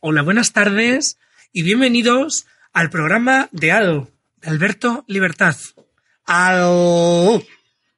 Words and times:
Hola, 0.00 0.22
buenas 0.22 0.52
tardes 0.52 1.18
y 1.52 1.62
bienvenidos 1.62 2.46
al 2.72 2.90
programa 2.90 3.48
de 3.52 3.72
ADO, 3.72 4.10
de 4.36 4.48
Alberto 4.48 5.04
Libertad. 5.06 5.56
ADO. 6.26 7.42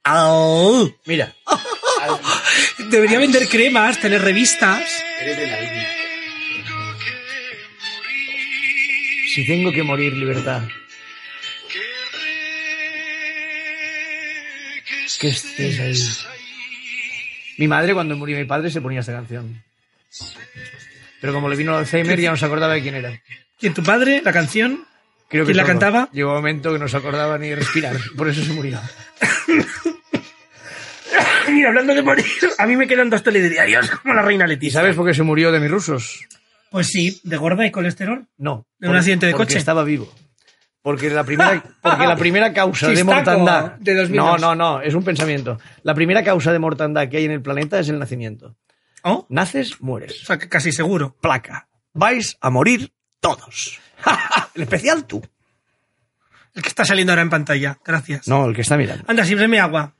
ADO. 0.02 0.96
Mira, 1.06 1.34
Debería 2.90 3.18
vender 3.18 3.48
cremas, 3.48 4.00
tener 4.00 4.20
revistas. 4.22 4.82
eres 5.20 5.36
de 5.38 5.46
la 5.46 5.62
IBI. 5.62 5.86
Si 9.34 9.46
tengo 9.46 9.72
que 9.72 9.82
morir, 9.82 10.12
libertad. 10.14 10.62
Que 15.20 15.28
estés 15.28 15.78
ahí. 15.78 15.94
Mi 17.58 17.68
madre, 17.68 17.94
cuando 17.94 18.16
murió 18.16 18.36
mi 18.36 18.44
padre, 18.44 18.70
se 18.70 18.80
ponía 18.80 19.00
esta 19.00 19.12
canción. 19.12 19.62
Pero 21.22 21.32
como 21.32 21.48
le 21.48 21.56
vino 21.56 21.72
el 21.72 21.78
Alzheimer, 21.78 22.20
ya 22.20 22.30
no 22.32 22.36
se 22.36 22.44
acordaba 22.44 22.74
de 22.74 22.82
quién 22.82 22.96
era. 22.96 23.18
¿Quién 23.58 23.72
tu 23.72 23.82
padre? 23.82 24.20
¿La 24.22 24.32
canción? 24.32 24.84
Creo 25.28 25.44
que 25.46 25.52
¿Quién 25.52 25.56
la 25.56 25.62
todo. 25.62 25.72
cantaba? 25.72 26.08
Llegó 26.12 26.30
un 26.30 26.36
momento 26.36 26.70
que 26.72 26.78
no 26.78 26.88
se 26.88 26.96
acordaba 26.98 27.38
ni 27.38 27.48
de 27.48 27.56
respirar. 27.56 27.96
Por 28.18 28.28
eso 28.28 28.42
se 28.42 28.52
murió. 28.52 28.78
Mira, 31.50 31.68
hablando 31.68 31.94
de 31.94 32.02
morir, 32.02 32.24
a 32.58 32.66
mí 32.66 32.76
me 32.76 32.86
quedan 32.86 33.10
dos 33.10 33.22
telediarios 33.22 33.90
como 33.90 34.14
la 34.14 34.22
reina 34.22 34.44
¿Y 34.46 34.48
Leticia. 34.48 34.80
sabes 34.80 34.96
por 34.96 35.06
qué 35.06 35.14
se 35.14 35.22
murió 35.22 35.52
de 35.52 35.60
mis 35.60 35.70
rusos? 35.70 36.20
Pues 36.70 36.86
sí, 36.88 37.20
de 37.24 37.36
gorda 37.36 37.66
y 37.66 37.70
colesterol. 37.70 38.26
No. 38.38 38.66
¿De 38.78 38.88
un 38.88 38.96
accidente 38.96 39.26
de 39.26 39.32
porque 39.32 39.46
coche? 39.46 39.58
estaba 39.58 39.84
vivo. 39.84 40.12
Porque 40.80 41.10
la 41.10 41.24
primera, 41.24 41.62
porque 41.82 42.06
la 42.06 42.16
primera 42.16 42.52
causa 42.52 42.88
de 42.88 43.04
mortandad. 43.04 43.72
de 43.78 43.94
2002. 43.94 44.26
no, 44.26 44.38
no, 44.38 44.54
no, 44.54 44.80
es 44.80 44.94
un 44.94 45.04
pensamiento. 45.04 45.58
La 45.82 45.94
primera 45.94 46.24
causa 46.24 46.52
de 46.52 46.58
mortandad 46.58 47.08
que 47.08 47.18
hay 47.18 47.24
en 47.26 47.32
el 47.32 47.42
planeta 47.42 47.78
es 47.78 47.88
el 47.88 47.98
nacimiento. 47.98 48.56
¿Oh? 49.04 49.26
Naces, 49.28 49.72
O 49.80 49.84
mueres. 49.84 50.20
sea, 50.24 50.38
que 50.38 50.48
casi 50.48 50.72
seguro. 50.72 51.16
Placa. 51.20 51.68
Vais 51.92 52.36
a 52.40 52.50
morir 52.50 52.92
todos. 53.20 53.78
en 54.54 54.62
especial 54.62 55.06
tú. 55.06 55.22
El 56.54 56.62
que 56.62 56.68
está 56.68 56.84
saliendo 56.84 57.12
ahora 57.12 57.22
en 57.22 57.30
pantalla. 57.30 57.78
Gracias. 57.84 58.28
No, 58.28 58.46
el 58.46 58.54
que 58.54 58.62
está 58.62 58.76
mirando. 58.76 59.04
Anda, 59.06 59.24
sírveme 59.24 59.58
agua. 59.60 59.94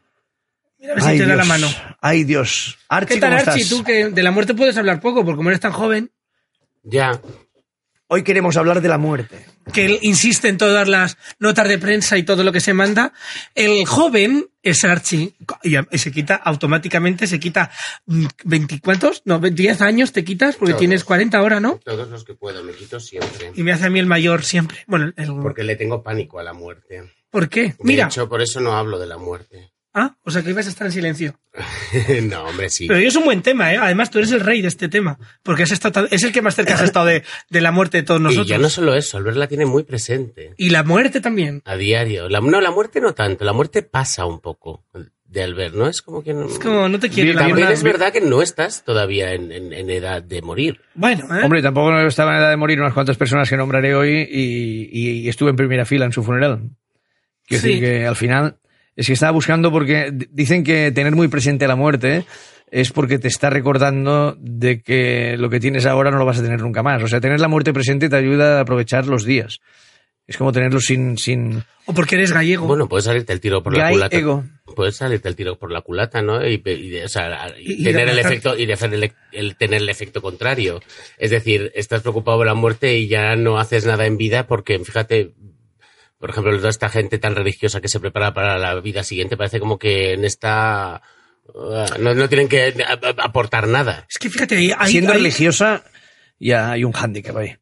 Mira 0.79 0.93
a 0.93 0.97
ver 0.97 1.05
si 1.05 1.19
te 1.19 1.27
da 1.27 1.37
la 1.37 1.45
mano. 1.45 1.69
Ay, 2.01 2.25
Dios. 2.25 2.79
Archie, 2.89 3.15
¿Qué 3.15 3.21
tal, 3.21 3.31
¿cómo 3.39 3.41
Archie? 3.51 3.63
estás? 3.63 3.79
Tú 3.79 3.85
que 3.85 4.09
de 4.09 4.23
la 4.23 4.31
muerte 4.33 4.53
puedes 4.55 4.77
hablar 4.77 5.01
poco, 5.01 5.25
porque 5.25 5.37
como 5.37 5.49
eres 5.51 5.61
tan 5.61 5.73
joven, 5.73 6.11
Ya. 6.83 7.21
Hoy 8.15 8.25
queremos 8.25 8.59
hablar 8.59 8.83
de 8.83 8.91
la 8.91 8.99
muerte. 8.99 9.43
que 9.73 9.87
él 9.87 9.99
insiste 10.03 10.49
en 10.49 10.59
todas 10.59 10.87
las 10.87 11.17
notas 11.39 11.67
de 11.67 11.79
prensa 11.79 12.19
y 12.19 12.25
todo 12.25 12.45
lo 12.45 12.53
que 12.53 12.61
se 12.61 12.75
manda, 12.75 13.15
el 13.55 13.87
joven 13.87 14.51
es 14.63 14.85
Archie. 14.85 15.33
Y 15.63 15.79
se 15.97 16.13
quita 16.13 16.35
automáticamente, 16.35 17.27
se 17.27 17.41
quita 17.41 17.71
mm, 18.05 18.27
20, 18.45 18.81
¿cuántos? 18.81 19.23
No, 19.25 19.39
10 19.39 19.81
años 19.81 20.13
te 20.13 20.25
quitas 20.25 20.57
porque 20.57 20.73
Todos. 20.73 20.81
tienes 20.81 21.05
40 21.05 21.39
ahora, 21.39 21.59
¿no? 21.59 21.81
Todos 21.83 22.07
los 22.11 22.23
que 22.25 22.35
puedo, 22.35 22.63
me 22.63 22.75
quito 22.75 23.01
siempre. 23.01 23.53
Y 23.55 23.63
me 23.63 23.73
hace 23.73 23.87
a 23.87 23.91
mí 23.91 23.99
el 23.99 24.05
mayor 24.05 24.45
siempre. 24.45 24.85
Bueno, 24.87 25.11
el, 25.17 25.29
Porque 25.41 25.65
le 25.65 25.77
tengo 25.77 26.03
pánico 26.03 26.39
a 26.39 26.43
la 26.43 26.53
muerte. 26.53 27.11
¿por 27.31 27.49
qué? 27.49 27.63
De 27.63 27.77
Mira. 27.81 28.09
hecho, 28.09 28.29
por 28.29 28.43
eso 28.43 28.61
no 28.61 28.77
hablo 28.77 28.99
de 28.99 29.07
la 29.07 29.17
muerte. 29.17 29.72
Ah, 29.95 30.17
o 30.25 30.31
sea 30.31 30.43
que 30.43 30.51
ibas 30.51 30.67
a 30.67 30.71
estar 30.71 30.87
en 30.87 30.93
silencio. 30.93 31.39
no, 32.31 32.45
hombre, 32.45 32.71
sí. 32.71 32.87
Pero 32.89 32.99
es 33.01 33.15
un 33.15 33.25
buen 33.25 33.43
tema, 33.43 33.73
¿eh? 33.75 33.77
Además, 33.77 34.11
tú 34.11 34.19
eres 34.19 34.33
el 34.33 34.41
rey 34.41 34.63
de 34.63 34.69
este 34.69 34.89
tema. 34.89 35.19
Porque 35.43 35.65
has 35.65 35.71
estado, 35.71 36.09
es 36.11 36.23
el 36.25 36.33
que 36.33 36.41
más 36.41 36.55
cerca 36.55 36.75
has 36.75 36.81
estado 36.83 37.07
de, 37.07 37.23
de 37.51 37.61
la 37.61 37.73
muerte 37.73 37.99
de 37.99 38.03
todos 38.03 38.21
nosotros. 38.21 38.47
Y 38.49 38.51
ya 38.51 38.59
no 38.59 38.71
solo 38.71 38.95
eso, 38.95 39.19
Albert 39.19 39.37
la 39.37 39.49
tiene 39.49 39.67
muy 39.67 39.83
presente. 39.83 40.55
Y 40.57 40.71
la 40.71 40.83
muerte 40.83 41.21
también. 41.21 41.61
A 41.67 41.77
diario. 41.77 42.29
La, 42.31 42.41
no, 42.41 42.61
la 42.61 42.71
muerte 42.71 43.01
no 43.01 43.13
tanto. 43.15 43.45
La 43.45 43.53
muerte 43.53 43.83
pasa 43.83 44.25
un 44.25 44.41
poco 44.41 44.85
de 45.25 45.43
Albert, 45.43 45.75
¿no? 45.75 45.87
Es 45.89 46.01
como 46.03 46.23
que 46.23 46.33
no... 46.35 46.47
Es 46.47 46.59
como, 46.59 46.89
no 46.89 46.99
te 46.99 47.09
la 47.09 47.41
También 47.41 47.69
es 47.69 47.83
verdad 47.83 48.13
que 48.13 48.21
no 48.23 48.41
estás 48.43 48.85
todavía 48.85 49.33
en, 49.35 49.53
en- 49.53 49.73
en 49.73 49.91
edad 49.91 50.23
de 50.23 50.41
morir. 50.43 50.81
Bueno, 50.95 51.25
¿eh? 51.37 51.43
Hombre, 51.45 51.61
tampoco 51.63 51.99
estaba 52.01 52.33
en 52.35 52.41
edad 52.43 52.51
de 52.51 52.57
morir 52.57 52.81
unas 52.81 52.93
cuantas 52.95 53.17
personas 53.19 53.49
que 53.49 53.57
nombraré 53.59 53.95
hoy 53.95 54.27
y, 54.31 54.89
y 55.25 55.29
estuve 55.29 55.51
en 55.51 55.57
primera 55.57 55.85
fila 55.85 56.05
en 56.07 56.13
su 56.13 56.23
funeral. 56.23 56.71
Quiero 57.47 57.63
Sí. 57.63 57.69
decir 57.69 57.81
que 57.85 58.07
al 58.07 58.17
final 58.17 58.57
es 58.97 59.07
que 59.07 59.13
estaba 59.15 59.33
buscando 59.33 59.71
porque 59.73 60.11
dicen 60.31 60.65
que 60.65 60.91
tener 60.93 61.15
muy 61.15 61.29
presente 61.29 61.67
la 61.67 61.77
muerte 61.77 62.25
es 62.71 62.91
porque 62.93 63.19
te 63.19 63.29
está 63.29 63.51
recordando 63.51 64.37
de 64.41 64.81
que 64.81 65.37
lo 65.39 65.51
que 65.51 65.61
tienes 65.61 65.85
ahora 65.87 66.11
no 66.11 66.19
lo 66.19 66.25
vas 66.25 66.39
a 66.39 66.43
tener 66.43 66.61
nunca 66.61 66.83
más. 66.83 67.03
O 67.03 67.09
sea, 67.09 67.21
tener 67.21 67.39
la 67.41 67.49
muerte 67.49 67.73
presente 67.73 68.09
te 68.09 68.17
ayuda 68.17 68.59
a 68.59 68.61
aprovechar 68.63 69.07
los 69.07 69.25
días. 69.25 69.61
Es 70.27 70.37
como 70.39 70.53
tenerlo 70.53 70.81
sin, 70.81 71.19
sin 71.19 71.65
O 71.85 71.93
porque 71.93 72.15
eres 72.15 72.33
gallego. 72.33 72.67
Bueno, 72.67 72.89
puedes 72.89 73.05
salirte 73.05 73.33
el 73.33 73.41
tiro 73.41 73.63
por 73.63 73.77
la 73.77 73.91
culata. 73.91 74.17
ego. 74.17 74.45
Puedes 74.77 74.97
salirte 74.97 75.29
el 75.29 75.37
tiro 75.37 75.59
por 75.59 75.71
la 75.73 75.83
culata, 75.83 76.23
¿no? 76.23 76.47
Y, 76.47 76.63
y 76.65 76.97
o 77.01 77.09
sea, 77.09 77.49
y 77.59 77.73
Y- 77.73 77.81
y 77.81 77.85
tener 77.85 78.09
el 78.09 78.19
efecto 78.19 78.57
y 78.57 78.65
de 78.65 78.73
hacer 78.73 78.95
el, 78.95 79.13
el 79.33 79.57
tener 79.57 79.83
el 79.83 79.89
efecto 79.91 80.23
contrario. 80.23 80.81
Es 81.19 81.31
decir, 81.33 81.73
estás 81.75 82.01
preocupado 82.03 82.39
por 82.39 82.47
la 82.47 82.55
muerte 82.55 82.97
y 82.97 83.09
ya 83.09 83.37
no 83.37 83.59
haces 83.59 83.85
nada 83.85 84.07
en 84.07 84.17
vida 84.17 84.47
porque, 84.47 84.79
fíjate, 84.79 85.33
por 86.23 86.31
ejemplo, 86.31 86.57
toda 86.57 86.71
esta 86.71 86.89
gente 86.89 87.19
tan 87.19 87.35
religiosa 87.35 87.81
que 87.81 87.89
se 87.89 87.99
prepara 87.99 88.33
para 88.33 88.57
la 88.57 88.79
vida 88.81 89.03
siguiente 89.03 89.37
parece 89.37 89.59
como 89.59 89.77
que 89.77 90.13
en 90.13 90.25
esta 90.25 91.03
uh, 91.53 91.99
no, 91.99 92.15
no 92.15 92.29
tienen 92.29 92.47
que 92.49 92.73
aportar 93.19 93.67
nada. 93.67 94.07
es 94.09 94.19
que 94.19 94.31
fíjate, 94.31 94.57
ahí, 94.57 94.73
ahí- 94.79 94.93
Siendo 94.93 95.11
ahí- 95.11 95.19
religiosa 95.19 95.83
ya 96.39 96.71
hay 96.71 96.85
un 96.85 96.93
hándicap 96.93 97.37
ahí. 97.37 97.57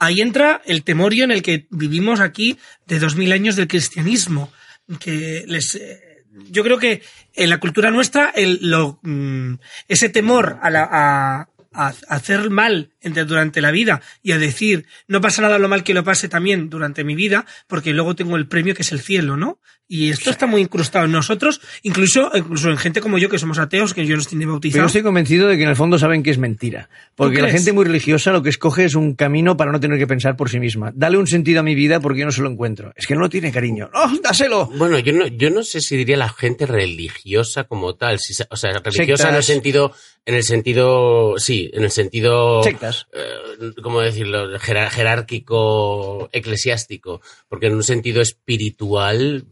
ahí 0.00 0.20
entra 0.20 0.60
el 0.64 0.82
temorio 0.82 1.22
en 1.22 1.30
el 1.30 1.42
que 1.42 1.68
vivimos 1.70 2.18
aquí 2.18 2.58
de 2.86 2.98
dos 2.98 3.14
mil 3.14 3.30
años 3.30 3.54
del 3.54 3.68
cristianismo. 3.68 4.52
Que 4.98 5.44
les, 5.46 5.76
eh, 5.76 6.24
yo 6.50 6.64
creo 6.64 6.78
que 6.78 7.02
en 7.34 7.48
la 7.48 7.58
cultura 7.60 7.92
nuestra 7.92 8.30
el, 8.34 8.58
lo, 8.60 8.98
mm, 9.04 9.54
ese 9.86 10.08
temor 10.08 10.58
a, 10.62 10.68
la, 10.70 10.82
a, 10.90 11.48
a 11.72 11.94
hacer 12.08 12.50
mal 12.50 12.90
durante 13.26 13.60
la 13.60 13.70
vida 13.70 14.00
y 14.22 14.32
a 14.32 14.38
decir 14.38 14.86
no 15.08 15.20
pasa 15.20 15.42
nada 15.42 15.58
lo 15.58 15.68
mal 15.68 15.84
que 15.84 15.94
lo 15.94 16.04
pase 16.04 16.28
también 16.28 16.68
durante 16.70 17.04
mi 17.04 17.14
vida 17.14 17.46
porque 17.66 17.92
luego 17.92 18.14
tengo 18.14 18.36
el 18.36 18.46
premio 18.46 18.74
que 18.74 18.82
es 18.82 18.92
el 18.92 19.00
cielo, 19.00 19.36
¿no? 19.36 19.58
Y 19.92 20.10
esto 20.10 20.30
está 20.30 20.46
muy 20.46 20.60
incrustado 20.60 21.06
en 21.06 21.10
nosotros, 21.10 21.60
incluso, 21.82 22.30
incluso 22.32 22.70
en 22.70 22.76
gente 22.76 23.00
como 23.00 23.18
yo 23.18 23.28
que 23.28 23.40
somos 23.40 23.58
ateos, 23.58 23.92
que 23.92 24.06
yo 24.06 24.14
no 24.14 24.22
estoy 24.22 24.38
ni 24.38 24.44
Pero 24.44 24.50
yo 24.50 24.52
bautizado. 24.52 24.86
estoy 24.86 25.02
convencido 25.02 25.48
de 25.48 25.56
que 25.56 25.64
en 25.64 25.68
el 25.68 25.74
fondo 25.74 25.98
saben 25.98 26.22
que 26.22 26.30
es 26.30 26.38
mentira. 26.38 26.88
Porque 27.16 27.42
la 27.42 27.50
gente 27.50 27.72
muy 27.72 27.84
religiosa 27.84 28.30
lo 28.30 28.40
que 28.40 28.50
escoge 28.50 28.84
es 28.84 28.94
un 28.94 29.14
camino 29.16 29.56
para 29.56 29.72
no 29.72 29.80
tener 29.80 29.98
que 29.98 30.06
pensar 30.06 30.36
por 30.36 30.48
sí 30.48 30.60
misma. 30.60 30.92
Dale 30.94 31.18
un 31.18 31.26
sentido 31.26 31.58
a 31.58 31.64
mi 31.64 31.74
vida 31.74 31.98
porque 31.98 32.20
yo 32.20 32.26
no 32.26 32.30
se 32.30 32.40
lo 32.40 32.48
encuentro. 32.48 32.92
Es 32.94 33.08
que 33.08 33.16
no 33.16 33.20
lo 33.22 33.28
tiene 33.28 33.50
cariño. 33.50 33.90
¡Oh, 33.92 34.12
dáselo! 34.22 34.66
Bueno, 34.76 34.96
yo 35.00 35.12
no, 35.12 35.26
yo 35.26 35.50
no 35.50 35.64
sé 35.64 35.80
si 35.80 35.96
diría 35.96 36.16
la 36.16 36.28
gente 36.28 36.66
religiosa 36.66 37.64
como 37.64 37.96
tal, 37.96 38.20
si 38.20 38.40
o 38.48 38.56
sea, 38.56 38.70
religiosa 38.78 39.30
en 39.30 39.34
el 39.34 39.42
Sectas. 39.42 39.46
sentido, 39.46 39.92
en 40.24 40.34
el 40.36 40.44
sentido, 40.44 41.34
sí, 41.38 41.68
en 41.74 41.82
el 41.82 41.90
sentido, 41.90 42.62
Sectas. 42.62 42.89
Eh, 43.12 43.72
¿cómo 43.82 44.00
decirlo? 44.00 44.58
Jerárquico, 44.58 46.28
eclesiástico, 46.32 47.20
porque 47.48 47.66
en 47.66 47.74
un 47.74 47.82
sentido 47.82 48.20
espiritual 48.20 49.44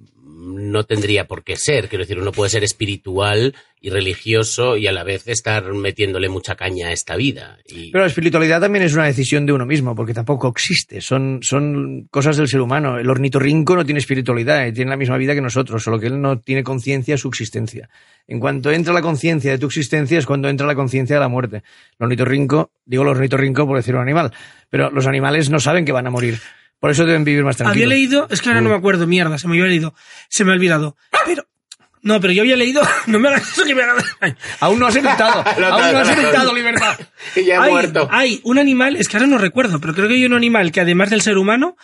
no 0.48 0.84
tendría 0.84 1.26
por 1.26 1.44
qué 1.44 1.56
ser. 1.56 1.88
Quiero 1.88 2.04
decir, 2.04 2.18
uno 2.18 2.32
puede 2.32 2.50
ser 2.50 2.64
espiritual 2.64 3.54
y 3.80 3.90
religioso 3.90 4.76
y 4.76 4.86
a 4.86 4.92
la 4.92 5.04
vez 5.04 5.28
estar 5.28 5.72
metiéndole 5.72 6.28
mucha 6.28 6.56
caña 6.56 6.88
a 6.88 6.92
esta 6.92 7.16
vida. 7.16 7.58
Y, 7.66 7.90
Pero 7.90 8.02
la 8.02 8.08
espiritualidad 8.08 8.60
también 8.60 8.84
es 8.84 8.94
una 8.94 9.04
decisión 9.04 9.46
de 9.46 9.52
uno 9.52 9.66
mismo, 9.66 9.94
porque 9.94 10.14
tampoco 10.14 10.48
existe. 10.48 11.00
Son, 11.00 11.40
son 11.42 12.08
cosas 12.10 12.36
del 12.36 12.48
ser 12.48 12.60
humano. 12.60 12.98
El 12.98 13.08
ornitorrinco 13.08 13.76
no 13.76 13.84
tiene 13.84 14.00
espiritualidad 14.00 14.66
y 14.66 14.72
tiene 14.72 14.90
la 14.90 14.96
misma 14.96 15.16
vida 15.16 15.34
que 15.34 15.40
nosotros, 15.40 15.82
solo 15.82 16.00
que 16.00 16.06
él 16.08 16.20
no 16.20 16.40
tiene 16.40 16.64
conciencia 16.64 17.14
de 17.14 17.18
su 17.18 17.28
existencia. 17.28 17.88
En 18.26 18.40
cuanto 18.40 18.70
entra 18.70 18.92
la 18.92 19.02
conciencia 19.02 19.50
de 19.50 19.58
tu 19.58 19.66
existencia 19.66 20.18
es 20.18 20.26
cuando 20.26 20.48
entra 20.48 20.66
la 20.66 20.74
conciencia 20.74 21.16
de 21.16 21.20
la 21.20 21.28
muerte. 21.28 21.62
El 21.98 22.04
ornitorrinco, 22.04 22.72
digo 22.84 23.02
el 23.04 23.10
ornitorrinco 23.10 23.66
por 23.66 23.76
decir 23.76 23.94
un 23.94 24.02
animal, 24.02 24.32
pero 24.70 24.90
los 24.90 25.06
animales 25.06 25.50
no 25.50 25.60
saben 25.60 25.84
que 25.84 25.92
van 25.92 26.06
a 26.06 26.10
morir. 26.10 26.38
Por 26.80 26.90
eso 26.90 27.04
deben 27.04 27.24
vivir 27.24 27.42
más 27.44 27.56
tranquilos. 27.56 27.76
Había 27.86 27.96
leído, 27.96 28.28
es 28.30 28.40
que 28.40 28.48
ahora 28.50 28.60
Mm. 28.60 28.64
no 28.64 28.70
me 28.70 28.76
acuerdo, 28.76 29.06
mierda, 29.06 29.36
se 29.38 29.48
me 29.48 29.54
había 29.54 29.66
leído, 29.66 29.94
se 30.28 30.44
me 30.44 30.52
ha 30.52 30.54
olvidado. 30.54 30.96
Pero, 31.26 31.44
no, 32.02 32.20
pero 32.20 32.32
yo 32.32 32.42
había 32.42 32.56
leído, 32.56 32.82
no 33.06 33.18
me 33.18 33.28
hagas 33.28 33.50
eso 33.52 33.64
que 33.64 33.74
me 33.74 33.82
hagas. 33.82 34.04
Aún 34.60 34.78
no 34.78 34.86
has 34.86 34.94
erectado. 34.96 35.44
Lo 35.58 35.66
Aún 35.74 35.92
no 35.92 35.98
has 35.98 36.08
erectado, 36.08 36.54
libertad. 36.54 36.98
y 37.36 37.44
ya 37.44 37.60
ha 37.60 37.64
hay, 37.64 37.70
muerto. 37.72 38.08
hay 38.12 38.40
un 38.44 38.58
animal, 38.58 38.96
es 38.96 39.08
que 39.08 39.16
ahora 39.16 39.26
no 39.26 39.38
recuerdo, 39.38 39.80
pero 39.80 39.94
creo 39.94 40.06
que 40.08 40.14
hay 40.14 40.24
un 40.24 40.34
animal 40.34 40.70
que 40.70 40.80
además 40.80 41.10
del 41.10 41.22
ser 41.22 41.36
humano, 41.38 41.76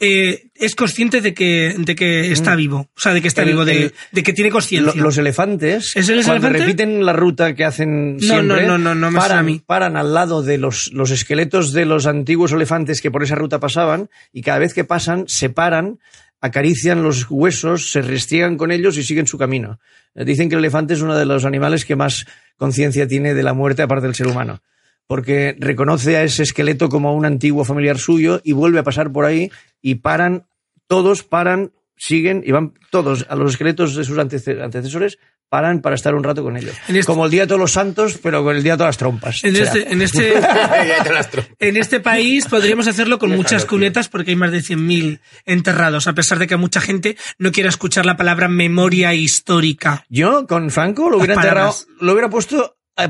eh, 0.00 0.48
es 0.54 0.74
consciente 0.74 1.20
de 1.20 1.34
que, 1.34 1.74
de 1.78 1.94
que 1.94 2.32
está 2.32 2.56
vivo. 2.56 2.88
O 2.96 3.00
sea, 3.00 3.12
de 3.14 3.20
que 3.22 3.28
está. 3.28 3.42
El- 3.42 3.48
vivo, 3.50 3.64
de, 3.64 3.82
el- 3.84 3.94
de 4.12 4.22
que 4.22 4.32
tiene 4.32 4.48
Lo- 4.50 4.54
conciencia. 4.54 5.00
los 5.02 5.18
elefantes, 5.18 5.92
¿Es 5.94 6.08
el 6.08 6.24
cuando 6.24 6.48
elefante? 6.48 6.58
repiten 6.58 7.04
la 7.06 7.12
ruta 7.12 7.54
que 7.54 7.64
hacen 7.64 8.16
siempre, 8.18 8.66
no, 8.66 8.78
no, 8.78 8.94
no, 8.94 9.12
paran, 9.12 9.38
a 9.38 9.42
mí. 9.42 9.62
paran 9.64 9.96
al 9.96 10.12
lado 10.14 10.42
de 10.42 10.58
los, 10.58 10.90
los 10.92 11.10
esqueletos 11.10 11.72
de 11.72 11.84
los 11.84 12.06
antiguos 12.06 12.52
elefantes 12.52 13.00
que 13.00 13.10
por 13.10 13.22
esa 13.22 13.34
ruta 13.34 13.60
pasaban 13.60 14.08
y 14.32 14.42
cada 14.42 14.58
vez 14.58 14.72
que 14.74 14.84
pasan 14.84 15.24
se 15.28 15.50
paran, 15.50 15.98
acarician 16.40 17.02
los 17.02 17.26
huesos, 17.28 17.90
se 17.92 18.00
restriegan 18.02 18.56
con 18.56 18.72
ellos 18.72 18.96
y 18.96 19.02
siguen 19.04 19.26
su 19.26 19.36
camino. 19.38 19.78
Eh, 20.14 20.24
Dicen 20.24 20.48
que 20.48 20.54
el 20.54 20.60
elefante 20.60 20.94
es 20.94 21.02
uno 21.02 21.16
de 21.16 21.26
los 21.26 21.44
animales 21.44 21.84
que 21.84 21.96
más 21.96 22.24
conciencia 22.56 23.06
tiene 23.06 23.34
de 23.34 23.42
la 23.42 23.52
muerte 23.52 23.82
aparte 23.82 24.06
del 24.06 24.14
ser 24.14 24.26
humano. 24.26 24.62
Porque 25.06 25.56
reconoce 25.58 26.16
a 26.16 26.22
ese 26.22 26.44
esqueleto 26.44 26.88
como 26.88 27.14
un 27.14 27.26
antiguo 27.26 27.64
familiar 27.64 27.98
suyo 27.98 28.40
y 28.44 28.52
vuelve 28.52 28.78
a 28.78 28.84
pasar 28.84 29.10
por 29.10 29.24
ahí 29.24 29.50
y 29.82 29.96
paran, 29.96 30.46
todos 30.86 31.22
paran, 31.22 31.72
siguen 31.96 32.42
y 32.44 32.52
van 32.52 32.74
todos 32.90 33.26
a 33.28 33.36
los 33.36 33.52
esqueletos 33.52 33.94
de 33.94 34.04
sus 34.04 34.16
antece- 34.18 34.62
antecesores, 34.62 35.18
paran 35.48 35.80
para 35.80 35.96
estar 35.96 36.14
un 36.14 36.22
rato 36.22 36.44
con 36.44 36.56
ellos. 36.56 36.74
Este- 36.86 37.04
Como 37.04 37.24
el 37.24 37.30
Día 37.32 37.42
de 37.42 37.48
Todos 37.48 37.60
los 37.60 37.72
Santos, 37.72 38.18
pero 38.22 38.44
con 38.44 38.54
el 38.56 38.62
Día 38.62 38.74
de 38.74 38.78
todas 38.78 38.90
las 38.90 38.98
trompas. 38.98 39.42
En 39.42 39.52
O 39.52 39.56
sea, 39.56 39.64
este, 39.64 39.92
en 39.92 40.00
este, 40.00 40.34
en 41.58 41.76
este 41.76 42.00
país 42.00 42.46
podríamos 42.46 42.86
hacerlo 42.86 43.18
con 43.18 43.30
muchas 43.30 43.64
cunetas 43.64 44.08
porque 44.08 44.30
hay 44.30 44.36
más 44.36 44.52
de 44.52 44.58
100.000 44.60 45.20
enterrados, 45.46 46.06
a 46.06 46.14
pesar 46.14 46.38
de 46.38 46.46
que 46.46 46.56
mucha 46.56 46.80
gente 46.80 47.16
no 47.38 47.50
quiera 47.52 47.68
escuchar 47.68 48.06
la 48.06 48.16
palabra 48.16 48.48
memoria 48.48 49.12
histórica. 49.14 50.04
Yo 50.08 50.46
con 50.46 50.70
Franco 50.70 51.10
lo 51.10 51.18
hubiera 51.18 51.34
enterrado, 51.34 51.74
lo 52.00 52.12
hubiera 52.12 52.30
puesto 52.30 52.76
eh, 52.96 53.08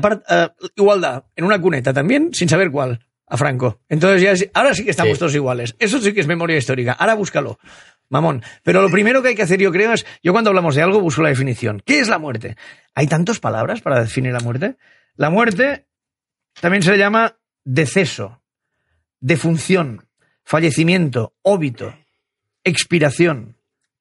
igualdad, 0.75 1.23
en 1.35 1.45
una 1.45 1.61
cuneta 1.61 1.93
también, 1.93 2.33
sin 2.33 2.49
saber 2.49 2.71
cuál, 2.71 3.05
a 3.31 3.37
Franco. 3.37 3.79
Entonces 3.87 4.21
ya, 4.21 4.31
es- 4.31 4.49
ahora 4.53 4.73
sí 4.75 4.83
que 4.83 4.91
estamos 4.91 5.13
Sí. 5.13 5.19
todos 5.19 5.33
iguales. 5.35 5.75
Eso 5.79 5.99
sí 6.01 6.13
que 6.13 6.19
es 6.19 6.27
memoria 6.27 6.57
histórica. 6.57 6.91
Ahora 6.93 7.13
búscalo. 7.15 7.57
Mamón. 8.09 8.43
Pero 8.63 8.81
lo 8.81 8.89
primero 8.89 9.21
que 9.21 9.29
hay 9.29 9.35
que 9.35 9.43
hacer, 9.43 9.59
yo 9.61 9.71
creo, 9.71 9.93
es, 9.93 10.05
yo 10.21 10.33
cuando 10.33 10.49
hablamos 10.49 10.75
de 10.75 10.81
algo 10.81 10.99
busco 10.99 11.21
la 11.21 11.29
definición. 11.29 11.81
¿Qué 11.85 11.99
es 12.01 12.09
la 12.09 12.19
muerte? 12.19 12.57
¿Hay 12.93 13.07
tantas 13.07 13.39
palabras 13.39 13.79
para 13.79 14.01
definir 14.01 14.33
la 14.33 14.41
muerte? 14.41 14.75
La 15.15 15.29
muerte 15.29 15.85
también 16.59 16.83
se 16.83 16.91
le 16.91 16.97
llama 16.97 17.37
deceso, 17.63 18.41
defunción, 19.21 20.05
fallecimiento, 20.43 21.33
óbito, 21.41 21.95
expiración, 22.65 23.55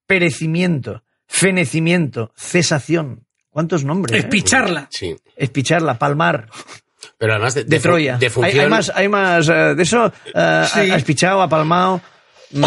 perecimiento, 0.06 1.04
fenecimiento, 1.28 2.32
cesación. 2.36 3.26
¿Cuántos 3.50 3.84
nombres? 3.84 4.16
eh? 4.16 4.20
Espicharla. 4.26 4.88
Sí. 4.90 5.14
Espicharla, 5.36 5.98
palmar, 5.98 6.48
Pero 7.18 7.32
además 7.34 7.54
de, 7.54 7.64
de, 7.64 7.78
Troya. 7.80 8.16
De 8.18 8.26
hay, 8.26 8.30
función, 8.30 8.60
hay 8.64 8.68
más, 8.70 8.92
hay 8.94 9.08
más 9.08 9.48
eh, 9.48 9.52
de 9.74 9.82
eso. 9.82 10.12
eh, 10.34 10.64
Sí. 10.72 10.80
ha 10.90 10.96
espichado, 10.96 11.42
ha 11.42 11.48
palmado. 11.48 12.00
mm, 12.52 12.60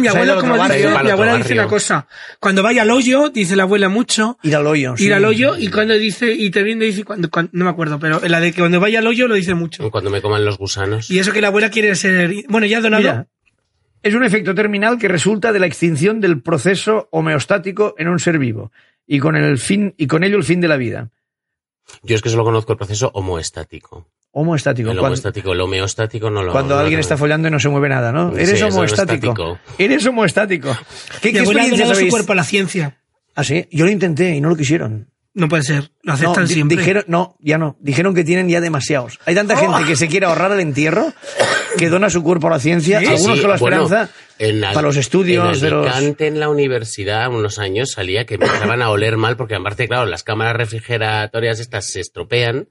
mi 0.00 0.08
abuela, 0.08 0.36
como 0.36 0.54
dice, 0.62 0.88
mi 1.02 1.10
abuela 1.10 1.36
dice 1.36 1.54
una 1.54 1.66
cosa. 1.66 2.06
Cuando 2.40 2.62
vaya 2.62 2.82
al 2.82 2.90
hoyo, 2.90 3.30
dice 3.30 3.56
la 3.56 3.62
abuela 3.64 3.88
mucho, 3.88 4.38
Ir 4.42 4.54
al 4.56 4.66
hoyo. 4.66 4.96
sí. 4.96 5.06
ir 5.06 5.14
al 5.14 5.24
hoyo, 5.24 5.56
y 5.58 5.68
cuando 5.70 5.94
dice, 5.94 6.32
y 6.32 6.50
también 6.50 6.78
dice, 6.78 7.04
cuando, 7.04 7.30
cuando- 7.30 7.50
no 7.54 7.64
me 7.64 7.70
acuerdo, 7.70 7.98
pero 7.98 8.20
la 8.26 8.38
de 8.40 8.52
que 8.52 8.60
cuando 8.60 8.78
vaya 8.80 8.98
al 8.98 9.06
hoyo 9.06 9.28
lo 9.28 9.34
dice 9.34 9.54
mucho. 9.54 9.90
Cuando 9.90 10.10
me 10.10 10.20
coman 10.20 10.44
los 10.44 10.58
gusanos. 10.58 11.10
Y 11.10 11.18
eso 11.18 11.32
que 11.32 11.40
la 11.40 11.48
abuela 11.48 11.70
quiere 11.70 11.94
ser, 11.94 12.32
bueno, 12.48 12.66
ya 12.66 12.80
donado. 12.80 13.02
Mira, 13.02 13.26
es 14.02 14.14
un 14.14 14.24
efecto 14.24 14.54
terminal 14.54 14.98
que 14.98 15.08
resulta 15.08 15.52
de 15.52 15.58
la 15.58 15.66
extinción 15.66 16.20
del 16.20 16.40
proceso 16.42 17.08
homeostático 17.10 17.94
en 17.98 18.08
un 18.08 18.18
ser 18.20 18.38
vivo 18.38 18.70
y 19.06 19.18
con 19.18 19.36
el 19.36 19.58
fin 19.58 19.94
y 19.96 20.06
con 20.06 20.22
ello 20.22 20.36
el 20.36 20.44
fin 20.44 20.60
de 20.60 20.68
la 20.68 20.76
vida. 20.76 21.08
Yo 22.02 22.16
es 22.16 22.22
que 22.22 22.28
solo 22.30 22.44
conozco 22.44 22.72
el 22.72 22.78
proceso 22.78 23.10
homoestático. 23.14 24.06
Homoestático. 24.32 24.90
El 24.90 24.96
cuando 24.96 25.06
homoestático, 25.06 25.52
el 25.52 25.60
homeostático 25.62 26.30
no 26.30 26.42
lo 26.42 26.52
cuando 26.52 26.74
no 26.74 26.80
alguien 26.80 26.98
lo- 26.98 27.00
está 27.00 27.16
follando 27.16 27.48
y 27.48 27.50
no 27.50 27.58
se 27.58 27.68
mueve 27.70 27.88
nada, 27.88 28.12
¿no? 28.12 28.32
Sí, 28.34 28.40
Eres 28.42 28.62
homoestático. 28.62 29.28
estático. 29.32 29.58
Eres 29.78 30.06
homoestático. 30.06 30.76
¿Qué, 31.22 31.32
qué 31.32 31.38
experiencia 31.40 31.94
su 31.94 32.08
cuerpo 32.08 32.32
a 32.32 32.36
la 32.36 32.44
ciencia. 32.44 32.98
Ah, 33.34 33.44
sí. 33.44 33.66
Yo 33.70 33.84
lo 33.86 33.90
intenté 33.90 34.34
y 34.34 34.40
no 34.40 34.48
lo 34.50 34.56
quisieron. 34.56 35.10
No 35.38 35.48
puede 35.48 35.64
ser, 35.64 35.90
lo 36.02 36.12
No, 36.12 36.12
aceptan 36.14 36.46
di- 36.46 36.54
siempre. 36.54 36.78
dijeron, 36.78 37.04
no, 37.08 37.36
ya 37.40 37.58
no. 37.58 37.76
Dijeron 37.80 38.14
que 38.14 38.24
tienen 38.24 38.48
ya 38.48 38.62
demasiados. 38.62 39.20
Hay 39.26 39.34
tanta 39.34 39.52
Oh. 39.52 39.58
gente 39.58 39.86
que 39.86 39.94
se 39.94 40.08
quiere 40.08 40.24
ahorrar 40.24 40.50
el 40.52 40.60
entierro 40.60 41.12
que 41.76 41.90
dona 41.90 42.08
su 42.08 42.22
cuerpo 42.22 42.46
a 42.46 42.52
la 42.52 42.58
ciencia. 42.58 43.00
Sí, 43.00 43.06
algunos 43.06 43.36
Sí, 43.36 43.42
con 43.42 43.50
la 43.50 43.56
bueno, 43.58 43.82
esperanza 43.84 44.10
para 44.72 44.86
los 44.86 44.96
estudios 44.96 45.56
en 45.58 45.62
de 45.62 45.70
los. 45.70 46.20
En 46.20 46.40
la 46.40 46.48
universidad, 46.48 47.28
unos 47.30 47.58
años 47.58 47.90
salía 47.92 48.24
que 48.24 48.34
empezaban 48.36 48.80
a 48.80 48.88
oler 48.88 49.18
mal 49.18 49.36
porque 49.36 49.54
aparte, 49.56 49.86
claro, 49.88 50.06
las 50.06 50.22
cámaras 50.22 50.56
refrigeratorias 50.56 51.60
estas 51.60 51.86
se 51.86 52.00
estropean 52.00 52.66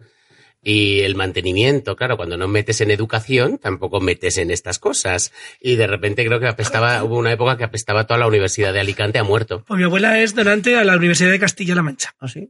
y 0.65 1.01
el 1.01 1.15
mantenimiento, 1.15 1.95
claro, 1.95 2.17
cuando 2.17 2.37
no 2.37 2.47
metes 2.47 2.81
en 2.81 2.89
educación, 2.89 3.59
tampoco 3.59 4.01
metes 4.01 4.39
en 4.39 4.49
estas 4.49 4.79
cosas. 4.79 5.31
Y 5.61 5.75
de 5.75 5.85
repente 5.85 6.25
creo 6.25 6.39
que 6.39 6.47
apestaba, 6.47 7.03
hubo 7.03 7.17
una 7.17 7.31
época 7.31 7.55
que 7.55 7.63
apestaba 7.63 8.07
toda 8.07 8.19
la 8.19 8.27
Universidad 8.27 8.73
de 8.73 8.79
Alicante 8.79 9.19
a 9.19 9.23
muerto. 9.23 9.63
Pues 9.67 9.77
mi 9.77 9.83
abuela 9.83 10.19
es 10.19 10.33
donante 10.33 10.75
a 10.75 10.83
la 10.83 10.97
Universidad 10.97 11.29
de 11.29 11.39
Castilla-La 11.39 11.83
Mancha. 11.83 12.15
¿Ah, 12.19 12.27
sí? 12.27 12.49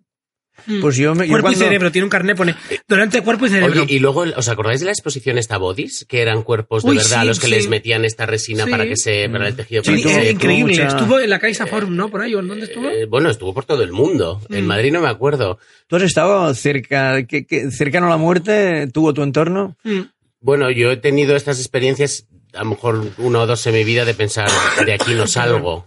Mm. 0.68 0.81
Pues 0.81 0.96
yo, 0.98 1.13
me- 1.16 1.25
yo 1.25 1.31
cuerpo 1.31 1.48
cuando- 1.48 1.60
y 1.60 1.63
cerebro, 1.63 1.92
tiene 1.92 2.04
un 2.06 2.10
carnet, 2.10 2.36
pone 2.38 2.56
donante 2.88 3.18
de 3.18 3.24
cuerpo 3.24 3.46
y 3.46 3.50
cerebro. 3.50 3.84
Oye, 3.84 3.94
y 3.94 4.00
luego, 4.00 4.22
¿os 4.36 4.48
acordáis 4.48 4.80
de 4.80 4.86
la 4.88 4.92
exposición 4.92 5.38
esta 5.38 5.57
Bodies? 5.57 6.06
Que 6.07 6.22
eran 6.22 6.42
cuerpos 6.44 6.84
de 6.84 6.90
Uy, 6.92 6.98
verdad 6.98 7.19
a 7.19 7.22
sí, 7.22 7.28
los 7.28 7.40
que 7.40 7.48
sí. 7.48 7.54
les 7.54 7.68
metían 7.69 8.04
esta 8.06 8.25
resina 8.25 8.66
Sí. 8.66 8.72
para 8.72 8.86
que 8.86 8.96
se, 8.98 9.30
para 9.30 9.48
el 9.48 9.56
tejido. 9.56 9.84
Sí, 9.84 10.02
era 10.07 10.30
increíble. 10.30 10.74
mucha- 10.74 10.88
Estuvo 10.88 11.19
en 11.19 11.30
la 11.30 11.40
Caixa 11.40 11.68
Forum, 11.68 11.96
¿no? 11.96 12.10
Por 12.10 12.22
ahí, 12.22 12.34
¿o 12.36 12.40
¿en 12.40 12.48
dónde 12.48 12.66
estuvo? 12.66 12.90
Eh, 12.90 13.06
bueno, 13.06 13.30
estuvo 13.30 13.54
por 13.54 13.66
todo 13.66 13.84
el 13.84 13.92
mundo. 13.92 14.42
En 14.50 14.63
Mm. 14.66 14.68
Madrid 14.68 14.92
no 14.94 15.02
me 15.02 15.10
acuerdo. 15.10 15.60
¿Tú 15.88 15.98
has 15.98 16.04
estado 16.04 16.54
cerca, 16.56 17.24
que- 17.28 17.46
que- 17.46 17.69
cercano 17.72 18.07
a 18.07 18.10
la 18.10 18.18
muerte? 18.18 18.88
¿Tuvo 18.94 19.13
tu 19.13 19.24
entorno? 19.24 19.75
Mm. 19.84 20.02
Bueno, 20.42 20.69
yo 20.72 20.92
he 20.92 20.98
tenido 20.98 21.36
estas 21.36 21.60
experiencias, 21.60 22.28
a 22.54 22.60
lo 22.63 22.72
mejor 22.72 23.12
una 23.18 23.40
o 23.42 23.48
dos 23.48 23.66
en 23.68 23.74
mi 23.74 23.84
vida, 23.84 24.06
de 24.06 24.13
pensar, 24.13 24.48
de 24.86 24.94
aquí 24.94 25.13
no 25.13 25.25
salgo. 25.28 25.86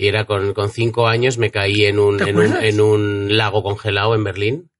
Y 0.00 0.08
era 0.08 0.24
con, 0.24 0.54
con 0.54 0.70
cinco 0.70 1.06
años, 1.08 1.36
me 1.36 1.50
caí 1.50 1.84
en 1.84 1.98
un, 1.98 2.16
¿Te 2.16 2.30
en 2.30 2.38
un, 2.38 2.56
en 2.56 2.80
un 2.80 3.36
lago 3.36 3.62
congelado 3.62 4.14
en 4.14 4.24
Berlín. 4.24 4.70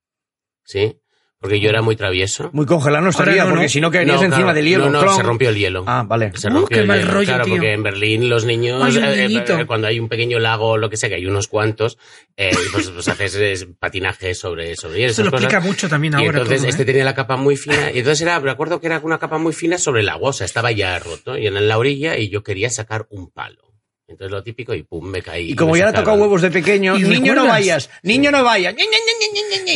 Sí. 0.63 0.97
Porque 1.39 1.59
yo 1.59 1.69
era 1.69 1.81
muy 1.81 1.95
travieso. 1.95 2.51
Muy 2.53 2.67
congelado 2.67 3.03
no 3.03 3.09
estaría, 3.09 3.43
no, 3.43 3.49
porque 3.49 3.63
no. 3.63 3.69
si 3.69 3.81
no 3.81 3.89
caerías 3.89 4.17
No, 4.17 4.23
encima 4.25 4.37
claro, 4.43 4.53
del 4.55 4.65
hielo. 4.67 4.89
No, 4.91 5.03
no, 5.03 5.15
se 5.15 5.23
rompió 5.23 5.49
el 5.49 5.55
hielo. 5.55 5.83
Ah, 5.87 6.03
vale. 6.07 6.31
Se 6.35 6.47
Uh, 6.49 6.51
rompió 6.53 6.75
qué 6.75 6.81
el 6.81 6.87
mal 6.87 6.99
hielo, 6.99 7.11
rollo, 7.13 7.25
claro, 7.27 7.45
tío. 7.45 7.53
porque 7.55 7.73
en 7.73 7.81
Berlín 7.83 8.29
los 8.29 8.45
niños, 8.45 8.81
Ay, 8.83 8.97
eh, 8.97 9.23
eh, 9.23 9.27
niñito. 9.27 9.67
cuando 9.67 9.87
hay 9.87 9.99
un 9.99 10.07
pequeño 10.07 10.37
lago, 10.39 10.77
lo 10.77 10.87
que 10.91 10.97
sea, 10.97 11.09
que 11.09 11.15
hay 11.15 11.25
unos 11.25 11.47
cuantos, 11.47 11.97
eh, 12.37 12.51
pues, 12.71 12.89
pues 12.91 13.07
haces 13.07 13.35
eh, 13.63 13.67
patinaje 13.79 14.35
sobre, 14.35 14.75
sobre 14.75 14.99
hielo. 14.99 15.11
Eso 15.11 15.21
esas 15.21 15.25
lo 15.25 15.31
cosas. 15.31 15.45
explica 15.45 15.67
mucho 15.67 15.89
también 15.89 16.13
Y 16.13 16.17
ahora. 16.17 16.29
entonces 16.29 16.57
todo, 16.59 16.67
¿eh? 16.67 16.69
este 16.69 16.85
tenía 16.85 17.05
la 17.05 17.15
capa 17.15 17.37
muy 17.37 17.55
fina, 17.57 17.91
y 17.91 17.99
entonces 17.99 18.21
era, 18.21 18.39
me 18.39 18.51
acuerdo 18.51 18.79
que 18.79 18.85
era 18.87 18.99
una 19.03 19.17
capa 19.17 19.39
muy 19.39 19.53
fina 19.53 19.77
sobre 19.79 20.01
el 20.01 20.09
agua, 20.09 20.29
o 20.29 20.33
sea, 20.33 20.45
estaba 20.45 20.71
ya 20.71 20.97
roto, 20.99 21.37
y 21.39 21.47
en 21.47 21.67
la 21.67 21.77
orilla, 21.79 22.17
y 22.19 22.29
yo 22.29 22.43
quería 22.43 22.69
sacar 22.71 23.07
un 23.09 23.31
palo. 23.31 23.70
Entonces 24.11 24.31
lo 24.31 24.43
típico, 24.43 24.73
y 24.73 24.83
pum, 24.83 25.07
me 25.09 25.21
caí. 25.21 25.51
Y 25.51 25.55
como 25.55 25.75
ya 25.75 25.85
le 25.87 25.93
tocado 25.93 26.17
huevos 26.17 26.41
de 26.41 26.51
pequeño, 26.51 26.97
¿Y 26.97 27.03
niño 27.03 27.33
no 27.33 27.47
vayas, 27.47 27.89
niño 28.03 28.29
no 28.31 28.43
vayas. 28.43 28.75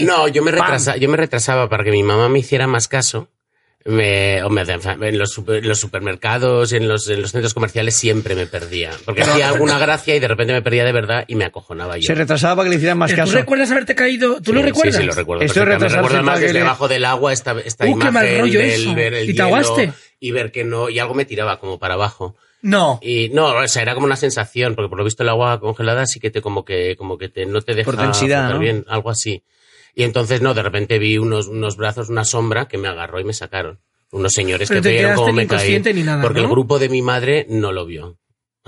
No, 0.04 0.28
yo 0.28 0.44
me, 0.44 0.52
¡Pam! 0.52 0.62
retrasa, 0.62 0.98
yo 0.98 1.10
me 1.10 1.18
retrasaba 1.18 1.70
para 1.70 1.84
que 1.84 1.92
mi 1.92 2.04
mamá 2.04 2.30
me 2.30 2.40
hiciera 2.40 2.68
más 2.68 2.88
caso. 2.88 3.30
Me, 3.88 4.42
o 4.42 4.50
me- 4.50 4.64
en 4.64 5.18
los, 5.20 5.30
super- 5.32 5.58
en 5.58 5.68
los 5.68 5.80
supermercados, 5.80 6.74
en 6.74 6.88
los, 6.88 7.08
en 7.08 7.22
los 7.22 7.30
centros 7.32 7.54
comerciales 7.54 7.96
siempre 7.96 8.34
me 8.34 8.48
perdía. 8.48 8.90
Porque 9.06 9.22
hacía 9.22 9.48
alguna 9.54 9.78
gracia 9.78 10.16
y 10.16 10.20
de 10.20 10.28
repente 10.28 10.54
me 10.54 10.64
perdía 10.64 10.84
de 10.86 10.92
verdad 10.92 11.24
y 11.28 11.36
me 11.36 11.46
acojonaba 11.46 11.96
yo. 11.98 12.02
Se 12.08 12.16
retrasaba 12.16 12.56
para 12.56 12.64
que 12.66 12.70
le 12.72 12.76
hicieran 12.78 12.98
más 12.98 13.12
Pero 13.12 13.26
¿Tú 13.26 13.30
caso. 13.30 13.38
recuerdas 13.42 13.70
haberte 13.70 13.94
caído? 13.94 14.42
¿Tú 14.42 14.54
lo 14.54 14.62
Sí, 14.62 14.66
recuerdas? 14.66 14.96
Sí, 14.96 15.02
sí, 15.02 15.08
lo 15.08 15.14
recuerdo. 15.14 15.44
Esto 15.44 15.60
es 15.60 15.66
perfectamente. 15.66 15.86
retrasarse 15.96 16.18
Recuerdo 16.18 16.32
más 16.32 16.40
que 16.52 16.54
debajo 16.60 16.88
del 16.88 17.06
agua 17.06 17.32
esta, 17.34 17.56
esta 17.64 17.86
Uh, 17.86 17.88
qué 17.90 17.92
imagen 18.08 18.14
mal 18.14 18.40
rollo 18.40 18.60
del 18.60 18.70
eso. 18.72 18.96
ver 18.96 19.14
el 19.14 19.24
¿Y 19.24 19.28
te 19.28 19.34
hielo 19.34 19.44
ahogaste? 19.46 19.94
y 20.20 20.32
ver 20.32 20.52
que 20.52 20.64
no, 20.64 20.90
y 20.90 20.98
algo 20.98 21.14
me 21.14 21.26
tiraba 21.26 21.60
como 21.60 21.78
para 21.78 21.94
abajo. 21.94 22.36
No. 22.66 22.98
Y 23.04 23.30
no, 23.30 23.56
o 23.58 23.68
sea, 23.68 23.84
era 23.84 23.94
como 23.94 24.08
una 24.08 24.16
sensación, 24.16 24.74
porque 24.74 24.90
por 24.90 24.98
lo 24.98 25.04
visto 25.04 25.22
el 25.22 25.30
agua 25.30 25.60
congelada 25.60 26.08
sí 26.08 26.20
que 26.20 26.32
te 26.32 26.42
como 26.42 26.66
que, 26.66 26.96
como 26.96 27.16
que 27.16 27.30
te, 27.30 27.46
no 27.46 27.62
te 27.62 27.76
deja 27.76 27.86
Por 27.86 27.96
densidad, 27.96 28.50
flotar 28.50 28.54
¿no? 28.56 28.60
bien, 28.60 28.86
algo 28.88 29.12
así. 29.12 29.44
Y 29.94 30.02
entonces 30.02 30.42
no, 30.42 30.56
de 30.56 30.64
repente 30.64 30.98
vi 30.98 31.20
unos, 31.20 31.48
unos 31.48 31.78
brazos, 31.78 32.10
una 32.10 32.26
sombra 32.26 32.68
que 32.68 32.80
me 32.80 32.88
agarró 32.88 33.20
y 33.20 33.24
me 33.24 33.34
sacaron. 33.34 33.80
Unos 34.12 34.34
señores 34.34 34.68
Pero 34.68 34.82
que 34.82 34.90
te 34.90 34.94
vieron 34.94 35.12
quedaste 35.12 35.22
cómo 35.22 35.34
me 35.34 35.46
caí. 35.46 35.58
inconsciente 35.58 35.94
ni 35.94 36.02
nada, 36.02 36.24
porque 36.24 36.40
¿no? 36.40 36.46
el 36.46 36.52
grupo 36.52 36.80
de 36.80 36.90
mi 36.90 37.04
madre 37.04 37.46
no 37.50 37.72
lo 37.72 37.86
vio. 37.86 38.18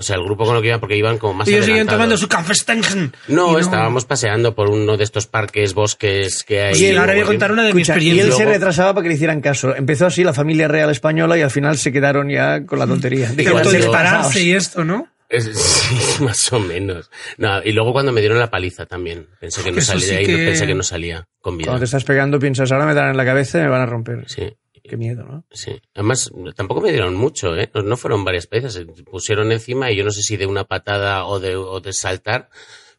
O 0.00 0.02
sea, 0.04 0.14
el 0.14 0.22
grupo 0.22 0.44
con 0.44 0.54
lo 0.54 0.62
que 0.62 0.68
iban, 0.68 0.78
porque 0.78 0.96
iban 0.96 1.18
como 1.18 1.34
más 1.34 1.48
Ellos 1.48 1.66
siguen 1.66 1.88
tomando 1.88 2.16
su 2.16 2.28
Kaffeestangen. 2.28 3.12
No, 3.26 3.58
Y 3.58 3.60
estábamos 3.60 4.04
paseando 4.04 4.54
por 4.54 4.70
uno 4.70 4.96
de 4.96 5.02
estos 5.02 5.26
parques, 5.26 5.74
bosques 5.74 6.44
que 6.44 6.62
hay. 6.62 6.74
Oye, 6.74 6.96
ahora 6.96 7.14
voy 7.14 7.22
a 7.22 7.26
contar 7.26 7.50
una 7.50 7.64
de 7.64 7.72
y 8.00 8.20
él 8.20 8.32
se 8.32 8.44
retrasaba 8.44 8.94
para 8.94 9.02
que 9.02 9.08
le 9.08 9.14
hicieran 9.16 9.40
caso. 9.40 9.74
Empezó 9.74 10.06
así 10.06 10.22
la 10.22 10.32
familia 10.32 10.68
real 10.68 10.90
española 10.90 11.36
y 11.36 11.42
al 11.42 11.50
final 11.50 11.76
se 11.78 11.90
quedaron 11.90 12.28
ya 12.30 12.64
con 12.64 12.78
la 12.78 12.86
tontería. 12.86 13.28
De 13.30 13.34
Dijeron, 13.36 13.54
cuando 13.54 13.70
"Ser 13.70 13.80
autodispararse 13.82 14.18
retrasados". 14.38 14.42
y 14.46 14.52
esto, 14.54 14.84
¿no? 14.84 15.08
Es- 15.28 15.44
sí, 15.58 16.22
más 16.22 16.52
o 16.52 16.60
menos. 16.60 17.10
No, 17.36 17.60
y 17.64 17.72
luego 17.72 17.92
cuando 17.92 18.12
me 18.12 18.20
dieron 18.20 18.38
la 18.38 18.50
paliza 18.50 18.86
también. 18.86 19.26
Pensé 19.40 19.64
que 19.64 19.72
no 19.72 19.78
Eso 19.78 19.92
salía 19.92 20.04
sí 20.06 20.10
de 20.12 20.16
ahí, 20.18 20.26
que- 20.26 20.36
pensé 20.46 20.66
que 20.68 20.74
no 20.76 20.82
salía 20.84 21.26
con 21.40 21.58
vida. 21.58 21.66
Cuando 21.66 21.80
te 21.80 21.84
estás 21.86 22.04
pegando 22.04 22.38
piensas, 22.38 22.70
ahora 22.70 22.86
me 22.86 22.94
darán 22.94 23.10
en 23.10 23.16
la 23.16 23.24
cabeza 23.24 23.58
y 23.58 23.62
me 23.62 23.68
van 23.68 23.80
a 23.82 23.86
romper. 23.86 24.24
Sí, 24.28 24.44
Qué 24.88 24.96
miedo, 24.96 25.24
¿no? 25.24 25.44
sí. 25.50 25.80
Además, 25.94 26.30
tampoco 26.56 26.80
me 26.80 26.90
dieron 26.90 27.14
mucho, 27.14 27.56
¿eh? 27.56 27.70
No, 27.84 27.96
fueron 27.96 28.24
varias 28.24 28.48
veces. 28.48 28.72
Se 28.72 28.84
pusieron 28.86 29.52
encima 29.52 29.90
y 29.90 29.96
yo 29.96 30.04
no 30.04 30.10
sé 30.10 30.22
si 30.22 30.36
de 30.36 30.46
una 30.46 30.64
patada 30.64 31.26
o 31.26 31.40
de, 31.40 31.56
o 31.56 31.80
de 31.80 31.92
saltar, 31.92 32.48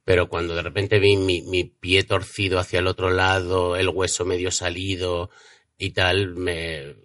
pero 0.03 0.29
cuando 0.29 0.55
de 0.55 0.61
repente 0.61 0.99
vi 0.99 1.17
mi, 1.17 1.41
mi 1.41 1.63
pie 1.65 2.03
torcido 2.03 2.59
hacia 2.59 2.79
el 2.79 2.87
otro 2.87 3.09
lado, 3.09 3.75
el 3.75 3.89
hueso 3.89 4.25
medio 4.25 4.51
salido 4.51 5.29
y 5.77 5.91
tal, 5.91 6.35
me, 6.35 6.95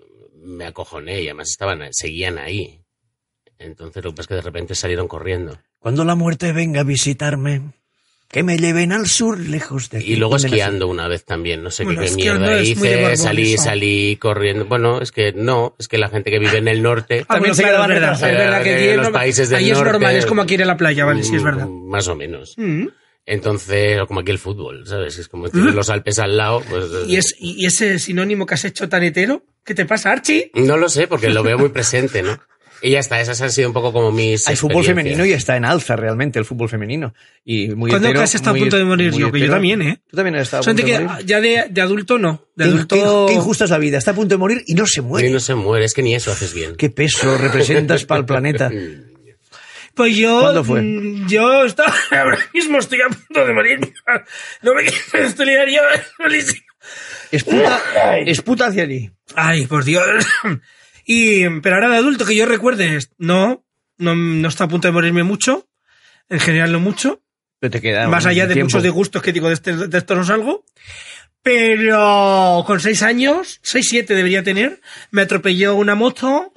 me 0.44 0.66
acojoné 0.66 1.22
y 1.22 1.26
además 1.26 1.50
estaban, 1.50 1.80
seguían 1.92 2.38
ahí. 2.38 2.80
Entonces 3.58 4.04
lo 4.04 4.10
que 4.10 4.16
pasa 4.16 4.22
es 4.22 4.28
que 4.28 4.34
de 4.34 4.42
repente 4.42 4.74
salieron 4.74 5.08
corriendo. 5.08 5.58
Cuando 5.78 6.04
la 6.04 6.14
muerte 6.14 6.52
venga 6.52 6.80
a 6.80 6.84
visitarme, 6.84 7.72
que 8.28 8.42
me 8.42 8.56
lleven 8.58 8.92
al 8.92 9.06
sur, 9.06 9.38
lejos 9.38 9.90
de 9.90 9.98
aquí. 9.98 10.12
Y 10.12 10.16
luego 10.16 10.36
esquiando 10.36 10.88
una 10.88 11.06
vez 11.06 11.24
también, 11.24 11.62
no 11.62 11.70
sé 11.70 11.84
Bueno, 11.84 12.02
qué, 12.02 12.10
mierda 12.10 12.60
hice, 12.60 13.16
salí, 13.16 13.56
salí 13.56 14.16
corriendo. 14.16 14.64
Bueno, 14.64 15.00
es 15.00 15.12
que 15.12 15.32
no, 15.32 15.76
es 15.78 15.86
que 15.88 15.98
la 15.98 16.08
gente 16.08 16.30
que 16.30 16.38
vive 16.38 16.58
en 16.58 16.66
el 16.68 16.82
norte, 16.82 17.20
Ah, 17.28 17.34
También 17.34 17.40
bueno, 17.40 17.54
se 17.54 17.62
claro, 17.62 17.88
verdad, 17.88 18.12
es 18.14 18.20
verdad 18.20 18.62
que 18.62 18.86
los 18.88 18.96
normal. 18.96 19.12
países 19.12 19.48
del 19.50 19.58
ahí 19.58 19.70
es 19.70 19.76
norte, 19.78 19.92
normal, 19.92 20.16
es 20.16 20.26
como 20.26 20.42
aquí 20.42 20.54
ir 20.54 20.62
a 20.62 20.66
la 20.66 20.76
playa, 20.76 21.04
vale, 21.04 21.22
sí 21.22 21.36
es 21.36 21.42
mm, 21.42 21.44
verdad. 21.44 21.68
Más 21.68 22.08
o 22.08 22.16
menos. 22.16 22.54
Mm. 22.56 22.86
Entonces, 23.26 24.00
o 24.00 24.06
como 24.06 24.20
aquí 24.20 24.32
el 24.32 24.38
fútbol, 24.38 24.86
¿sabes? 24.86 25.18
Es 25.18 25.28
como 25.28 25.48
tienes 25.48 25.74
los 25.74 25.88
Alpes 25.88 26.18
al 26.18 26.36
lado, 26.36 26.60
pues... 26.68 26.84
¿Y, 27.06 27.16
es, 27.16 27.34
y 27.38 27.64
ese 27.64 27.98
sinónimo 27.98 28.44
que 28.44 28.54
has 28.54 28.64
hecho 28.66 28.88
tan 28.88 29.02
hetero, 29.02 29.44
¿qué 29.64 29.74
te 29.74 29.86
pasa, 29.86 30.12
Archie? 30.12 30.50
No 30.54 30.76
lo 30.76 30.88
sé, 30.90 31.06
porque 31.06 31.30
lo 31.30 31.42
veo 31.42 31.56
muy 31.56 31.70
presente, 31.70 32.22
¿no? 32.22 32.38
Y 32.82 32.90
ya 32.90 32.98
está, 32.98 33.20
esas 33.20 33.40
han 33.40 33.50
sido 33.50 33.68
un 33.68 33.72
poco 33.74 33.92
como 33.92 34.12
mis. 34.12 34.46
Hay 34.48 34.56
fútbol 34.56 34.84
femenino 34.84 35.24
y 35.24 35.32
está 35.32 35.56
en 35.56 35.64
alza 35.64 35.96
realmente 35.96 36.38
el 36.38 36.44
fútbol 36.44 36.68
femenino. 36.68 37.14
Y 37.44 37.68
muy 37.68 37.88
¿Cuándo 37.90 38.08
hetero, 38.08 38.20
casi 38.20 38.36
está 38.36 38.50
a 38.50 38.54
punto 38.54 38.76
de 38.76 38.84
morir 38.84 39.12
yo? 39.12 39.32
Que 39.32 39.40
yo 39.40 39.50
también, 39.50 39.80
¿eh? 39.82 40.00
Tú 40.10 40.16
también 40.16 40.36
has 40.36 40.42
estado 40.42 40.62
a 40.62 40.66
punto 40.66 40.82
de 40.86 41.00
morir. 41.00 41.26
ya 41.26 41.40
de, 41.40 41.66
de 41.70 41.80
adulto 41.80 42.18
no. 42.18 42.46
De 42.54 42.64
Qué- 42.64 42.70
adulto. 42.70 42.94
qué, 43.26 43.32
qué 43.32 43.38
injusta 43.38 43.64
es 43.64 43.70
la 43.70 43.78
vida. 43.78 43.98
Está 43.98 44.10
a 44.10 44.14
punto 44.14 44.34
de 44.34 44.38
morir 44.38 44.62
y 44.66 44.74
no 44.74 44.86
se 44.86 45.00
Y 45.00 45.02
muere. 45.02 45.30
no 45.30 45.40
se 45.40 45.54
muere, 45.54 45.84
es 45.86 45.94
que 45.94 46.02
ni 46.02 46.14
eso 46.14 46.30
haces 46.32 46.52
bien. 46.52 46.76
Qué 46.76 46.90
peso 46.90 47.38
representas 47.38 48.04
para 48.06 48.20
el 48.20 48.26
planeta. 48.26 48.70
Pues 49.94 50.16
yo. 50.16 50.40
¿Cuándo 50.40 50.64
fue? 50.64 50.82
mm, 50.82 51.28
Yo 51.28 51.64
estaba. 51.64 51.94
Ahora 52.10 52.38
mismo 52.52 52.78
estoy 52.78 52.98
a 53.00 53.08
punto 53.08 53.46
de 53.46 53.52
morir. 53.54 53.78
No 54.62 54.74
me 54.74 54.82
quiero 54.84 55.26
estudiar 55.26 55.68
yo. 55.68 55.80
Es 57.30 57.44
puta, 57.44 57.80
es 58.18 58.42
puta 58.42 58.66
hacia 58.66 58.82
allí. 58.82 59.10
Ay, 59.34 59.66
por 59.66 59.84
Dios. 59.84 60.04
Y, 61.04 61.48
pero 61.60 61.76
ahora 61.76 61.90
de 61.90 61.96
adulto 61.96 62.24
que 62.24 62.36
yo 62.36 62.46
recuerde, 62.46 62.98
no, 63.18 63.64
no, 63.98 64.14
no 64.14 64.48
está 64.48 64.64
a 64.64 64.68
punto 64.68 64.88
de 64.88 64.92
morirme 64.92 65.22
mucho. 65.22 65.68
En 66.28 66.40
general 66.40 66.72
no 66.72 66.80
mucho. 66.80 67.20
Pero 67.60 67.70
te 67.70 67.80
queda 67.80 68.08
más 68.08 68.26
allá 68.26 68.46
de 68.46 68.54
tiempo. 68.54 68.68
muchos 68.68 68.82
disgustos 68.82 69.22
que 69.22 69.32
digo, 69.32 69.48
de, 69.48 69.54
este- 69.54 69.88
de 69.88 69.98
esto 69.98 70.14
no 70.14 70.24
salgo. 70.24 70.64
Pero 71.42 72.64
con 72.66 72.80
seis 72.80 73.02
años, 73.02 73.60
seis, 73.62 73.86
siete 73.90 74.14
debería 74.14 74.42
tener, 74.42 74.80
me 75.10 75.22
atropelló 75.22 75.74
una 75.74 75.94
moto. 75.94 76.52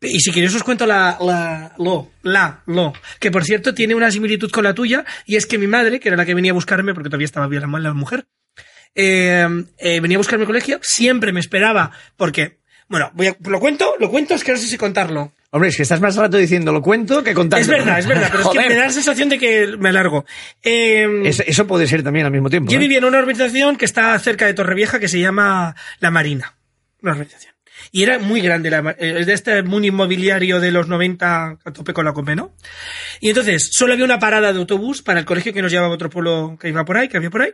Y 0.00 0.20
si 0.20 0.30
queréis 0.30 0.54
os 0.54 0.62
cuento 0.62 0.86
la, 0.86 1.18
la, 1.20 1.74
lo, 1.78 2.12
la, 2.22 2.62
lo, 2.66 2.92
que 3.18 3.30
por 3.32 3.44
cierto 3.44 3.74
tiene 3.74 3.94
una 3.96 4.10
similitud 4.10 4.50
con 4.52 4.62
la 4.62 4.74
tuya, 4.74 5.04
y 5.26 5.34
es 5.36 5.46
que 5.46 5.58
mi 5.58 5.66
madre, 5.66 5.98
que 5.98 6.08
era 6.10 6.16
la 6.16 6.26
que 6.26 6.34
venía 6.34 6.52
a 6.52 6.54
buscarme, 6.54 6.94
porque 6.94 7.08
todavía 7.08 7.24
estaba 7.24 7.48
bien 7.48 7.62
la, 7.62 7.78
la 7.80 7.92
mujer, 7.94 8.26
eh, 8.94 9.48
eh, 9.78 10.00
venía 10.00 10.16
a 10.16 10.20
buscarme 10.20 10.42
al 10.44 10.46
colegio, 10.48 10.78
siempre 10.82 11.32
me 11.32 11.40
esperaba, 11.40 11.90
porque, 12.16 12.59
bueno, 12.90 13.10
voy 13.14 13.28
a, 13.28 13.36
lo 13.48 13.58
cuento, 13.60 13.94
lo 13.98 14.10
cuento, 14.10 14.34
es 14.34 14.44
que 14.44 14.52
no 14.52 14.58
sé 14.58 14.66
si 14.66 14.76
contarlo. 14.76 15.32
Hombre, 15.52 15.70
es 15.70 15.76
que 15.76 15.82
estás 15.82 16.00
más 16.00 16.14
rato 16.16 16.36
diciendo 16.36 16.70
lo 16.72 16.82
cuento 16.82 17.24
que 17.24 17.32
contando. 17.34 17.62
Es 17.62 17.66
verdad, 17.66 17.98
es 17.98 18.06
verdad, 18.06 18.28
pero 18.30 18.42
es 18.42 18.48
que 18.52 18.68
me 18.68 18.74
da 18.74 18.84
la 18.84 18.90
sensación 18.92 19.28
de 19.30 19.38
que 19.38 19.76
me 19.78 19.88
alargo. 19.88 20.24
Eh, 20.62 21.22
Es- 21.24 21.40
eso 21.40 21.66
puede 21.66 21.86
ser 21.86 22.02
también 22.02 22.26
al 22.26 22.32
mismo 22.32 22.50
tiempo. 22.50 22.70
Yo 22.70 22.76
¿eh? 22.76 22.80
vivía 22.80 22.98
en 22.98 23.04
una 23.04 23.18
urbanización 23.18 23.76
que 23.76 23.84
está 23.86 24.16
cerca 24.18 24.46
de 24.46 24.54
Torrevieja 24.54 25.00
que 25.00 25.08
se 25.08 25.18
llama 25.18 25.74
La 26.00 26.10
Marina. 26.10 26.54
Una 27.02 27.12
urbanización. 27.12 27.54
Y 27.92 28.02
era 28.02 28.18
muy 28.18 28.40
grande, 28.42 28.70
la, 28.70 28.94
eh, 28.98 29.16
es 29.20 29.26
de 29.26 29.32
este 29.32 29.62
mundo 29.62 29.88
inmobiliario 29.88 30.60
de 30.60 30.70
los 30.70 30.86
90 30.86 31.58
a 31.64 31.72
tope 31.72 31.92
con 31.94 32.04
la 32.04 32.12
COPE, 32.12 32.36
¿no? 32.36 32.54
Y 33.20 33.30
entonces, 33.30 33.70
solo 33.72 33.94
había 33.94 34.04
una 34.04 34.18
parada 34.18 34.52
de 34.52 34.58
autobús 34.58 35.00
para 35.02 35.18
el 35.18 35.24
colegio 35.24 35.52
que 35.52 35.62
nos 35.62 35.72
llevaba 35.72 35.88
a 35.88 35.94
otro 35.94 36.10
pueblo 36.10 36.56
que 36.60 36.68
iba 36.68 36.84
por 36.84 36.98
ahí, 36.98 37.08
que 37.08 37.16
había 37.16 37.30
por 37.30 37.42
ahí. 37.42 37.52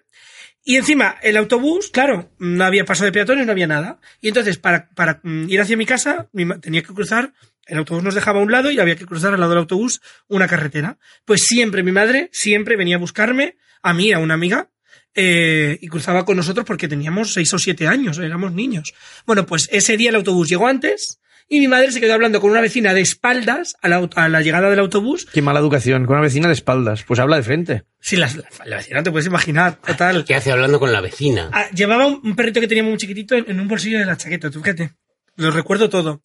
Y 0.69 0.75
encima, 0.75 1.15
el 1.23 1.37
autobús, 1.37 1.91
claro, 1.93 2.33
no 2.41 2.65
había 2.65 2.85
paso 2.85 3.05
de 3.05 3.13
peatones, 3.13 3.47
no 3.47 3.53
había 3.53 3.69
nada. 3.69 4.01
Y 4.21 4.27
entonces, 4.27 4.59
para, 4.59 4.91
para 4.97 5.21
mm, 5.23 5.49
ir 5.49 5.61
hacia 5.61 5.77
mi 5.77 5.87
casa, 5.87 6.29
tenía 6.61 6.83
que 6.83 6.93
cruzar, 6.93 7.33
el 7.67 7.79
autobús 7.79 8.03
nos 8.03 8.17
dejaba 8.17 8.41
a 8.41 8.43
un 8.43 8.51
lado 8.51 8.73
y 8.73 8.81
había 8.81 8.97
que 8.97 9.07
cruzar 9.07 9.33
al 9.33 9.39
lado 9.39 9.51
del 9.51 9.61
autobús 9.61 10.03
una 10.27 10.49
carretera. 10.49 10.99
Pues 11.25 11.45
siempre 11.45 11.85
mi 11.85 11.93
madre, 11.93 12.31
siempre 12.33 12.75
venía 12.75 12.97
a 12.97 12.99
buscarme, 12.99 13.59
a 13.81 13.95
mí, 13.95 14.13
a 14.13 14.19
una 14.19 14.35
amiga, 14.35 14.69
eh, 15.15 15.79
y 15.81 15.87
cruzaba 15.87 16.25
con 16.25 16.37
nosotros 16.37 16.67
porque 16.67 16.89
teníamos 16.89 17.33
seis 17.33 17.55
o 17.55 17.61
siete 17.61 17.87
años, 17.87 18.19
éramos 18.19 18.53
niños. 18.53 18.93
Bueno, 19.25 19.47
pues 19.47 19.69
ese 19.71 19.97
día 19.97 20.11
el 20.11 20.17
autobús 20.17 20.49
llegó 20.49 20.67
antes 20.67 21.21
y 21.49 21.61
mi 21.61 21.69
madre 21.69 21.93
se 21.93 22.01
quedó 22.01 22.15
hablando 22.15 22.41
con 22.41 22.51
una 22.51 22.61
vecina 22.61 22.93
de 22.95 23.01
espaldas 23.01 23.77
a 23.81 23.89
la, 23.89 24.01
au- 24.01 24.11
a 24.17 24.29
la 24.29 24.41
llegada 24.41 24.69
del 24.69 24.79
autobús. 24.81 25.27
Qué 25.33 25.43
mala 25.43 25.61
educación, 25.61 26.05
con 26.07 26.15
una 26.17 26.23
vecina 26.25 26.49
de 26.49 26.55
espaldas. 26.55 27.05
Pues 27.05 27.21
habla 27.21 27.37
de 27.37 27.43
frente. 27.43 27.85
Sí, 28.01 28.17
la, 28.17 28.27
la, 28.29 28.65
la 28.65 28.77
vecina 28.79 29.03
te 29.03 29.11
puedes 29.11 29.27
imaginar, 29.27 29.77
total. 29.81 30.25
¿Qué 30.25 30.35
hace 30.35 30.51
hablando 30.53 30.79
con 30.81 30.93
la 30.93 31.01
vecina? 31.01 31.51
Ah, 31.53 31.71
llevaba 31.75 32.07
un, 32.07 32.21
un 32.25 32.35
perrito 32.37 32.61
que 32.61 32.69
tenía 32.69 32.83
muy 32.85 32.97
chiquitito 32.97 33.35
en, 33.37 33.45
en 33.49 33.61
un 33.61 33.69
bolsillo 33.69 33.99
de 33.99 34.07
la 34.07 34.17
chaqueta, 34.17 34.51
tú 34.51 34.61
fíjate. 34.61 34.93
Lo 35.37 35.51
recuerdo 35.51 35.89
todo. 35.91 36.23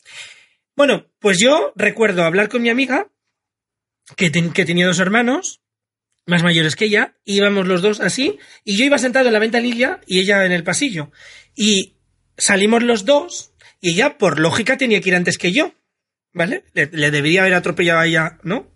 Bueno, 0.75 1.05
pues 1.19 1.37
yo 1.37 1.73
recuerdo 1.75 2.23
hablar 2.23 2.47
con 2.49 2.61
mi 2.61 2.69
amiga, 2.69 3.07
que, 4.15 4.29
ten- 4.31 4.51
que 4.53 4.65
tenía 4.65 4.87
dos 4.87 4.99
hermanos, 4.99 5.61
más 6.25 6.43
mayores 6.43 6.75
que 6.75 6.85
ella, 6.85 7.15
íbamos 7.25 7.67
los 7.67 7.81
dos 7.81 7.99
así, 7.99 8.39
y 8.63 8.77
yo 8.77 8.85
iba 8.85 8.97
sentado 8.97 9.27
en 9.27 9.33
la 9.33 9.39
ventanilla 9.39 9.99
y 10.07 10.19
ella 10.19 10.45
en 10.45 10.51
el 10.51 10.63
pasillo. 10.63 11.11
Y 11.55 11.97
salimos 12.37 12.83
los 12.83 13.05
dos, 13.05 13.50
y 13.81 13.89
ella, 13.91 14.17
por 14.17 14.39
lógica, 14.39 14.77
tenía 14.77 15.01
que 15.01 15.09
ir 15.09 15.15
antes 15.15 15.37
que 15.37 15.51
yo. 15.51 15.73
¿Vale? 16.33 16.63
Le, 16.73 16.87
debería 16.87 17.41
haber 17.41 17.55
atropellado 17.55 17.99
a 17.99 18.07
ella, 18.07 18.39
¿no? 18.43 18.71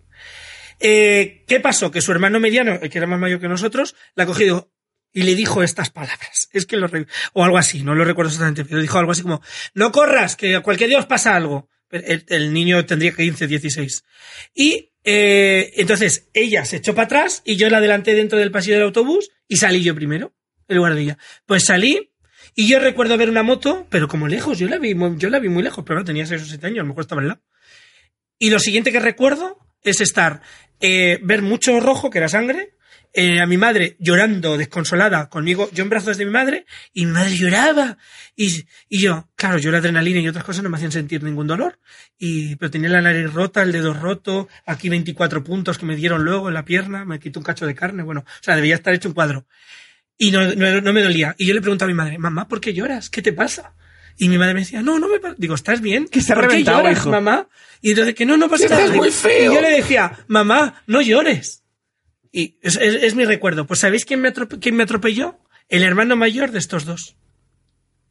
Eh, 0.80 1.44
¿Qué 1.46 1.58
pasó? 1.60 1.90
Que 1.90 2.02
su 2.02 2.12
hermano 2.12 2.38
mediano, 2.40 2.78
el 2.82 2.90
que 2.90 2.98
era 2.98 3.06
más 3.06 3.18
mayor 3.18 3.40
que 3.40 3.48
nosotros, 3.48 3.94
la 4.14 4.24
ha 4.24 4.26
cogido 4.26 4.72
y 5.12 5.22
le 5.22 5.34
dijo 5.34 5.62
estas 5.62 5.88
palabras. 5.90 6.48
Es 6.52 6.66
que 6.66 6.76
lo 6.76 6.86
re- 6.86 7.06
o 7.32 7.44
algo 7.44 7.56
así, 7.56 7.82
no 7.82 7.94
lo 7.94 8.04
recuerdo 8.04 8.28
exactamente, 8.30 8.64
pero 8.66 8.82
dijo 8.82 8.98
algo 8.98 9.12
así 9.12 9.22
como, 9.22 9.40
no 9.74 9.90
corras, 9.92 10.36
que 10.36 10.54
a 10.56 10.60
cualquier 10.60 10.90
día 10.90 10.98
os 10.98 11.06
pasa 11.06 11.34
algo. 11.34 11.70
El, 11.90 12.24
el 12.28 12.52
niño 12.52 12.84
tendría 12.84 13.12
15, 13.12 13.46
16. 13.46 14.04
Y 14.54 14.92
eh, 15.04 15.72
entonces 15.76 16.28
ella 16.34 16.64
se 16.66 16.76
echó 16.76 16.94
para 16.94 17.06
atrás 17.06 17.40
y 17.46 17.56
yo 17.56 17.70
la 17.70 17.78
adelanté 17.78 18.14
dentro 18.14 18.38
del 18.38 18.50
pasillo 18.50 18.74
del 18.74 18.84
autobús 18.84 19.30
y 19.48 19.56
salí 19.56 19.82
yo 19.82 19.94
primero, 19.94 20.34
en 20.68 20.76
lugar 20.76 20.94
de 20.94 21.00
ella. 21.02 21.18
Pues 21.46 21.64
salí 21.64 22.12
y 22.58 22.66
yo 22.68 22.80
recuerdo 22.80 23.18
ver 23.18 23.28
una 23.28 23.42
moto, 23.42 23.86
pero 23.90 24.08
como 24.08 24.28
lejos, 24.28 24.58
yo 24.58 24.66
la 24.66 24.78
vi, 24.78 24.96
yo 25.18 25.28
la 25.28 25.38
vi 25.38 25.50
muy 25.50 25.62
lejos, 25.62 25.84
pero 25.86 25.98
no 25.98 26.06
tenía 26.06 26.24
6 26.24 26.40
o 26.40 26.44
7 26.46 26.66
años, 26.66 26.78
a 26.78 26.82
lo 26.82 26.88
mejor 26.88 27.02
estaba 27.02 27.20
al 27.20 27.28
lado. 27.28 27.42
Y 28.38 28.48
lo 28.48 28.58
siguiente 28.58 28.90
que 28.92 28.98
recuerdo 28.98 29.58
es 29.82 30.00
estar, 30.00 30.40
eh, 30.80 31.20
ver 31.22 31.42
mucho 31.42 31.78
rojo, 31.80 32.08
que 32.08 32.16
era 32.16 32.30
sangre, 32.30 32.76
eh, 33.12 33.40
a 33.40 33.46
mi 33.46 33.58
madre 33.58 33.96
llorando, 33.98 34.56
desconsolada, 34.56 35.28
conmigo, 35.28 35.68
yo 35.72 35.84
en 35.84 35.90
brazos 35.90 36.16
de 36.16 36.24
mi 36.24 36.30
madre, 36.30 36.64
y 36.94 37.04
mi 37.04 37.12
madre 37.12 37.36
lloraba. 37.36 37.98
Y, 38.34 38.64
y 38.88 39.00
yo, 39.00 39.28
claro, 39.36 39.58
yo 39.58 39.70
la 39.70 39.78
adrenalina 39.78 40.20
y 40.20 40.28
otras 40.28 40.44
cosas 40.44 40.62
no 40.62 40.70
me 40.70 40.76
hacían 40.76 40.92
sentir 40.92 41.22
ningún 41.22 41.46
dolor. 41.46 41.78
Y, 42.18 42.56
pero 42.56 42.70
tenía 42.70 42.88
la 42.88 43.02
nariz 43.02 43.32
rota, 43.34 43.62
el 43.62 43.72
dedo 43.72 43.92
roto, 43.92 44.48
aquí 44.64 44.88
24 44.88 45.44
puntos 45.44 45.76
que 45.76 45.86
me 45.86 45.96
dieron 45.96 46.24
luego 46.24 46.48
en 46.48 46.54
la 46.54 46.64
pierna, 46.64 47.04
me 47.04 47.18
quitó 47.18 47.40
un 47.40 47.44
cacho 47.44 47.66
de 47.66 47.74
carne, 47.74 48.02
bueno, 48.02 48.20
o 48.26 48.42
sea, 48.42 48.56
debía 48.56 48.74
estar 48.74 48.94
hecho 48.94 49.08
un 49.08 49.14
cuadro. 49.14 49.46
Y 50.18 50.30
no, 50.30 50.54
no, 50.54 50.80
no 50.80 50.92
me 50.92 51.02
dolía. 51.02 51.34
Y 51.38 51.46
yo 51.46 51.54
le 51.54 51.60
preguntaba 51.60 51.90
a 51.90 51.92
mi 51.92 51.96
madre, 51.96 52.18
mamá, 52.18 52.48
¿por 52.48 52.60
qué 52.60 52.72
lloras? 52.72 53.10
¿Qué 53.10 53.20
te 53.22 53.32
pasa? 53.32 53.74
Y 54.16 54.28
mi 54.30 54.38
madre 54.38 54.54
me 54.54 54.60
decía, 54.60 54.80
no, 54.80 54.98
no 54.98 55.08
me 55.08 55.20
pasa. 55.20 55.34
Digo, 55.36 55.54
¿estás 55.54 55.80
bien? 55.82 56.08
Que 56.08 56.20
está 56.20 56.34
¿Por 56.34 56.48
qué 56.48 56.64
lloras, 56.64 56.98
hijo. 56.98 57.10
mamá? 57.10 57.48
Y 57.82 57.90
entonces, 57.90 58.14
que 58.14 58.24
no, 58.24 58.36
no 58.38 58.48
pasa 58.48 58.64
Estás 58.64 58.80
nada. 58.86 58.94
muy 58.96 59.10
feo. 59.10 59.52
Y 59.52 59.54
yo 59.54 59.60
le 59.60 59.70
decía, 59.70 60.20
mamá, 60.28 60.82
no 60.86 61.02
llores. 61.02 61.62
Y 62.32 62.56
es, 62.62 62.76
es- 62.76 63.02
es 63.02 63.14
mi 63.14 63.24
recuerdo. 63.26 63.66
Pues 63.66 63.80
¿sabéis 63.80 64.04
quién 64.06 64.20
me, 64.22 64.32
quién 64.32 64.74
me 64.76 64.84
atropelló? 64.84 65.38
El 65.68 65.82
hermano 65.82 66.16
mayor 66.16 66.50
de 66.50 66.58
estos 66.60 66.86
dos. 66.86 67.16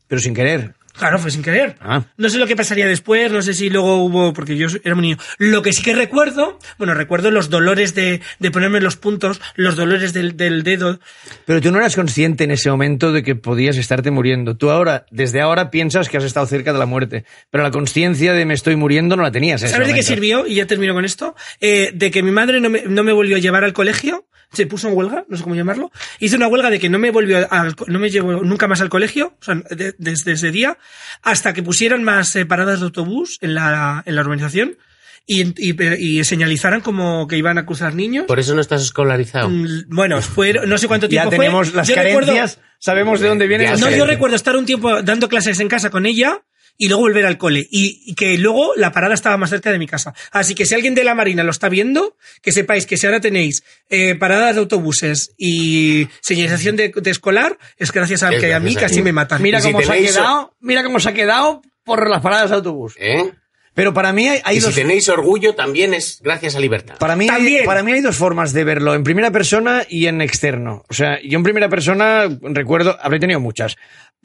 Pero 0.08 0.22
sin 0.22 0.36
querer. 0.36 0.76
Claro, 0.98 1.20
fue 1.20 1.32
sin 1.32 1.44
querer. 1.44 1.76
Ah. 1.82 2.04
No 2.18 2.30
sé 2.30 2.38
lo 2.38 2.48
que 2.48 2.56
pasaría 2.56 2.88
después, 2.88 3.32
no 3.32 3.42
sé 3.42 3.54
si 3.54 3.70
luego 3.70 4.04
hubo, 4.04 4.34
porque 4.34 4.56
yo 4.56 4.68
era 4.84 4.96
un 4.96 5.02
niño. 5.02 5.18
Lo 5.38 5.62
que 5.62 5.74
sí 5.74 5.84
que 5.84 5.94
recuerdo, 5.94 6.58
bueno, 6.78 6.94
recuerdo 6.94 7.32
los 7.32 7.50
dolores 7.50 7.96
de, 7.96 8.22
de 8.40 8.52
ponerme 8.52 8.80
los 8.80 8.96
puntos, 8.96 9.42
los 9.56 9.76
dolores 9.76 10.14
del, 10.14 10.38
del 10.38 10.64
dedo. 10.64 11.00
Pero 11.46 11.62
tú 11.62 11.72
no 11.72 11.80
eras 11.80 11.96
consciente 11.96 12.46
en 12.46 12.52
ese 12.52 12.70
momento 12.70 13.12
de 13.12 13.24
que 13.24 13.36
podías 13.36 13.78
estarte 13.78 14.12
muriendo. 14.12 14.56
Tú 14.56 14.70
ahora, 14.70 15.06
desde 15.12 15.42
ahora, 15.42 15.70
piensas 15.70 16.10
que 16.10 16.18
has 16.18 16.24
estado 16.24 16.46
cerca 16.46 16.72
de 16.72 16.80
la 16.80 16.86
muerte. 16.86 17.26
Pero 17.52 17.64
la 17.64 17.72
conciencia 17.72 18.34
de 18.34 18.46
me 18.46 18.54
estoy 18.54 18.76
muriendo 18.76 19.16
no 19.16 19.24
la 19.24 19.32
tenías. 19.32 19.62
en 19.62 19.66
ese 19.68 19.74
¿Sabes 19.74 19.90
de 19.90 19.94
qué 19.94 20.04
sirvió? 20.04 20.48
Y 20.48 20.56
ya 20.56 20.66
termino 20.66 20.94
con 20.94 21.06
esto. 21.06 21.36
Eh, 21.60 21.92
de 21.94 22.12
que 22.12 22.24
mi 22.24 22.32
madre 22.32 22.62
no 22.62 22.70
me, 22.70 22.84
no 22.84 23.04
me 23.04 23.12
volvió 23.12 23.36
a 23.36 23.40
llevar 23.40 23.64
al 23.64 23.74
colegio. 23.74 24.26
Se 24.56 24.66
puso 24.68 24.88
en 24.88 24.96
huelga, 24.98 25.26
no 25.28 25.38
sé 25.38 25.44
cómo 25.44 25.56
llamarlo. 25.56 25.92
Hizo 26.20 26.38
una 26.38 26.48
huelga 26.48 26.70
de 26.70 26.80
que 26.80 26.90
no 26.90 26.98
me 27.00 27.12
volvió 27.12 27.46
al, 27.52 27.76
no 27.88 28.00
me 28.00 28.10
llevó 28.10 28.44
nunca 28.44 28.68
más 28.68 28.82
al 28.82 28.90
colegio, 28.90 29.36
o 29.40 29.44
sea, 29.44 29.56
de- 29.70 29.94
desde 29.98 30.32
ese 30.34 30.52
día, 30.52 30.78
hasta 31.22 31.54
que 31.54 31.62
pusieran 31.64 32.04
más 32.04 32.36
eh, 32.36 32.46
paradas 32.46 32.80
de 32.80 32.86
autobús 32.86 33.38
en 33.42 33.54
la, 33.56 34.02
en 34.06 34.16
la 34.16 34.22
urbanización 34.22 34.78
y, 35.28 35.42
y, 35.58 35.76
y 35.98 36.24
señalizaran 36.24 36.82
como 36.82 37.28
que 37.28 37.38
iban 37.38 37.58
a 37.58 37.66
cruzar 37.66 37.96
niños. 37.96 38.26
Por 38.26 38.40
eso 38.40 38.54
no 38.56 38.62
estás 38.62 38.82
escolarizado. 38.84 39.50
Mm, 39.50 39.86
Bueno, 39.90 40.22
fue, 40.22 40.54
no 40.68 40.78
sé 40.78 40.88
cuánto 40.88 41.08
Ya 41.08 41.10
tiempo 41.22 41.32
fue. 41.32 41.38
tenemos 41.40 41.74
las 41.74 41.88
Yo 41.88 41.96
recuerdo- 41.96 42.28
carencias, 42.34 42.60
sabemos 42.80 43.20
de 43.20 43.28
dónde 43.28 43.48
vienen 43.48 43.66
Ya 43.68 43.72
las 43.72 43.80
no, 43.82 43.90
yo 43.90 44.06
recuerdo 44.06 44.36
estar 44.36 44.56
un 44.56 44.66
tiempo 44.66 45.02
dando 45.02 45.28
clases 45.28 45.60
en 45.60 45.68
casa 45.68 45.90
con 45.90 46.06
ella 46.06 46.42
y 46.78 46.88
luego 46.88 47.04
volver 47.04 47.26
al 47.26 47.38
cole. 47.38 47.66
Y, 47.72 48.02
y 48.06 48.16
que 48.16 48.38
luego 48.38 48.74
la 48.76 48.92
parada 48.92 49.14
estaba 49.14 49.38
más 49.38 49.50
cerca 49.50 49.72
de 49.72 49.80
mi 49.80 49.88
casa. 49.88 50.14
Así 50.32 50.56
que 50.56 50.66
si 50.66 50.76
alguien 50.76 50.96
de 50.96 51.04
la 51.04 51.16
Marina 51.16 51.44
lo 51.44 51.52
está 51.52 51.70
viendo, 51.70 52.18
que 52.42 52.52
sepáis 52.52 52.86
que 52.86 52.98
si 52.98 53.06
ahora 53.06 53.22
tenéis 53.22 53.64
eh, 53.90 54.16
paradas 54.16 54.56
de 54.56 54.62
autobuses 54.62 55.32
y 55.38 56.08
señalización 56.22 56.76
de, 56.76 56.92
de 56.96 57.12
escolar, 57.12 57.58
es 57.78 57.92
gracias 57.92 58.24
a 58.24 58.34
Es 58.34 58.42
que 58.42 58.54
a 58.54 58.60
mí 58.60 58.72
gracias 58.74 58.84
a 58.84 58.86
casi 58.88 58.96
ti. 58.98 59.04
me 59.04 59.14
matan. 59.14 59.42
Mira 59.42 59.60
Y 59.60 59.62
si 59.62 59.72
cómo 59.72 59.84
se 59.84 59.92
ha 59.92 59.98
quedado, 59.98 60.54
mira 60.60 60.84
cómo 60.84 61.00
se 61.00 61.10
ha 61.10 61.14
quedado 61.14 61.62
por 61.84 62.10
las 62.10 62.22
paradas 62.22 62.50
de 62.50 62.56
autobús. 62.58 62.96
¿Eh? 63.00 63.32
Pero 63.74 63.94
para 63.94 64.14
mí 64.14 64.28
hay, 64.30 64.40
hay 64.46 64.56
Y 64.58 64.62
si 64.62 64.68
dos, 64.68 64.76
tenéis 64.76 65.10
orgullo, 65.10 65.54
también 65.54 65.94
es 65.94 66.22
gracias 66.24 66.56
a 66.56 66.62
libertad. 66.62 66.96
para 66.98 67.18
mí, 67.18 67.28
hay, 67.30 67.66
para 67.66 67.84
mí 67.84 67.92
hay 67.92 68.00
dos 68.02 68.16
formas 68.16 68.54
de 68.54 68.64
verlo, 68.64 68.96
en 68.96 69.04
primera 69.04 69.32
persona 69.32 69.84
y 69.90 70.06
en 70.08 70.22
externo. 70.22 70.86
O 70.90 70.94
sea, 70.94 71.20
yo 71.22 71.38
en 71.38 71.44
primera 71.44 71.68
persona 71.68 72.24
recuerdo, 72.42 72.98
habré 73.02 73.20
tenido 73.20 73.42
muchas. 73.42 73.76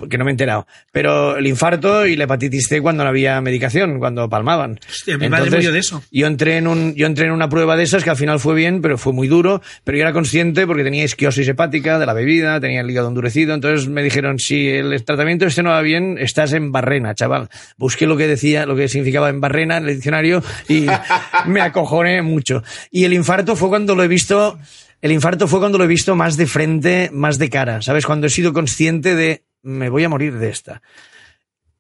Porque 0.01 0.17
no 0.17 0.25
me 0.25 0.31
he 0.31 0.33
enterado. 0.33 0.67
Pero 0.91 1.37
el 1.37 1.47
infarto 1.47 2.07
y 2.07 2.17
la 2.17 2.25
hepatitis 2.25 2.67
C 2.67 2.81
cuando 2.81 3.05
no 3.05 3.11
había 3.11 3.41
medicación, 3.43 3.99
cuando 3.99 4.29
palmaban. 4.29 4.81
Hostia, 4.89 5.19
mi 5.19 5.29
madre 5.29 5.51
murió 5.51 5.71
de 5.71 5.79
eso. 5.79 6.03
Yo 6.11 6.27
entré, 6.27 6.57
en 6.57 6.67
un, 6.67 6.95
yo 6.95 7.07
entré 7.07 7.27
en 7.27 7.33
una 7.33 7.51
prueba 7.51 7.77
de 7.77 7.85
esas 7.85 8.03
que 8.03 8.11
al 8.11 8.17
final 8.17 8.41
fue 8.41 8.55
bien, 8.55 8.81
pero 8.81 8.97
fue 8.97 9.13
muy 9.13 9.29
duro. 9.29 9.61
Pero 9.85 9.99
yo 9.99 10.03
era 10.03 10.13
consciente 10.15 10.67
porque 10.67 10.83
tenía 10.83 11.05
esquiosis 11.05 11.47
hepática 11.47 11.99
de 11.99 12.07
la 12.07 12.15
bebida, 12.15 12.59
tenía 12.61 12.81
el 12.81 12.91
hígado 12.91 13.09
endurecido. 13.09 13.55
Entonces 13.55 13.89
me 13.89 14.03
dijeron, 14.03 14.39
si 14.39 14.69
el 14.69 15.05
tratamiento 15.05 15.45
este 15.45 15.63
no 15.63 15.71
va 15.71 15.83
bien, 15.83 16.17
estás 16.19 16.55
en 16.55 16.73
barrena, 16.73 17.15
chaval. 17.15 17.51
Busqué 17.77 18.07
lo 18.07 18.17
que 18.17 18.27
decía, 18.27 18.65
lo 18.65 18.75
que 18.75 18.89
significaba 18.89 19.29
en 19.29 19.41
barrena 19.41 19.77
en 19.77 19.87
el 19.87 19.95
diccionario 19.95 20.43
y 20.67 20.87
me 21.47 21.61
acojoné 21.61 22.23
mucho. 22.23 22.63
Y 22.91 23.05
el 23.05 23.13
infarto 23.13 23.55
fue 23.55 23.69
cuando 23.69 23.95
lo 23.95 24.03
he 24.03 24.09
visto 24.09 24.59
el 25.03 25.13
infarto 25.13 25.49
fue 25.49 25.61
cuando 25.61 25.79
lo 25.79 25.85
he 25.85 25.87
visto 25.87 26.15
más 26.15 26.37
de 26.37 26.47
frente, 26.47 27.11
más 27.13 27.39
de 27.39 27.49
cara, 27.49 27.81
¿sabes? 27.81 28.05
Cuando 28.05 28.27
he 28.27 28.31
sido 28.31 28.53
consciente 28.53 29.15
de 29.15 29.45
me 29.63 29.89
voy 29.89 30.05
a 30.05 30.09
morir 30.09 30.39
de 30.39 30.49
esta. 30.49 30.83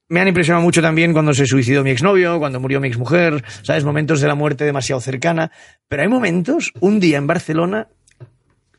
Me 0.08 0.20
han 0.20 0.28
impresionado 0.28 0.64
mucho 0.64 0.82
también 0.82 1.12
cuando 1.12 1.32
se 1.32 1.46
suicidó 1.46 1.84
mi 1.84 1.90
exnovio, 1.90 2.38
cuando 2.38 2.58
murió 2.58 2.80
mi 2.80 2.88
exmujer, 2.88 3.44
¿sabes? 3.62 3.84
Momentos 3.84 4.20
de 4.20 4.26
la 4.26 4.34
muerte 4.34 4.64
demasiado 4.64 5.00
cercana. 5.00 5.52
Pero 5.88 6.02
hay 6.02 6.08
momentos, 6.08 6.72
un 6.80 6.98
día 6.98 7.18
en 7.18 7.28
Barcelona, 7.28 7.88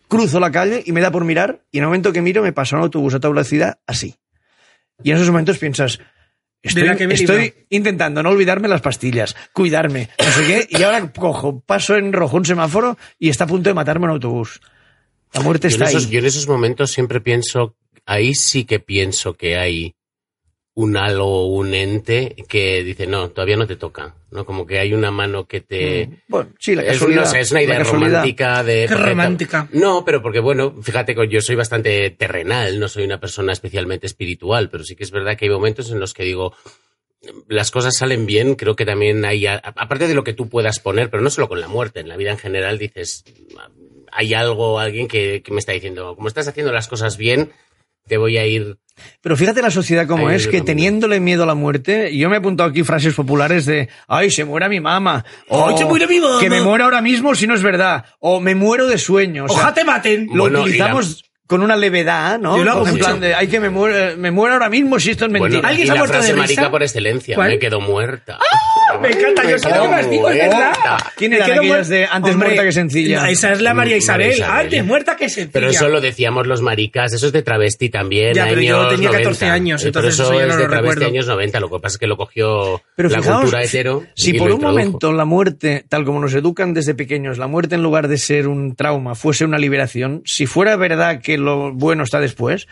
cruzo 0.09 0.41
la 0.41 0.51
calle 0.51 0.83
y 0.85 0.91
me 0.91 0.99
da 0.99 1.09
por 1.09 1.23
mirar, 1.23 1.63
y 1.71 1.77
en 1.77 1.83
el 1.83 1.87
momento 1.87 2.11
que 2.11 2.21
miro 2.21 2.43
me 2.43 2.51
pasa 2.51 2.75
un 2.75 2.83
autobús 2.83 3.13
a 3.13 3.19
toda 3.19 3.33
velocidad 3.33 3.79
así. 3.87 4.15
Y 5.03 5.11
en 5.11 5.15
esos 5.15 5.27
momentos 5.29 5.57
piensas, 5.57 5.99
Estoy, 6.63 7.53
intentando 7.69 8.21
no 8.21 8.29
olvidarme 8.29 8.67
las 8.67 8.81
pastillas, 8.81 9.35
cuidarme, 9.51 10.09
no 10.19 10.31
sé 10.31 10.45
qué, 10.45 10.67
y 10.69 10.83
ahora 10.83 11.11
cojo, 11.11 11.59
paso 11.61 11.95
en 11.95 12.13
rojo 12.13 12.37
un 12.37 12.45
semáforo 12.45 12.97
y 13.17 13.29
está 13.29 13.45
a 13.45 13.47
punto 13.47 13.69
de 13.69 13.73
matarme 13.73 14.05
un 14.05 14.11
autobús. 14.11 14.61
La 15.33 15.41
muerte 15.41 15.69
Yo 15.69 15.77
en, 15.77 15.81
está 15.81 15.89
esos, 15.89 16.05
ahí. 16.05 16.11
yo 16.11 16.19
en 16.19 16.25
esos 16.25 16.47
momentos 16.47 16.91
siempre 16.91 17.19
pienso, 17.19 17.75
ahí 18.05 18.33
sí 18.33 18.65
que 18.65 18.79
pienso 18.79 19.33
que 19.33 19.57
hay 19.57 19.95
un 20.73 20.95
algo, 20.95 21.47
un 21.47 21.73
ente 21.73 22.35
que 22.47 22.81
dice, 22.83 23.05
no, 23.05 23.29
todavía 23.29 23.57
no 23.57 23.67
te 23.67 23.75
toca, 23.75 24.15
¿no? 24.31 24.45
Como 24.45 24.65
que 24.65 24.79
hay 24.79 24.93
una 24.93 25.11
mano 25.11 25.45
que 25.45 25.59
te... 25.59 26.23
Bueno, 26.29 26.51
sí, 26.59 26.75
la 26.75 26.83
Es, 26.83 26.93
casualidad. 26.93 27.21
no 27.21 27.27
sé, 27.27 27.39
es 27.41 27.51
una 27.51 27.61
idea 27.61 27.83
romántica 27.83 28.63
de... 28.63 28.85
Qué 28.87 28.95
romántica. 28.95 29.67
No, 29.73 30.05
pero 30.05 30.21
porque 30.21 30.39
bueno, 30.39 30.81
fíjate 30.81 31.13
que 31.13 31.27
yo 31.27 31.41
soy 31.41 31.55
bastante 31.55 32.09
terrenal, 32.11 32.79
no 32.79 32.87
soy 32.87 33.03
una 33.03 33.19
persona 33.19 33.51
especialmente 33.51 34.07
espiritual, 34.07 34.69
pero 34.69 34.85
sí 34.85 34.95
que 34.95 35.03
es 35.03 35.11
verdad 35.11 35.37
que 35.37 35.45
hay 35.45 35.51
momentos 35.51 35.91
en 35.91 35.99
los 35.99 36.13
que 36.13 36.23
digo, 36.23 36.55
las 37.49 37.69
cosas 37.69 37.97
salen 37.97 38.25
bien, 38.25 38.55
creo 38.55 38.77
que 38.77 38.85
también 38.85 39.25
hay, 39.25 39.45
aparte 39.47 40.07
de 40.07 40.15
lo 40.15 40.23
que 40.23 40.33
tú 40.33 40.47
puedas 40.47 40.79
poner, 40.79 41.09
pero 41.09 41.21
no 41.21 41.29
solo 41.29 41.49
con 41.49 41.59
la 41.59 41.67
muerte, 41.67 41.99
en 41.99 42.07
la 42.07 42.15
vida 42.15 42.31
en 42.31 42.37
general 42.37 42.79
dices, 42.79 43.25
hay 44.09 44.33
algo, 44.33 44.79
alguien 44.79 45.09
que, 45.09 45.41
que 45.43 45.51
me 45.51 45.59
está 45.59 45.73
diciendo, 45.73 46.15
como 46.15 46.29
estás 46.29 46.47
haciendo 46.47 46.71
las 46.71 46.87
cosas 46.87 47.17
bien, 47.17 47.51
te 48.11 48.17
voy 48.17 48.37
a 48.37 48.45
ir... 48.45 48.75
Pero 49.21 49.37
fíjate 49.37 49.61
la 49.61 49.71
sociedad 49.71 50.05
como 50.05 50.27
Ahí 50.27 50.35
es, 50.35 50.45
que 50.45 50.59
teniéndole 50.59 51.21
miedo 51.21 51.43
a 51.43 51.45
la 51.45 51.55
muerte, 51.55 52.13
yo 52.15 52.27
me 52.29 52.35
he 52.35 52.39
apuntado 52.39 52.69
aquí 52.69 52.83
frases 52.83 53.13
populares 53.13 53.65
de, 53.65 53.87
ay, 54.05 54.29
se 54.29 54.43
muera 54.43 54.67
mi 54.67 54.81
mamá, 54.81 55.23
o 55.47 55.69
Ay, 55.69 55.77
se 55.77 55.85
muere 55.85 56.07
mi 56.07 56.19
mamá. 56.19 56.41
que 56.41 56.49
me 56.49 56.59
muera 56.59 56.83
ahora 56.83 57.01
mismo 57.01 57.33
si 57.33 57.47
no 57.47 57.55
es 57.55 57.63
verdad, 57.63 58.03
o 58.19 58.41
me 58.41 58.53
muero 58.53 58.89
de 58.89 58.97
sueño. 58.97 59.45
O 59.45 59.47
sea, 59.47 59.57
Ojalá 59.59 59.73
te 59.73 59.85
maten. 59.85 60.27
lo 60.33 60.43
Bueno, 60.43 60.59
y 60.59 60.61
utilizamos 60.63 61.23
con 61.51 61.61
una 61.63 61.75
levedad, 61.75 62.39
¿no? 62.39 62.55
Yo 62.57 62.63
lo 62.63 62.71
hago 62.71 62.85
en 62.87 62.93
mucho. 62.93 63.03
plan 63.03 63.19
de, 63.19 63.35
ay, 63.35 63.47
que 63.49 63.59
me 63.59 63.69
muero, 63.69 64.15
me 64.17 64.31
muero 64.31 64.53
ahora 64.53 64.69
mismo 64.69 64.97
si 65.01 65.11
esto 65.11 65.25
es 65.25 65.31
mentira. 65.31 65.55
Bueno, 65.59 65.67
¿Alguien 65.67 65.83
y 65.83 65.87
se 65.87 65.91
ha 65.91 65.95
la 65.95 65.99
muerto 65.99 66.13
frase 66.15 66.31
de 66.33 66.39
marica 66.39 66.61
risa? 66.61 66.71
por 66.71 66.81
excelencia, 66.81 67.35
¿Cuál? 67.35 67.49
me 67.49 67.59
quedo 67.59 67.81
muerta. 67.81 68.39
Me 69.01 69.09
encanta, 69.09 69.43
yo 69.49 69.57
sé 69.57 69.69
lo 69.69 69.81
que 69.83 69.87
más 69.89 70.09
digo, 70.09 70.29
es 70.29 70.37
verdad. 70.37 70.73
¿Quién 71.17 71.31
Me 71.31 71.37
quedo 71.39 71.59
aquellas 71.61 71.87
de 71.89 72.05
antes 72.11 72.33
Hombre, 72.33 72.47
muerta 72.49 72.63
que 72.63 72.71
sencilla? 72.71 73.29
Esa 73.29 73.51
es 73.53 73.61
la 73.61 73.73
María 73.73 73.95
Mm, 73.95 73.99
Isabel. 73.99 74.27
María 74.27 74.35
Isabel. 74.37 74.65
Antes 74.65 74.85
muerta 74.85 75.15
que 75.17 75.29
sencilla. 75.29 75.51
Pero 75.53 75.69
eso 75.69 75.87
lo 75.89 76.01
decíamos 76.01 76.47
los 76.47 76.61
maricas, 76.61 77.13
eso 77.13 77.27
es 77.27 77.33
de 77.33 77.41
travesti 77.41 77.89
también. 77.89 78.33
Ya, 78.33 78.47
pero 78.47 78.61
yo 78.61 78.79
años 78.81 78.89
tenía 78.93 79.09
14 79.11 79.45
90. 79.45 79.53
años, 79.53 79.83
Eh, 79.83 79.87
entonces 79.87 80.15
pero 80.17 80.29
eso 80.29 80.33
ya 80.39 80.45
es 80.45 80.47
no 80.49 80.55
de 80.57 80.63
lo 80.63 80.69
travesti 80.69 80.89
recuerdo. 80.99 81.13
años 81.15 81.27
90, 81.27 81.59
lo 81.59 81.69
que 81.69 81.79
pasa 81.79 81.93
es 81.95 81.97
que 81.99 82.07
lo 82.07 82.17
cogió 82.17 82.81
Pero 82.95 83.09
la 83.09 83.17
fijaos, 83.19 83.41
cultura 83.41 83.63
hetero. 83.63 84.03
si 84.15 84.31
y 84.31 84.33
por 84.39 84.49
lo 84.49 84.55
un 84.55 84.61
introdujo. 84.61 84.79
momento 84.79 85.13
la 85.13 85.25
muerte, 85.25 85.85
tal 85.87 86.05
como 86.05 86.19
nos 86.19 86.33
educan 86.33 86.73
desde 86.73 86.93
pequeños, 86.93 87.37
la 87.37 87.47
muerte 87.47 87.75
en 87.75 87.83
lugar 87.83 88.07
de 88.07 88.17
ser 88.17 88.47
un 88.47 88.75
trauma 88.75 89.15
fuese 89.15 89.45
una 89.45 89.57
liberación, 89.57 90.21
si 90.25 90.45
fuera 90.47 90.75
verdad 90.75 91.21
que 91.21 91.37
lo 91.41 91.73
bueno 91.73 92.03
está 92.03 92.19
después, 92.19 92.67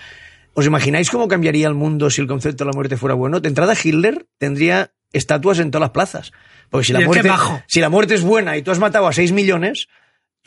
¿os 0.54 0.66
imagináis 0.66 1.10
cómo 1.10 1.28
cambiaría 1.28 1.68
el 1.68 1.76
mundo 1.76 2.10
si 2.10 2.22
el 2.22 2.28
concepto 2.28 2.64
de 2.64 2.72
la 2.72 2.76
muerte 2.76 2.98
fuera 2.98 3.16
bueno? 3.16 3.40
De 3.40 3.50
entrada, 3.50 3.74
Hitler 3.82 4.28
tendría 4.38 4.94
estatuas 5.14 5.60
en 5.60 5.72
todas 5.72 5.82
las 5.82 5.92
plazas. 5.92 6.32
Porque 6.70 6.86
si 6.86 6.94
la, 6.94 7.00
si 7.68 7.82
muerte 7.90 8.16
es 8.16 8.22
buena 8.22 8.58
y 8.58 8.62
tú 8.62 8.72
has 8.72 8.80
matado 8.80 9.08
a 9.08 9.14
6 9.14 9.32
millones, 9.32 9.88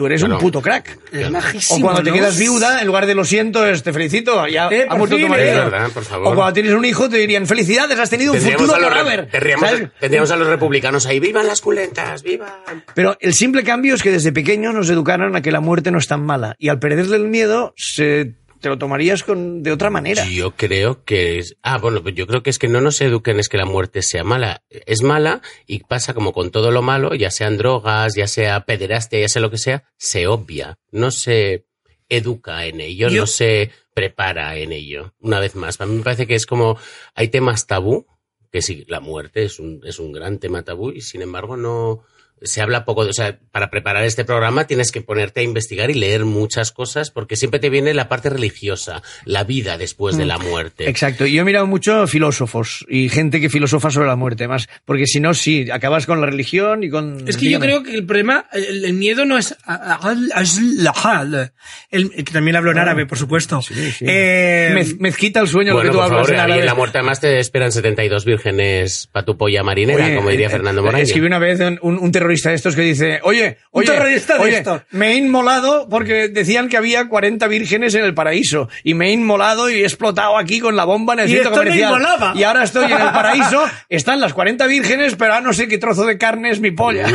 tú 0.03 0.07
eres 0.07 0.21
Claro. 0.21 0.35
un 0.37 0.41
puto 0.41 0.61
crack. 0.61 0.99
Es 1.13 1.71
O 1.71 1.81
cuando 1.81 2.03
te 2.03 2.11
¿no? 2.11 2.17
quedas 2.17 2.37
viuda, 2.39 2.81
en 2.81 2.87
lugar 2.89 3.07
de 3.07 3.15
lo 3.15 3.25
siento, 3.25 3.65
es 3.65 3.83
te 3.85 3.93
felicito, 3.93 4.47
ya 4.49 4.69
Eh, 4.71 4.87
ha 4.89 4.97
muerto 4.97 5.17
tu 5.17 5.29
marido. 5.29 5.49
eh. 5.53 5.65
Verdad, 5.71 5.91
por 5.91 6.05
favor. 6.05 6.29
O 6.33 6.35
cuando 6.35 6.53
tienes 6.55 6.73
un 6.73 6.85
hijo 6.85 7.09
te 7.09 7.19
dirían 7.19 7.47
felicidades, 7.47 7.97
has 7.99 8.11
tenido 8.11 8.33
un 8.33 8.41
futuro 8.41 8.75
a, 8.75 8.79
los, 8.81 8.89
re- 8.91 9.29
cadáver. 9.29 9.91
tendríamos 10.01 10.31
a 10.33 10.37
los 10.37 10.49
republicanos 10.49 11.07
ahí, 11.07 11.21
¡vivan 11.21 11.47
las 11.47 11.61
culentas! 11.61 12.23
¡Vivan! 12.23 12.51
Pero 12.95 13.17
el 13.21 13.33
simple 13.35 13.63
cambio 13.63 13.95
es 13.95 14.03
que 14.03 14.11
desde 14.11 14.33
pequeños 14.33 14.75
nos 14.75 14.91
educaron 14.91 15.37
a 15.37 15.41
que 15.43 15.53
la 15.53 15.61
muerte 15.61 15.91
no 15.93 15.99
es 15.99 16.09
tan 16.09 16.25
mala. 16.25 16.57
Y 16.59 16.69
al 16.69 16.79
perderle 16.81 17.17
el 17.17 17.29
miedo, 17.29 17.73
se, 17.77 18.35
te 18.63 18.69
lo 18.71 18.79
tomarías 18.79 19.23
con, 19.25 19.63
de 19.63 19.73
otra 19.73 19.91
manera. 19.91 20.25
Yo 20.27 20.53
creo 20.53 21.05
que 21.05 21.39
es. 21.39 21.57
Ah, 21.63 21.77
bueno, 21.79 22.03
pues 22.03 22.15
yo 22.15 22.27
creo 22.27 22.43
que 22.43 22.49
es 22.49 22.59
que 22.59 22.69
no 22.69 22.81
nos 22.81 23.01
eduquen 23.03 23.39
es 23.41 23.49
que 23.51 23.59
la 23.59 23.67
muerte 23.67 24.01
sea 24.03 24.25
mala. 24.25 24.63
Es 24.71 25.03
mala 25.03 25.43
y 25.67 25.81
pasa 25.81 26.15
como 26.15 26.33
con 26.33 26.51
todo 26.51 26.71
lo 26.71 26.81
malo, 26.81 27.15
ya 27.15 27.31
sean 27.31 27.59
drogas, 27.59 28.15
ya 28.15 28.27
sea 28.27 28.65
pederastia, 28.65 29.21
ya 29.21 29.29
sea 29.29 29.43
lo 29.43 29.51
que 29.51 29.59
sea, 29.59 29.85
se 29.99 30.27
obvia. 30.27 30.79
No 30.91 31.11
se 31.11 31.67
educa 32.09 32.65
en 32.67 32.81
ello, 32.81 33.09
Yo- 33.09 33.23
no 33.23 33.27
se 33.27 33.71
prepara 33.95 34.57
en 34.57 34.73
ello. 34.73 35.13
Una 35.21 35.41
vez 35.41 35.55
más, 35.55 35.81
a 35.81 35.87
mí 35.87 35.97
me 35.97 36.03
parece 36.03 36.27
que 36.27 36.35
es 36.35 36.47
como. 36.47 36.79
Hay 37.15 37.29
temas 37.29 37.67
tabú, 37.67 38.07
que 38.51 38.63
sí, 38.63 38.85
la 38.89 39.01
muerte 39.01 39.45
es 39.45 39.59
un, 39.59 39.81
es 39.85 39.99
un 39.99 40.13
gran 40.13 40.39
tema 40.39 40.63
tabú 40.63 40.91
y 40.93 41.01
sin 41.03 41.21
embargo 41.23 41.57
no. 41.57 42.05
Se 42.45 42.61
habla 42.63 42.85
poco, 42.85 43.05
de- 43.05 43.11
o 43.11 43.13
sea, 43.15 43.39
para 43.51 43.71
preparar 43.71 44.05
este 44.05 44.25
programa 44.25 44.67
tienes 44.67 44.91
que 44.93 45.01
ponerte 45.01 45.41
a 45.41 45.43
investigar 45.43 45.91
y 45.91 45.95
leer 45.95 46.25
muchas 46.25 46.73
cosas 46.73 47.11
porque 47.11 47.37
siempre 47.37 47.61
te 47.61 47.71
viene 47.71 47.95
la 47.95 48.09
parte 48.09 48.31
religiosa, 48.31 49.03
la 49.25 49.45
vida 49.45 49.79
después 49.79 50.17
de 50.17 50.27
la 50.27 50.39
muerte. 50.39 50.89
Exacto. 50.89 51.27
Y 51.27 51.33
yo 51.33 51.43
he 51.43 51.45
mirado 51.45 51.67
mucho 51.67 52.07
filósofos 52.07 52.85
y 52.89 53.09
gente 53.09 53.41
que 53.41 53.49
filosofa 53.51 53.91
sobre 53.91 54.09
la 54.09 54.17
muerte, 54.17 54.49
más. 54.49 54.69
Porque 54.85 55.07
si 55.07 55.21
no, 55.21 55.35
sí, 55.35 55.71
acabas 55.71 56.07
con 56.07 56.21
la 56.21 56.27
religión 56.27 56.83
y 56.85 56.91
con. 56.91 57.29
Es 57.29 57.37
que 57.37 57.45
yo 57.45 57.59
dígame. 57.59 57.67
creo 57.67 57.83
que 57.83 57.95
el 57.95 58.05
problema, 58.07 58.47
el, 58.53 58.85
el 58.85 58.93
miedo 58.95 59.25
no 59.25 59.39
es. 59.39 59.57
el- 61.91 62.11
que 62.11 62.33
también 62.33 62.57
hablo 62.57 62.71
en 62.73 62.79
árabe, 62.79 63.07
por 63.07 63.19
supuesto. 63.19 63.61
sí. 63.63 63.75
Eh, 64.01 64.71
Mez- 64.75 64.97
mezquita 64.99 65.41
el 65.41 65.49
sueño, 65.49 65.75
Bueno, 65.75 65.87
lo 65.87 65.93
que 65.93 65.93
tú 65.93 65.99
por 65.99 66.05
hablas 66.05 66.27
favor, 66.27 66.35
en 66.35 66.41
árabe. 66.41 66.65
la 66.65 66.75
muerte 66.75 66.99
además 66.99 67.21
te 67.21 67.39
esperan 67.39 67.73
72 67.73 68.25
vírgenes 68.25 69.09
para 69.13 69.25
tu 69.25 69.37
polla 69.37 69.63
marinera, 69.63 70.07
Oye, 70.07 70.17
como 70.17 70.31
diría 70.31 70.47
eh, 70.47 70.51
Fernando 70.51 70.81
eh, 70.81 70.85
Moraño. 70.85 71.05
Escribí 71.05 71.27
una 71.27 71.39
vez 71.39 71.61
un, 71.61 71.79
un- 71.83 71.99
un 71.99 72.13
terrorista 72.33 72.49
de 72.51 72.55
estos 72.57 72.75
que 72.75 72.83
dice, 72.83 73.21
oye, 73.25 73.59
Un 73.71 73.83
oye, 73.83 73.93
terrorista 73.93 74.35
de 74.35 74.41
oye, 74.41 74.57
estos. 74.59 74.83
me 74.91 75.13
he 75.13 75.17
inmolado 75.17 75.89
porque 75.89 76.29
decían 76.29 76.69
que 76.69 76.77
había 76.77 77.07
40 77.09 77.47
vírgenes 77.49 77.95
en 77.95 78.05
el 78.05 78.15
paraíso 78.15 78.69
y 78.85 78.95
me 78.95 79.09
he 79.09 79.13
inmolado 79.13 79.69
y 79.71 79.75
he 79.81 79.85
explotado 79.85 80.39
aquí 80.39 80.61
con 80.61 80.77
la 80.77 80.85
bomba 80.85 81.15
en 81.15 81.21
el 81.21 81.27
Y 81.31 81.33
centro 81.35 81.51
esto 81.51 81.63
me 81.63 81.71
comercial. 81.71 81.91
inmolaba. 81.91 82.33
Y 82.37 82.43
ahora 82.45 82.63
estoy 82.65 82.85
en 82.91 82.93
el 83.01 83.11
paraíso, 83.13 83.63
están 83.89 84.21
las 84.21 84.33
40 84.33 84.67
vírgenes, 84.67 85.15
pero 85.17 85.35
ahora 85.35 85.47
no 85.47 85.53
sé 85.53 85.69
qué 85.69 85.79
trozo 85.79 86.05
de 86.07 86.17
carne 86.19 86.51
es 86.51 86.61
mi 86.61 86.71
polla. 86.71 87.07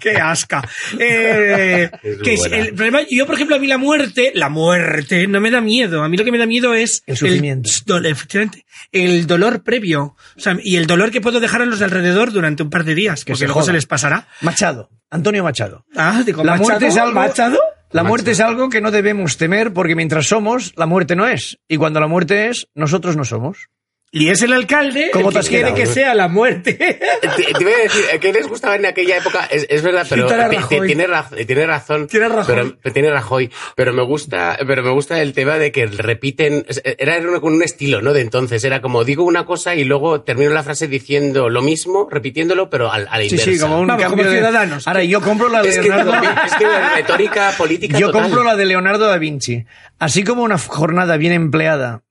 ¡Qué 0.00 0.16
asca! 0.16 0.66
Eh, 0.98 1.90
que 2.22 2.34
es 2.34 2.44
el 2.50 2.74
problema, 2.74 3.00
yo, 3.10 3.26
por 3.26 3.34
ejemplo, 3.34 3.56
a 3.56 3.58
mí 3.58 3.66
la 3.66 3.78
muerte, 3.78 4.32
la 4.34 4.48
muerte 4.48 5.26
no 5.26 5.40
me 5.40 5.50
da 5.50 5.60
miedo. 5.60 6.02
A 6.02 6.08
mí 6.08 6.16
lo 6.16 6.24
que 6.24 6.32
me 6.32 6.38
da 6.38 6.46
miedo 6.46 6.74
es 6.74 7.02
El 7.06 7.16
sufrimiento. 7.16 7.70
efectivamente, 8.04 8.64
el 8.92 9.26
dolor 9.26 9.62
previo. 9.62 10.16
O 10.36 10.40
sea, 10.40 10.56
y 10.62 10.76
el 10.76 10.86
dolor 10.86 11.10
que 11.10 11.20
puedo 11.20 11.40
dejar 11.40 11.62
a 11.62 11.66
los 11.66 11.78
de 11.78 11.84
alrededor 11.86 12.32
durante 12.32 12.55
un 12.62 12.70
par 12.70 12.84
de 12.84 12.94
días, 12.94 13.24
Que 13.24 13.32
porque 13.32 13.38
se 13.40 13.44
luego 13.46 13.62
se 13.62 13.72
les 13.72 13.86
pasará. 13.86 14.26
Machado, 14.40 14.90
Antonio 15.10 15.42
Machado. 15.44 15.84
Ah, 15.96 16.22
digo, 16.24 16.42
La 16.44 16.52
Machado, 16.52 16.68
muerte 16.68 16.86
es 16.88 16.96
algo. 16.96 17.14
Machado. 17.14 17.58
La 17.92 18.02
muerte 18.02 18.32
es 18.32 18.40
algo 18.40 18.68
que 18.68 18.80
no 18.80 18.90
debemos 18.90 19.36
temer 19.36 19.72
porque 19.72 19.94
mientras 19.94 20.26
somos, 20.26 20.72
la 20.76 20.86
muerte 20.86 21.14
no 21.14 21.26
es. 21.28 21.58
Y 21.68 21.76
cuando 21.76 22.00
la 22.00 22.08
muerte 22.08 22.48
es, 22.48 22.66
nosotros 22.74 23.16
no 23.16 23.24
somos. 23.24 23.68
Y 24.18 24.28
es 24.30 24.42
el 24.42 24.52
alcalde 24.52 25.10
¿Cómo 25.12 25.28
el 25.28 25.34
te 25.34 25.40
que 25.42 25.46
quiere 25.48 25.62
quedado? 25.64 25.76
que 25.76 25.86
sea 25.86 26.14
la 26.14 26.28
muerte. 26.28 26.74
Te, 26.74 27.52
te 27.52 27.60
iba 27.62 27.70
a 27.70 27.82
decir, 27.82 28.04
¿qué 28.20 28.32
les 28.32 28.48
gustaba 28.48 28.76
en 28.76 28.86
aquella 28.86 29.18
época? 29.18 29.46
Es, 29.50 29.66
es 29.68 29.82
verdad, 29.82 30.06
pero 30.08 30.26
a 30.28 30.48
tiene, 30.68 31.06
raz- 31.06 31.46
tiene 31.46 31.66
razón. 31.66 32.06
Tiene 32.06 32.28
Rajoy. 32.28 32.76
Pero, 32.82 32.92
tiene 32.94 33.10
Rajoy. 33.10 33.50
Pero 33.74 33.92
me 33.92 34.02
gusta, 34.02 34.58
pero 34.66 34.82
me 34.82 34.90
gusta 34.90 35.20
el 35.20 35.32
tema 35.32 35.58
de 35.58 35.70
que 35.72 35.86
repiten, 35.86 36.64
era 36.98 37.16
era 37.16 37.40
con 37.40 37.52
un 37.54 37.62
estilo, 37.62 38.00
¿no? 38.02 38.12
De 38.12 38.20
entonces, 38.20 38.64
era 38.64 38.80
como 38.80 39.04
digo 39.04 39.24
una 39.24 39.44
cosa 39.44 39.74
y 39.74 39.84
luego 39.84 40.22
termino 40.22 40.50
la 40.52 40.62
frase 40.62 40.88
diciendo 40.88 41.48
lo 41.48 41.62
mismo, 41.62 42.08
repitiéndolo, 42.10 42.70
pero 42.70 42.90
al- 42.92 43.08
a, 43.10 43.18
la 43.18 43.24
Sí, 43.24 43.30
inversa. 43.34 43.50
sí, 43.52 43.58
como 43.58 43.80
un 43.80 43.86
Vamos, 43.86 44.02
cambio 44.02 44.18
como 44.18 44.30
de- 44.30 44.36
ciudadanos. 44.38 44.86
Ahora, 44.88 45.04
yo 45.04 45.20
compro 45.20 45.48
la 45.48 45.62
de 45.62 45.68
Es 45.68 45.76
que, 45.78 45.82
Leonardo. 45.88 46.12
es 46.46 46.54
que 46.54 46.64
la 46.64 46.94
retórica 46.94 47.52
política 47.58 47.98
Yo 47.98 48.06
total. 48.08 48.22
compro 48.22 48.44
la 48.44 48.56
de 48.56 48.64
Leonardo 48.66 49.06
da 49.06 49.18
Vinci. 49.18 49.64
Así 49.98 50.24
como 50.24 50.42
una 50.42 50.58
jornada 50.58 51.16
bien 51.16 51.32
empleada 51.32 52.02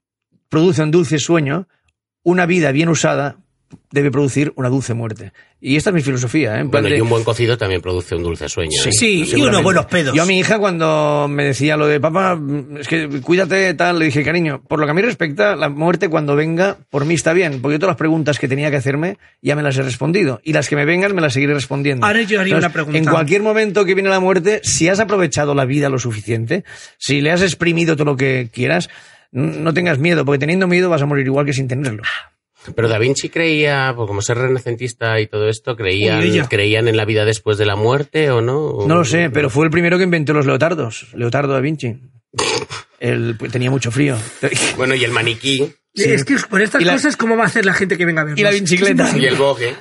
produce 0.50 0.82
un 0.84 0.92
dulce 0.92 1.20
sueño, 1.20 1.68
una 2.26 2.46
vida 2.46 2.74
bien 2.74 2.90
usada 2.90 3.38
debe 3.92 4.12
producir 4.12 4.52
una 4.58 4.70
dulce 4.70 4.94
muerte. 4.94 5.32
Y 5.60 5.76
esta 5.78 5.90
es 5.90 5.94
mi 5.96 6.02
filosofía. 6.02 6.60
¿eh? 6.60 6.64
Bueno, 6.64 6.88
de- 6.88 6.98
y 6.98 7.02
un 7.02 7.10
buen 7.10 7.24
cocido 7.24 7.58
también 7.58 7.82
produce 7.82 8.14
un 8.16 8.24
dulce 8.24 8.48
sueño. 8.48 8.78
¿eh? 8.86 8.92
Sí, 8.92 9.26
y 9.36 9.42
unos 9.42 9.64
buenos 9.64 9.86
pedos. 9.86 10.14
Yo 10.16 10.24
a 10.24 10.26
mi 10.26 10.38
hija 10.38 10.60
cuando 10.60 11.28
me 11.30 11.46
decía 11.46 11.76
lo 11.76 11.88
de 11.88 12.00
papá, 12.00 12.36
mm, 12.36 12.78
es 12.78 12.88
que 12.88 13.08
cuídate 13.22 13.74
tal, 13.74 13.98
le 14.00 14.06
dije, 14.06 14.24
cariño, 14.24 14.62
por 14.68 14.80
lo 14.80 14.86
que 14.86 14.92
a 14.92 14.94
mí 14.94 15.02
respecta, 15.02 15.56
la 15.56 15.70
muerte 15.70 16.10
cuando 16.10 16.36
venga, 16.36 16.78
por 16.90 17.06
mí 17.06 17.16
está 17.16 17.34
bien, 17.34 17.62
porque 17.62 17.80
todas 17.80 17.92
las 17.92 17.98
preguntas 17.98 18.38
que 18.38 18.48
tenía 18.48 18.70
que 18.70 18.78
hacerme 18.78 19.18
ya 19.42 19.56
me 19.56 19.64
las 19.64 19.78
he 19.78 19.82
respondido. 19.82 20.40
Y 20.44 20.54
las 20.54 20.70
que 20.70 20.76
me 20.76 20.86
vengan 20.86 21.16
me 21.16 21.22
las 21.22 21.34
seguiré 21.34 21.54
respondiendo. 21.54 22.06
Ahora 22.06 22.22
yo 22.22 22.40
haría 22.42 22.58
una 22.58 22.72
pregunta. 22.72 22.98
En 22.98 23.06
cualquier 23.06 23.42
momento 23.42 23.84
que 23.86 23.94
viene 23.96 24.10
la 24.10 24.20
muerte, 24.20 24.62
si 24.64 24.88
has 24.90 25.00
aprovechado 25.00 25.56
la 25.56 25.66
vida 25.66 25.90
lo 25.90 26.00
suficiente, 26.00 26.64
si 26.98 27.22
le 27.22 27.32
has 27.32 27.42
exprimido 27.42 27.96
todo 27.96 28.06
lo 28.06 28.16
que 28.18 28.50
quieras, 28.54 28.90
no 29.36 29.74
tengas 29.74 30.00
miedo, 30.00 30.26
porque 30.26 30.40
teniendo 30.40 30.68
miedo 30.68 30.90
vas 30.90 31.02
a 31.02 31.06
morir 31.06 31.26
igual 31.26 31.46
que 31.46 31.54
sin 31.54 31.68
tenerlo. 31.68 32.04
Pero 32.76 32.88
Da 32.88 32.98
Vinci 32.98 33.30
creía, 33.30 33.94
pues 33.96 34.08
como 34.08 34.22
ser 34.24 34.40
renacentista 34.40 35.20
y 35.20 35.28
todo 35.28 35.50
esto, 35.50 35.76
creían, 35.76 36.48
creían 36.48 36.88
en 36.88 36.98
la 36.98 37.06
vida 37.06 37.24
después 37.24 37.60
de 37.60 37.66
la 37.68 37.76
muerte 37.76 38.32
o 38.32 38.42
no? 38.42 38.58
O- 38.60 38.88
No 38.88 38.96
lo 38.96 39.06
sé, 39.06 39.30
pero 39.30 39.52
fue 39.52 39.66
el 39.66 39.72
primero 39.72 39.98
que 40.00 40.04
inventó 40.06 40.34
los 40.34 40.48
leotardos, 40.48 41.08
Leotardo 41.14 41.54
da 41.54 41.60
Vinci. 41.60 41.96
Él 43.00 43.36
pues, 43.38 43.52
tenía 43.52 43.70
mucho 43.70 43.92
frío. 43.92 44.18
Bueno, 44.78 44.96
y 44.96 45.04
el 45.04 45.12
maniquí 45.12 45.72
Es 45.94 46.24
que 46.26 46.38
por 46.50 46.62
estas 46.62 46.82
la- 46.84 46.94
cosas, 46.94 47.16
¿cómo 47.18 47.38
va 47.38 47.44
a 47.44 47.48
hacer 47.48 47.66
la 47.66 47.74
gente 47.74 47.98
que 47.98 48.06
venga 48.06 48.22
a 48.22 48.26
vernos? 48.26 48.40
Y 48.40 48.44
la 48.44 48.52
bicicleta. 48.52 49.12
y 49.18 49.26
el 49.26 49.36
bogue. 49.36 49.76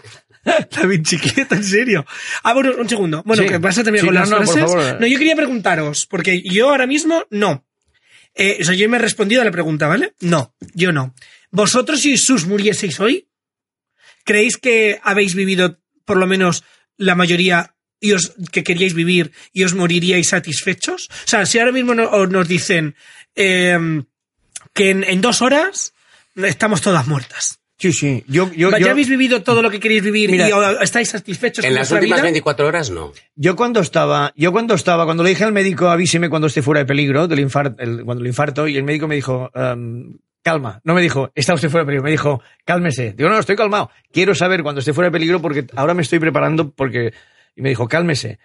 La 0.44 0.86
bicicleta, 0.86 1.56
en 1.56 1.64
serio. 1.64 2.04
Ah, 2.42 2.52
bueno, 2.52 2.72
un 2.78 2.86
segundo. 2.88 3.22
Bueno, 3.24 3.42
Sí. 3.44 3.48
que 3.48 3.56
vas 3.58 3.78
a 3.78 3.82
terminar 3.84 4.02
Sí, 4.02 4.06
con 4.08 4.14
no, 4.14 4.20
las 4.20 4.30
no, 4.30 4.36
por 4.36 4.46
frases. 4.46 4.62
favor. 4.74 5.00
No, 5.00 5.06
yo 5.06 5.16
quería 5.18 5.36
preguntaros, 5.36 6.06
porque 6.06 6.42
yo 6.42 6.68
ahora 6.68 6.86
mismo 6.86 7.24
no. 7.30 7.64
Eh, 8.34 8.58
o 8.60 8.64
sea, 8.64 8.74
yo 8.74 8.88
me 8.88 8.96
he 8.96 9.00
respondido 9.00 9.42
a 9.42 9.44
la 9.44 9.50
pregunta, 9.50 9.86
¿vale? 9.86 10.14
No, 10.20 10.54
yo 10.74 10.92
no. 10.92 11.14
¿Vosotros 11.50 12.00
si 12.00 12.16
sus 12.16 12.46
murieseis 12.46 12.98
hoy? 13.00 13.28
¿Creéis 14.24 14.56
que 14.56 14.98
habéis 15.02 15.34
vivido 15.34 15.80
por 16.04 16.16
lo 16.16 16.26
menos 16.26 16.64
la 16.96 17.14
mayoría 17.14 17.76
y 18.00 18.12
os, 18.12 18.34
que 18.52 18.64
queríais 18.64 18.94
vivir 18.94 19.32
y 19.52 19.64
os 19.64 19.74
moriríais 19.74 20.28
satisfechos? 20.28 21.08
O 21.10 21.28
sea, 21.28 21.46
si 21.46 21.58
ahora 21.58 21.72
mismo 21.72 21.94
no- 21.94 22.26
nos 22.26 22.48
dicen 22.48 22.96
eh, 23.36 23.78
que 24.72 24.90
en 24.90 25.20
dos 25.20 25.40
horas 25.42 25.94
estamos 26.34 26.80
todas 26.80 27.06
muertas. 27.06 27.60
Sí, 27.84 27.92
sí. 27.92 28.24
Yo, 28.28 28.50
yo, 28.52 28.70
¿Ya 28.70 28.78
yo, 28.78 28.90
habéis 28.92 29.10
vivido 29.10 29.42
todo 29.42 29.60
lo 29.60 29.70
que 29.70 29.78
queréis 29.78 30.02
vivir 30.02 30.30
Mira, 30.30 30.48
y 30.48 30.52
estáis 30.82 31.10
satisfechos 31.10 31.62
En 31.66 31.72
con 31.72 31.80
las 31.80 31.90
últimas 31.90 32.16
vida? 32.16 32.22
24 32.22 32.66
horas 32.66 32.90
no. 32.90 33.12
yo 33.36 33.56
cuando 33.56 33.80
estaba, 33.80 34.32
yo 34.36 34.52
cuando 34.52 34.72
estaba, 34.72 35.04
cuando 35.04 35.22
le 35.22 35.28
dije 35.28 35.44
al 35.44 35.52
médico 35.52 35.88
avíseme 35.88 36.30
cuando 36.30 36.46
esté 36.46 36.62
fuera 36.62 36.80
de 36.80 36.86
peligro 36.86 37.28
del 37.28 37.40
infarto, 37.40 37.76
cuando 37.76 38.22
lo 38.22 38.26
infarto, 38.26 38.66
y 38.68 38.78
el 38.78 38.84
médico 38.84 39.06
me 39.06 39.16
dijo, 39.16 39.50
em, 39.54 40.16
calma, 40.42 40.80
no 40.82 40.94
me 40.94 41.02
dijo, 41.02 41.30
está 41.34 41.52
usted 41.52 41.68
fuera 41.68 41.82
de 41.82 41.88
peligro, 41.88 42.04
me 42.04 42.10
dijo, 42.10 42.40
cálmese. 42.64 43.12
Digo, 43.12 43.28
no, 43.28 43.38
estoy 43.38 43.54
calmado. 43.54 43.90
Quiero 44.10 44.34
saber 44.34 44.62
cuando 44.62 44.78
esté 44.78 44.94
fuera 44.94 45.08
de 45.08 45.12
peligro 45.12 45.42
porque 45.42 45.66
ahora 45.76 45.92
me 45.92 46.00
estoy 46.00 46.20
preparando 46.20 46.70
porque, 46.70 47.12
y 47.54 47.60
me 47.60 47.68
dijo, 47.68 47.86
cálmese. 47.86 48.38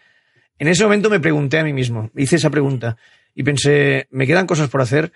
En 0.58 0.68
ese 0.68 0.84
momento 0.84 1.10
me 1.10 1.22
pregunté 1.22 1.60
a 1.60 1.64
mí 1.64 1.72
mismo, 1.72 2.12
hice 2.14 2.36
esa 2.36 2.50
pregunta 2.50 2.98
y 3.34 3.44
pensé, 3.44 4.10
me 4.12 4.28
quedan 4.28 4.46
cosas 4.46 4.68
por 4.68 4.82
hacer. 4.82 5.14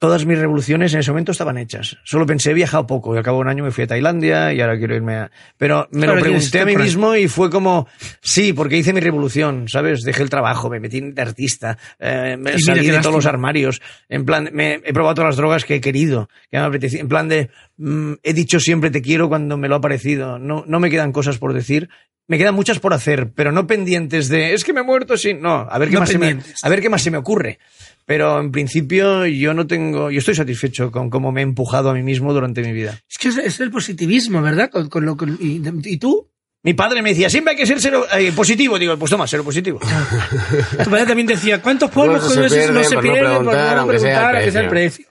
Todas 0.00 0.24
mis 0.24 0.38
revoluciones 0.38 0.94
en 0.94 1.00
ese 1.00 1.10
momento 1.10 1.32
estaban 1.32 1.58
hechas. 1.58 1.98
Solo 2.04 2.24
pensé, 2.24 2.52
he 2.52 2.54
viajado 2.54 2.86
poco 2.86 3.14
y 3.14 3.18
al 3.18 3.22
cabo 3.22 3.36
de 3.36 3.42
un 3.42 3.48
año 3.48 3.64
me 3.64 3.70
fui 3.70 3.84
a 3.84 3.86
Tailandia 3.86 4.50
y 4.50 4.62
ahora 4.62 4.78
quiero 4.78 4.96
irme 4.96 5.16
a... 5.16 5.30
Pero 5.58 5.88
me 5.90 6.06
Claro, 6.06 6.14
lo 6.14 6.22
pregunté 6.22 6.60
a 6.60 6.64
mí 6.64 6.74
mismo 6.74 7.14
y 7.14 7.28
fue 7.28 7.50
como, 7.50 7.86
sí, 8.22 8.54
porque 8.54 8.78
hice 8.78 8.94
mi 8.94 9.00
revolución, 9.00 9.68
¿sabes? 9.68 10.00
Dejé 10.00 10.22
el 10.22 10.30
trabajo, 10.30 10.70
me 10.70 10.80
metí 10.80 11.02
de 11.02 11.20
artista, 11.20 11.76
eh, 11.98 12.38
me 12.38 12.54
Y 12.54 12.60
salí 12.60 12.88
de 12.88 13.00
todos 13.00 13.14
los 13.14 13.26
armarios. 13.26 13.82
En 14.08 14.24
plan, 14.24 14.48
me, 14.54 14.80
he 14.82 14.92
probado 14.94 15.16
todas 15.16 15.28
las 15.28 15.36
drogas 15.36 15.66
que 15.66 15.74
he 15.74 15.80
querido, 15.82 16.30
que 16.50 16.56
me 16.56 16.64
apetecía. 16.64 17.00
En 17.00 17.08
plan 17.08 17.28
de, 17.28 17.50
mm, 17.76 18.14
he 18.22 18.32
dicho 18.32 18.58
siempre 18.58 18.90
te 18.90 19.02
quiero 19.02 19.28
cuando 19.28 19.58
me 19.58 19.68
lo 19.68 19.74
ha 19.74 19.80
parecido. 19.82 20.38
No, 20.38 20.64
no 20.66 20.80
me 20.80 20.88
quedan 20.88 21.12
cosas 21.12 21.36
por 21.36 21.52
decir. 21.52 21.90
Me 22.26 22.38
quedan 22.38 22.54
muchas 22.54 22.78
por 22.78 22.94
hacer, 22.94 23.32
pero 23.34 23.50
no 23.50 23.66
pendientes 23.66 24.28
de, 24.28 24.54
es 24.54 24.62
que 24.62 24.72
me 24.72 24.82
he 24.82 24.84
muerto, 24.84 25.16
sí. 25.16 25.34
No, 25.34 25.66
a 25.68 25.78
ver 25.78 25.88
qué, 25.88 25.94
No 25.94 26.00
más, 26.00 26.10
se 26.10 26.18
me, 26.18 26.38
a 26.62 26.68
ver 26.68 26.80
qué 26.80 26.88
más 26.88 27.02
se 27.02 27.10
me 27.10 27.18
ocurre. 27.18 27.58
Pero 28.06 28.40
en 28.40 28.52
principio 28.52 29.26
yo 29.26 29.52
no 29.52 29.66
tengo, 29.66 29.89
yo 29.92 30.18
estoy 30.18 30.34
satisfecho 30.34 30.90
con 30.90 31.10
cómo 31.10 31.32
me 31.32 31.40
he 31.40 31.44
empujado 31.44 31.90
a 31.90 31.94
mí 31.94 32.02
mismo 32.02 32.32
durante 32.32 32.62
mi 32.62 32.72
vida. 32.72 32.98
Es 33.10 33.18
que 33.18 33.28
es, 33.28 33.36
es 33.38 33.60
el 33.60 33.70
positivismo, 33.70 34.40
¿verdad? 34.42 34.70
Con, 34.70 34.88
con 34.88 35.04
lo, 35.04 35.16
con- 35.16 35.38
y, 35.40 35.60
¿Y 35.84 35.96
tú? 35.98 36.28
Mi 36.62 36.74
padre 36.74 37.00
me 37.00 37.10
decía, 37.10 37.30
siempre 37.30 37.52
hay 37.52 37.56
que 37.56 37.66
ser 37.66 37.80
cero- 37.80 38.06
eh, 38.18 38.32
positivo. 38.32 38.78
Digo, 38.78 38.96
pues 38.98 39.10
toma, 39.10 39.26
cero 39.26 39.42
positivo. 39.44 39.80
Tu 40.84 40.90
padre 40.90 41.06
también 41.06 41.26
decía, 41.26 41.60
¿cuántos 41.62 41.90
polvos 41.90 42.22
No 42.22 42.28
se 42.28 42.40
no 42.40 42.48
pierden 42.48 42.84
se 42.84 42.94
por 42.94 43.04
no 43.04 43.12
pierden 43.12 43.32
por 43.32 43.44
preguntar, 43.50 43.76
no 43.76 43.82
sea 43.82 43.82
el 43.82 43.86
preguntar, 43.88 44.34
aunque 44.36 44.52
sea 44.52 44.60
el 44.62 44.68
precio? 44.68 45.06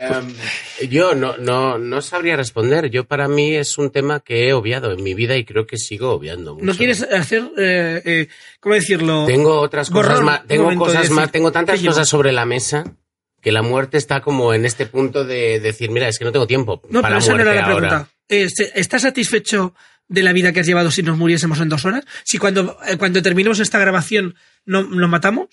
Em, 0.00 0.88
yo 0.88 1.14
no, 1.14 1.36
no, 1.38 1.76
no 1.78 2.02
sabría 2.02 2.36
responder. 2.36 2.88
Yo 2.90 3.04
para 3.04 3.26
mí 3.26 3.54
es 3.54 3.78
un 3.78 3.90
tema 3.90 4.20
que 4.20 4.48
he 4.48 4.52
obviado 4.52 4.92
en 4.92 5.02
mi 5.02 5.14
vida 5.14 5.36
y 5.36 5.44
creo 5.44 5.66
que 5.66 5.76
sigo 5.76 6.10
obviando 6.12 6.54
mucho. 6.54 6.66
¿No 6.66 6.74
quieres 6.74 7.02
hacer, 7.02 7.50
eh, 7.58 8.02
eh, 8.04 8.28
cómo 8.60 8.76
decirlo? 8.76 9.24
Tengo 9.26 9.60
otras 9.60 9.90
cosas 9.90 10.20
más, 10.20 10.46
tengo 10.46 10.68
de 10.70 11.10
más, 11.10 11.32
tengo 11.32 11.50
tantas 11.50 11.80
cosas 11.80 12.08
sobre 12.08 12.30
la 12.32 12.44
mesa 12.44 12.84
que 13.40 13.52
la 13.52 13.62
muerte 13.62 13.96
está 13.98 14.20
como 14.20 14.52
en 14.54 14.64
este 14.64 14.86
punto 14.86 15.24
de 15.24 15.60
decir, 15.60 15.90
mira, 15.90 16.08
es 16.08 16.18
que 16.18 16.24
no 16.24 16.32
tengo 16.32 16.46
tiempo 16.46 16.82
No, 16.90 17.00
para 17.02 17.14
pero 17.16 17.18
esa 17.24 17.34
no 17.34 17.40
era 17.42 17.54
la 17.54 17.60
ahora. 17.66 17.88
pregunta. 17.88 18.10
Eh, 18.28 18.48
se- 18.48 18.72
¿Estás 18.74 19.02
satisfecho 19.02 19.74
de 20.08 20.22
la 20.22 20.32
vida 20.32 20.52
que 20.52 20.60
has 20.60 20.66
llevado 20.66 20.90
si 20.90 21.02
nos 21.02 21.16
muriésemos 21.16 21.60
en 21.60 21.68
dos 21.68 21.84
horas? 21.84 22.04
Si 22.24 22.38
cuando, 22.38 22.78
eh, 22.86 22.96
cuando 22.96 23.22
terminemos 23.22 23.60
esta 23.60 23.78
grabación 23.78 24.34
no, 24.66 24.82
nos 24.82 25.08
matamos. 25.08 25.48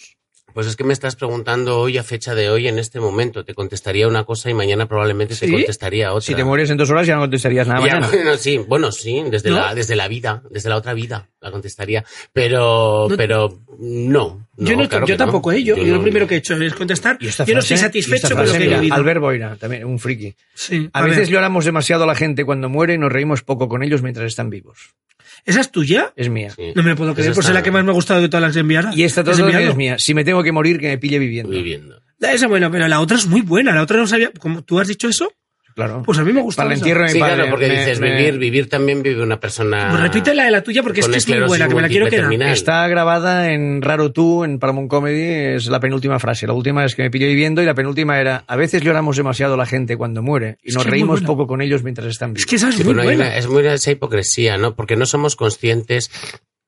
Pues 0.55 0.67
es 0.67 0.77
que 0.77 0.85
me 0.85 0.93
estás 0.93 1.17
preguntando 1.17 1.77
hoy 1.81 1.97
a 1.97 2.03
fecha 2.03 2.33
de 2.33 2.49
hoy 2.49 2.69
en 2.69 2.79
este 2.79 3.01
momento. 3.01 3.43
Te 3.43 3.53
contestaría 3.53 4.07
una 4.07 4.23
cosa 4.23 4.49
y 4.49 4.53
mañana 4.53 4.87
probablemente 4.87 5.35
te 5.35 5.47
¿Sí? 5.47 5.51
contestaría 5.51 6.13
otra. 6.13 6.21
Si 6.21 6.33
te 6.33 6.45
mueres 6.45 6.69
en 6.69 6.77
dos 6.77 6.89
horas 6.89 7.05
ya 7.05 7.15
no 7.15 7.19
contestarías 7.23 7.67
nada 7.67 7.85
Ya, 7.85 7.95
mañana. 7.95 8.07
bueno, 8.07 8.37
sí, 8.37 8.57
bueno, 8.59 8.91
sí, 8.93 9.21
desde 9.29 9.49
¿No? 9.49 9.57
la, 9.57 9.75
desde 9.75 9.97
la 9.97 10.07
vida, 10.07 10.43
desde 10.49 10.69
la 10.69 10.77
otra 10.77 10.93
vida, 10.93 11.27
la 11.41 11.51
contestaría. 11.51 12.05
Pero, 12.31 13.07
No- 13.09 13.17
pero 13.17 13.49
no. 13.79 14.47
no, 14.55 14.65
yo 14.65 14.77
no, 14.77 14.87
claro 14.87 15.05
yo 15.05 15.17
tampoco, 15.17 15.51
¿eh? 15.51 15.61
Yo, 15.61 15.75
yo 15.75 15.83
lo 15.83 15.97
no- 15.97 16.03
primero 16.03 16.25
que 16.25 16.35
he 16.35 16.37
hecho 16.37 16.55
es 16.55 16.73
contestar. 16.73 17.17
Yo 17.19 17.53
no 17.53 17.59
estoy 17.59 17.75
satisfecho 17.75 18.29
con 18.33 18.45
lo 18.45 18.51
que 18.53 18.63
he 18.63 18.69
vivido. 18.69 18.95
Albert 18.95 19.19
Boira, 19.19 19.57
también 19.57 19.83
un 19.83 19.99
friki. 19.99 20.35
Sí, 20.53 20.89
A, 20.93 20.99
a 20.99 21.03
veces 21.03 21.17
ver. 21.27 21.27
lloramos 21.31 21.65
demasiado 21.65 22.05
a 22.05 22.07
la 22.07 22.15
gente 22.15 22.45
cuando 22.45 22.69
muere 22.69 22.93
y 22.93 22.97
nos 22.97 23.11
reímos 23.11 23.43
poco 23.43 23.67
con 23.67 23.83
ellos 23.83 24.01
mientras 24.01 24.25
están 24.27 24.49
vivos. 24.49 24.95
¿Esa 25.45 25.61
es 25.61 25.71
tuya? 25.71 26.11
Es 26.15 26.29
mía. 26.29 26.49
Sí. 26.49 26.73
No 26.75 26.81
me 26.83 26.89
lo 26.89 26.95
puedo 26.95 27.13
creer, 27.13 27.29
Esa 27.31 27.35
pues 27.35 27.45
es 27.45 27.49
está 27.49 27.59
la 27.59 27.63
que 27.63 27.71
más 27.71 27.83
me 27.83 27.91
ha 27.91 27.93
gustado 27.93 28.19
de 28.21 28.27
todas 28.29 28.41
las 28.41 28.55
enviadas. 28.55 28.97
Y 28.97 29.03
esta 29.03 29.21
¿Has 29.21 29.25
toda 29.25 29.39
enviado? 29.39 29.69
es 29.69 29.75
mía. 29.75 29.95
Si 29.99 30.13
me 30.13 30.23
tengo 30.23 30.41
que 30.43 30.51
morir, 30.51 30.79
que 30.79 30.87
me 30.87 30.97
pille 30.97 31.19
viviendo. 31.19 31.51
Viviendo. 31.51 32.01
Esa 32.19 32.47
bueno, 32.47 32.71
pero 32.71 32.87
la 32.87 32.99
otra 32.99 33.17
es 33.17 33.27
muy 33.27 33.41
buena. 33.41 33.73
La 33.75 33.83
otra 33.83 33.97
no 33.97 34.07
sabía. 34.07 34.31
Como 34.39 34.63
tú 34.63 34.79
has 34.79 34.87
dicho 34.87 35.07
eso, 35.07 35.31
Claro. 35.75 36.03
pues 36.05 36.17
a 36.19 36.23
mí 36.23 36.31
me 36.31 36.41
gusta. 36.41 36.63
Para 36.63 36.73
el 36.73 36.79
entierro 36.79 37.01
de 37.01 37.07
mi 37.07 37.11
Sí, 37.13 37.19
padre. 37.19 37.35
claro, 37.35 37.49
porque 37.51 37.67
me- 37.67 37.77
dices 37.79 37.99
me- 37.99 38.15
vivir, 38.15 38.37
vivir 38.39 38.69
también 38.69 39.03
vive 39.03 39.21
una 39.21 39.41
persona. 39.41 39.87
Pues 39.89 40.01
repite 40.03 40.33
la 40.33 40.45
de 40.45 40.51
la 40.51 40.61
tuya 40.63 40.81
porque 40.81 41.01
es 41.01 41.07
que 41.09 41.17
es 41.17 41.27
muy 41.27 41.41
buena, 41.47 41.67
que 41.67 41.75
me 41.75 41.81
la 41.81 41.89
quiero 41.89 42.05
quedar. 42.05 42.21
terminal. 42.21 42.53
Está 42.53 42.87
grabada 42.87 43.51
en 43.51 43.81
Raro 43.81 44.13
Tú, 44.13 44.45
en 44.45 44.57
Paramount 44.57 44.89
Comedy, 44.89 45.55
es 45.55 45.67
la 45.67 45.81
penúltima 45.81 46.17
frase. 46.17 46.47
La 46.47 46.53
última 46.53 46.85
es 46.85 46.95
que 46.95 47.03
me 47.03 47.11
pille 47.11 47.27
viviendo 47.27 47.61
y 47.61 47.65
la 47.65 47.73
penúltima 47.73 48.19
era, 48.21 48.45
a 48.47 48.55
veces 48.55 48.81
lloramos 48.83 49.17
demasiado 49.17 49.55
a 49.55 49.57
la 49.57 49.65
gente 49.65 49.97
cuando 49.97 50.21
muere 50.23 50.57
y 50.63 50.69
Es 50.69 50.75
nos 50.75 50.85
reímos 50.85 51.21
poco 51.21 51.45
con 51.45 51.61
ellos 51.61 51.83
mientras 51.83 52.07
están 52.07 52.29
vivos. 52.33 52.43
Es 52.43 52.45
que 52.45 52.55
esa 52.55 52.69
es 52.69 52.75
Sí, 52.75 52.83
muy 52.85 52.93
buena. 52.93 53.13
una- 53.25 53.35
es 53.37 53.47
muy 53.47 53.65
esa 53.67 53.91
hipocresía, 53.91 54.57
¿no? 54.57 54.75
Porque 54.75 54.95
no 54.95 55.05
somos 55.05 55.35
conscientes 55.35 56.09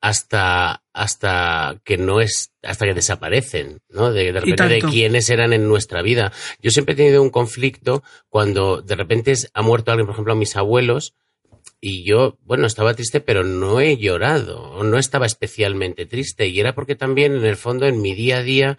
hasta, 0.00 0.82
hasta 0.92 1.80
que 1.84 1.96
no 1.96 2.20
es, 2.20 2.52
hasta 2.62 2.86
que 2.86 2.94
desaparecen, 2.94 3.80
¿no? 3.88 4.12
De, 4.12 4.32
de 4.32 4.40
repente 4.40 4.68
de 4.68 4.82
quiénes 4.82 5.28
eran 5.30 5.52
en 5.52 5.68
nuestra 5.68 6.02
vida. 6.02 6.32
Yo 6.62 6.70
siempre 6.70 6.94
he 6.94 6.96
tenido 6.96 7.22
un 7.22 7.30
conflicto 7.30 8.02
cuando 8.28 8.80
de 8.82 8.94
repente 8.94 9.34
ha 9.52 9.62
muerto 9.62 9.90
alguien, 9.90 10.06
por 10.06 10.14
ejemplo, 10.14 10.32
a 10.32 10.36
mis 10.36 10.56
abuelos, 10.56 11.14
y 11.80 12.04
yo, 12.04 12.38
bueno, 12.42 12.66
estaba 12.66 12.94
triste, 12.94 13.20
pero 13.20 13.44
no 13.44 13.80
he 13.80 13.96
llorado, 13.96 14.60
o 14.60 14.82
no 14.82 14.98
estaba 14.98 15.26
especialmente 15.26 16.06
triste, 16.06 16.48
y 16.48 16.58
era 16.58 16.74
porque 16.74 16.96
también, 16.96 17.34
en 17.36 17.44
el 17.44 17.56
fondo, 17.56 17.86
en 17.86 18.00
mi 18.00 18.14
día 18.14 18.38
a 18.38 18.42
día, 18.42 18.78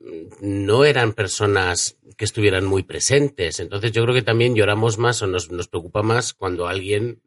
mm, 0.00 0.66
no 0.66 0.84
eran 0.84 1.12
personas 1.12 1.96
que 2.16 2.24
estuvieran 2.24 2.64
muy 2.64 2.82
presentes. 2.82 3.60
Entonces 3.60 3.92
yo 3.92 4.02
creo 4.02 4.14
que 4.14 4.22
también 4.22 4.56
lloramos 4.56 4.98
más 4.98 5.22
o 5.22 5.28
nos, 5.28 5.50
nos 5.52 5.68
preocupa 5.68 6.02
más 6.02 6.34
cuando 6.34 6.66
alguien 6.66 7.22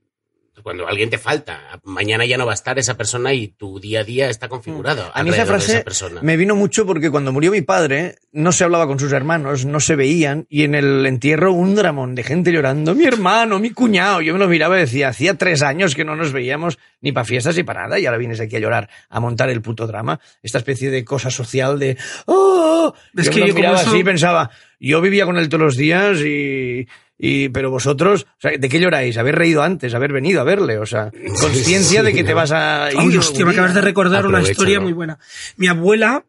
cuando 0.63 0.87
alguien 0.87 1.09
te 1.09 1.17
falta. 1.17 1.79
Mañana 1.83 2.25
ya 2.25 2.37
no 2.37 2.45
va 2.45 2.51
a 2.51 2.55
estar 2.55 2.77
esa 2.77 2.95
persona 2.95 3.33
y 3.33 3.47
tu 3.47 3.79
día 3.79 4.01
a 4.01 4.03
día 4.03 4.29
está 4.29 4.47
configurado. 4.49 5.09
A 5.13 5.23
mí 5.23 5.29
esa 5.29 5.45
frase 5.45 5.75
esa 5.75 5.83
persona. 5.83 6.21
me 6.21 6.37
vino 6.37 6.55
mucho 6.55 6.85
porque 6.85 7.09
cuando 7.09 7.31
murió 7.31 7.51
mi 7.51 7.61
padre 7.61 8.15
no 8.31 8.51
se 8.51 8.63
hablaba 8.63 8.85
con 8.85 8.99
sus 8.99 9.11
hermanos, 9.13 9.65
no 9.65 9.79
se 9.79 9.95
veían 9.95 10.45
y 10.49 10.63
en 10.63 10.75
el 10.75 11.05
entierro 11.05 11.53
un 11.53 11.75
dramón 11.75 12.15
de 12.15 12.23
gente 12.23 12.51
llorando, 12.51 12.93
mi 12.93 13.05
hermano, 13.05 13.59
mi 13.59 13.71
cuñado, 13.71 14.21
yo 14.21 14.33
me 14.33 14.39
lo 14.39 14.47
miraba 14.47 14.77
y 14.77 14.81
decía, 14.81 15.07
hacía 15.09 15.35
tres 15.35 15.61
años 15.61 15.95
que 15.95 16.05
no 16.05 16.15
nos 16.15 16.31
veíamos 16.31 16.77
ni 16.99 17.11
para 17.11 17.25
fiestas 17.25 17.55
ni 17.55 17.63
para 17.63 17.83
nada 17.83 17.99
y 17.99 18.05
ahora 18.05 18.17
vienes 18.17 18.39
aquí 18.39 18.55
a 18.57 18.59
llorar, 18.59 18.89
a 19.09 19.19
montar 19.19 19.49
el 19.49 19.61
puto 19.61 19.87
drama, 19.87 20.19
esta 20.43 20.57
especie 20.59 20.91
de 20.91 21.03
cosa 21.05 21.31
social 21.31 21.79
de, 21.79 21.97
oh, 22.25 22.93
Es 23.17 23.25
yo 23.25 23.31
que 23.31 23.39
me 23.39 23.41
lo 23.41 23.47
yo 23.47 23.53
como 23.53 23.61
miraba 23.63 23.81
eso- 23.81 23.89
así 23.89 23.99
y 23.99 24.03
pensaba, 24.03 24.51
yo 24.79 25.01
vivía 25.01 25.25
con 25.25 25.37
él 25.37 25.49
todos 25.49 25.63
los 25.63 25.77
días 25.77 26.19
y... 26.19 26.87
Y, 27.23 27.49
pero 27.49 27.69
vosotros, 27.69 28.25
o 28.29 28.41
sea, 28.41 28.57
¿de 28.57 28.67
qué 28.67 28.79
lloráis? 28.79 29.15
Haber 29.17 29.35
reído 29.35 29.61
antes, 29.61 29.93
haber 29.93 30.11
venido 30.11 30.41
a 30.41 30.43
verle, 30.43 30.79
o 30.79 30.87
sea, 30.87 31.11
conciencia 31.39 32.01
de 32.01 32.13
que 32.13 32.23
te 32.23 32.33
vas 32.33 32.51
a 32.51 32.89
ir. 32.91 32.97
Uy, 32.97 33.15
hostia, 33.17 33.45
me 33.45 33.51
acabas 33.51 33.75
de 33.75 33.81
recordar 33.81 34.25
una 34.25 34.39
historia 34.51 34.79
muy 34.83 34.93
buena. 34.93 35.19
Mi 35.55 35.67
abuela 35.67 36.25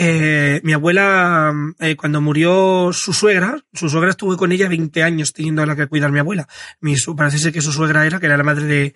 eh, 0.00 0.60
mi 0.62 0.74
abuela, 0.74 1.52
eh, 1.80 1.96
cuando 1.96 2.20
murió 2.20 2.90
su 2.92 3.12
suegra, 3.12 3.56
su 3.72 3.88
suegra 3.88 4.10
estuvo 4.10 4.36
con 4.36 4.52
ella 4.52 4.68
20 4.68 5.02
años 5.02 5.32
teniendo 5.32 5.62
a 5.62 5.66
la 5.66 5.74
que 5.74 5.88
cuidar 5.88 6.12
mi 6.12 6.20
abuela. 6.20 6.46
Mi, 6.80 6.96
su- 6.96 7.16
parece 7.16 7.38
ser 7.38 7.52
que 7.52 7.62
su 7.62 7.72
suegra 7.72 8.06
era, 8.06 8.20
que 8.20 8.26
era 8.26 8.36
la 8.36 8.44
madre 8.44 8.64
de, 8.66 8.94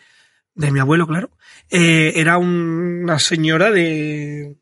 de 0.55 0.71
mi 0.71 0.79
abuelo, 0.79 1.09
claro, 1.09 1.31
eh, 1.71 2.13
era 2.15 2.39
un- 2.39 3.01
una 3.03 3.19
señora 3.19 3.73
de... 3.73 4.55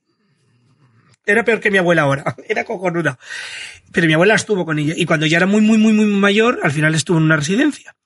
Era 1.26 1.44
peor 1.44 1.60
que 1.60 1.70
mi 1.70 1.78
abuela 1.78 2.02
ahora, 2.02 2.36
era 2.48 2.64
cojonuda. 2.64 3.18
Pero 3.92 4.06
mi 4.06 4.14
abuela 4.14 4.34
estuvo 4.34 4.64
con 4.64 4.78
ella 4.78 4.94
y 4.96 5.04
cuando 5.04 5.26
ya 5.26 5.36
era 5.36 5.46
muy, 5.46 5.60
muy, 5.60 5.78
muy, 5.78 5.92
muy 5.92 6.06
mayor, 6.06 6.60
al 6.62 6.72
final 6.72 6.94
estuvo 6.94 7.18
en 7.18 7.24
una 7.24 7.36
residencia. 7.36 7.96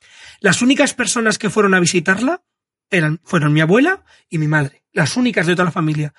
Las 0.41 0.63
únicas 0.63 0.95
personas 0.95 1.39
que 1.39 1.51
fueron 1.51 1.75
a 1.75 1.81
visitarla 1.81 2.43
eran, 2.91 3.21
fueron 3.25 3.53
mi 3.53 3.61
abuela 3.61 4.05
y 4.29 4.39
mi 4.39 4.49
madre. 4.49 4.83
Las 4.93 5.17
únicas 5.17 5.47
de 5.47 5.55
toda 5.55 5.67
la 5.67 5.71
familia. 5.71 6.15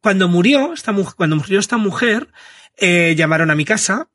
Cuando 0.00 0.28
murió 0.28 0.72
esta 0.72 0.92
mujer, 0.92 1.14
cuando 1.16 1.36
murió 1.36 1.58
esta 1.58 1.76
mujer, 1.76 2.28
eh, 2.76 3.14
llamaron 3.16 3.50
a 3.50 3.54
mi 3.54 3.64
casa. 3.64 4.08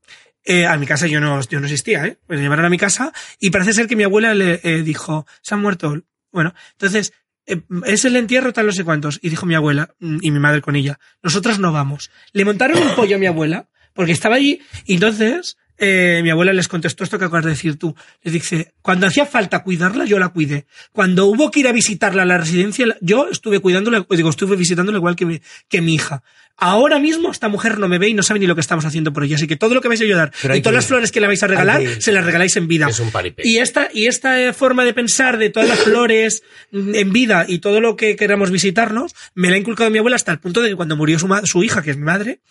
Eh, 0.44 0.66
a 0.66 0.76
mi 0.78 0.88
casa 0.88 1.06
yo 1.06 1.20
no, 1.20 1.40
yo 1.42 1.60
no 1.60 1.68
existía, 1.68 2.06
¿eh? 2.06 2.18
Pues 2.26 2.40
llamaron 2.40 2.66
a 2.66 2.70
mi 2.70 2.78
casa 2.78 3.14
y 3.40 3.52
parece 3.52 3.74
ser 3.74 3.88
que 3.88 3.96
mi 3.96 4.04
abuela 4.04 4.34
le 4.34 4.60
eh, 4.64 4.82
dijo, 4.82 5.28
se 5.42 5.54
han 5.54 5.62
muerto. 5.62 6.02
Bueno, 6.32 6.54
entonces, 6.72 7.14
es 7.46 8.06
el 8.06 8.16
entierro 8.16 8.54
tal 8.54 8.68
no 8.68 8.72
sé 8.72 8.84
cuántos. 8.84 9.20
Y 9.22 9.30
dijo 9.30 9.46
mi 9.46 9.56
abuela 9.56 9.96
mm, 10.00 10.18
y 10.22 10.32
mi 10.32 10.40
madre 10.40 10.62
con 10.62 10.76
ella, 10.76 11.00
nosotras 11.22 11.60
no 11.60 11.72
vamos. 11.72 12.12
Le 12.34 12.46
montaron 12.46 12.82
un 12.82 12.96
pollo 12.96 13.16
a 13.16 13.20
mi 13.20 13.26
abuela 13.26 13.70
porque 13.94 14.12
estaba 14.12 14.36
allí 14.36 14.62
y 14.86 14.96
entonces 14.96 15.58
eh, 15.78 16.22
mi 16.24 16.30
abuela 16.30 16.54
les 16.54 16.68
contestó 16.68 17.04
esto 17.04 17.18
que 17.18 17.26
acabas 17.26 17.46
de 17.46 17.52
decir 17.52 17.78
tú. 17.78 17.96
Les 18.24 18.34
dice, 18.34 18.74
cuando 18.82 19.08
hacía 19.08 19.26
falta 19.26 19.64
cuidarla, 19.64 20.06
yo 20.06 20.20
la 20.20 20.30
cuidé. 20.30 20.66
Cuando 20.92 21.26
hubo 21.26 21.50
que 21.50 21.62
ir 21.62 21.68
a 21.68 21.72
visitarla 21.72 22.24
a 22.24 22.26
la 22.26 22.38
residencia, 22.38 22.86
yo 23.02 23.28
estuve 23.32 23.60
cuidándola, 23.60 24.04
pues 24.04 24.18
digo, 24.18 24.30
estuve 24.30 24.56
visitándola 24.56 24.98
igual 24.98 25.16
que 25.16 25.26
mi, 25.26 25.42
que 25.68 25.82
mi 25.82 25.96
hija. 25.96 26.24
Ahora 26.58 27.00
mismo 27.00 27.32
esta 27.32 27.50
mujer 27.50 27.80
no 27.80 27.88
me 27.88 27.98
ve 27.98 28.10
y 28.10 28.14
no 28.14 28.22
sabe 28.22 28.40
ni 28.40 28.46
lo 28.46 28.54
que 28.54 28.62
estamos 28.62 28.86
haciendo 28.86 29.12
por 29.12 29.24
ella. 29.24 29.36
Así 29.36 29.48
que 29.48 29.56
todo 29.56 29.74
lo 29.74 29.82
que 29.82 29.88
vais 29.88 30.00
a 30.00 30.04
ayudar 30.04 30.32
Pero 30.44 30.56
y 30.56 30.62
todas 30.62 30.74
que 30.74 30.76
las 30.76 30.86
flores 30.86 31.12
que 31.12 31.20
le 31.20 31.26
vais 31.26 31.42
a 31.42 31.48
regalar, 31.48 31.82
se 32.00 32.12
las 32.12 32.24
regaláis 32.24 32.56
en 32.58 32.68
vida. 32.68 32.88
Es 32.88 33.00
un. 33.00 33.12
Y 33.44 33.58
esta, 33.58 33.90
y 33.92 34.06
esta 34.06 34.40
eh, 34.40 34.54
forma 34.54 34.86
de 34.86 34.94
pensar 34.94 35.40
de 35.40 35.50
todas 35.50 35.68
las 35.68 35.80
flores 35.80 36.44
en 36.72 37.12
vida 37.12 37.46
y 37.48 37.58
todo 37.60 37.82
lo 37.82 37.96
que 37.96 38.16
queramos 38.16 38.52
visitarnos, 38.52 39.16
me 39.34 39.50
la 39.50 39.56
ha 39.56 39.58
inculcado 39.58 39.90
mi 39.90 39.98
abuela 39.98 40.16
hasta 40.16 40.32
el 40.32 40.40
punto 40.40 40.62
de 40.62 40.70
que 40.70 40.76
cuando 40.76 40.96
murió 40.96 41.18
su, 41.18 41.28
su 41.46 41.64
hija, 41.64 41.82
que 41.82 41.90
es 41.90 41.98
mi 41.98 42.04
madre, 42.04 42.42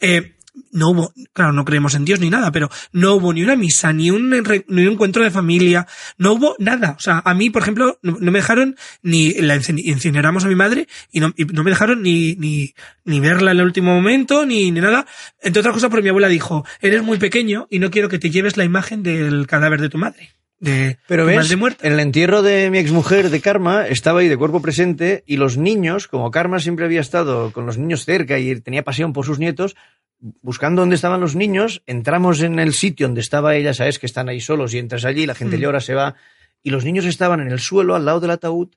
eh, 0.00 0.32
no 0.72 0.90
hubo, 0.90 1.12
claro, 1.32 1.52
no 1.52 1.64
creemos 1.64 1.94
en 1.94 2.04
Dios 2.04 2.20
ni 2.20 2.30
nada, 2.30 2.52
pero 2.52 2.68
no 2.92 3.14
hubo 3.14 3.32
ni 3.32 3.42
una 3.42 3.56
misa, 3.56 3.92
ni 3.92 4.10
un, 4.10 4.30
ni 4.30 4.86
un 4.86 4.92
encuentro 4.92 5.22
de 5.22 5.30
familia, 5.30 5.86
no 6.18 6.32
hubo 6.32 6.56
nada. 6.58 6.96
O 6.98 7.00
sea, 7.00 7.22
a 7.24 7.34
mí, 7.34 7.50
por 7.50 7.62
ejemplo, 7.62 7.98
no, 8.02 8.16
no 8.20 8.30
me 8.30 8.38
dejaron 8.38 8.76
ni, 9.02 9.32
la 9.34 9.56
incineramos 9.56 10.44
a 10.44 10.48
mi 10.48 10.54
madre 10.54 10.88
y 11.10 11.20
no, 11.20 11.32
y 11.36 11.44
no 11.44 11.64
me 11.64 11.70
dejaron 11.70 12.02
ni, 12.02 12.34
ni, 12.36 12.74
ni 13.04 13.20
verla 13.20 13.52
en 13.52 13.58
el 13.58 13.64
último 13.64 13.94
momento, 13.94 14.46
ni, 14.46 14.70
ni 14.70 14.80
nada. 14.80 15.06
Entre 15.42 15.60
otras 15.60 15.74
cosas, 15.74 15.90
porque 15.90 16.04
mi 16.04 16.10
abuela 16.10 16.28
dijo, 16.28 16.64
eres 16.80 17.02
muy 17.02 17.18
pequeño 17.18 17.66
y 17.70 17.78
no 17.78 17.90
quiero 17.90 18.08
que 18.08 18.18
te 18.18 18.30
lleves 18.30 18.56
la 18.56 18.64
imagen 18.64 19.02
del 19.02 19.46
cadáver 19.46 19.80
de 19.80 19.88
tu 19.88 19.98
madre. 19.98 20.30
De 20.60 20.98
Pero 21.08 21.24
ves, 21.24 21.36
madre 21.36 21.56
muerta. 21.56 21.86
en 21.86 21.94
el 21.94 22.00
entierro 22.00 22.42
de 22.42 22.70
mi 22.70 22.76
exmujer, 22.76 23.30
de 23.30 23.40
Karma, 23.40 23.86
estaba 23.86 24.20
ahí 24.20 24.28
de 24.28 24.36
cuerpo 24.36 24.60
presente 24.60 25.24
y 25.26 25.38
los 25.38 25.56
niños, 25.56 26.06
como 26.06 26.30
Karma 26.30 26.60
siempre 26.60 26.84
había 26.84 27.00
estado 27.00 27.50
con 27.52 27.64
los 27.64 27.78
niños 27.78 28.04
cerca 28.04 28.38
y 28.38 28.60
tenía 28.60 28.84
pasión 28.84 29.14
por 29.14 29.24
sus 29.24 29.38
nietos, 29.38 29.74
buscando 30.20 30.82
dónde 30.82 30.94
estaban 30.96 31.20
los 31.20 31.34
niños, 31.34 31.82
entramos 31.86 32.42
en 32.42 32.58
el 32.58 32.72
sitio 32.74 33.06
donde 33.06 33.20
estaba 33.22 33.54
ella, 33.56 33.72
sabes 33.74 33.98
que 33.98 34.06
están 34.06 34.28
ahí 34.28 34.40
solos 34.40 34.74
y 34.74 34.78
entras 34.78 35.04
allí, 35.04 35.26
la 35.26 35.34
gente 35.34 35.56
Mm. 35.56 35.60
llora, 35.60 35.80
se 35.80 35.94
va, 35.94 36.14
y 36.62 36.70
los 36.70 36.84
niños 36.84 37.04
estaban 37.06 37.40
en 37.40 37.50
el 37.50 37.58
suelo 37.58 37.94
al 37.94 38.04
lado 38.04 38.20
del 38.20 38.30
ataúd 38.30 38.68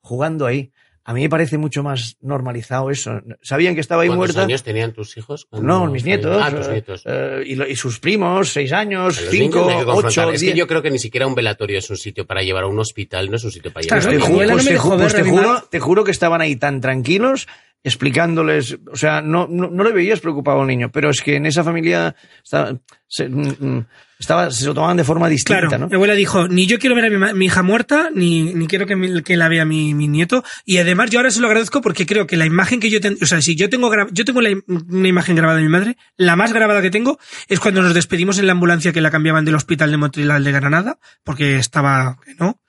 jugando 0.00 0.46
ahí. 0.46 0.72
A 1.02 1.14
mí 1.14 1.22
me 1.22 1.30
parece 1.30 1.56
mucho 1.56 1.82
más 1.82 2.18
normalizado 2.20 2.90
eso. 2.90 3.22
Sabían 3.42 3.74
que 3.74 3.80
estaba 3.80 4.02
ahí 4.02 4.08
¿Cuántos 4.08 4.28
muerta. 4.36 4.42
años 4.44 4.62
tenían 4.62 4.92
tus 4.92 5.16
hijos? 5.16 5.48
No, 5.50 5.86
mis 5.86 6.04
nietos. 6.04 6.38
Ah, 6.40 6.50
tus 6.54 6.66
eh, 6.68 6.72
nietos. 6.72 7.02
eh, 7.06 7.42
y, 7.46 7.54
lo- 7.54 7.66
y 7.66 7.74
sus 7.74 7.98
primos, 7.98 8.50
seis 8.50 8.70
años, 8.72 9.18
A 9.18 9.20
los 9.22 9.30
cinco, 9.30 9.66
niños 9.66 9.86
no 9.86 9.94
ocho, 9.94 10.30
Es 10.30 10.40
diez. 10.42 10.52
que 10.52 10.58
yo 10.58 10.66
creo 10.66 10.82
que 10.82 10.90
ni 10.90 10.98
siquiera 10.98 11.26
un 11.26 11.34
velatorio 11.34 11.78
es 11.78 11.88
un 11.88 11.96
sitio 11.96 12.26
para 12.26 12.42
llevar 12.42 12.64
a 12.64 12.66
un 12.66 12.78
hospital, 12.78 13.30
no 13.30 13.36
es 13.36 13.44
un 13.44 13.50
sitio 13.50 13.72
para 13.72 13.82
llevar 13.82 13.98
a 13.98 14.04
no 14.04 14.10
pues 14.10 14.64
me 14.64 14.70
te 14.72 14.76
pues 14.76 15.30
juro, 15.30 15.62
te 15.70 15.80
juro 15.80 16.04
que 16.04 16.10
estaban 16.10 16.42
ahí 16.42 16.56
tan 16.56 16.82
tranquilos 16.82 17.48
explicándoles, 17.82 18.78
o 18.92 18.96
sea, 18.96 19.20
no, 19.22 19.46
no, 19.50 19.68
no 19.70 19.84
le 19.84 19.92
veías 19.92 20.20
preocupado 20.20 20.60
al 20.62 20.66
niño, 20.66 20.90
pero 20.90 21.10
es 21.10 21.20
que 21.22 21.36
en 21.36 21.46
esa 21.46 21.64
familia 21.64 22.14
estaba, 22.42 22.74
se, 23.06 23.28
mm, 23.28 23.54
mm, 23.58 23.86
estaba- 24.18 24.50
se 24.50 24.66
lo 24.66 24.74
tomaban 24.74 24.96
de 24.98 25.04
forma 25.04 25.28
distinta, 25.28 25.60
Claro, 25.66 25.78
¿no? 25.78 25.88
mi 25.88 25.94
abuela 25.94 26.14
dijo, 26.14 26.46
ni 26.46 26.66
yo 26.66 26.78
quiero 26.78 26.94
ver 26.94 27.06
a 27.06 27.32
mi, 27.32 27.46
hija 27.46 27.62
muerta, 27.62 28.10
ni, 28.14 28.52
ni 28.54 28.66
quiero 28.66 28.86
que, 28.86 28.96
mi- 28.96 29.22
que 29.22 29.36
la 29.36 29.48
vea 29.48 29.64
mi, 29.64 29.94
mi 29.94 30.08
nieto. 30.08 30.44
Y 30.66 30.76
además 30.78 31.10
yo 31.10 31.18
ahora 31.18 31.30
se 31.30 31.40
lo 31.40 31.46
agradezco 31.46 31.80
porque 31.80 32.04
creo 32.06 32.26
que 32.26 32.36
la 32.36 32.44
imagen 32.46 32.80
que 32.80 32.90
yo 32.90 33.00
tengo, 33.00 33.16
o 33.22 33.26
sea, 33.26 33.40
si 33.40 33.56
yo 33.56 33.70
tengo, 33.70 33.90
yo 34.12 34.24
tengo 34.24 34.40
la 34.42 34.50
una 34.68 35.08
imagen 35.08 35.36
grabada 35.36 35.56
de 35.58 35.64
mi 35.64 35.70
madre, 35.70 35.96
la 36.16 36.36
más 36.36 36.52
grabada 36.52 36.82
que 36.82 36.90
tengo 36.90 37.18
es 37.48 37.60
cuando 37.60 37.80
nos 37.82 37.94
despedimos 37.94 38.38
en 38.38 38.46
la 38.46 38.52
ambulancia 38.52 38.92
que 38.92 39.00
la 39.00 39.10
cambiaban 39.10 39.44
del 39.46 39.54
hospital 39.54 39.90
de 39.90 39.96
Montreal 39.96 40.44
de 40.44 40.52
Granada, 40.52 40.98
porque 41.24 41.56
estaba, 41.56 42.18
¿no? 42.38 42.60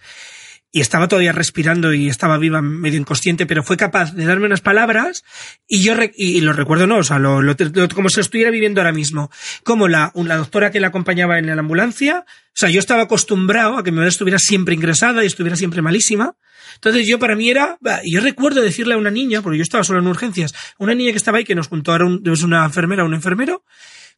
Y 0.74 0.80
estaba 0.80 1.08
todavía 1.08 1.34
respirando 1.34 1.94
y 1.94 2.08
estaba 2.08 2.38
viva, 2.38 2.62
medio 2.62 2.98
inconsciente, 3.00 3.46
pero 3.46 3.62
fue 3.64 3.76
capaz 3.76 4.14
de 4.16 4.26
darme 4.26 4.46
unas 4.46 4.62
palabras 4.62 5.24
y 5.68 5.84
yo 5.84 5.96
re- 5.96 6.14
y, 6.16 6.40
lo 6.42 6.54
recuerdo 6.54 6.88
no, 6.88 6.98
o 7.00 7.04
sea, 7.04 7.20
lo, 7.20 7.42
lo- 7.42 7.56
como 7.94 8.10
si 8.10 8.18
lo 8.18 8.22
estuviera 8.22 8.52
viviendo 8.52 8.80
ahora 8.80 8.94
mismo. 8.94 9.30
Como 9.64 9.88
la, 9.88 10.12
la 10.16 10.38
doctora 10.38 10.72
que 10.72 10.80
la 10.80 10.88
acompañaba 10.88 11.38
en 11.40 11.48
la 11.48 11.54
ambulancia, 11.60 12.26
o 12.28 12.54
sea, 12.54 12.70
yo 12.70 12.80
estaba 12.80 13.04
acostumbrado 13.04 13.78
a 13.78 13.84
que 13.84 13.92
mi 13.92 13.98
madre 13.98 14.10
estuviera 14.10 14.40
siempre 14.40 14.74
ingresada 14.76 15.24
y 15.24 15.28
estuviera 15.28 15.56
siempre 15.58 15.82
malísima. 15.82 16.36
Entonces 16.76 17.06
yo 17.06 17.20
para 17.20 17.36
mí 17.36 17.50
era, 17.50 17.78
yo 18.06 18.22
recuerdo 18.22 18.62
decirle 18.62 18.94
a 18.94 18.98
una 18.98 19.12
niña, 19.12 19.42
porque 19.42 19.58
yo 19.58 19.64
estaba 19.64 19.84
solo 19.84 20.00
en 20.00 20.08
urgencias, 20.08 20.54
una 20.78 20.96
niña 20.96 21.12
que 21.12 21.18
estaba 21.18 21.38
ahí 21.40 21.44
que 21.44 21.54
nos 21.54 21.68
juntó 21.68 21.92
ahora 21.92 22.06
un, 22.06 22.24
una 22.44 22.64
enfermera, 22.66 23.04
un 23.04 23.14
enfermero, 23.14 23.66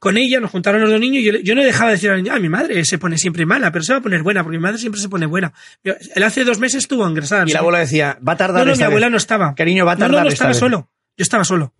con 0.03 0.17
ella 0.17 0.41
nos 0.41 0.51
juntaron 0.51 0.81
los 0.81 0.89
dos 0.89 0.99
niños 0.99 1.23
y 1.23 1.43
yo, 1.43 1.55
no 1.55 1.63
dejaba 1.63 1.91
de 1.91 1.95
decir 1.95 2.09
a 2.09 2.13
la 2.13 2.17
niña, 2.21 2.33
ah, 2.35 2.39
mi 2.39 2.49
madre 2.49 2.83
se 2.83 2.97
pone 2.97 3.17
siempre 3.17 3.45
mala, 3.45 3.71
pero 3.71 3.85
se 3.85 3.93
va 3.93 3.99
a 3.99 4.01
poner 4.01 4.21
buena, 4.21 4.43
porque 4.43 4.57
mi 4.57 4.61
madre 4.61 4.77
siempre 4.77 4.99
se 4.99 5.07
pone 5.07 5.25
buena. 5.25 5.53
Yo- 5.81 5.93
él 6.15 6.23
hace 6.23 6.43
dos 6.43 6.59
meses 6.59 6.79
estuvo 6.79 7.07
ingresada. 7.07 7.45
Y 7.47 7.53
la 7.53 7.59
abuela 7.59 7.79
decía, 7.79 8.19
va 8.27 8.33
a 8.33 8.37
tardar 8.37 8.65
No, 8.65 8.71
no, 8.73 8.77
mi 8.77 8.83
abuela 8.83 9.07
vez. 9.07 9.11
no 9.11 9.17
estaba. 9.17 9.55
Cariño, 9.55 9.85
va 9.85 9.93
a 9.93 9.95
No, 9.95 9.99
tardar 9.99 10.17
no, 10.17 10.23
no, 10.23 10.27
esta 10.27 10.33
estaba 10.33 10.49
vez. 10.49 10.57
solo. 10.59 10.89
Yo 11.17 11.23
estaba 11.23 11.45
solo. 11.45 11.73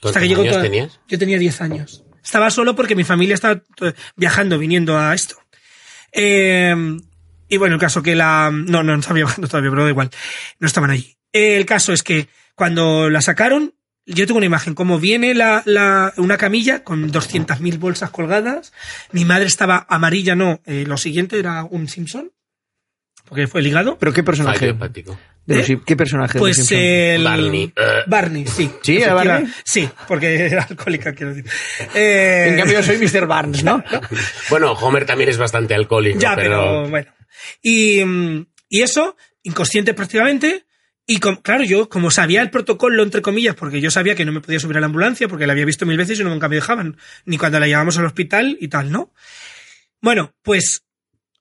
¿Cuántos 0.00 0.10
Hasta 0.10 0.20
que 0.20 0.28
llegó 0.28 0.42
años 0.42 0.52
toda- 0.52 0.62
tenías? 0.64 1.00
Yo 1.08 1.18
tenía 1.18 1.38
10 1.38 1.60
años. 1.62 2.04
Estaba 2.22 2.50
solo 2.50 2.76
porque 2.76 2.94
mi 2.94 3.04
familia 3.04 3.34
estaba 3.34 3.56
to- 3.76 3.94
viajando, 4.16 4.58
viniendo 4.58 4.98
a 4.98 5.14
esto. 5.14 5.36
Eh, 6.12 6.74
y 7.48 7.56
bueno, 7.56 7.74
el 7.76 7.80
caso 7.80 8.02
que 8.02 8.14
la... 8.14 8.50
No, 8.52 8.82
no, 8.82 8.92
no 8.94 8.98
estaba 9.00 9.14
viajando 9.16 9.48
todavía, 9.48 9.70
pero 9.70 9.84
da 9.84 9.90
igual. 9.90 10.10
No 10.58 10.66
estaban 10.66 10.90
allí. 10.90 11.16
Eh, 11.32 11.56
el 11.56 11.66
caso 11.66 11.92
es 11.92 12.02
que 12.02 12.28
cuando 12.54 13.10
la 13.10 13.20
sacaron, 13.20 13.74
yo 14.06 14.26
tengo 14.26 14.38
una 14.38 14.46
imagen, 14.46 14.74
como 14.74 14.98
viene 14.98 15.34
la, 15.34 15.62
la, 15.64 16.12
una 16.16 16.36
camilla 16.36 16.84
con 16.84 17.10
200.000 17.10 17.78
bolsas 17.78 18.10
colgadas. 18.10 18.72
Mi 19.12 19.24
madre 19.24 19.46
estaba 19.46 19.86
amarilla, 19.88 20.34
no. 20.34 20.60
eh, 20.66 20.84
lo 20.86 20.96
siguiente 20.96 21.38
era 21.38 21.64
un 21.64 21.88
Simpson. 21.88 22.30
Porque 23.26 23.46
fue 23.46 23.62
ligado. 23.62 23.96
Pero 23.98 24.12
qué 24.12 24.22
personaje. 24.22 24.74
De 25.46 25.56
los 25.56 25.68
¿Eh? 25.70 25.80
¿Qué 25.86 25.96
personaje? 25.96 26.38
Pues 26.38 26.70
el... 26.72 27.24
Barney. 27.24 27.72
Eh. 27.74 27.82
Barney, 28.06 28.46
sí. 28.46 28.70
¿Sí, 28.82 28.98
era 28.98 29.14
Barney? 29.14 29.50
Sí, 29.64 29.88
porque 30.06 30.46
era 30.46 30.62
alcohólica, 30.64 31.14
quiero 31.14 31.34
decir. 31.34 31.50
Eh, 31.94 32.48
En 32.50 32.56
cambio, 32.58 32.80
yo 32.80 32.82
soy 32.82 32.98
Mr. 32.98 33.26
Barnes, 33.26 33.64
¿no? 33.64 33.82
Bueno, 34.50 34.72
Homer 34.72 35.06
también 35.06 35.30
es 35.30 35.38
bastante 35.38 35.74
alcohólico, 35.74 36.18
Ya, 36.18 36.34
pero... 36.36 36.50
pero 36.60 36.88
bueno. 36.90 37.12
Y, 37.62 38.04
mm, 38.04 38.46
y 38.68 38.82
eso, 38.82 39.16
inconsciente 39.42 39.94
prácticamente. 39.94 40.64
Y 41.06 41.20
claro, 41.20 41.64
yo 41.64 41.88
como 41.88 42.10
sabía 42.10 42.40
el 42.40 42.50
protocolo, 42.50 43.02
entre 43.02 43.20
comillas, 43.20 43.54
porque 43.54 43.80
yo 43.80 43.90
sabía 43.90 44.14
que 44.14 44.24
no 44.24 44.32
me 44.32 44.40
podía 44.40 44.58
subir 44.58 44.78
a 44.78 44.80
la 44.80 44.86
ambulancia, 44.86 45.28
porque 45.28 45.46
la 45.46 45.52
había 45.52 45.66
visto 45.66 45.84
mil 45.84 45.98
veces 45.98 46.18
y 46.18 46.24
nunca 46.24 46.48
me 46.48 46.56
dejaban, 46.56 46.96
ni 47.26 47.36
cuando 47.36 47.60
la 47.60 47.66
llevábamos 47.66 47.98
al 47.98 48.06
hospital 48.06 48.56
y 48.58 48.68
tal, 48.68 48.90
¿no? 48.90 49.12
Bueno, 50.00 50.34
pues 50.42 50.84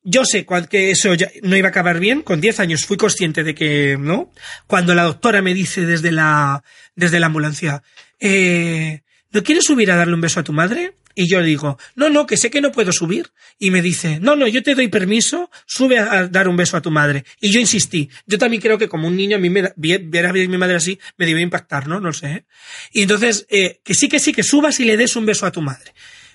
yo 0.03 0.25
sé 0.25 0.45
que 0.69 0.91
eso 0.91 1.13
ya 1.13 1.29
no 1.43 1.55
iba 1.55 1.67
a 1.67 1.71
acabar 1.71 1.99
bien. 1.99 2.21
Con 2.21 2.41
10 2.41 2.59
años 2.59 2.85
fui 2.85 2.97
consciente 2.97 3.43
de 3.43 3.55
que 3.55 3.97
no. 3.97 4.31
Cuando 4.67 4.93
la 4.95 5.03
doctora 5.03 5.41
me 5.41 5.53
dice 5.53 5.85
desde 5.85 6.11
la, 6.11 6.63
desde 6.95 7.19
la 7.19 7.27
ambulancia, 7.27 7.83
eh, 8.19 9.01
¿no 9.33 9.43
quieres 9.43 9.65
subir 9.65 9.91
a 9.91 9.95
darle 9.95 10.13
un 10.13 10.21
beso 10.21 10.39
a 10.39 10.43
tu 10.43 10.53
madre? 10.53 10.95
Y 11.15 11.27
yo 11.27 11.43
digo, 11.43 11.77
no, 11.95 12.09
no, 12.09 12.25
que 12.25 12.37
sé 12.37 12.49
que 12.49 12.61
no 12.61 12.71
puedo 12.71 12.91
subir. 12.91 13.31
Y 13.59 13.69
me 13.71 13.81
dice, 13.81 14.19
no, 14.19 14.35
no, 14.35 14.47
yo 14.47 14.63
te 14.63 14.73
doy 14.73 14.87
permiso, 14.87 15.51
sube 15.65 15.99
a, 15.99 16.27
dar 16.27 16.47
un 16.47 16.55
beso 16.55 16.77
a 16.77 16.81
tu 16.81 16.89
madre. 16.89 17.23
Y 17.39 17.51
yo 17.51 17.59
insistí. 17.59 18.09
Yo 18.25 18.37
también 18.37 18.61
creo 18.61 18.77
que 18.77 18.87
como 18.87 19.07
un 19.07 19.17
niño 19.17 19.35
a 19.35 19.39
mí 19.39 19.49
me 19.49 19.61
da, 19.63 19.73
ver 19.75 20.25
a 20.25 20.33
mi 20.33 20.57
madre 20.57 20.75
así 20.75 20.99
me 21.17 21.25
debió 21.25 21.43
impactar, 21.43 21.87
¿no? 21.87 21.99
No 21.99 22.07
lo 22.07 22.13
sé. 22.13 22.27
¿eh? 22.27 22.45
Y 22.91 23.03
entonces, 23.03 23.45
eh, 23.49 23.81
que 23.83 23.93
sí, 23.93 24.07
que 24.07 24.19
sí, 24.19 24.33
que 24.33 24.43
subas 24.43 24.79
y 24.79 24.85
le 24.85 24.97
des 24.97 25.15
un 25.15 25.25
beso 25.25 25.45
a 25.45 25.51
tu 25.51 25.61
madre. 25.61 25.93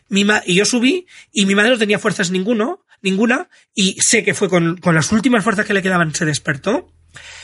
Mi 0.08 0.26
y 0.46 0.54
yo 0.54 0.64
subí 0.64 1.06
y 1.32 1.44
mi 1.44 1.54
madre 1.54 1.70
no 1.70 1.78
tenía 1.78 1.98
fuerzas 1.98 2.30
ninguno, 2.30 2.84
ninguna, 3.02 3.48
y 3.74 4.00
sé 4.00 4.24
que 4.24 4.34
fue 4.34 4.48
con, 4.48 4.78
con 4.78 4.94
las 4.94 5.12
últimas 5.12 5.44
fuerzas 5.44 5.66
que 5.66 5.74
le 5.74 5.82
quedaban, 5.82 6.14
se 6.14 6.24
despertó, 6.24 6.92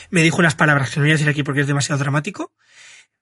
me 0.09 0.23
dijo 0.23 0.37
unas 0.37 0.55
palabras 0.55 0.89
que 0.89 0.99
no 0.99 1.03
voy 1.03 1.11
a 1.11 1.13
decir 1.13 1.29
aquí 1.29 1.43
porque 1.43 1.61
es 1.61 1.67
demasiado 1.67 1.99
dramático, 1.99 2.53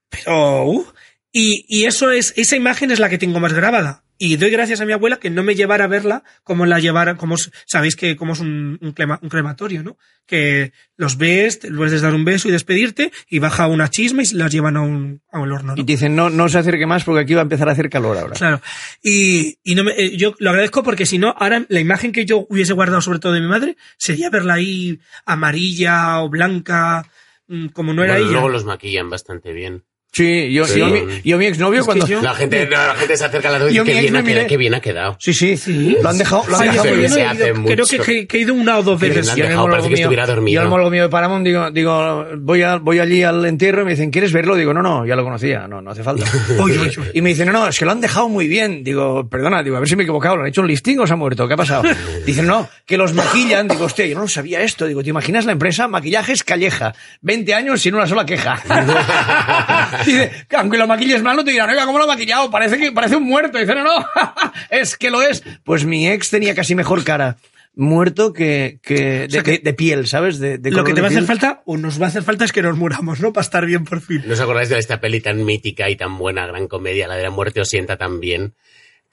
pero, 0.08 0.64
uh, 0.64 0.86
y, 1.34 1.66
y 1.68 1.84
eso 1.84 2.10
es, 2.12 2.32
esa 2.36 2.54
imagen 2.56 2.90
es 2.92 2.98
la 3.00 3.10
que 3.10 3.18
tengo 3.18 3.40
más 3.40 3.52
grabada. 3.52 4.02
Y 4.16 4.36
doy 4.36 4.50
gracias 4.50 4.80
a 4.80 4.86
mi 4.86 4.92
abuela 4.92 5.16
que 5.18 5.28
no 5.28 5.42
me 5.42 5.56
llevara 5.56 5.84
a 5.86 5.88
verla 5.88 6.22
como 6.44 6.66
la 6.66 6.78
llevara, 6.78 7.16
como 7.16 7.34
sabéis 7.66 7.96
que 7.96 8.14
como 8.14 8.34
es 8.34 8.38
un, 8.38 8.78
un 8.80 8.92
crema- 8.94 9.18
un 9.20 9.28
crematorio, 9.28 9.82
¿no? 9.82 9.98
Que 10.24 10.72
los 10.96 11.18
ves, 11.18 11.58
te 11.58 11.68
puedes 11.72 12.00
dar 12.00 12.14
un 12.14 12.24
beso 12.24 12.46
y 12.48 12.52
despedirte, 12.52 13.10
y 13.28 13.40
baja 13.40 13.66
una 13.66 13.90
chisma 13.90 14.22
y 14.22 14.26
las 14.36 14.52
llevan 14.52 14.76
a 14.76 14.82
un, 14.82 15.20
a 15.32 15.40
un 15.40 15.50
horno, 15.50 15.74
¿no? 15.74 15.82
Y 15.82 15.84
te 15.84 15.94
dicen, 15.94 16.14
no, 16.14 16.30
no 16.30 16.48
se 16.48 16.58
acerque 16.58 16.86
más 16.86 17.02
porque 17.02 17.22
aquí 17.22 17.34
va 17.34 17.40
a 17.40 17.42
empezar 17.42 17.68
a 17.68 17.72
hacer 17.72 17.90
calor 17.90 18.16
ahora. 18.16 18.34
Claro. 18.36 18.60
Y, 19.02 19.58
y 19.64 19.74
no 19.74 19.82
me, 19.82 19.90
eh, 19.98 20.16
yo 20.16 20.36
lo 20.38 20.50
agradezco 20.50 20.84
porque 20.84 21.06
si 21.06 21.18
no, 21.18 21.34
ahora 21.36 21.66
la 21.68 21.80
imagen 21.80 22.12
que 22.12 22.24
yo 22.24 22.46
hubiese 22.48 22.72
guardado 22.72 23.02
sobre 23.02 23.18
todo 23.18 23.32
de 23.32 23.40
mi 23.40 23.48
madre 23.48 23.76
sería 23.98 24.30
verla 24.30 24.54
ahí 24.54 25.00
amarilla 25.26 26.20
o 26.20 26.28
blanca, 26.28 27.04
mm, 27.48 27.66
como 27.70 27.92
no 27.92 28.04
era 28.04 28.12
Bueno, 28.14 28.26
ella. 28.26 28.32
luego 28.34 28.48
los 28.48 28.64
maquillan 28.64 29.10
bastante 29.10 29.52
bien. 29.52 29.82
Sí, 30.14 30.52
yo, 30.52 30.64
Sí. 30.64 30.78
yo, 30.78 30.86
mi, 30.86 31.00
yo 31.24 31.38
mi 31.38 31.46
exnovio 31.46 31.80
Es 31.80 31.86
cuando... 31.86 32.06
yo- 32.06 32.22
La 32.22 32.34
gente, 32.34 32.66
no, 32.66 32.70
la 32.86 32.94
gente 32.94 33.16
se 33.16 33.24
acerca 33.24 33.48
a 33.48 33.58
la 33.58 33.64
y 33.64 33.68
dice, 33.68 33.80
mi 33.82 33.86
qué 33.92 34.00
bien, 34.00 34.16
ha 34.16 34.22
quedado, 34.22 34.40
miré- 34.42 34.46
qué 34.46 34.56
bien 34.56 34.74
ha 34.74 34.80
quedado. 34.80 35.16
Sí, 35.18 35.34
sí, 35.34 35.56
Sí. 35.56 35.96
Lo 36.00 36.08
han 36.08 36.18
dejado, 36.18 36.44
lo 36.48 36.56
han 36.56 36.62
dejado 36.62 36.82
se- 36.84 36.92
bien. 36.92 37.04
he 37.04 37.08
se 37.08 37.20
ido. 37.20 37.28
hace 37.30 37.38
creo 37.52 37.56
mucho. 37.56 37.84
que, 37.84 37.98
que- 37.98 38.26
que 38.28 38.36
he 38.36 38.40
ido 38.42 38.54
una 38.54 38.78
o 38.78 38.82
dos 38.84 39.00
Sí, 39.00 39.08
veces. 39.08 39.34
Yo 39.34 39.44
dejado, 39.48 39.68
parece 39.68 39.88
que 39.88 39.94
estuviera 39.94 40.26
dormido. 40.26 40.62
Yo 40.62 40.74
al 40.76 40.90
mío 40.90 41.02
de 41.02 41.08
Paramount 41.08 41.44
digo, 41.44 41.70
digo 41.72 42.26
voy, 42.38 42.62
a, 42.62 42.76
voy 42.76 43.00
allí 43.00 43.22
al 43.24 43.44
entierro 43.44 43.82
y 43.82 43.84
me 43.86 43.90
dicen, 43.90 44.10
¿quieres 44.10 44.32
verlo? 44.32 44.54
Digo, 44.54 44.72
no, 44.72 44.82
no, 44.82 45.04
ya 45.04 45.16
lo 45.16 45.24
conocía, 45.24 45.66
no, 45.66 45.82
no 45.82 45.90
hace 45.90 46.02
falta. 46.04 46.24
Y 47.14 47.20
me 47.20 47.30
dicen, 47.30 47.46
no, 47.46 47.52
no, 47.52 47.68
es 47.68 47.78
que 47.78 47.84
lo 47.84 47.90
han 47.90 48.00
dejado 48.00 48.28
muy 48.28 48.46
bien. 48.46 48.84
Digo, 48.84 49.28
perdona, 49.28 49.62
digo, 49.64 49.76
a 49.76 49.80
ver 49.80 49.88
si 49.88 49.96
me 49.96 50.02
he 50.02 50.04
equivocado, 50.04 50.36
¿lo 50.36 50.42
han 50.42 50.48
hecho 50.48 50.60
un 50.60 50.68
listing 50.68 50.98
o 51.00 51.06
se 51.08 51.12
ha 51.12 51.16
muerto? 51.16 51.48
¿Qué 51.48 51.54
ha 51.54 51.56
pasado? 51.56 51.82
Dicen, 52.26 52.46
no, 52.46 52.68
que 52.86 52.96
los 52.96 53.12
maquillan. 53.14 53.66
Digo, 53.66 53.84
hostia, 53.86 54.06
yo 54.06 54.16
no 54.16 54.28
sabía 54.28 54.60
esto. 54.62 54.86
Digo, 54.86 55.02
¿te 55.02 55.10
imaginas 55.10 55.44
la 55.44 55.52
empresa? 55.52 55.88
Maquillajes 55.88 56.44
Calleja. 56.44 56.94
20 57.22 57.52
años 57.54 57.80
sin 57.82 57.94
una 57.96 58.06
sola 58.06 58.24
queja. 58.24 58.60
Dice, 60.06 60.30
que 60.48 60.56
aunque 60.56 60.78
lo 60.78 60.86
maquilles 60.86 61.22
mal, 61.22 61.36
no 61.36 61.44
te 61.44 61.50
dirán, 61.52 61.70
oiga, 61.70 61.86
¿cómo 61.86 61.98
lo 61.98 62.04
ha 62.04 62.08
maquillado? 62.08 62.50
Parece 62.50 62.78
que 62.78 62.92
parece 62.92 63.16
un 63.16 63.24
muerto. 63.24 63.58
Dice, 63.58 63.74
no, 63.74 63.84
no, 63.84 64.06
es 64.70 64.96
que 64.96 65.10
lo 65.10 65.22
es. 65.22 65.42
Pues 65.64 65.84
mi 65.84 66.08
ex 66.08 66.30
tenía 66.30 66.54
casi 66.54 66.74
mejor 66.74 67.04
cara 67.04 67.36
muerto 67.76 68.32
que, 68.32 68.78
que, 68.82 68.94
de, 69.26 69.30
sea 69.30 69.42
que- 69.42 69.50
de- 69.52 69.58
de 69.58 69.74
piel, 69.74 70.06
¿sabes? 70.06 70.38
De, 70.38 70.58
de 70.58 70.70
Lo 70.70 70.84
que 70.84 70.94
te 70.94 71.00
va 71.00 71.08
a 71.08 71.10
hacer 71.10 71.24
falta, 71.24 71.62
o 71.66 71.76
nos 71.76 72.00
va 72.00 72.04
a 72.06 72.08
hacer 72.08 72.22
falta, 72.22 72.44
es 72.44 72.52
que 72.52 72.62
nos 72.62 72.76
muramos, 72.76 73.20
¿no? 73.20 73.32
Para 73.32 73.42
estar 73.44 73.66
bien 73.66 73.84
por 73.84 74.00
fin. 74.00 74.22
¿No 74.26 74.34
os 74.34 74.40
acordáis 74.40 74.68
de 74.68 74.78
esta 74.78 75.00
peli 75.00 75.20
tan 75.20 75.44
mítica 75.44 75.90
y 75.90 75.96
tan 75.96 76.16
buena, 76.16 76.46
gran 76.46 76.68
comedia, 76.68 77.08
la 77.08 77.16
de 77.16 77.24
la 77.24 77.30
muerte 77.30 77.60
os 77.60 77.68
sienta 77.68 77.96
tan 77.96 78.20
bien? 78.20 78.54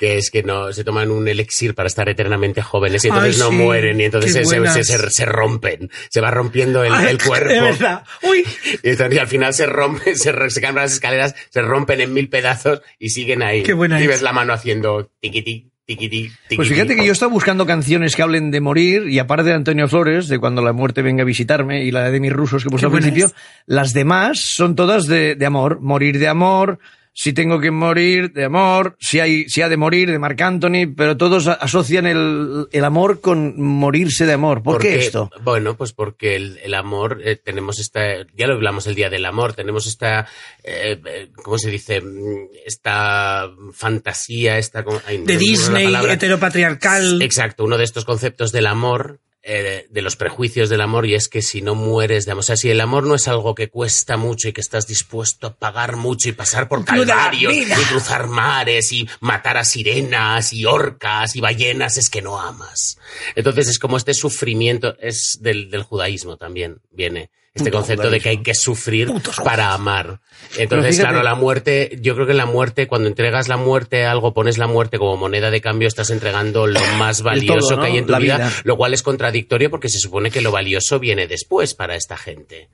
Que 0.01 0.17
es 0.17 0.31
que 0.31 0.41
no 0.41 0.73
se 0.73 0.83
toman 0.83 1.11
un 1.11 1.27
elixir 1.27 1.75
para 1.75 1.85
estar 1.85 2.09
eternamente 2.09 2.63
jóvenes 2.63 3.05
y 3.05 3.09
entonces 3.09 3.35
Ay, 3.35 3.39
no 3.39 3.49
sí, 3.51 3.55
mueren 3.55 4.01
y 4.01 4.05
entonces 4.05 4.33
se, 4.33 4.43
se- 4.43 4.83
se- 4.83 5.09
se- 5.11 5.25
rompen, 5.27 5.91
se 6.09 6.21
va 6.21 6.31
rompiendo 6.31 6.83
el, 6.83 6.91
Ay, 6.91 7.09
el 7.11 7.21
cuerpo. 7.21 7.49
De 7.53 7.61
verdad. 7.61 8.03
Uy, 8.23 8.43
Y, 8.83 8.89
entonces, 8.89 9.15
y 9.15 9.19
al 9.19 9.27
final 9.27 9.53
se 9.53 9.67
rompen, 9.67 10.15
se, 10.17 10.33
caen 10.59 10.73
las 10.73 10.93
escaleras, 10.93 11.35
se 11.51 11.61
rompen 11.61 12.01
en 12.01 12.15
mil 12.15 12.29
pedazos 12.29 12.81
y 12.97 13.09
siguen 13.09 13.43
ahí. 13.43 13.61
Qué 13.61 13.73
buena 13.73 13.99
y 13.99 14.05
es. 14.05 14.09
ves 14.09 14.21
la 14.23 14.33
mano 14.33 14.53
haciendo 14.53 15.11
tiquití, 15.19 15.69
tiquití, 15.85 16.23
tiquití. 16.29 16.55
Pues 16.55 16.67
fíjate 16.69 16.95
que 16.95 17.05
yo 17.05 17.11
estaba 17.11 17.31
buscando 17.31 17.67
canciones 17.67 18.15
que 18.15 18.23
hablen 18.23 18.49
de 18.49 18.59
morir 18.59 19.07
y 19.07 19.19
aparte 19.19 19.49
de 19.49 19.53
Antonio 19.53 19.87
Flores, 19.87 20.29
de 20.29 20.39
cuando 20.39 20.63
la 20.63 20.73
muerte 20.73 21.03
venga 21.03 21.21
a 21.21 21.25
visitarme 21.25 21.83
y 21.83 21.91
la 21.91 22.09
de 22.09 22.19
mis 22.19 22.33
rusos 22.33 22.63
que 22.63 22.69
he 22.69 22.71
puesto 22.71 22.87
al 22.87 22.93
principio, 22.93 23.27
es. 23.27 23.35
las 23.67 23.93
demás 23.93 24.39
son 24.39 24.75
todas 24.75 25.05
de, 25.05 25.35
de 25.35 25.45
amor. 25.45 25.79
Morir 25.79 26.17
de 26.17 26.27
amor, 26.27 26.79
si 27.13 27.33
tengo 27.33 27.59
que 27.59 27.71
morir 27.71 28.31
de 28.31 28.45
amor, 28.45 28.95
si 28.99 29.19
hay, 29.19 29.49
si 29.49 29.61
ha 29.61 29.69
de 29.69 29.77
morir 29.77 30.09
de 30.09 30.17
Marc 30.19 30.39
Anthony, 30.41 30.93
pero 30.95 31.17
todos 31.17 31.47
asocian 31.47 32.05
el, 32.07 32.67
el 32.71 32.83
amor 32.85 33.19
con 33.21 33.61
morirse 33.61 34.25
de 34.25 34.33
amor. 34.33 34.63
¿Por 34.63 34.81
qué 34.81 34.89
Porque- 34.91 35.05
esto? 35.05 35.29
Bueno, 35.43 35.75
pues 35.75 35.91
porque 35.93 36.35
el, 36.35 36.59
el 36.63 36.73
amor, 36.73 37.21
eh, 37.23 37.35
tenemos 37.35 37.79
esta, 37.79 38.01
ya 38.35 38.47
lo 38.47 38.53
hablamos 38.53 38.87
el 38.87 38.95
día 38.95 39.09
del 39.09 39.25
amor, 39.25 39.53
tenemos 39.53 39.87
esta, 39.87 40.21
eh, 40.63 41.01
eh, 41.05 41.29
¿cómo 41.43 41.57
se 41.57 41.69
dice? 41.69 42.01
Mm, 42.01 42.47
Esta 42.65 43.49
fantasía, 43.73 44.57
esta... 44.57 44.83
¿cómo- 44.83 45.01
ay, 45.05 45.17
de 45.25 45.37
Disney, 45.37 45.93
heteropatriarcal. 46.09 47.21
Exacto, 47.21 47.63
uno 47.65 47.77
de 47.77 47.83
estos 47.83 48.05
conceptos 48.05 48.51
del 48.51 48.67
amor, 48.67 49.19
eh, 49.43 49.87
de 49.89 50.01
los 50.01 50.15
prejuicios 50.15 50.69
del 50.69 50.81
amor, 50.81 51.07
y 51.07 51.15
es 51.15 51.27
que 51.27 51.41
si 51.41 51.61
no 51.61 51.73
mueres 51.73 52.25
de 52.25 52.31
amor, 52.31 52.41
o 52.41 52.43
sea, 52.43 52.57
si 52.57 52.69
el 52.69 52.79
amor 52.79 53.05
no 53.05 53.15
es 53.15 53.27
algo 53.27 53.55
que 53.55 53.69
cuesta 53.69 54.15
mucho 54.15 54.47
y 54.47 54.53
que 54.53 54.61
estás 54.61 54.85
dispuesto 54.85 55.47
a 55.47 55.55
pagar 55.55 55.95
mucho 55.95 56.29
y 56.29 56.33
pasar 56.33 56.67
por 56.67 56.85
calvarios 56.85 57.53
y 57.53 57.85
cruzar 57.89 58.27
mares 58.27 58.91
y 58.91 59.09
matar 59.19 59.57
a 59.57 59.65
sirenas 59.65 60.53
y 60.53 60.65
orcas 60.65 61.35
y 61.35 61.41
ballenas, 61.41 61.97
es 61.97 62.09
que 62.09 62.21
no 62.21 62.39
amas. 62.39 62.99
Entonces 63.35 63.67
es 63.67 63.79
como 63.79 63.97
este 63.97 64.13
sufrimiento, 64.13 64.95
es 64.99 65.39
del, 65.41 65.71
del 65.71 65.83
judaísmo 65.83 66.37
también, 66.37 66.79
viene. 66.91 67.31
Este 67.53 67.69
Puto 67.69 67.79
concepto 67.79 68.09
de 68.09 68.19
que 68.21 68.29
hay 68.29 68.37
que 68.37 68.55
sufrir 68.55 69.07
Putos 69.07 69.35
para 69.43 69.73
amar. 69.73 70.21
Entonces, 70.57 70.95
fíjate- 70.95 71.09
claro, 71.09 71.23
la 71.23 71.35
muerte, 71.35 71.97
yo 72.01 72.15
creo 72.15 72.25
que 72.25 72.33
la 72.33 72.45
muerte, 72.45 72.87
cuando 72.87 73.09
entregas 73.09 73.49
la 73.49 73.57
muerte 73.57 74.05
a 74.05 74.11
algo, 74.11 74.33
pones 74.33 74.57
la 74.57 74.67
muerte 74.67 74.97
como 74.97 75.17
moneda 75.17 75.51
de 75.51 75.59
cambio, 75.59 75.87
estás 75.89 76.11
entregando 76.11 76.65
lo 76.65 76.79
más 76.97 77.21
valioso 77.23 77.59
todo, 77.59 77.75
¿no? 77.77 77.81
que 77.81 77.87
hay 77.89 77.97
en 77.97 78.05
tu 78.05 78.13
vida. 78.17 78.51
lo 78.63 78.77
cual 78.77 78.93
es 78.93 79.03
contradictorio 79.03 79.69
porque 79.69 79.89
se 79.89 79.99
supone 79.99 80.31
que 80.31 80.39
lo 80.39 80.51
valioso 80.51 80.97
viene 80.99 81.27
después 81.27 81.73
para 81.73 81.95
esta 81.95 82.15
gente. 82.15 82.69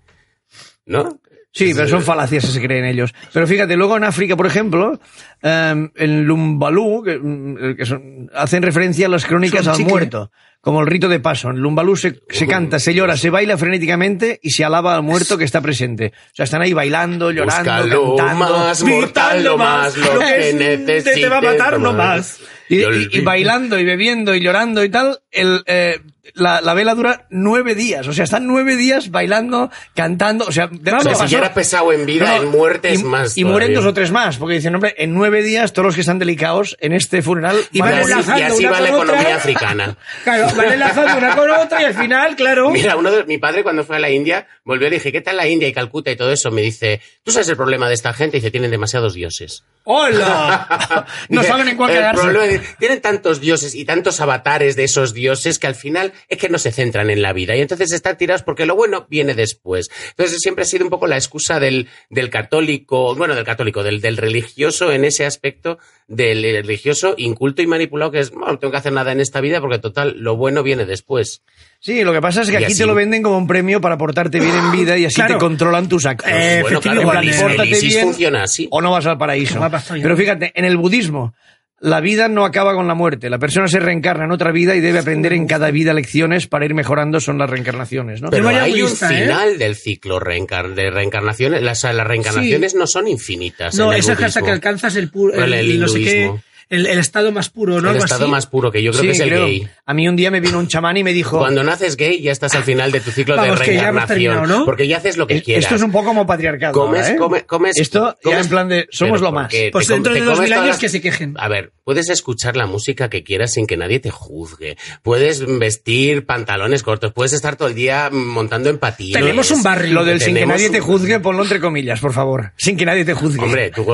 ¿No? 0.86 1.20
Sí, 1.58 1.74
pero 1.76 1.88
son 1.88 2.02
falacias 2.04 2.46
que 2.46 2.52
se 2.52 2.62
creen 2.62 2.86
ellos. 2.86 3.14
Pero 3.34 3.48
fíjate, 3.48 3.76
luego 3.76 3.98
en 3.98 4.04
África, 4.04 4.36
por 4.36 4.46
ejemplo, 4.46 5.00
em, 5.42 5.90
en 5.96 6.24
Lumbalú, 6.26 7.04
que, 7.04 7.18
mm, 7.18 7.76
que 7.76 7.86
son- 7.86 8.30
hacen 8.34 8.64
referencia 8.64 9.08
a 9.08 9.10
las 9.10 9.26
crónicas 9.26 9.66
Son 9.66 9.74
al 9.76 9.82
muerto, 9.82 10.32
como 10.62 10.82
el 10.82 10.88
rito 10.88 11.08
de 11.10 11.20
paso. 11.20 11.50
En 11.50 11.58
Lumbalú 11.60 11.96
se, 11.96 12.20
se 12.30 12.46
canta, 12.48 12.80
se 12.80 12.94
llora, 12.94 13.18
se 13.18 13.30
baila 13.30 13.58
frenéticamente 13.58 14.40
y 14.42 14.52
se 14.52 14.64
alaba 14.66 14.96
al 14.96 15.04
muerto 15.04 15.38
que 15.38 15.46
está 15.46 15.62
presente. 15.62 16.14
O 16.16 16.36
sea, 16.36 16.44
están 16.46 16.62
ahí 16.62 16.74
bailando, 16.74 17.32
llorando, 17.32 17.72
Busca 17.72 17.86
lo 17.86 18.16
cantando. 18.16 18.58
más 18.60 18.84
mortal, 18.84 19.44
lo 19.44 19.58
más, 19.58 19.98
lo 19.98 20.20
que 20.20 20.54
necesites. 20.54 21.16
te 21.16 21.30
va 21.30 21.38
a 21.38 21.42
matar, 21.42 21.80
no 21.80 21.94
más. 21.94 22.40
Y, 22.70 22.82
y 23.18 23.22
bailando 23.22 23.80
y 23.80 23.86
bebiendo 23.86 24.36
y 24.36 24.42
llorando 24.42 24.84
y 24.84 24.90
tal, 24.90 25.20
el, 25.32 25.64
eh, 25.68 26.02
la, 26.36 26.62
la 26.62 26.74
vela 26.74 26.96
dura 26.96 27.26
nueve 27.30 27.76
días. 27.76 28.08
O 28.08 28.14
sea, 28.14 28.24
están 28.24 28.48
nueve 28.48 28.76
días 28.76 29.12
bailando, 29.12 29.72
cantando. 29.96 30.46
O 30.46 30.52
sea, 30.52 30.68
de- 30.68 30.92
O 30.94 31.00
sea, 31.02 31.14
¿qué 31.14 31.18
si 31.20 31.28
ya 31.28 31.38
era 31.40 31.54
pesado 31.54 31.92
en 31.94 32.06
vida, 32.06 32.26
No, 32.38 32.44
en 32.44 32.50
muerte 32.50 32.90
y, 32.92 32.94
es 32.94 33.04
más. 33.04 33.38
Y 33.38 33.44
mueren 33.44 33.70
todavía. 33.70 33.78
dos 33.80 33.86
o 33.86 33.94
tres 33.94 34.12
más, 34.12 34.38
porque 34.38 34.56
dicen, 34.56 34.74
hombre, 34.76 34.96
en 34.98 35.14
nueve 35.14 35.44
días 35.44 35.74
todos 35.74 35.86
los 35.88 35.96
que 35.96 36.02
están 36.02 36.20
delicados 36.20 36.78
en 36.80 36.94
este 36.94 37.22
funeral 37.22 37.58
Y 37.72 37.80
van 37.82 37.92
Y 37.92 37.94
así, 37.94 38.02
morir. 38.02 38.12
enlazando 38.14 38.40
y 38.40 38.44
así 38.44 38.66
una 38.66 38.72
va 38.72 38.80
la 38.82 38.90
otra. 38.96 39.04
economía 39.04 39.36
africana. 39.36 39.98
Claro, 40.24 40.48
van 40.56 40.72
enlazando 40.74 41.18
una 41.18 41.36
con 41.36 41.50
otra 41.50 41.82
y 41.82 41.86
al 41.86 41.94
final, 41.94 42.36
claro. 42.36 42.70
Mira, 42.72 42.96
uno 42.98 43.12
de, 43.12 43.24
mi 43.26 43.38
padre 43.38 43.64
cuando 43.64 43.84
fue 43.84 43.96
a 43.96 44.00
la 44.00 44.10
India, 44.10 44.48
volvió 44.64 44.88
y 44.88 44.92
dije, 44.92 45.12
¿qué 45.12 45.22
tal 45.22 45.38
la 45.38 45.48
India 45.48 45.68
y 45.68 45.74
Calcuta 45.74 46.12
y 46.12 46.16
todo 46.16 46.32
eso? 46.32 46.52
Me 46.52 46.62
dice, 46.62 47.02
¿tú 47.24 47.32
sabes 47.32 47.48
el 47.50 47.56
problema 47.58 47.88
de 47.88 47.94
esta 47.94 48.14
gente? 48.14 48.38
Dice, 48.38 48.52
tienen 48.52 48.72
demasiados 48.72 49.14
dioses. 49.14 49.64
¡Hola! 49.84 51.06
no 51.30 51.44
saben 51.44 51.70
en 51.70 51.78
cuál 51.78 51.92
el 51.92 51.98
quedarse. 51.98 52.22
problema 52.22 52.46
es- 52.46 52.78
tienen 52.78 53.02
tantos 53.02 53.40
dioses 53.40 53.74
y 53.76 53.86
tantos 53.86 54.20
avatares 54.20 54.76
de 54.76 54.84
esos 54.84 55.14
dioses 55.14 55.60
que 55.60 55.68
al 55.68 55.76
final 55.76 56.14
es 56.28 56.38
que 56.38 56.50
no 56.50 56.58
se 56.58 56.72
centran 56.72 57.10
en 57.10 57.22
la 57.22 57.34
vida 57.34 57.56
y 57.56 57.62
entonces 57.62 57.92
están 57.92 58.18
tirados 58.18 58.44
porque 58.44 58.66
lo 58.66 58.76
bueno 58.76 59.08
viene 59.10 59.34
después. 59.34 59.90
Entonces 60.10 60.40
siempre 60.42 60.64
ha 60.64 60.66
sido 60.66 60.84
un 60.84 60.90
poco 60.90 61.08
la 61.08 61.16
excusa 61.16 61.60
del, 61.60 61.88
del 62.10 62.30
católico, 62.30 63.16
bueno, 63.16 63.36
del 63.36 63.46
católico, 63.46 63.84
del, 63.84 64.02
del 64.02 64.18
religioso 64.18 64.92
en 64.92 65.06
ese 65.06 65.26
aspecto, 65.26 65.78
del 66.08 66.42
religioso 66.44 67.16
inculto 67.18 67.62
y 67.62 67.68
manipulado 67.68 68.12
que 68.12 68.20
es, 68.20 68.32
bueno, 68.32 68.54
no 68.54 68.60
tengo 68.60 68.72
que 68.72 68.78
hacer 68.78 68.94
nada 68.94 69.12
en 69.12 69.20
esta 69.20 69.42
vida 69.42 69.60
porque 69.60 69.80
total, 69.80 70.16
lo 70.20 70.36
bueno 70.38 70.64
viene 70.64 70.86
después. 70.86 71.42
Sí, 71.80 72.04
lo 72.04 72.14
que 72.14 72.22
pasa 72.22 72.42
es 72.42 72.48
que 72.48 72.54
Y 72.54 72.58
aquí 72.58 72.66
así. 72.66 72.78
te 72.78 72.86
lo 72.86 72.96
venden 72.96 73.22
como 73.22 73.38
un 73.38 73.46
premio 73.48 73.80
para 73.82 73.98
portarte 73.98 74.40
bien 74.40 74.56
en 74.56 74.72
vida 74.72 74.98
y 74.98 75.06
así 75.06 75.16
Claro. 75.16 75.36
te 75.36 75.40
controlan 75.40 75.88
tus 75.88 76.06
actos. 76.06 76.28
Eh, 76.32 76.60
bueno, 76.64 76.82
claro, 76.82 77.02
el 77.02 77.30
el 77.30 77.70
bien 77.82 78.02
funciona 78.04 78.44
así. 78.44 78.68
o 78.72 78.82
no 78.82 78.92
vas 78.92 79.06
al 79.06 79.18
paraíso. 79.18 79.60
No. 79.60 79.70
Pero 80.02 80.18
fíjate, 80.18 80.52
en 80.56 80.66
el 80.66 80.78
budismo, 80.78 81.34
la 81.80 82.00
vida 82.02 82.28
no 82.28 82.44
acaba 82.46 82.74
con 82.74 82.88
la 82.88 82.96
muerte. 82.96 83.30
La 83.30 83.38
persona 83.38 83.68
se 83.68 83.80
reencarna 83.80 84.26
en 84.26 84.32
otra 84.32 84.52
vida 84.52 84.76
y 84.76 84.80
debe 84.80 85.00
aprender 85.00 85.34
en 85.34 85.46
cada 85.48 85.70
vida 85.70 85.94
lecciones 85.94 86.48
para 86.48 86.66
ir 86.66 86.74
mejorando, 86.74 87.20
son 87.20 87.38
las 87.38 87.50
reencarnaciones, 87.50 88.22
¿no? 88.22 88.30
Pero 88.32 88.50
hay 88.50 88.82
un 88.82 88.92
¿eh? 88.92 88.96
final 88.96 89.58
del 89.60 89.76
ciclo 89.76 90.20
reencar- 90.20 90.74
de 90.74 90.90
reencarnaciones. 90.90 91.62
Las, 91.62 91.84
las 91.84 92.08
reencarnaciones 92.08 92.74
no 92.76 92.88
son 92.88 93.08
infinitas. 93.08 93.76
No, 93.76 93.88
en 93.90 93.94
el 93.94 94.00
esa 94.00 94.14
es 94.14 94.18
hasta 94.24 94.40
budismo. 94.40 94.46
que 94.46 94.52
alcanzas 94.54 94.96
el 94.96 95.10
puro, 95.12 95.34
El- 95.36 95.54
el 95.54 95.80
no 95.80 95.88
sé 95.88 96.00
qué, 96.00 96.18
hinduismo. 96.22 96.44
El, 96.70 96.86
el 96.86 97.00
estado 97.00 97.32
más 97.32 97.50
puro, 97.50 97.74
¿no? 97.76 97.90
el 97.90 97.96
Algo 97.96 98.04
estado 98.06 98.24
así. 98.26 98.32
más 98.32 98.46
puro, 98.48 98.72
que 98.72 98.82
yo 98.84 98.92
creo 98.92 99.02
Sí, 99.02 99.08
que 99.08 99.14
es 99.14 99.20
el 99.22 99.30
creo. 99.30 99.46
gay. 99.46 99.68
A 99.86 99.94
mí 99.94 100.08
un 100.08 100.16
día 100.16 100.32
me 100.32 100.40
vino 100.40 100.60
un 100.60 100.68
chamán 100.68 100.98
y 100.98 101.04
me 101.04 101.14
dijo... 101.14 101.38
Cuando 101.40 101.64
naces 101.64 101.96
gay 101.98 102.22
ya 102.22 102.32
estás 102.32 102.56
al 102.56 102.64
final 102.64 102.92
de 102.92 103.00
tu 103.00 103.12
ciclo 103.12 103.36
Vamos, 103.36 103.60
de 103.60 103.66
reencarnación. 103.66 104.48
¿no? 104.50 104.66
Porque 104.66 104.88
ya 104.88 104.98
haces 104.98 105.18
lo 105.18 105.28
que 105.28 105.36
"Es- 105.38 105.44
quieras. 105.44 105.64
Esto 105.66 105.76
es 105.76 105.82
un 105.82 105.92
poco 105.92 106.08
como 106.08 106.26
patriarcado. 106.28 106.74
comes, 106.74 107.10
¿eh? 107.10 107.16
come- 107.18 107.46
comes, 107.46 107.78
Esto 107.80 108.16
ya 108.24 108.32
comes- 108.32 108.46
en 108.46 108.50
plan 108.50 108.68
de 108.70 108.88
somos 108.92 109.22
lo 109.22 109.32
más. 109.32 109.46
porque 109.46 109.70
Pues 109.72 109.88
dentro 109.88 110.14
de 110.14 110.22
dos 110.22 110.40
mil 110.40 110.52
años 110.54 110.68
las- 110.68 110.80
que 110.80 110.90
se 110.90 111.02
quejen. 111.02 111.36
A 111.38 111.48
ver, 111.48 111.72
puedes 111.84 112.10
escuchar 112.10 112.58
la 112.58 112.66
música 112.66 113.10
que 113.10 113.24
quieras 113.24 113.54
sin 113.54 113.66
que 113.68 113.78
nadie 113.78 114.00
te 114.00 114.10
juzgue. 114.10 114.78
Puedes 115.04 115.46
vestir 115.60 116.26
pantalones 116.26 116.84
cortos. 116.84 117.14
Puedes 117.14 117.34
estar 117.34 117.56
todo 117.56 117.68
el 117.70 117.76
día 117.76 118.10
montando 118.12 118.70
en 118.70 118.78
patines. 118.78 119.22
Tenemos 119.22 119.52
un 119.52 119.64
barrio. 119.64 119.94
Lo 119.94 120.06
del 120.06 120.20
sin 120.22 120.36
que 120.36 120.46
nadie 120.46 120.70
te 120.70 120.80
juzgue, 120.80 121.20
ponlo 121.20 121.44
entre 121.44 121.60
comillas, 121.60 122.00
por 122.00 122.14
favor. 122.14 122.52
Sin 122.58 122.76
que 122.78 122.86
nadie 122.86 123.06
te 123.06 123.14
juzgue. 123.14 123.42
Hombre, 123.44 123.72
tú 123.72 123.86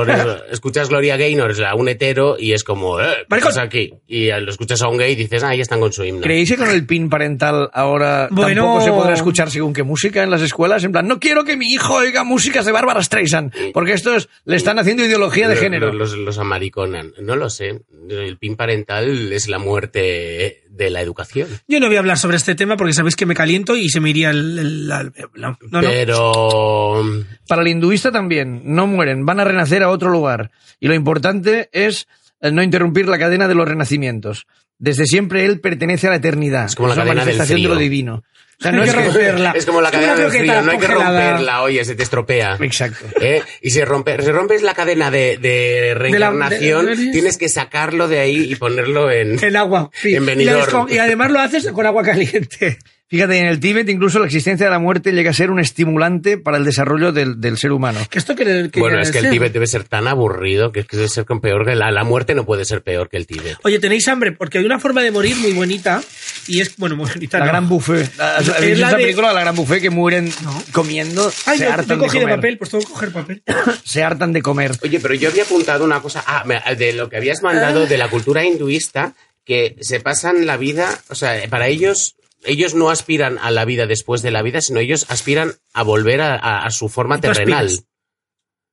escuchas 0.52 0.90
Gloria 0.90 1.18
Gaynor 1.18 1.54
a 1.64 1.76
un 1.76 1.88
hetero 1.90 2.36
y 2.40 2.54
es 2.54 2.63
como, 2.64 3.00
eh, 3.00 3.06
¿qué 3.30 3.38
pasa 3.40 3.62
aquí? 3.62 3.94
Y 4.08 4.28
lo 4.30 4.50
escuchas 4.52 4.82
a 4.82 4.88
un 4.88 4.98
gay 4.98 5.14
y 5.14 5.16
dices, 5.16 5.44
ah, 5.44 5.50
ahí 5.50 5.62
están 5.62 5.80
con 5.80 5.92
su 5.94 6.04
himno. 6.04 6.22
¿Creéis 6.22 6.50
que 6.52 6.58
con 6.58 6.70
el 6.70 6.86
pin 6.86 7.10
parental 7.10 7.70
ahora 7.74 8.28
Bueno. 8.32 8.64
tampoco 8.64 8.86
se 8.86 8.92
podrá 8.92 9.14
escuchar 9.14 9.50
según 9.52 9.74
qué 9.74 9.84
música 9.84 10.24
en 10.24 10.32
las 10.32 10.42
escuelas? 10.42 10.84
En 10.84 10.92
plan, 10.92 11.08
no 11.08 11.20
quiero 11.20 11.44
que 11.44 11.58
mi 11.58 11.72
hijo 11.74 11.94
oiga 11.96 12.24
músicas 12.24 12.66
de 12.66 12.72
Bárbara 12.72 13.02
Streisand, 13.04 13.54
porque 13.74 13.94
esto 13.94 14.16
es, 14.16 14.30
le 14.46 14.56
están 14.56 14.80
haciendo 14.80 15.04
ideología 15.06 15.48
de 15.48 15.56
género. 15.56 15.92
Los, 15.94 16.12
los, 16.12 16.18
los 16.20 16.38
amariconan. 16.38 17.14
No 17.22 17.36
lo 17.36 17.50
sé. 17.50 17.82
El 18.10 18.38
PIN 18.38 18.56
parental 18.56 19.32
es 19.32 19.48
la 19.48 19.60
muerte 19.60 20.64
de 20.70 20.90
la 20.90 21.02
educación. 21.02 21.48
Yo 21.68 21.80
no 21.80 21.88
voy 21.88 21.96
a 21.96 22.00
hablar 22.00 22.18
sobre 22.18 22.38
este 22.38 22.56
tema 22.56 22.76
porque 22.78 22.94
sabéis 22.94 23.16
que 23.16 23.26
me 23.26 23.36
caliento 23.36 23.76
y 23.78 23.90
se 23.90 24.00
me 24.00 24.10
iría 24.10 24.32
el... 24.32 24.60
el- 24.60 24.88
la- 24.88 25.04
no, 25.36 25.58
no, 25.70 25.82
no. 25.82 25.90
Pero 25.90 27.04
Para 27.48 27.62
el 27.62 27.68
hinduista 27.68 28.12
también, 28.12 28.62
no 28.66 28.88
mueren, 28.88 29.26
van 29.26 29.40
a 29.40 29.44
renacer 29.44 29.84
a 29.84 29.90
otro 29.90 30.10
lugar. 30.10 30.52
Y 30.80 30.88
lo 30.88 30.94
importante 30.96 31.70
es 31.72 32.08
eh, 32.44 32.52
no 32.52 32.62
interrumpir 32.62 33.08
la 33.08 33.18
cadena 33.18 33.48
de 33.48 33.56
los 33.56 33.68
renacimientos. 33.68 34.46
Desde 34.78 35.08
siempre 35.08 35.46
él 35.46 35.60
pertenece 35.62 36.08
a 36.08 36.12
la 36.12 36.18
eternidad. 36.18 36.66
Es 36.66 36.76
como 36.76 36.90
la 36.90 36.96
cadena 36.96 37.12
del 37.14 37.26
manifestación 37.26 37.62
de 37.64 37.68
lo 37.70 37.76
frío. 37.76 37.84
divino. 37.84 38.24
O 38.60 38.64
sea, 38.64 38.72
no 38.74 38.82
Hay 38.84 38.90
es 38.90 38.94
que 38.96 39.04
romperla. 39.04 39.52
es 39.56 39.66
como 39.66 39.82
la 39.82 39.90
Es 39.90 39.96
cadena 39.96 40.16
del 40.16 40.30
frío, 40.32 40.62
no 40.62 40.72
hay 40.72 40.78
que 40.78 40.88
romperla, 40.88 41.62
oye, 41.64 41.84
se 41.86 41.96
te 41.96 42.04
estropea. 42.04 42.58
Exacto. 42.62 43.06
¿Eh? 43.20 43.42
Y 43.62 43.72
si, 43.72 43.84
rompe, 43.84 44.22
si 44.22 44.32
rompes 44.32 44.62
la 44.62 44.74
cadena 44.76 45.10
de, 45.10 45.38
de 45.38 45.94
reencarnación, 45.96 46.86
de- 46.86 46.96
de- 46.96 47.12
tienes 47.12 47.38
que 47.38 47.50
sacarlo 47.50 48.08
de 48.08 48.20
ahí 48.20 48.52
y 48.52 48.56
ponerlo 48.56 49.10
en... 49.12 49.44
En 49.44 49.56
agua. 49.56 49.90
sí. 49.94 50.16
En 50.16 50.24
y 50.40 50.98
además 50.98 51.32
lo 51.32 51.40
haces 51.40 51.68
con 51.72 51.86
agua 51.86 52.04
caliente. 52.04 52.78
Fíjate, 53.10 53.38
en 53.38 53.46
el 53.46 53.60
Tíbet 53.60 53.88
incluso 53.90 54.18
la 54.18 54.26
existencia 54.26 54.66
de 54.66 54.72
la 54.72 54.80
muerte 54.80 55.12
llega 55.12 55.30
a 55.30 55.34
ser 55.34 55.52
un 55.52 55.60
estimulante 55.60 56.38
para 56.40 56.58
el 56.58 56.66
desarrollo 56.66 57.12
del, 57.12 57.40
del 57.40 57.58
ser 57.60 57.72
humano. 57.72 58.00
Que 58.10 58.18
esto 58.18 58.34
quiere, 58.36 58.72
que 58.72 58.80
Bueno, 58.80 59.00
es 59.00 59.12
que 59.12 59.20
el. 59.20 59.30
Tíbet 59.30 59.54
debe 59.54 59.68
ser 59.68 59.84
tan 59.84 60.08
aburrido 60.08 60.72
que 60.72 60.80
es 60.80 60.88
que 60.88 60.98
debe 60.98 61.10
ser 61.10 61.26
con 61.26 61.40
peor 61.40 61.64
que 61.66 61.76
la, 61.76 61.92
la 61.92 62.04
muerte 62.04 62.34
no 62.34 62.44
puede 62.44 62.66
ser 62.66 62.82
peor 62.82 63.10
que 63.10 63.18
el 63.18 63.28
Tíbet. 63.28 63.58
Oye, 63.64 63.78
¿tenéis 63.80 64.08
hambre? 64.08 64.32
Porque 64.32 64.58
hay 64.58 64.66
una 64.66 64.80
forma 64.80 65.04
de 65.04 65.12
morir 65.12 65.36
muy 65.36 65.52
bonita 65.54 66.02
y 66.48 66.62
es, 66.62 66.76
bueno, 66.78 66.96
muy 66.96 67.08
bonita. 67.08 67.38
La 67.38 67.46
no. 67.46 67.52
gran 67.52 67.70
buffet. 67.70 68.20
¿Has 68.20 68.48
Es 68.64 68.80
la 68.80 68.90
de- 68.90 68.96
película, 68.96 69.32
La 69.32 69.42
gran 69.42 69.56
buffet, 69.56 69.80
que 69.82 69.90
mueren 69.92 70.32
No. 70.44 70.64
comiendo, 70.72 71.32
Ay, 71.46 71.58
se 71.60 71.66
yo, 71.66 71.70
yo 71.70 71.74
hartan 71.76 72.00
de 72.00 72.08
comer. 72.08 72.30
papel, 72.36 72.58
pues 72.58 72.72
tengo 72.72 72.84
que 72.86 72.92
coger 72.94 73.12
papel. 73.12 73.44
Se 73.84 74.02
hartan 74.04 74.34
de 74.34 74.42
comer. 74.42 74.72
Oye, 74.82 75.00
pero 75.00 75.14
yo 75.14 75.30
había 75.30 75.44
apuntado 75.44 75.86
una 75.86 76.02
cosa, 76.02 76.24
ah, 76.26 76.44
me- 76.48 76.62
de 76.76 76.94
lo 76.94 77.10
que 77.10 77.18
habías 77.18 77.44
mandado 77.44 77.86
de 77.86 77.98
la 77.98 78.10
cultura 78.10 78.44
hinduista, 78.44 79.14
que 79.46 79.76
se 79.82 80.00
pasan 80.00 80.48
la 80.48 80.58
vida, 80.58 81.00
o 81.10 81.16
sea, 81.16 81.36
para 81.50 81.68
ellos, 81.68 82.16
ellos 82.46 82.74
no 82.76 82.90
aspiran 82.90 83.38
a 83.40 83.52
la 83.52 83.66
vida 83.66 83.86
después 83.88 84.22
de 84.22 84.32
la 84.32 84.42
vida, 84.42 84.62
sino 84.62 84.80
ellos 84.80 85.06
aspiran 85.10 85.54
a 85.74 85.84
volver 85.84 86.22
a, 86.22 86.36
a- 86.36 86.66
a 86.66 86.72
su 86.72 86.90
forma 86.90 87.20
terrenal. 87.22 87.66
aspiras. 87.68 87.86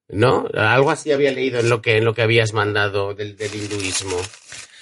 ¿No? 0.09 0.49
Algo 0.55 0.91
así 0.91 1.13
había 1.13 1.31
leído 1.31 1.61
en 1.61 1.69
lo 1.69 1.81
que, 1.83 1.97
en 1.99 2.05
lo 2.05 2.15
que 2.15 2.23
habías 2.23 2.53
mandado 2.53 3.15
del, 3.15 3.37
del 3.37 3.55
hinduismo. 3.55 4.21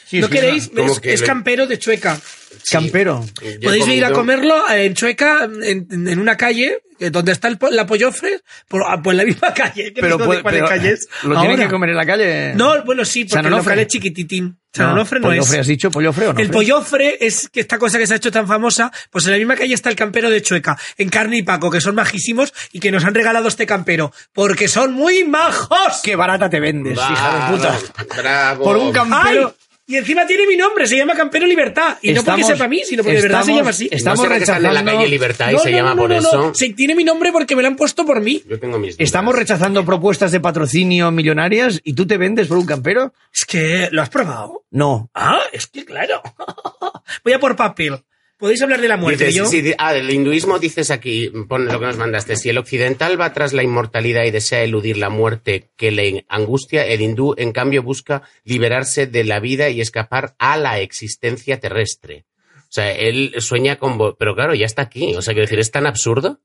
Sí, 0.07 0.21
¿No 0.21 0.31
queréis? 0.31 0.71
Es, 0.75 1.01
que 1.01 1.13
es 1.13 1.21
campero 1.23 1.67
de 1.67 1.79
Chueca. 1.79 2.17
Sí. 2.17 2.73
Campero. 2.73 3.23
Podéis 3.63 3.87
ir 3.89 4.05
a 4.07 4.13
comerlo 4.13 4.69
en 4.71 4.95
Chueca, 4.95 5.45
en, 5.45 5.87
en 5.91 6.19
una 6.19 6.35
calle, 6.39 6.67
eh, 6.77 6.81
donde 6.99 7.33
está 7.33 7.49
el, 7.49 7.59
la 7.71 7.87
Pollofre, 7.87 8.41
por, 8.69 8.83
ah, 8.87 9.01
pues 9.03 9.17
la 9.17 9.25
misma 9.25 9.53
calle. 9.55 9.93
¿Qué 9.95 10.01
Pero, 10.01 10.19
puede- 10.19 10.43
cuáles 10.43 10.61
pero, 10.63 10.69
calles? 10.69 11.09
¿Lo 11.23 11.31
tienen 11.41 11.51
Ahora. 11.53 11.65
que 11.65 11.71
comer 11.71 11.91
en 11.91 11.97
la 11.97 12.07
calle? 12.07 12.55
No, 12.55 12.85
bueno, 12.85 13.05
sí, 13.05 13.25
porque 13.25 13.47
el 13.47 13.53
local 13.55 13.79
es 13.79 13.87
chiquititín. 13.89 14.59
San 14.71 14.95
no, 14.95 15.05
Pollofre, 15.07 15.39
es. 15.39 15.61
¿has 15.61 15.67
dicho 15.67 15.91
pollofre 15.91 16.27
o 16.29 16.33
no? 16.35 16.41
El 16.41 16.51
pollofre 16.51 17.17
es 17.27 17.49
que 17.49 17.61
esta 17.61 17.79
cosa 17.79 17.99
que 17.99 18.07
se 18.07 18.13
ha 18.13 18.17
hecho 18.19 18.31
tan 18.31 18.47
famosa, 18.47 18.93
pues 19.11 19.25
en 19.25 19.33
la 19.33 19.39
misma 19.39 19.57
calle 19.57 19.73
está 19.73 19.89
el 19.89 19.97
campero 19.97 20.29
de 20.29 20.43
Chueca, 20.43 20.77
en 20.99 21.09
Carne 21.09 21.39
y 21.39 21.43
Paco, 21.43 21.71
que 21.71 21.81
son 21.81 21.95
majísimos 21.95 22.53
y 22.73 22.79
que 22.79 22.91
nos 22.93 23.05
han 23.05 23.15
regalado 23.15 23.49
este 23.49 23.65
campero, 23.67 24.13
porque 24.35 24.69
son 24.69 24.93
muy 24.93 25.25
majos. 25.25 26.01
Qué 26.05 26.17
barata 26.17 26.51
te 26.51 26.61
vendes, 26.61 26.99
hija 26.99 27.49
de 27.51 27.57
puta. 27.57 27.79
Bravo, 28.09 28.23
Bravo. 28.23 28.65
Por 28.65 28.77
un 28.77 28.93
campero... 28.93 29.55
¡Ay! 29.59 29.68
Y 29.91 29.97
encima 29.97 30.27
tiene 30.27 30.47
mi 30.47 30.55
nombre, 30.55 30.87
se 30.87 30.99
llama 30.99 31.15
Campero 31.15 31.47
Libertad. 31.47 31.97
Y 32.03 32.13
no 32.13 32.23
porque 32.23 32.45
sepa 32.45 32.65
a 32.65 32.69
mí, 32.69 32.83
sino 32.85 33.03
porque 33.03 33.17
de 33.17 33.23
verdad 33.23 33.43
se 33.43 33.55
llama 33.55 33.71
así. 33.71 33.89
estamos 33.91 34.19
¿No 34.19 34.25
será 34.25 34.37
que 34.37 34.43
están 34.45 34.57
en 34.59 34.63
la 34.65 34.69
rechazando- 34.83 34.93
calle 34.99 35.09
Libertad 35.09 35.49
y 35.51 35.53
No, 35.55 35.59
se 35.61 35.71
no, 35.71 35.77
llama 35.79 35.91
no, 35.95 35.97
por 35.97 36.11
no, 36.11 36.17
eso. 36.19 36.37
no. 36.37 36.55
Se- 36.55 36.75
tiene 36.75 36.95
mi 36.95 37.05
nombre 37.05 37.33
porque 37.33 37.57
me 37.57 37.63
lo 37.63 37.69
han 37.69 37.77
puesto 37.77 38.05
por 38.05 38.21
mí. 38.21 38.43
Yo 38.47 38.61
tengo 38.61 38.79
mis. 38.79 38.97
Estamos 38.99 39.35
rechazando 39.35 39.87
propuestas 39.87 40.31
de 40.31 40.41
patrocinio 40.41 41.11
millonarias 41.11 41.81
y 41.85 41.95
tú 41.95 42.07
te 42.07 42.19
vendes 42.19 42.49
por 42.49 42.59
un 42.59 42.67
campero? 42.67 43.15
Es 43.33 43.47
que, 43.47 43.89
¿lo 43.91 44.03
has 44.03 44.11
probado? 44.11 44.65
No. 44.71 45.09
Ah, 45.15 45.41
es 45.53 45.67
que 45.67 45.87
claro. 45.87 46.21
Voy 47.25 47.33
a 47.33 47.39
por 47.41 47.57
papel. 47.57 47.99
Podéis 48.39 48.63
hablar 48.63 48.81
de 48.81 48.87
la 48.89 48.97
muerte. 48.97 49.25
Dices, 49.27 49.35
yo, 49.35 49.47
sí, 49.47 49.75
ah, 49.79 49.93
del 49.93 50.09
hinduismo 50.11 50.61
dices 50.61 50.93
aquí, 50.93 51.29
pon 51.49 51.67
lo 51.67 51.81
que 51.81 51.87
nos 51.87 51.97
mandaste. 51.97 52.37
Si 52.37 52.49
el 52.49 52.59
occidental 52.59 53.21
va 53.21 53.33
tras 53.33 53.53
la 53.53 53.65
inmortalidad 53.65 54.25
y 54.25 54.31
desea 54.31 54.63
eludir 54.63 54.97
la 54.97 55.11
muerte 55.11 55.71
que 55.77 55.91
le 55.91 56.25
angustia, 56.29 56.87
el 56.87 57.01
hindú, 57.01 57.35
en 57.37 57.51
cambio, 57.51 57.83
busca 57.83 58.23
liberarse 58.45 59.09
de 59.09 59.25
la 59.25 59.41
vida 59.41 59.71
y 59.71 59.81
escapar 59.81 60.37
a 60.39 60.57
la 60.57 60.79
existencia 60.79 61.59
terrestre. 61.59 62.27
O 62.61 62.71
sea, 62.73 62.93
él 62.93 63.35
sueña 63.39 63.77
con... 63.81 63.99
vo- 63.99 64.15
Pero 64.17 64.37
claro, 64.37 64.55
ya 64.55 64.67
está 64.67 64.83
aquí. 64.83 65.17
O 65.17 65.23
sea, 65.23 65.35
quiero 65.35 65.47
decir, 65.47 65.59
es 65.59 65.73
tan 65.73 65.87
absurdo 65.87 66.39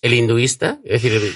el 0.00 0.14
hinduista. 0.14 0.78
Es 0.84 1.02
decir, 1.02 1.34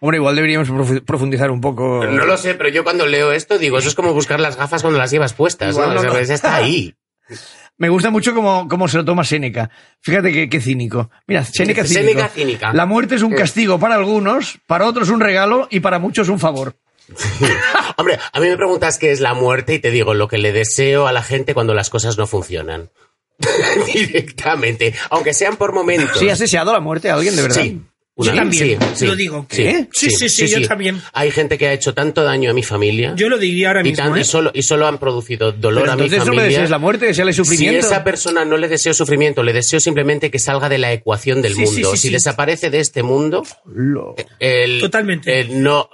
Hombre, 0.00 0.18
igual 0.18 0.36
deberíamos 0.36 0.68
profu- 0.68 1.02
profundizar 1.04 1.50
un 1.50 1.62
poco. 1.62 2.04
no 2.04 2.26
lo 2.26 2.36
sé, 2.36 2.54
pero 2.54 2.68
yo 2.68 2.84
cuando 2.84 3.06
leo 3.06 3.32
esto 3.32 3.56
digo, 3.56 3.78
eso 3.78 3.88
es 3.88 3.94
como 3.94 4.12
buscar 4.12 4.40
las 4.40 4.56
gafas 4.56 4.82
cuando 4.82 4.98
las 4.98 5.10
llevas 5.10 5.32
puestas, 5.32 5.70
Igual 5.74 5.88
¿no? 5.88 5.94
no 5.94 6.00
O 6.00 6.02
sea, 6.02 6.10
pues 6.12 6.28
está 6.28 6.54
ahí. 6.56 6.94
Me 7.78 7.88
gusta 7.88 8.10
mucho 8.10 8.34
cómo, 8.34 8.66
cómo 8.68 8.88
se 8.88 8.96
lo 8.96 9.04
toma 9.04 9.24
Séneca. 9.24 9.70
Fíjate 10.00 10.32
qué, 10.32 10.48
qué 10.48 10.60
cínico. 10.60 11.10
Mira, 11.26 11.44
Séneca 11.44 11.84
cínico. 11.84 12.08
Séneca 12.08 12.28
cínica. 12.28 12.72
La 12.72 12.86
muerte 12.86 13.16
es 13.16 13.22
un 13.22 13.34
castigo 13.34 13.78
para 13.78 13.96
algunos, 13.96 14.58
para 14.66 14.86
otros 14.86 15.10
un 15.10 15.20
regalo 15.20 15.68
y 15.70 15.80
para 15.80 15.98
muchos 15.98 16.28
un 16.28 16.38
favor. 16.38 16.76
Hombre, 17.96 18.18
a 18.32 18.40
mí 18.40 18.48
me 18.48 18.56
preguntas 18.56 18.98
qué 18.98 19.12
es 19.12 19.20
la 19.20 19.34
muerte 19.34 19.74
y 19.74 19.78
te 19.78 19.90
digo 19.90 20.14
lo 20.14 20.28
que 20.28 20.38
le 20.38 20.52
deseo 20.52 21.06
a 21.06 21.12
la 21.12 21.22
gente 21.22 21.54
cuando 21.54 21.74
las 21.74 21.90
cosas 21.90 22.18
no 22.18 22.26
funcionan. 22.26 22.90
Directamente, 23.94 24.94
aunque 25.10 25.34
sean 25.34 25.56
por 25.56 25.72
momentos. 25.72 26.18
¿Sí 26.18 26.28
has 26.30 26.38
deseado 26.38 26.72
la 26.72 26.80
muerte 26.80 27.10
a 27.10 27.14
alguien, 27.14 27.36
de 27.36 27.42
verdad? 27.42 27.62
Sí. 27.62 27.82
Yo 28.18 28.32
también, 28.34 28.80
sí, 28.80 28.86
sí, 28.94 29.06
lo 29.06 29.14
digo. 29.14 29.46
sí, 29.50 29.62
¿Qué? 29.62 29.88
Sí, 29.92 30.10
sí, 30.10 30.28
sí, 30.30 30.46
yo 30.46 30.66
también. 30.66 31.02
Hay 31.12 31.30
gente 31.30 31.58
que 31.58 31.66
ha 31.68 31.72
hecho 31.74 31.92
tanto 31.92 32.22
daño 32.24 32.50
a 32.50 32.54
mi 32.54 32.62
familia 32.62 33.12
yo 33.14 33.28
lo 33.28 33.36
diría 33.36 33.68
ahora 33.68 33.80
y, 33.82 33.84
mismo. 33.90 34.04
tan- 34.04 34.16
¿eh? 34.16 34.22
y 34.22 34.24
solo, 34.24 34.50
y 34.54 34.62
solo 34.62 34.86
han 34.86 34.96
producido 34.98 35.52
dolor 35.52 35.82
Pero 35.82 35.92
a 35.92 35.96
mi 35.96 36.02
entonces 36.04 36.26
no 36.26 36.32
le 36.32 36.40
familia. 36.40 36.68
la 36.68 36.78
muerte, 36.78 37.06
deseale 37.06 37.32
si 37.34 37.36
sufrimiento. 37.44 37.86
esa 37.86 38.02
persona 38.04 38.44
no 38.46 38.56
le 38.56 38.68
deseo 38.68 38.94
sufrimiento, 38.94 39.42
le 39.42 39.52
deseo 39.52 39.80
simplemente 39.80 40.30
que 40.30 40.38
salga 40.38 40.70
de 40.70 40.78
la 40.78 40.92
ecuación 40.94 41.42
del 41.42 41.56
mundo. 41.56 41.94
si 41.94 42.08
desaparece 42.08 42.70
de 42.70 42.80
este 42.80 43.02
mundo, 43.02 43.42
el, 44.38 44.80
Totalmente. 44.80 45.40
el 45.40 45.62
no, 45.62 45.88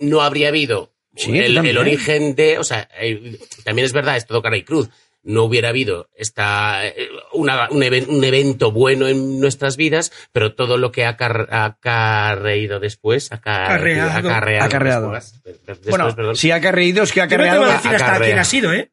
no 0.00 0.20
habría 0.22 0.48
habido 0.48 0.92
Sí, 1.16 1.36
el, 1.36 1.56
el 1.58 1.78
origen 1.78 2.36
de, 2.36 2.58
o 2.58 2.64
sea, 2.64 2.88
eh, 3.00 3.38
también 3.64 3.86
es 3.86 3.92
verdad, 3.92 4.16
es 4.16 4.24
todo 4.26 4.40
cara 4.40 4.56
y 4.56 4.62
cruz. 4.62 4.88
No 5.28 5.44
hubiera 5.44 5.68
habido 5.68 6.08
esta, 6.16 6.86
eh, 6.86 6.96
una- 7.34 7.68
un, 7.70 7.82
even- 7.82 8.08
un 8.08 8.24
evento 8.24 8.72
bueno 8.72 9.08
en 9.08 9.38
nuestras 9.40 9.76
vidas, 9.76 10.10
pero 10.32 10.54
todo 10.54 10.78
lo 10.78 10.90
que 10.90 11.04
ha 11.04 11.10
acar- 11.16 11.48
acarreído 11.50 12.80
después, 12.80 13.30
acar- 13.30 13.64
Acarreado. 13.66 14.28
acarreado, 14.30 14.64
Acarreado. 14.64 15.10
después, 15.12 15.42
después, 15.66 15.90
Bueno, 15.90 16.16
perdón. 16.16 16.36
si 16.36 16.50
ha 16.50 16.60
carreído 16.60 17.02
es 17.02 17.12
que 17.12 17.20
ha 17.20 17.26
Yo 17.26 17.36
no 17.36 17.42
te 17.44 17.48
carreado. 17.48 17.60
voy 17.60 17.70
a 17.70 17.74
decir 17.74 17.94
hasta 17.94 18.18
quién 18.20 18.38
ha 18.38 18.44
sido, 18.44 18.72
¿eh? 18.72 18.90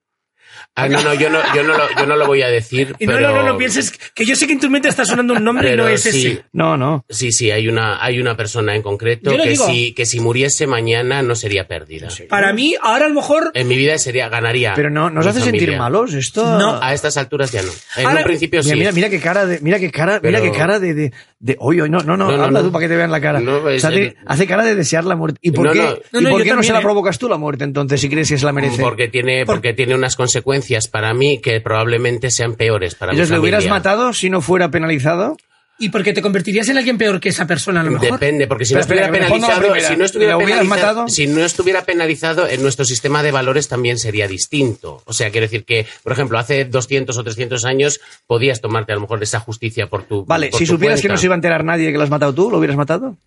Ah, 0.77 0.89
no, 0.89 1.01
no, 1.01 1.13
yo 1.13 1.29
no, 1.29 1.39
yo 1.55 1.63
no 1.63 1.77
lo, 1.77 1.89
yo 1.97 2.05
no 2.05 2.17
lo 2.17 2.27
voy 2.27 2.41
a 2.41 2.49
decir, 2.49 2.95
Y 2.99 3.07
no, 3.07 3.13
pero... 3.13 3.29
no, 3.29 3.35
no, 3.43 3.53
no 3.53 3.57
pienses 3.57 3.93
que 4.13 4.25
yo 4.25 4.35
sé 4.35 4.45
que 4.45 4.51
en 4.53 4.59
tu 4.59 4.69
mente 4.69 4.89
está 4.89 5.05
sonando 5.05 5.33
un 5.33 5.41
nombre 5.43 5.73
y 5.73 5.77
no 5.77 5.87
es 5.87 6.01
sí, 6.03 6.09
ese. 6.09 6.45
No, 6.51 6.75
no. 6.75 7.05
Sí, 7.09 7.31
sí, 7.31 7.49
hay 7.49 7.69
una, 7.69 8.03
hay 8.03 8.19
una 8.19 8.35
persona 8.35 8.75
en 8.75 8.81
concreto 8.81 9.31
que 9.37 9.49
digo. 9.51 9.65
si, 9.67 9.93
que 9.93 10.05
si 10.05 10.19
muriese 10.19 10.67
mañana 10.67 11.21
no 11.21 11.33
sería 11.35 11.67
pérdida. 11.69 12.09
Para 12.27 12.51
mí, 12.51 12.75
ahora 12.81 13.05
a 13.05 13.07
lo 13.09 13.15
mejor 13.15 13.51
En 13.53 13.69
mi 13.69 13.77
vida 13.77 13.97
sería, 13.97 14.27
ganaría. 14.27 14.73
Pero 14.75 14.89
no, 14.89 15.09
¿nos 15.09 15.25
hace 15.25 15.39
sentir 15.39 15.77
malos 15.77 16.13
esto? 16.13 16.43
No. 16.59 16.77
A 16.83 16.93
estas 16.93 17.15
alturas 17.15 17.53
ya 17.53 17.61
no. 17.61 17.71
En 17.95 18.05
Ahora- 18.07 18.19
un 18.19 18.25
principio 18.25 18.61
sí. 18.61 18.69
Mira, 18.73 18.91
mira, 18.91 18.91
mira 18.91 19.09
qué 19.09 19.19
cara 19.21 19.45
de, 19.45 19.59
mira 19.61 19.79
qué 19.79 19.91
cara, 19.91 20.19
Pero- 20.21 20.37
mira 20.37 20.51
qué 20.51 20.57
cara 20.57 20.79
de, 20.79 20.93
de, 20.93 21.13
de 21.45 21.55
hoy, 21.59 21.79
hoy, 21.79 21.89
no, 21.91 21.99
no, 21.99 22.17
no, 22.17 22.25
habla 22.25 22.59
no. 22.59 22.63
tú 22.65 22.71
para 22.71 22.83
que 22.85 22.89
te 22.89 22.95
vean 22.95 23.11
la 23.11 23.21
cara. 23.21 23.39
No, 23.39 23.69
es 23.69 23.83
O 23.83 23.87
sea, 23.87 23.95
te- 23.95 24.07
el- 24.07 24.15
hace 24.25 24.47
cara 24.47 24.63
de 24.63 24.73
desear 24.73 25.03
la 25.05 25.15
muerte. 25.15 25.37
¿Y 25.43 25.51
por 25.51 25.67
No, 25.67 25.73
qué, 25.73 25.79
no. 26.11 26.21
No, 26.21 26.29
¿y 26.29 26.31
por 26.31 26.41
qué 26.43 26.49
no 26.49 26.55
se 26.63 26.69
también, 26.69 26.73
la 26.73 26.79
¿eh? 26.79 26.81
provocas 26.81 27.19
tú 27.19 27.29
la 27.29 27.37
muerte 27.37 27.63
entonces 27.65 28.01
si 28.01 28.09
crees 28.09 28.29
que 28.29 28.37
se 28.39 28.45
la 28.45 28.51
merece? 28.51 28.81
Porque 28.81 29.09
tiene, 29.09 29.45
porque 29.45 29.73
tiene 29.73 29.93
unas 29.93 30.15
consecuencias 30.15 30.87
para 30.87 31.13
mí 31.13 31.39
que 31.39 31.61
probablemente 31.61 32.31
sean 32.31 32.55
peores 32.55 32.95
para 32.95 33.11
Entonces, 33.11 33.29
mi 33.29 33.35
¿le 33.35 33.41
hubieras 33.41 33.67
matado 33.67 34.11
si 34.11 34.31
no 34.31 34.41
fuera 34.41 34.71
penalizado? 34.71 35.37
Y 35.77 35.89
porque 35.89 36.13
te 36.13 36.21
convertirías 36.21 36.69
en 36.69 36.77
alguien 36.77 36.97
peor 36.97 37.19
que 37.19 37.29
esa 37.29 37.45
persona 37.45 37.81
a 37.81 37.83
lo 37.83 37.91
mejor. 37.91 38.11
Depende, 38.13 38.47
porque 38.47 38.63
si 38.65 38.73
no 38.73 38.79
estuviera 38.79 39.11
penalizado, 39.11 39.75
si 39.79 39.95
no 39.97 40.05
estuviera 40.05 40.37
¿Le 40.37 40.43
hubieras 40.43 40.61
penalizado, 40.61 40.93
matado? 41.01 41.07
si 41.09 41.27
no 41.27 41.43
estuviera 41.43 41.83
penalizado, 41.85 42.47
en 42.47 42.61
nuestro 42.61 42.85
sistema 42.85 43.23
de 43.23 43.31
valores 43.31 43.67
también 43.67 43.97
sería 43.97 44.27
distinto. 44.27 45.01
O 45.05 45.13
sea, 45.13 45.31
quiero 45.31 45.45
decir 45.45 45.65
que, 45.65 45.85
por 46.03 46.13
ejemplo, 46.13 46.39
hace 46.39 46.63
200 46.65 47.17
o 47.17 47.23
300 47.23 47.65
años 47.65 47.99
podías 48.25 48.61
tomarte 48.61 48.93
a 48.93 48.95
lo 48.95 49.01
mejor 49.01 49.21
esa 49.21 49.39
justicia 49.41 49.87
por 49.87 50.03
tu 50.03 50.23
Vale, 50.25 50.49
por 50.49 50.59
si 50.59 50.65
tu 50.65 50.73
supieras 50.73 51.01
que 51.01 51.09
no 51.09 51.17
se 51.17 51.25
iba 51.25 51.35
a 51.35 51.37
enterar 51.37 51.63
nadie 51.65 51.91
que 51.91 51.97
lo 51.97 52.03
has 52.03 52.09
matado 52.09 52.33
tú, 52.33 52.49
¿lo 52.49 52.57
hubieras 52.59 52.77
matado? 52.77 53.17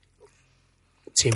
Sí. 1.12 1.30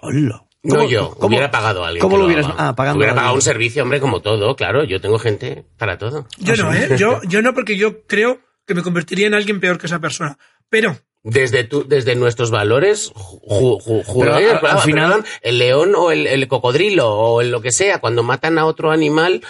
Hola. 0.00 0.44
No 0.62 0.74
¿Cómo- 0.74 0.88
yo, 0.88 1.10
cómo- 1.14 1.28
hubiera 1.28 1.50
pagado 1.50 1.84
a 1.84 1.88
alguien. 1.88 2.02
¿Cómo 2.02 2.16
que 2.16 2.20
lo 2.20 2.26
hubieras. 2.26 2.46
Ah, 2.58 2.74
pagando 2.74 2.98
Hubiera 2.98 3.14
pagado 3.14 3.34
un 3.34 3.42
servicio, 3.42 3.82
hombre, 3.84 4.00
como 4.00 4.20
todo, 4.20 4.56
claro. 4.56 4.82
Yo 4.84 5.00
tengo 5.00 5.18
gente 5.18 5.64
para 5.78 5.96
todo. 5.98 6.26
Yo 6.38 6.56
no, 6.56 6.74
¿eh? 6.74 6.96
Yo, 6.98 7.20
yo 7.28 7.42
no, 7.42 7.54
porque 7.54 7.76
yo 7.76 8.02
creo 8.02 8.40
que 8.68 8.74
me 8.74 8.82
convertiría 8.84 9.26
en 9.26 9.34
alguien 9.34 9.58
peor 9.58 9.78
que 9.78 9.86
esa 9.86 9.98
persona. 9.98 10.38
Pero, 10.68 10.96
Desde, 11.24 11.64
tu, 11.64 11.88
desde 11.88 12.14
nuestros 12.14 12.50
valores, 12.52 13.10
ju, 13.14 13.78
ju- 13.80 14.04
ju- 14.04 14.20
Pero 14.20 14.38
eh, 14.38 14.50
al- 14.52 14.64
al 14.66 14.78
final- 14.80 15.08
perdón, 15.10 15.26
el 15.42 15.58
león 15.58 15.94
o 15.96 16.12
el, 16.12 16.26
el 16.28 16.46
cocodrilo 16.46 17.10
o 17.12 17.40
el 17.40 17.50
lo 17.50 17.60
que 17.60 17.72
sea, 17.72 17.98
cuando 17.98 18.22
matan 18.22 18.56
a 18.58 18.66
otro 18.66 18.92
animal, 18.92 19.42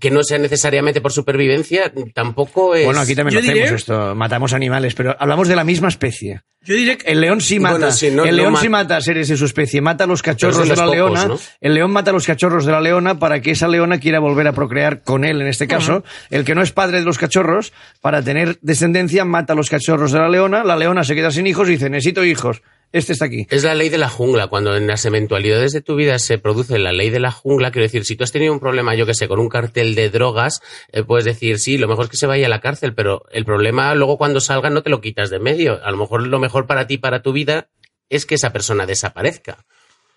que 0.00 0.10
no 0.10 0.22
sea 0.22 0.38
necesariamente 0.38 1.00
por 1.00 1.12
supervivencia, 1.12 1.92
tampoco 2.14 2.74
es... 2.74 2.84
Bueno, 2.84 3.00
aquí 3.00 3.14
también 3.14 3.34
Yo 3.34 3.40
lo 3.40 3.50
hacemos 3.52 3.68
diré- 3.70 3.74
esto, 3.76 4.14
matamos 4.14 4.52
animales, 4.52 4.94
pero 4.94 5.16
hablamos 5.18 5.48
de 5.48 5.56
la 5.56 5.64
misma 5.64 5.88
especie. 5.88 6.42
Yo 6.66 6.74
diré 6.74 6.96
que 6.96 7.10
El 7.12 7.20
león 7.20 7.40
sí 7.42 7.60
mata. 7.60 7.76
Bueno, 7.78 7.92
sí, 7.92 8.10
no- 8.10 8.24
el 8.24 8.30
no 8.36 8.42
león 8.42 8.52
ma- 8.54 8.60
sí 8.60 8.68
mata 8.68 8.96
a 8.96 9.00
seres 9.00 9.28
de 9.28 9.36
su 9.36 9.44
especie. 9.44 9.80
Mata 9.82 10.04
a 10.04 10.06
los 10.06 10.22
cachorros 10.22 10.66
de 10.68 10.76
la 10.76 10.86
leona. 10.86 11.28
El 11.60 11.74
león 11.74 11.90
mata 11.90 12.10
a 12.10 12.14
los 12.14 12.26
cachorros 12.26 12.64
de 12.64 12.72
la 12.72 12.80
leona 12.80 13.18
para 13.18 13.40
que 13.40 13.50
esa 13.50 13.68
leona 13.68 13.98
quiera 14.00 14.18
volver 14.18 14.46
a 14.48 14.52
procrear 14.52 15.02
con 15.02 15.24
él, 15.24 15.40
en 15.42 15.46
este 15.48 15.66
caso. 15.68 16.04
El 16.30 16.44
que 16.44 16.54
no 16.54 16.62
es 16.62 16.72
padre 16.72 17.00
de 17.00 17.04
los 17.04 17.18
cachorros, 17.18 17.72
para 18.00 18.22
tener 18.22 18.58
descendencia, 18.62 19.24
mata 19.26 19.52
a 19.52 19.56
los 19.56 19.68
cachorros 19.68 20.12
de 20.12 20.18
la 20.20 20.28
leona. 20.28 20.64
La 20.64 20.76
leona 20.76 21.04
se 21.04 21.14
queda 21.14 21.30
sin 21.30 21.46
hijos 21.46 21.68
y 21.68 21.72
dice, 21.72 21.90
necesito 21.90 22.24
hijos. 22.24 22.62
Este 22.92 23.12
está 23.12 23.24
aquí. 23.24 23.46
Es 23.50 23.64
la 23.64 23.74
ley 23.74 23.88
de 23.88 23.98
la 23.98 24.08
jungla. 24.08 24.46
Cuando 24.46 24.76
en 24.76 24.86
las 24.86 25.04
eventualidades 25.04 25.72
de 25.72 25.80
tu 25.80 25.96
vida 25.96 26.18
se 26.18 26.38
produce 26.38 26.78
la 26.78 26.92
ley 26.92 27.10
de 27.10 27.18
la 27.18 27.32
jungla, 27.32 27.72
quiero 27.72 27.84
decir, 27.84 28.04
si 28.04 28.14
tú 28.14 28.24
has 28.24 28.30
tenido 28.30 28.52
un 28.52 28.60
problema, 28.60 28.94
yo 28.94 29.04
que 29.04 29.14
sé, 29.14 29.26
con 29.26 29.40
un 29.40 29.48
cartel 29.48 29.94
de 29.94 30.10
drogas, 30.10 30.62
eh, 30.92 31.02
puedes 31.02 31.24
decir, 31.24 31.58
sí, 31.58 31.76
lo 31.76 31.88
mejor 31.88 32.04
es 32.04 32.10
que 32.12 32.16
se 32.16 32.26
vaya 32.26 32.46
a 32.46 32.50
la 32.50 32.60
cárcel, 32.60 32.94
pero 32.94 33.24
el 33.32 33.44
problema 33.44 33.94
luego 33.94 34.16
cuando 34.16 34.40
salga 34.40 34.70
no 34.70 34.82
te 34.82 34.90
lo 34.90 35.00
quitas 35.00 35.30
de 35.30 35.36
en 35.36 35.42
medio. 35.42 35.84
A 35.84 35.90
lo 35.90 35.96
mejor 35.96 36.26
lo 36.26 36.38
mejor 36.38 36.66
para 36.66 36.86
ti, 36.86 36.98
para 36.98 37.22
tu 37.22 37.32
vida, 37.32 37.68
es 38.08 38.26
que 38.26 38.36
esa 38.36 38.52
persona 38.52 38.86
desaparezca. 38.86 39.64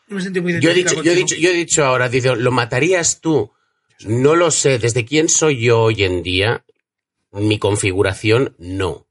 me 0.08 0.22
sentí 0.22 0.40
muy 0.40 0.60
Yo 0.60 0.70
he 0.70 0.76
dicho, 0.76 1.02
yo 1.02 1.12
he 1.12 1.16
dicho, 1.16 1.36
yo 1.36 1.50
he 1.50 1.54
dicho 1.54 1.84
ahora, 1.84 2.10
dice, 2.10 2.36
¿lo 2.36 2.52
matarías 2.52 3.22
tú? 3.22 3.52
No 4.06 4.36
lo 4.36 4.52
sé. 4.52 4.78
Desde 4.78 5.06
quién 5.06 5.30
soy 5.30 5.62
yo 5.62 5.82
hoy 5.82 6.04
en 6.04 6.22
día, 6.22 6.64
mi 7.32 7.58
configuración, 7.58 8.56
no. 8.60 9.08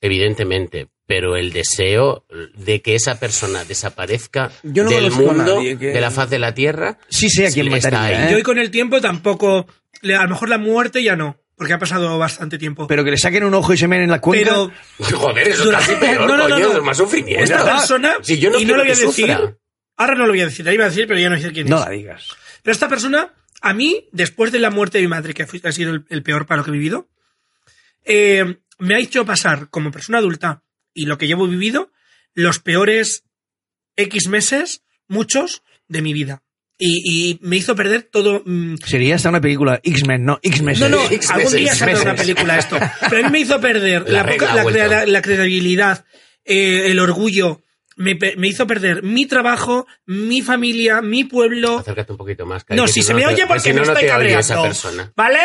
Evidentemente. 0.00 0.91
Pero 1.06 1.36
el 1.36 1.52
deseo 1.52 2.24
de 2.54 2.80
que 2.80 2.94
esa 2.94 3.18
persona 3.18 3.64
desaparezca 3.64 4.50
Yo 4.62 4.84
no 4.84 4.90
del 4.90 5.10
mundo, 5.10 5.56
nadie 5.56 5.76
que- 5.78 5.88
de 5.88 6.00
la 6.00 6.10
faz 6.10 6.30
de 6.30 6.38
la 6.38 6.54
tierra, 6.54 6.98
Sí 7.08 7.28
sé 7.28 7.46
a 7.48 7.50
quién 7.50 7.72
está 7.72 7.90
mataría, 7.90 8.18
ahí. 8.20 8.26
¿eh? 8.28 8.30
Yo 8.30 8.36
hoy 8.36 8.42
con 8.42 8.58
el 8.58 8.70
tiempo 8.70 9.00
tampoco, 9.00 9.66
a 10.02 10.22
lo 10.22 10.28
mejor 10.28 10.48
la 10.48 10.58
muerte 10.58 11.02
ya 11.02 11.16
no, 11.16 11.38
porque 11.56 11.72
ha 11.74 11.78
pasado 11.78 12.18
bastante 12.18 12.56
tiempo. 12.56 12.86
Pero 12.86 13.04
que 13.04 13.10
le 13.10 13.16
saquen 13.18 13.44
un 13.44 13.52
ojo 13.54 13.74
y 13.74 13.76
se 13.76 13.88
meen 13.88 14.02
en 14.02 14.10
la 14.10 14.20
cuenca. 14.20 14.48
Pero 14.50 14.70
Joder, 15.18 15.48
eso 15.48 15.58
es 15.60 15.64
Durante- 15.66 15.86
casi 15.94 16.00
peor, 16.00 16.20
no, 16.26 16.26
no, 16.36 16.48
no, 16.48 16.54
coño, 16.54 16.68
no. 16.72 16.78
es 16.78 16.82
más 16.84 16.96
sufrimiento. 16.96 17.44
esta 17.44 17.64
persona, 17.64 18.14
Si 18.22 18.38
yo 18.38 18.50
no 18.50 18.58
y 18.60 18.64
no 18.64 18.76
lo 18.76 18.82
voy 18.82 18.92
a 18.92 18.94
decir, 18.94 19.06
sufra. 19.06 19.56
ahora 19.96 20.14
no 20.14 20.24
lo 20.26 20.32
voy 20.32 20.40
a 20.40 20.46
decir, 20.46 20.64
la 20.64 20.72
iba 20.72 20.84
a 20.84 20.88
decir, 20.88 21.06
pero 21.08 21.18
ya 21.20 21.28
no 21.30 21.38
sé 21.38 21.52
quién 21.52 21.66
no 21.68 21.78
es. 21.78 21.84
la 21.84 21.90
digas. 21.90 22.28
Pero 22.62 22.72
esta 22.72 22.88
persona, 22.88 23.34
a 23.60 23.74
mí, 23.74 24.08
después 24.12 24.52
de 24.52 24.60
la 24.60 24.70
muerte 24.70 24.98
de 24.98 25.02
mi 25.02 25.08
madre, 25.08 25.34
que 25.34 25.46
fue- 25.46 25.60
ha 25.64 25.72
sido 25.72 25.90
el, 25.92 26.04
el 26.08 26.22
peor 26.22 26.46
para 26.46 26.58
lo 26.58 26.64
que 26.64 26.70
he 26.70 26.74
vivido, 26.74 27.08
eh, 28.04 28.56
me 28.78 28.94
ha 28.94 28.98
hecho 28.98 29.24
pasar 29.24 29.68
como 29.68 29.90
persona 29.90 30.18
adulta 30.18 30.62
y 30.94 31.06
lo 31.06 31.18
que 31.18 31.26
llevo 31.26 31.46
vivido, 31.46 31.90
los 32.34 32.58
peores 32.58 33.24
X 33.96 34.28
meses, 34.28 34.82
muchos, 35.08 35.62
de 35.88 36.02
mi 36.02 36.12
vida. 36.12 36.42
Y, 36.78 37.02
y 37.04 37.38
me 37.42 37.56
hizo 37.56 37.76
perder 37.76 38.02
todo. 38.02 38.42
mm, 38.44 38.76
Sería 38.84 39.14
hasta 39.14 39.28
una 39.28 39.40
película 39.40 39.78
X-Men, 39.84 40.24
no, 40.24 40.40
X-Men. 40.42 40.80
no, 40.80 40.88
no, 40.88 41.04
X 41.10 41.30
algún 41.30 41.44
meses, 41.44 41.60
día 41.60 41.74
saldrá 41.74 41.86
meses. 41.94 42.04
una 42.06 42.14
película 42.16 42.58
esto. 42.58 42.78
Pero 43.10 43.18
a 43.18 43.28
mí 43.28 43.32
me 43.32 43.40
hizo 43.40 43.60
perder 43.60 44.08
La 44.10 44.26
poca- 44.26 45.22
credibilidad, 45.22 46.04
eh, 46.44 46.90
el 46.90 46.98
orgullo. 46.98 47.62
Me, 47.94 48.18
me 48.38 48.48
hizo 48.48 48.66
perder 48.66 49.02
mi 49.02 49.26
trabajo, 49.26 49.86
mi 50.06 50.40
familia, 50.40 51.02
mi 51.02 51.24
pueblo. 51.24 51.78
Acércate 51.80 52.10
un 52.12 52.18
poquito 52.18 52.46
más. 52.46 52.64
No, 52.70 52.88
si 52.88 53.02
se 53.02 53.12
me 53.14 53.26
oye 53.26 53.44
porque 53.46 53.60
si 53.60 53.68
me 53.68 53.80
no, 53.80 53.86
no 53.86 53.92
estoy 53.92 54.08
cabreando. 54.08 54.40
esa 54.40 54.62
persona. 54.62 55.12
¿Vale? 55.14 55.38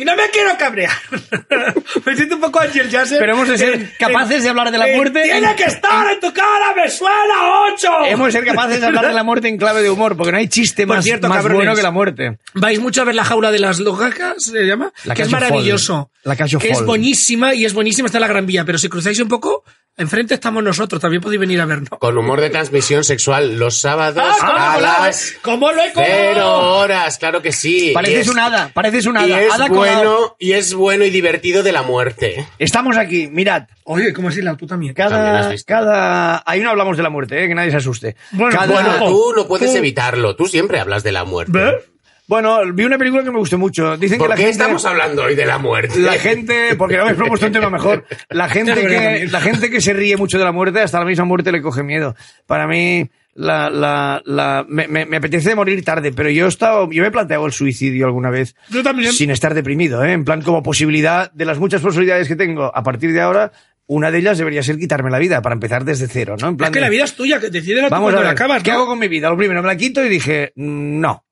Y 0.00 0.04
no 0.04 0.14
me 0.14 0.30
quiero 0.30 0.56
cabrear. 0.56 0.92
me 2.06 2.14
siento 2.14 2.36
un 2.36 2.40
poco 2.40 2.60
Angel 2.60 2.88
Jasser. 2.88 3.18
Pero 3.18 3.32
hemos 3.34 3.48
de 3.48 3.58
ser 3.58 3.74
Eh, 3.82 3.92
capaces 3.98 4.38
eh, 4.38 4.42
de 4.42 4.48
hablar 4.48 4.70
de 4.70 4.78
la 4.78 4.88
eh, 4.88 4.94
muerte 4.96 5.22
¡Tiene 5.24 5.50
en- 5.50 5.56
que 5.56 5.64
estar 5.64 6.12
en 6.12 6.20
tu 6.20 6.32
cara! 6.32 6.72
¡Me 6.76 6.88
suena 6.88 7.64
ocho! 7.74 7.88
Hemos 8.06 8.26
de 8.26 8.32
ser 8.32 8.44
capaces 8.44 8.80
de 8.80 8.86
hablar 8.86 9.08
de 9.08 9.12
la 9.12 9.24
muerte 9.24 9.48
en 9.48 9.56
clave 9.58 9.82
de 9.82 9.90
humor, 9.90 10.16
porque 10.16 10.30
no 10.30 10.38
hay 10.38 10.46
chiste 10.48 10.86
Por 10.86 10.96
más, 10.96 11.04
cierto, 11.04 11.28
más 11.28 11.38
cabrones. 11.38 11.56
bueno 11.58 11.74
que 11.74 11.82
la 11.82 11.90
muerte. 11.90 12.38
Vais 12.54 12.78
mucho 12.78 13.02
a 13.02 13.04
ver 13.06 13.16
la 13.16 13.24
jaula 13.24 13.50
de 13.50 13.58
las 13.58 13.80
locacas, 13.80 14.44
se 14.44 14.64
llama, 14.64 14.92
La 15.02 15.16
que 15.16 15.22
es 15.22 15.30
maravilloso. 15.30 16.10
Fall. 16.22 16.36
La 16.36 16.36
que 16.36 16.68
es 16.70 16.82
buenísima 16.84 17.54
y 17.54 17.64
es 17.64 17.72
buenísima, 17.74 18.06
está 18.06 18.18
en 18.18 18.22
la 18.22 18.28
Gran 18.28 18.46
Vía, 18.46 18.64
pero 18.64 18.78
si 18.78 18.88
cruzáis 18.88 19.18
un 19.18 19.28
poco, 19.28 19.64
enfrente 19.98 20.34
estamos 20.34 20.62
nosotros, 20.62 21.00
también 21.00 21.20
podéis 21.22 21.40
venir 21.40 21.60
a 21.60 21.66
vernos. 21.66 21.90
Con 21.98 22.16
humor 22.16 22.40
de 22.40 22.50
transmisión 22.50 23.04
sexual 23.04 23.58
los 23.58 23.78
sábados 23.80 24.22
¡Ah, 24.40 24.74
a 24.74 24.80
las! 24.80 25.34
¿Cómo 25.42 25.70
lo 25.72 25.82
he 25.82 25.90
cero 25.94 26.78
horas, 26.78 27.18
claro 27.18 27.42
que 27.42 27.52
sí. 27.52 27.90
Pareces 27.92 28.20
es- 28.20 28.28
un 28.28 28.38
hada, 28.38 28.70
pareces 28.72 29.06
un 29.06 29.16
hada. 29.16 29.26
Y 29.26 29.32
es 29.32 29.52
Hada 29.52 29.68
colado. 29.68 29.76
bueno, 30.02 30.36
y 30.38 30.52
es 30.52 30.72
bueno 30.74 31.04
y 31.04 31.10
divertido 31.10 31.62
de 31.62 31.72
la 31.72 31.82
muerte. 31.82 32.46
Estamos 32.58 32.96
aquí, 32.96 33.26
mirad. 33.28 33.64
Oye, 33.84 34.12
¿cómo 34.12 34.28
así 34.28 34.40
la 34.42 34.54
puta 34.56 34.76
mía? 34.76 34.92
Cada, 34.94 35.54
cada, 35.66 36.42
ahí 36.46 36.60
no 36.60 36.70
hablamos 36.70 36.96
de 36.96 37.02
la 37.02 37.10
muerte, 37.10 37.42
¿eh? 37.44 37.48
que 37.48 37.54
nadie 37.54 37.70
se 37.70 37.78
asuste. 37.78 38.16
Bueno, 38.32 38.56
Cada- 38.58 38.72
Bueno, 38.72 38.98
tú 39.08 39.32
no 39.36 39.46
puedes 39.48 39.70
tú- 39.72 39.76
evitarlo. 39.78 40.36
Tú 40.36 40.46
siempre 40.46 40.78
hablas 40.80 41.02
de 41.02 41.12
la 41.12 41.24
muerte. 41.24 41.52
¿Ve? 41.52 41.84
Bueno, 42.28 42.60
vi 42.74 42.84
una 42.84 42.98
película 42.98 43.24
que 43.24 43.30
me 43.30 43.38
gustó 43.38 43.56
mucho. 43.58 43.96
Dicen 43.96 44.18
¿Por 44.18 44.26
que 44.26 44.30
la 44.30 44.36
qué 44.36 44.42
gente, 44.42 44.58
estamos 44.60 44.84
hablando 44.84 45.24
hoy 45.24 45.34
de 45.34 45.46
la 45.46 45.56
muerte? 45.58 45.98
la 45.98 46.12
gente, 46.12 46.76
porque 46.76 46.96
no 46.96 47.02
habéis 47.04 47.16
propuesto 47.16 47.46
un 47.46 47.52
tema 47.52 47.70
mejor. 47.70 48.04
La 48.28 48.48
gente 48.50 48.74
que, 48.74 49.26
la 49.30 49.40
gente 49.40 49.70
que 49.70 49.80
se 49.80 49.94
ríe 49.94 50.16
mucho 50.18 50.38
de 50.38 50.44
la 50.44 50.52
muerte, 50.52 50.80
hasta 50.80 50.98
la 51.00 51.06
misma 51.06 51.24
muerte 51.24 51.50
le 51.50 51.62
coge 51.62 51.82
miedo. 51.82 52.14
Para 52.46 52.66
mí, 52.66 53.08
la, 53.34 53.70
la, 53.70 54.20
la, 54.26 54.66
me, 54.68 54.86
me, 54.88 55.06
me 55.06 55.16
apetece 55.16 55.54
morir 55.54 55.82
tarde, 55.82 56.12
pero 56.12 56.28
yo 56.28 56.44
he 56.44 56.48
estado, 56.48 56.90
yo 56.92 57.00
me 57.02 57.08
he 57.08 57.10
planteado 57.10 57.46
el 57.46 57.52
suicidio 57.52 58.04
alguna 58.04 58.28
vez. 58.28 58.54
Yo 58.68 58.82
también. 58.82 59.10
Sin 59.12 59.30
estar 59.30 59.54
deprimido, 59.54 60.04
¿eh? 60.04 60.12
En 60.12 60.24
plan, 60.26 60.42
como 60.42 60.62
posibilidad 60.62 61.32
de 61.32 61.46
las 61.46 61.58
muchas 61.58 61.80
posibilidades 61.80 62.28
que 62.28 62.36
tengo 62.36 62.70
a 62.76 62.82
partir 62.82 63.14
de 63.14 63.22
ahora, 63.22 63.52
una 63.86 64.10
de 64.10 64.18
ellas 64.18 64.36
debería 64.36 64.62
ser 64.62 64.76
quitarme 64.76 65.10
la 65.10 65.18
vida 65.18 65.40
para 65.40 65.54
empezar 65.54 65.82
desde 65.86 66.08
cero, 66.08 66.36
¿no? 66.38 66.48
En 66.48 66.56
plan 66.58 66.68
Es 66.68 66.72
que 66.74 66.78
de- 66.80 66.84
la 66.84 66.90
vida 66.90 67.04
es 67.04 67.14
tuya, 67.14 67.40
que 67.40 67.48
decídela 67.48 67.88
tú 67.88 67.92
Vamos 67.94 68.12
a 68.12 68.16
ver, 68.16 68.24
la 68.26 68.32
acabas, 68.32 68.62
¿qué 68.62 68.70
hago 68.72 68.84
con 68.86 68.98
mi 68.98 69.08
vida? 69.08 69.30
Lo 69.30 69.36
primero, 69.38 69.62
me 69.62 69.68
la 69.68 69.76
quito 69.78 70.04
y 70.04 70.10
dije, 70.10 70.52
mm, 70.56 71.00
no. 71.00 71.24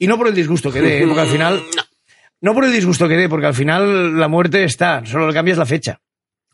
Y 0.00 0.06
no 0.06 0.16
por 0.16 0.26
el 0.26 0.34
disgusto 0.34 0.72
que 0.72 0.80
dé, 0.80 1.06
porque 1.06 1.20
al 1.20 1.28
final... 1.28 1.62
No 2.42 2.54
por 2.54 2.64
el 2.64 2.72
disgusto 2.72 3.06
que 3.06 3.18
dé, 3.18 3.28
porque 3.28 3.48
al 3.48 3.54
final 3.54 4.18
la 4.18 4.26
muerte 4.26 4.64
está, 4.64 5.04
solo 5.04 5.26
le 5.26 5.34
cambias 5.34 5.58
la 5.58 5.66
fecha. 5.66 6.00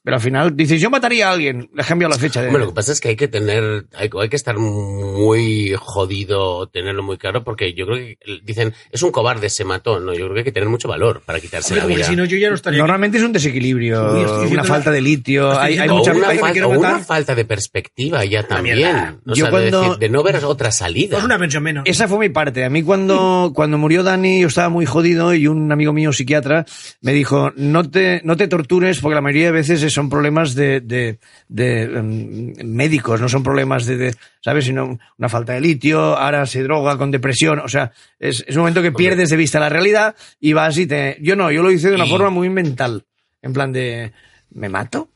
Pero 0.07 0.18
al 0.18 0.22
final 0.22 0.57
dices, 0.57 0.80
yo 0.80 0.88
mataría 0.88 1.28
a 1.28 1.32
alguien, 1.32 1.68
le 1.74 1.82
cambio 1.82 2.09
la 2.09 2.14
fecha. 2.16 2.40
De... 2.40 2.46
Bueno, 2.48 2.66
lo 2.66 2.70
que 2.70 2.76
pasa 2.76 2.92
es 2.92 3.00
que 3.00 3.09
hay 3.09 3.16
que 3.16 3.26
tener, 3.26 3.86
hay, 3.92 4.09
hay 4.20 4.28
que 4.28 4.36
estar 4.36 4.57
muy 4.57 5.74
jodido, 5.76 6.68
tenerlo 6.68 7.02
muy 7.02 7.18
claro, 7.18 7.42
porque 7.42 7.74
yo 7.74 7.86
creo 7.86 7.98
que 7.98 8.18
dicen, 8.44 8.72
es 8.92 9.02
un 9.02 9.11
cobarde, 9.11 9.50
se 9.50 9.64
mató, 9.64 9.98
no, 9.98 10.12
yo 10.12 10.26
creo 10.26 10.34
que 10.34 10.38
hay 10.38 10.44
que 10.44 10.52
tener 10.52 10.68
mucho 10.68 10.86
valor 10.86 11.22
para 11.26 11.40
quitarse 11.40 11.74
la 11.74 11.86
vida. 11.86 12.04
si 12.04 12.14
no, 12.14 12.24
yo 12.24 12.36
ya 12.36 12.50
no 12.50 12.54
estaría 12.54 12.76
aquí. 12.76 12.82
Normalmente 12.82 13.18
es 13.18 13.24
un 13.24 13.32
desequilibrio, 13.32 14.16
estoy 14.16 14.52
una 14.52 14.62
falta 14.62 14.92
de 14.92 15.00
litio, 15.00 15.50
hay, 15.59 15.76
mucha... 15.88 16.12
una, 16.12 16.26
falta, 16.26 16.52
quiero 16.52 16.68
o 16.68 16.78
una 16.78 16.88
matar. 16.90 17.04
falta 17.04 17.34
de 17.34 17.44
perspectiva 17.44 18.24
ya 18.24 18.44
también. 18.44 18.76
mierda. 18.76 19.16
O 19.26 19.30
Yo 19.30 19.46
sea, 19.46 19.50
cuando- 19.50 19.80
de, 19.80 19.86
decir, 19.88 19.98
de 19.98 20.09
no 20.09 20.22
ver 20.22 20.44
otra 20.44 20.70
salida. 20.70 21.16
Pues 21.16 21.24
una 21.24 21.36
pensión 21.36 21.64
menos. 21.64 21.82
Esa 21.84 22.07
fue 22.07 22.20
mi 22.20 22.28
parte. 22.28 22.64
A 22.64 22.70
mí 22.70 22.84
cuando, 22.84 23.50
cuando 23.52 23.76
murió 23.76 24.04
Dani 24.04 24.40
yo 24.42 24.46
estaba 24.46 24.68
muy 24.68 24.86
jodido 24.86 25.34
y 25.34 25.48
un 25.48 25.72
amigo 25.72 25.92
mío 25.92 26.12
psiquiatra 26.12 26.64
me 27.00 27.12
dijo, 27.12 27.50
no 27.57 27.90
te, 27.90 28.20
no 28.22 28.36
te 28.36 28.46
tortures 28.46 29.00
porque 29.00 29.16
la 29.16 29.20
mayoría 29.20 29.46
de 29.46 29.52
veces 29.52 29.95
son 29.97 30.09
problemas 30.09 30.55
de, 30.55 30.80
de, 30.80 31.18
de, 31.49 31.82
em, 31.82 32.53
médicos, 32.64 33.20
no 33.20 33.28
son 33.28 33.42
problemas 33.42 33.84
de, 33.86 33.97
de, 33.97 34.14
¿sabes? 34.40 34.64
Sino 34.66 34.99
una 35.18 35.28
falta 35.28 35.55
de 35.55 35.61
litio, 35.61 35.99
ahora 36.16 36.47
se 36.47 36.62
droga 36.62 36.97
con 36.97 37.11
depresión. 37.11 37.59
O 37.59 37.68
sea, 37.68 37.90
es, 38.20 38.44
es 38.47 38.55
un 38.55 38.61
momento 38.61 38.82
que 38.82 38.92
pierdes 38.92 39.30
de 39.30 39.36
vista 39.36 39.59
la 39.59 39.68
realidad 39.68 40.14
y 40.38 40.53
vas 40.53 40.78
y 40.78 40.86
te... 40.86 41.16
Yo 41.20 41.34
no, 41.34 41.51
yo 41.51 41.62
lo 41.62 41.70
hice 41.72 41.88
de 41.88 41.97
una 41.97 42.07
Y- 42.07 42.11
forma 42.11 42.30
muy 42.30 42.49
mental. 42.49 43.05
En 43.42 43.53
plan 43.53 43.72
de, 43.72 44.12
¿me 44.51 44.68
mato? 44.68 45.09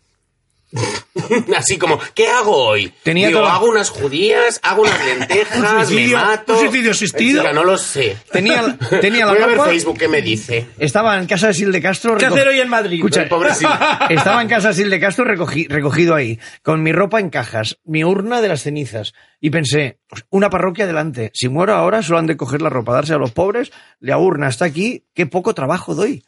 Así 1.56 1.78
como, 1.78 1.98
¿qué 2.14 2.28
hago 2.28 2.54
hoy? 2.56 2.92
Tenía 3.02 3.28
Digo, 3.28 3.40
toda- 3.40 3.54
hago 3.54 3.66
unas 3.68 3.90
judías, 3.90 4.60
hago 4.62 4.82
unas 4.82 5.04
lentejas, 5.04 5.56
Un 5.56 5.62
me 5.62 5.84
suicidio- 5.84 6.16
mato. 6.18 6.52
un 6.54 6.58
suicidio 6.60 6.90
asistido. 6.92 7.52
No 7.52 7.64
lo 7.64 7.76
sé. 7.76 8.16
Tenía, 8.32 8.76
tenía 9.00 9.26
la 9.26 9.32
Voy 9.32 9.42
a 9.42 9.46
ver 9.46 9.56
ropa- 9.56 9.68
Facebook 9.70 9.98
qué 9.98 10.08
me 10.08 10.22
dice. 10.22 10.66
Estaba 10.78 11.18
en 11.18 11.26
casa 11.26 11.48
de 11.48 11.54
Sil 11.58 11.72
de 11.72 11.80
Castro. 11.82 12.16
¿Qué 12.16 12.26
hacer 12.26 12.48
hoy 12.48 12.60
en 12.60 12.68
Madrid? 12.68 12.98
Escucha. 12.98 13.22
Estaba 14.08 14.42
en 14.42 14.48
casa 14.48 14.68
de 14.68 14.74
Sil 14.78 14.90
de 14.90 15.00
Castro 15.00 15.24
recogido 15.24 16.14
ahí, 16.14 16.38
con 16.62 16.82
mi 16.82 16.92
ropa 16.92 17.20
en 17.20 17.30
cajas, 17.30 17.78
mi 17.84 18.04
urna 18.04 18.40
de 18.40 18.48
las 18.48 18.62
cenizas. 18.62 19.12
Y 19.40 19.50
pensé, 19.50 19.98
pues, 20.08 20.24
una 20.30 20.50
parroquia 20.50 20.84
adelante. 20.84 21.30
Si 21.34 21.48
muero 21.48 21.74
ahora, 21.74 22.02
solo 22.02 22.18
han 22.18 22.26
de 22.26 22.36
coger 22.36 22.60
la 22.62 22.68
ropa, 22.70 22.92
darse 22.92 23.14
a 23.14 23.18
los 23.18 23.32
pobres, 23.32 23.72
la 23.98 24.18
urna 24.18 24.48
está 24.48 24.66
aquí, 24.66 25.04
qué 25.14 25.26
poco 25.26 25.54
trabajo 25.54 25.94
doy. 25.94 26.22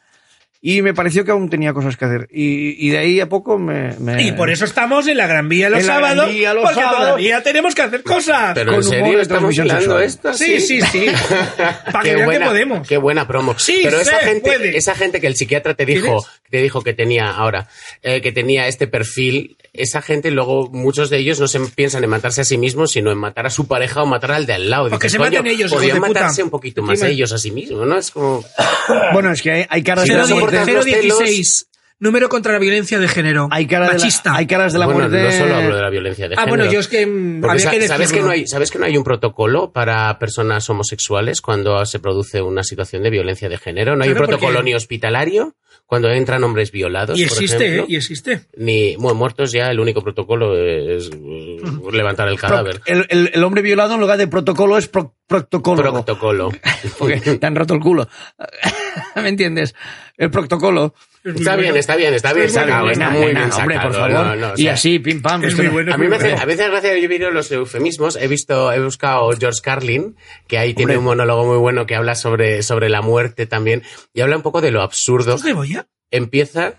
Y 0.65 0.81
me 0.81 0.93
pareció 0.93 1.25
que 1.25 1.31
aún 1.31 1.49
tenía 1.49 1.73
cosas 1.73 1.97
que 1.97 2.05
hacer. 2.05 2.29
Y, 2.31 2.87
y 2.87 2.89
de 2.91 2.97
ahí 2.99 3.19
a 3.19 3.27
poco 3.27 3.59
me... 3.59 3.97
me- 3.99 4.23
Y 4.23 4.31
por 4.31 4.49
eso 4.49 4.63
estamos 4.63 5.05
en 5.09 5.17
la 5.17 5.27
Gran 5.27 5.49
Vía 5.49 5.69
los 5.69 5.81
En 5.81 5.87
la 5.87 5.97
Gran 5.99 6.11
sábados, 6.15 6.33
Vía 6.33 6.53
los 6.53 6.63
porque 6.63 6.79
sábados. 6.79 6.99
todavía 7.01 7.43
tenemos 7.43 7.75
que 7.75 7.81
hacer 7.81 8.01
cosas. 8.03 8.51
Pero 8.53 8.71
Con 8.71 8.81
en 8.81 8.87
humor 8.87 8.95
serio 9.03 9.17
de 9.17 9.21
estamos 9.23 9.53
transmisión 9.55 9.71
hablando 9.71 9.99
sexual. 9.99 10.31
esto. 10.31 10.33
Sí, 10.45 10.59
sí, 10.61 10.79
sí. 10.81 11.05
Para 11.91 11.99
que 12.03 12.09
Qué 12.11 12.15
vean 12.15 12.19
que 12.19 12.25
buena, 12.25 12.45
podemos. 12.45 12.87
Qué 12.87 12.97
buena 12.97 13.27
promo. 13.27 13.59
Sí, 13.59 13.81
Pero 13.83 13.99
esa 13.99 14.19
gente, 14.19 14.51
puede. 14.53 14.77
esa 14.77 14.95
gente 14.95 15.19
que 15.19 15.27
el 15.27 15.35
psiquiatra 15.35 15.73
te 15.73 15.85
dijo, 15.85 16.25
te 16.49 16.61
dijo 16.61 16.81
que 16.81 16.93
tenía 16.93 17.29
ahora, 17.29 17.67
eh, 18.01 18.21
que 18.21 18.31
tenía 18.31 18.67
este 18.69 18.87
perfil, 18.87 19.57
esa 19.73 20.01
gente 20.01 20.29
luego 20.31 20.69
muchos 20.71 21.09
de 21.09 21.17
ellos 21.17 21.39
no 21.39 21.47
se 21.47 21.59
piensan 21.59 22.03
en 22.03 22.09
matarse 22.11 22.41
a 22.41 22.43
sí 22.43 22.57
mismos, 22.57 22.91
sino 22.91 23.11
en 23.11 23.17
matar 23.17 23.47
a 23.47 23.49
su 23.49 23.67
pareja 23.67 24.03
o 24.03 24.05
matar 24.05 24.31
al 24.33 24.45
de 24.45 24.53
al 24.53 24.69
lado. 24.69 24.89
Porque 24.89 25.09
se 25.09 25.17
"Coño, 25.17 25.31
maten 25.39 25.47
ellos, 25.47 25.71
podrían 25.71 25.95
de 25.95 26.01
puta". 26.07 26.19
matarse 26.21 26.43
un 26.43 26.49
poquito 26.51 26.81
más 26.83 26.99
Encima- 26.99 27.09
ellos 27.09 27.31
a 27.33 27.37
sí 27.39 27.51
mismos, 27.51 27.87
¿no? 27.87 27.97
Es 27.97 28.11
como 28.11 28.43
Bueno, 29.13 29.31
es 29.31 29.41
que 29.41 29.51
hay, 29.51 29.65
hay 29.69 29.83
caras 29.83 30.05
Si 30.05 30.11
de 30.11 30.17
no 30.17 30.27
la 30.27 30.35
muerte. 30.35 30.57
soportas 30.59 30.75
los 30.75 30.85
016. 30.85 31.67
Número 31.99 32.27
contra 32.27 32.51
la 32.51 32.59
violencia 32.59 32.99
de 32.99 33.07
género. 33.07 33.47
Hay, 33.49 33.65
cara 33.65 33.85
de 33.85 33.93
la- 33.93 33.97
Machista. 33.99 34.35
hay 34.35 34.45
caras 34.45 34.73
de 34.73 34.79
la 34.79 34.85
bueno, 34.87 35.07
muerte. 35.07 35.23
no 35.23 35.31
solo 35.31 35.55
hablo 35.55 35.75
de 35.77 35.81
la 35.81 35.89
violencia 35.89 36.27
de 36.27 36.35
ah, 36.35 36.41
género. 36.41 36.57
bueno, 36.57 36.71
yo 36.73 36.79
es 36.81 36.87
que 36.89 37.07
Porque 37.07 37.49
había 37.49 37.63
sa- 37.63 37.71
que 37.71 37.87
¿sabes, 37.87 38.11
que 38.11 38.19
no 38.19 38.29
hay, 38.29 38.45
¿Sabes 38.45 38.71
que 38.71 38.77
no 38.79 38.85
hay 38.85 38.97
un 38.97 39.05
protocolo 39.05 39.71
para 39.71 40.19
personas 40.19 40.69
homosexuales 40.69 41.39
cuando 41.39 41.85
se 41.85 41.99
produce 41.99 42.41
una 42.41 42.63
situación 42.63 43.03
de 43.03 43.09
violencia 43.09 43.47
de 43.47 43.57
género? 43.57 43.95
¿No 43.95 44.03
hay 44.03 44.09
Claro, 44.09 44.25
un 44.25 44.27
protocolo 44.27 44.55
porque- 44.57 44.69
ni 44.71 44.75
hospitalario 44.75 45.55
cuando 45.93 46.09
entran 46.09 46.43
hombres 46.43 46.71
violados? 46.71 47.19
Y 47.19 47.23
por 47.25 47.33
existe, 47.33 47.65
ejemplo? 47.65 47.83
¿eh? 47.83 47.87
Y 47.89 47.95
existe. 47.97 48.41
Ni 48.57 48.95
bueno, 48.95 49.13
muertos 49.15 49.51
ya 49.51 49.69
el 49.69 49.79
único 49.79 50.01
protocolo 50.01 50.57
es 50.57 51.11
levantar 51.91 52.27
el 52.29 52.37
Pro- 52.37 52.49
cadáver. 52.49 52.81
el, 52.87 53.05
el- 53.09 53.29
el 53.33 53.43
hombre 53.43 53.61
violado 53.61 53.93
en 53.93 53.99
lugar 53.99 54.17
de 54.17 54.27
protocolo 54.27 54.77
es 54.77 54.87
pro- 54.87 55.15
proctocólogo. 55.27 56.03
Protocolo. 56.03 56.49
porque 56.97 57.19
te 57.21 57.45
han 57.45 57.55
roto 57.55 57.75
el 57.75 57.79
culo. 57.79 58.07
¿Me 59.15 59.29
entiendes? 59.29 59.75
El 60.17 60.31
protocolo. 60.31 60.95
Está 61.23 61.55
bien, 61.55 61.75
está 61.77 61.95
bien, 61.95 62.13
está 62.13 62.33
bien 62.33 62.49
sacado, 62.49 62.89
está 62.91 63.09
muy 63.09 63.27
bien 63.33 63.49
hombre, 63.51 63.79
por 63.79 63.93
favor. 63.93 64.11
No, 64.11 64.35
no, 64.35 64.47
o 64.49 64.53
y 64.57 64.67
así, 64.67 64.99
pim 64.99 65.21
pam. 65.21 65.41
es 65.43 65.51
esto 65.51 65.61
muy 65.63 65.67
no- 65.67 65.73
bueno. 65.73 65.93
A 65.93 65.97
mí 65.97 66.07
me 66.09 66.17
hace, 66.17 66.33
a 66.33 66.43
veces 66.45 66.69
gracia, 66.69 66.97
yo 66.97 67.03
he 67.03 67.07
visto 67.07 67.31
los 67.31 67.49
eufemismos, 67.51 68.17
he 68.17 68.27
visto, 68.27 68.73
he 68.73 68.79
buscado 68.83 69.31
George 69.39 69.61
Carlin, 69.63 70.17
que 70.47 70.57
ahí 70.57 70.73
tiene 70.73 70.97
un 70.97 71.05
monólogo 71.05 71.45
muy 71.45 71.57
bueno 71.57 71.85
que 71.85 71.95
habla 71.95 72.15
sobre, 72.15 72.61
sobre 72.61 72.89
la 72.89 73.01
muerte 73.01 73.45
también, 73.45 73.83
y 74.13 74.19
habla 74.19 74.35
un 74.35 74.41
poco 74.43 74.59
de 74.59 74.71
lo 74.71 74.81
absurdo. 74.81 75.35
¿Es 75.35 75.43
de 75.43 75.53
Goya? 75.53 75.87
Empieza, 76.11 76.73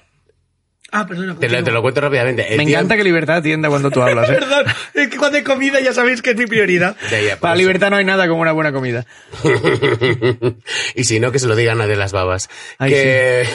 Ah, 0.93 1.07
perdona. 1.07 1.37
te 1.39 1.49
lo, 1.49 1.65
te 1.65 1.73
lo 1.73 1.81
cuento 1.83 2.03
rápidamente. 2.03 2.47
El 2.53 2.59
Me 2.59 2.67
tío- 2.67 2.75
encanta 2.77 2.97
que 2.97 3.03
Libertad 3.05 3.37
atienda 3.37 3.69
cuando 3.71 3.91
tú 3.91 4.03
hablas. 4.03 4.29
¿eh? 4.29 4.35
Perdón, 4.39 4.67
es 4.93 5.09
que 5.09 5.17
cuando 5.17 5.39
hay 5.39 5.43
comida 5.43 5.81
ya 5.81 5.93
sabéis 5.95 6.21
que 6.21 6.31
es 6.33 6.37
mi 6.37 6.47
prioridad. 6.47 6.97
Ya, 7.11 7.21
ya, 7.21 7.31
por 7.31 7.41
Para 7.41 7.55
eso. 7.55 7.61
Libertad 7.63 7.91
no 7.91 7.97
hay 7.97 8.05
nada 8.05 8.29
como 8.29 8.43
una 8.43 8.53
buena 8.53 8.73
comida. 8.73 9.07
y 10.95 11.05
si 11.05 11.19
no, 11.21 11.33
que 11.33 11.39
se 11.39 11.47
lo 11.47 11.57
digan 11.57 11.81
a 11.81 11.87
de 11.87 11.97
las 11.97 12.13
babas. 12.13 12.49
Ay, 12.79 12.91
que, 12.91 13.47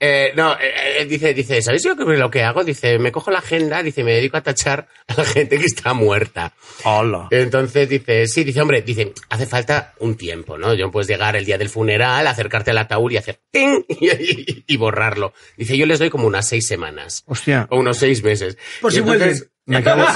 eh, 0.00 0.32
no, 0.36 0.54
eh, 0.54 1.00
eh, 1.00 1.04
dice, 1.06 1.34
dice, 1.34 1.60
¿sabéis 1.62 1.82
yo 1.84 1.96
qué- 1.96 2.04
lo 2.04 2.30
que 2.30 2.42
hago? 2.42 2.64
Dice, 2.64 2.98
me 2.98 3.10
cojo 3.12 3.30
la 3.30 3.38
agenda, 3.38 3.82
dice, 3.82 4.04
me 4.04 4.12
dedico 4.12 4.36
a 4.36 4.42
tachar 4.42 4.86
a 5.08 5.14
la 5.14 5.24
gente 5.24 5.58
que 5.58 5.66
está 5.66 5.92
muerta. 5.94 6.52
Hola. 6.84 7.28
Entonces 7.30 7.88
dice, 7.88 8.26
sí, 8.26 8.44
dice, 8.44 8.60
hombre, 8.60 8.82
dice, 8.82 9.12
hace 9.30 9.46
falta 9.46 9.94
un 10.00 10.16
tiempo, 10.16 10.58
¿no? 10.58 10.74
Yo 10.74 10.90
puedes 10.90 11.08
llegar 11.08 11.36
el 11.36 11.44
día 11.44 11.58
del 11.58 11.68
funeral, 11.68 12.26
acercarte 12.26 12.70
al 12.70 12.78
ataúd 12.78 13.10
y 13.12 13.16
hacer 13.16 13.40
¡ting! 13.50 13.84
y, 13.88 14.06
y- 14.10 14.64
y 14.66 14.76
borrarlo. 14.76 15.32
Dice, 15.56 15.76
yo 15.76 15.86
les 15.86 15.98
doy 15.98 16.10
como 16.10 16.26
unas 16.26 16.48
seis 16.48 16.66
semanas. 16.66 17.22
Hostia. 17.26 17.66
O 17.70 17.78
unos 17.78 17.98
seis 17.98 18.22
meses. 18.22 18.56
Por 18.80 18.90
Y 18.92 18.94
si 18.96 19.00
entonces. 19.00 19.50
Me 19.66 19.78
acabo, 19.78 20.02
me 20.02 20.06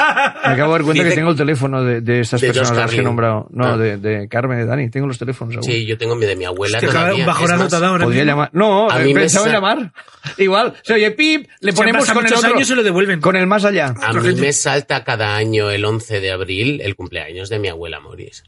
acabo 0.53 0.73
de 0.75 0.79
dar 0.79 0.83
cuenta 0.85 0.93
Dice- 1.05 1.09
que 1.09 1.15
tengo 1.15 1.31
el 1.31 1.37
teléfono 1.37 1.83
de, 1.83 2.01
de 2.03 2.21
estas 2.21 2.39
De 2.41 2.53
personas 2.53 2.91
que 2.91 2.99
he 2.99 3.03
nombrado. 3.03 3.47
No, 3.51 3.65
Ah. 3.65 3.77
de, 3.79 3.97
de 3.97 4.29
Carmen, 4.29 4.59
de 4.59 4.67
Dani. 4.67 4.91
Tengo 4.91 5.07
los 5.07 5.17
teléfonos 5.19 5.57
aún. 5.57 5.63
Sí, 5.65 5.87
yo 5.87 5.97
tengo 5.97 6.15
mi 6.17 6.27
de 6.27 6.37
mi 6.37 6.45
abuela 6.45 6.79
todavía. 6.79 7.25
más, 7.27 7.39
Podría 7.39 8.07
mismo. 8.07 8.25
llamar. 8.25 8.51
No, 8.53 8.91
A 8.91 8.99
mí 8.99 9.15
me 9.15 9.21
pensado 9.21 9.47
en 9.47 9.53
sa- 9.53 9.57
llamar. 9.57 9.93
Igual. 10.37 10.75
Se 10.83 10.93
oye, 10.93 11.11
pip, 11.13 11.49
le 11.61 11.73
Se 11.73 11.77
ponemos 11.79 12.03
pasa 12.03 12.13
con 12.15 12.27
el 12.27 12.33
otro. 12.35 12.55
años 12.55 12.69
y 12.71 12.75
lo 12.75 12.83
devuelven. 12.83 13.21
Con 13.23 13.37
el 13.37 13.47
más 13.47 13.65
allá. 13.65 13.95
A 14.03 14.13
mí 14.13 14.35
me 14.35 14.53
salta 14.53 15.03
cada 15.03 15.35
año 15.37 15.71
el 15.71 15.83
11 15.85 16.21
de 16.21 16.31
abril 16.31 16.83
el 16.83 16.95
cumpleaños 16.95 17.49
de 17.49 17.59
mi 17.59 17.69
abuela 17.69 18.01
Moris. 18.01 18.45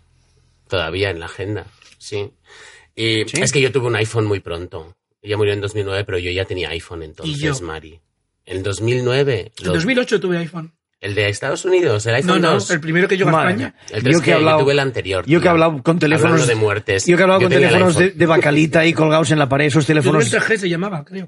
Todavía 0.68 1.10
en 1.10 1.18
la 1.20 1.26
agenda, 1.26 1.66
sí. 1.98 2.30
Y 2.94 3.24
¿Sí? 3.26 3.40
es 3.40 3.52
que 3.52 3.60
yo 3.62 3.72
tuve 3.72 3.86
un 3.86 3.96
iPhone 3.96 4.26
muy 4.26 4.40
pronto. 4.40 4.94
Ella 5.22 5.36
murió 5.38 5.52
en 5.54 5.60
2009, 5.62 6.04
pero 6.04 6.18
yo 6.18 6.30
ya 6.30 6.44
tenía 6.44 6.68
iPhone 6.70 7.02
entonces, 7.02 7.38
yo? 7.38 7.58
Mari. 7.64 8.00
En 8.44 8.62
2009. 8.62 9.52
En 9.58 9.66
lo- 9.66 9.72
2008 9.74 10.20
tuve 10.20 10.38
iPhone. 10.38 10.72
El 11.00 11.14
de 11.14 11.28
Estados 11.30 11.64
Unidos, 11.64 12.04
el 12.06 12.12
No, 12.12 12.16
iPhone 12.18 12.42
no, 12.42 12.50
2. 12.52 12.70
el 12.72 12.80
primero 12.80 13.08
que 13.08 13.16
llegó 13.16 13.30
a 13.30 13.48
España. 13.50 13.74
El 13.90 14.02
Yo 14.02 14.10
3G, 14.18 14.22
que 14.22 14.30
he 14.30 14.34
hablado- 14.34 14.58
yo 14.58 14.64
tuve 14.64 14.72
el 14.74 14.78
anterior. 14.80 15.24
Yo 15.26 15.40
que 15.40 15.46
he 15.46 15.50
hablado 15.50 15.82
con 15.82 15.98
teléfonos. 15.98 16.32
Hablando 16.32 16.46
de 16.46 16.54
muertes. 16.60 17.06
Yo 17.06 17.16
que 17.16 17.20
he 17.20 17.24
hablado 17.24 17.40
Yo 17.40 17.48
con 17.48 17.54
teléfonos 17.56 17.96
de, 17.96 18.10
de 18.10 18.26
bacalita 18.26 18.80
ahí 18.80 18.92
colgados 18.92 19.30
en 19.30 19.38
la 19.38 19.48
pared, 19.48 19.66
esos 19.66 19.86
teléfonos. 19.86 20.24
el 20.32 20.40
3G, 20.40 20.56
se 20.58 20.68
llamaba, 20.68 21.02
creo. 21.04 21.26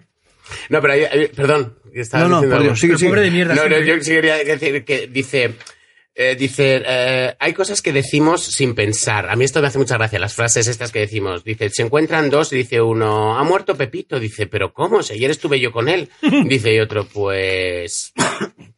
No, 0.68 0.80
pero 0.82 0.92
hay- 0.92 1.04
hay- 1.04 1.28
perdón. 1.28 1.74
No, 1.84 2.28
no, 2.28 2.40
diciendo 2.40 2.40
por. 2.50 2.62
Dios, 2.62 2.80
sigue, 2.80 2.98
sigue. 2.98 3.08
pobre 3.08 3.22
de 3.22 3.30
mierda. 3.30 3.54
No, 3.54 3.68
no, 3.68 3.78
yo 3.80 3.94
sí 4.00 4.10
quería 4.10 4.36
decir 4.44 4.84
que 4.84 5.06
dice, 5.06 5.54
eh, 6.14 6.36
dice, 6.38 6.82
eh, 6.86 7.34
hay 7.38 7.52
cosas 7.54 7.80
que 7.80 7.92
decimos 7.92 8.42
sin 8.44 8.74
pensar. 8.74 9.30
A 9.30 9.36
mí 9.36 9.44
esto 9.44 9.60
me 9.60 9.68
hace 9.68 9.78
mucha 9.78 9.96
gracia, 9.96 10.18
las 10.18 10.34
frases 10.34 10.66
estas 10.68 10.92
que 10.92 11.00
decimos. 11.00 11.42
Dice, 11.44 11.70
se 11.70 11.82
encuentran 11.82 12.28
dos 12.30 12.52
y 12.52 12.56
dice 12.56 12.80
uno, 12.82 13.38
ha 13.38 13.44
muerto 13.44 13.76
Pepito. 13.76 14.20
Dice, 14.20 14.46
pero 14.46 14.72
¿cómo? 14.72 15.02
Si 15.02 15.14
ayer 15.14 15.30
estuve 15.30 15.58
yo 15.60 15.72
con 15.72 15.88
él. 15.88 16.08
Dice 16.46 16.74
y 16.74 16.80
otro, 16.80 17.06
pues, 17.06 18.12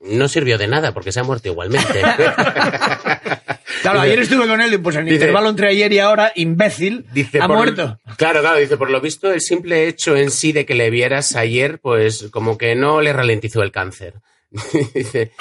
no 0.00 0.28
sirvió 0.28 0.58
de 0.58 0.68
nada 0.68 0.92
porque 0.94 1.10
se 1.12 1.20
ha 1.20 1.24
muerto 1.24 1.48
igualmente. 1.48 2.02
Claro, 3.82 4.00
ayer 4.00 4.18
estuve 4.20 4.46
con 4.46 4.62
él 4.62 4.72
y 4.72 4.78
pues 4.78 4.96
en 4.96 5.06
el 5.08 5.12
intervalo 5.12 5.50
entre 5.50 5.68
ayer 5.68 5.92
y 5.92 5.98
ahora, 5.98 6.32
imbécil, 6.36 7.04
Dice, 7.12 7.38
ha 7.42 7.46
por- 7.46 7.56
muerto. 7.58 7.98
Claro, 8.16 8.40
claro, 8.40 8.56
dice, 8.58 8.78
por 8.78 8.88
lo 8.88 8.98
visto, 8.98 9.30
el 9.30 9.42
simple 9.42 9.86
hecho 9.88 10.16
en 10.16 10.30
sí 10.30 10.52
de 10.52 10.64
que 10.64 10.74
le 10.74 10.88
vieras 10.88 11.36
ayer, 11.36 11.80
pues 11.80 12.28
como 12.30 12.56
que 12.56 12.74
no 12.76 13.02
le 13.02 13.12
ralentizó 13.12 13.62
el 13.62 13.72
cáncer. 13.72 14.14
dice, 14.94 15.32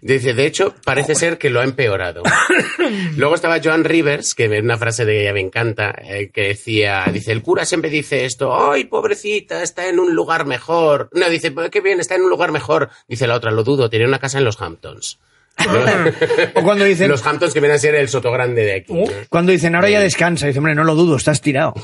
dice, 0.00 0.34
de 0.34 0.46
hecho, 0.46 0.74
parece 0.84 1.14
ser 1.14 1.38
que 1.38 1.50
lo 1.50 1.60
ha 1.60 1.64
empeorado. 1.64 2.22
Luego 3.16 3.34
estaba 3.34 3.60
Joan 3.62 3.84
Rivers, 3.84 4.34
que 4.34 4.44
es 4.44 4.62
una 4.62 4.78
frase 4.78 5.04
de 5.04 5.22
ella 5.22 5.32
me 5.32 5.40
encanta, 5.40 5.94
eh, 6.04 6.30
que 6.32 6.42
decía, 6.48 7.04
dice, 7.12 7.32
el 7.32 7.42
cura 7.42 7.64
siempre 7.64 7.90
dice 7.90 8.24
esto, 8.24 8.70
¡ay, 8.70 8.84
pobrecita, 8.84 9.62
está 9.62 9.88
en 9.88 9.98
un 9.98 10.14
lugar 10.14 10.46
mejor! 10.46 11.08
No, 11.12 11.28
dice, 11.28 11.50
"Pues 11.50 11.70
qué 11.70 11.80
bien, 11.80 12.00
está 12.00 12.14
en 12.14 12.22
un 12.22 12.30
lugar 12.30 12.52
mejor. 12.52 12.90
Dice 13.08 13.26
la 13.26 13.34
otra, 13.34 13.50
lo 13.50 13.64
dudo, 13.64 13.90
tenía 13.90 14.06
una 14.06 14.18
casa 14.18 14.38
en 14.38 14.44
los 14.44 14.60
Hamptons. 14.60 15.18
O 16.54 16.62
cuando 16.62 16.84
dicen, 16.84 17.08
Los 17.08 17.26
Hamptons 17.26 17.54
que 17.54 17.60
vienen 17.60 17.76
a 17.76 17.78
ser 17.80 17.94
el 17.94 18.08
soto 18.08 18.30
grande 18.30 18.64
de 18.64 18.74
aquí. 18.74 18.92
Oh. 18.94 19.10
cuando 19.28 19.52
dicen, 19.52 19.74
ahora 19.74 19.88
ya 19.88 20.00
descansa. 20.00 20.46
Dice, 20.46 20.58
hombre, 20.58 20.74
no 20.74 20.84
lo 20.84 20.94
dudo, 20.94 21.16
estás 21.16 21.40
tirado. 21.40 21.74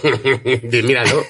Dice, 0.62 0.82
Míralo. 0.82 1.24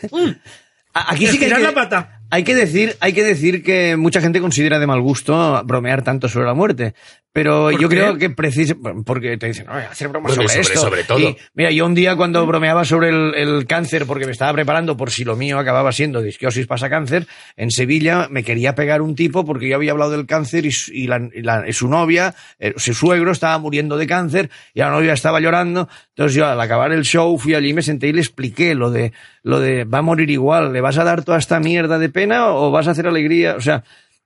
Aquí 0.94 1.26
sí 1.26 1.38
que 1.38 1.46
hay 1.46 1.52
Estirar 1.52 1.58
que, 1.58 1.66
la 1.66 1.72
pata. 1.72 2.21
Hay 2.34 2.44
que 2.44 2.54
decir, 2.54 2.96
hay 3.00 3.12
que 3.12 3.22
decir 3.22 3.62
que 3.62 3.94
mucha 3.98 4.22
gente 4.22 4.40
considera 4.40 4.78
de 4.78 4.86
mal 4.86 5.02
gusto 5.02 5.62
bromear 5.66 6.02
tanto 6.02 6.28
sobre 6.28 6.46
la 6.46 6.54
muerte. 6.54 6.94
Pero 7.34 7.70
¿Por 7.70 7.80
yo 7.80 7.88
qué? 7.88 7.96
creo 7.96 8.18
que 8.18 8.28
precis 8.30 8.74
porque 9.06 9.36
te 9.38 9.46
dicen, 9.46 9.64
"No, 9.66 9.72
hacer 9.72 10.08
bromas 10.08 10.34
sobre, 10.34 10.48
sobre- 10.48 10.60
esto. 10.60 10.80
sobre 10.80 11.04
todo. 11.04 11.18
Y, 11.18 11.36
mira, 11.54 11.70
yo 11.70 11.86
un 11.86 11.94
día 11.94 12.14
cuando 12.16 12.44
bromeaba 12.46 12.84
sobre 12.84 13.08
el, 13.10 13.34
el 13.34 13.66
cáncer, 13.66 14.04
porque 14.06 14.26
me 14.26 14.32
estaba 14.32 14.52
preparando 14.52 14.96
por 14.98 15.10
si 15.10 15.24
lo 15.24 15.34
mío 15.36 15.58
acababa 15.58 15.92
siendo 15.92 16.20
disquiosis 16.22 16.66
pasa 16.66 16.90
cáncer, 16.90 17.26
en 17.56 17.70
Sevilla 17.70 18.28
me 18.30 18.44
quería 18.44 18.74
pegar 18.74 19.00
un 19.02 19.14
tipo 19.14 19.44
porque 19.46 19.68
yo 19.68 19.76
había 19.76 19.92
hablado 19.92 20.10
del 20.12 20.26
cáncer 20.26 20.64
y, 20.66 20.72
su- 20.72 20.92
y 20.92 21.06
la- 21.06 21.28
y 21.34 21.40
la- 21.42 21.64
y 21.68 21.72
su 21.72 21.88
novia, 21.88 22.34
eh, 22.58 22.74
su 22.76 22.92
suegro 22.94 23.30
estaba 23.32 23.58
muriendo 23.58 23.96
de 23.98 24.06
cáncer 24.06 24.50
y 24.74 24.80
la 24.80 24.90
novia 24.90 25.12
estaba 25.14 25.40
llorando. 25.40 25.88
Entonces 26.10 26.36
yo 26.36 26.46
al 26.46 26.60
acabar 26.60 26.92
el 26.92 27.02
show 27.04 27.38
fui 27.38 27.54
allí, 27.54 27.72
me 27.72 27.82
senté 27.82 28.08
y 28.08 28.12
le 28.12 28.20
expliqué 28.20 28.74
lo 28.74 28.90
de, 28.90 29.12
lo 29.42 29.60
de 29.60 29.84
va 29.84 29.98
a 29.98 30.02
morir 30.02 30.30
igual, 30.30 30.72
¿le 30.72 30.80
vas 30.80 30.98
a 30.98 31.04
dar 31.04 31.24
toda 31.24 31.38
esta 31.38 31.58
mierda 31.60 31.98
de 31.98 32.08
pena 32.08 32.54
o 32.54 32.70
vas 32.70 32.86
a 32.88 32.92
hacer 32.92 33.06
alegría? 33.06 33.56
O 33.56 33.60
sea, 33.60 33.82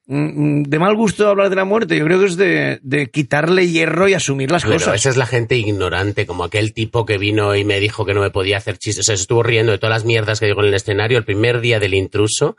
mm, 0.06 0.60
mm, 0.60 0.62
de 0.64 0.78
mal 0.78 0.94
gusto 0.94 1.28
hablar 1.28 1.48
de 1.50 1.56
la 1.56 1.64
muerte, 1.64 1.96
yo 1.96 2.04
creo 2.04 2.20
que 2.20 2.26
es 2.26 2.36
de, 2.36 2.78
de 2.82 3.06
quitarle 3.10 3.66
hierro 3.68 4.08
y 4.08 4.14
asumir 4.14 4.50
las 4.50 4.64
Bueno, 4.64 4.78
cosas. 4.78 4.96
esa 4.96 5.08
es 5.10 5.16
la 5.16 5.26
gente 5.26 5.56
ignorante, 5.56 6.26
como 6.26 6.44
aquel 6.44 6.72
tipo 6.74 7.04
que 7.06 7.18
vino 7.18 7.54
y 7.56 7.64
me 7.64 7.80
dijo 7.80 8.04
que 8.04 8.14
no 8.14 8.20
me 8.20 8.30
podía 8.30 8.58
hacer 8.58 8.78
chistes. 8.78 9.04
O 9.04 9.06
sea, 9.06 9.16
se 9.16 9.22
estuvo 9.22 9.42
riendo 9.42 9.72
de 9.72 9.78
todas 9.78 9.94
las 9.96 10.04
mierdas 10.04 10.38
que 10.40 10.46
digo 10.46 10.60
en 10.60 10.68
el 10.68 10.74
escenario 10.74 11.18
el 11.18 11.24
primer 11.24 11.60
día 11.60 11.80
del 11.80 11.94
intruso, 11.94 12.56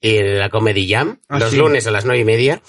en 0.00 0.38
la 0.38 0.48
Comedy 0.48 0.88
Jam, 0.88 1.18
Ah, 1.28 1.40
los 1.40 1.50
sí. 1.50 1.56
lunes 1.56 1.86
a 1.88 1.90
las 1.90 2.04
nueve 2.04 2.20
y 2.22 2.24
media. 2.24 2.62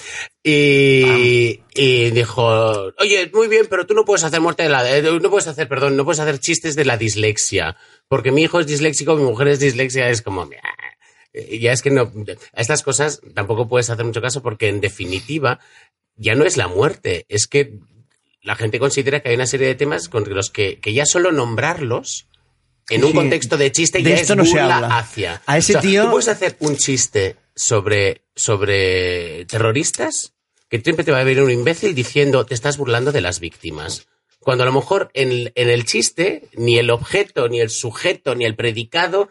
Y, 0.43 1.61
y 1.75 2.09
dijo, 2.11 2.91
oye, 2.97 3.29
muy 3.33 3.47
bien, 3.47 3.67
pero 3.69 3.85
tú 3.85 3.93
no 3.93 4.03
puedes 4.03 4.23
hacer 4.23 4.41
muerte 4.41 4.63
de 4.63 4.69
la, 4.69 4.97
eh, 4.97 5.01
no 5.21 5.29
puedes 5.29 5.47
hacer, 5.47 5.67
perdón, 5.67 5.95
no 5.95 6.05
puedes 6.05 6.19
hacer 6.19 6.39
chistes 6.39 6.75
de 6.75 6.85
la 6.85 6.97
dislexia. 6.97 7.77
Porque 8.09 8.31
mi 8.33 8.41
hijo 8.43 8.59
es 8.59 8.67
disléxico, 8.67 9.15
mi 9.15 9.23
mujer 9.23 9.47
es 9.47 9.59
dislexia, 9.59 10.09
es 10.09 10.21
como, 10.21 10.49
eh, 11.31 11.59
ya 11.59 11.71
es 11.71 11.81
que 11.81 11.91
no, 11.91 12.11
a 12.53 12.59
estas 12.61 12.83
cosas 12.83 13.21
tampoco 13.35 13.69
puedes 13.69 13.89
hacer 13.89 14.03
mucho 14.03 14.21
caso 14.21 14.41
porque 14.41 14.67
en 14.67 14.81
definitiva 14.81 15.59
ya 16.17 16.35
no 16.35 16.43
es 16.43 16.57
la 16.57 16.67
muerte, 16.67 17.25
es 17.29 17.47
que 17.47 17.75
la 18.41 18.55
gente 18.55 18.79
considera 18.79 19.19
que 19.21 19.29
hay 19.29 19.35
una 19.35 19.45
serie 19.45 19.67
de 19.67 19.75
temas 19.75 20.09
con 20.09 20.27
los 20.27 20.49
que, 20.49 20.79
que 20.79 20.93
ya 20.93 21.05
solo 21.05 21.31
nombrarlos 21.31 22.27
en 22.89 23.03
un 23.03 23.11
Sí. 23.11 23.15
contexto 23.15 23.57
de 23.57 23.71
chiste 23.71 23.99
De 24.01 24.09
ya 24.09 24.15
esto 24.15 24.33
es 24.33 24.37
no 24.37 24.43
se 24.45 24.51
burla 24.51 24.75
habla. 24.77 24.97
hacia. 24.97 25.41
A 25.45 25.57
ese 25.59 25.73
O 25.73 25.81
sea, 25.81 25.81
tío- 25.81 26.03
Tú 26.05 26.11
puedes 26.11 26.27
hacer 26.29 26.55
un 26.59 26.75
chiste 26.77 27.35
sobre, 27.55 28.23
sobre 28.35 29.45
terroristas 29.45 30.33
que 30.67 30.79
siempre 30.81 31.05
te 31.05 31.11
va 31.11 31.19
a 31.19 31.23
venir 31.23 31.43
un 31.43 31.51
imbécil 31.51 31.93
diciendo 31.93 32.45
te 32.45 32.55
estás 32.55 32.77
burlando 32.77 33.11
de 33.11 33.21
las 33.21 33.39
víctimas. 33.39 34.07
Cuando 34.49 34.63
a 34.63 34.65
lo 34.65 34.73
mejor 34.73 35.11
en, 35.13 35.51
en 35.53 35.69
el 35.69 35.85
chiste 35.85 36.49
ni 36.57 36.79
el 36.79 36.89
objeto, 36.89 37.47
ni 37.49 37.59
el 37.59 37.69
sujeto, 37.69 38.33
ni 38.33 38.45
el 38.45 38.55
predicado 38.55 39.29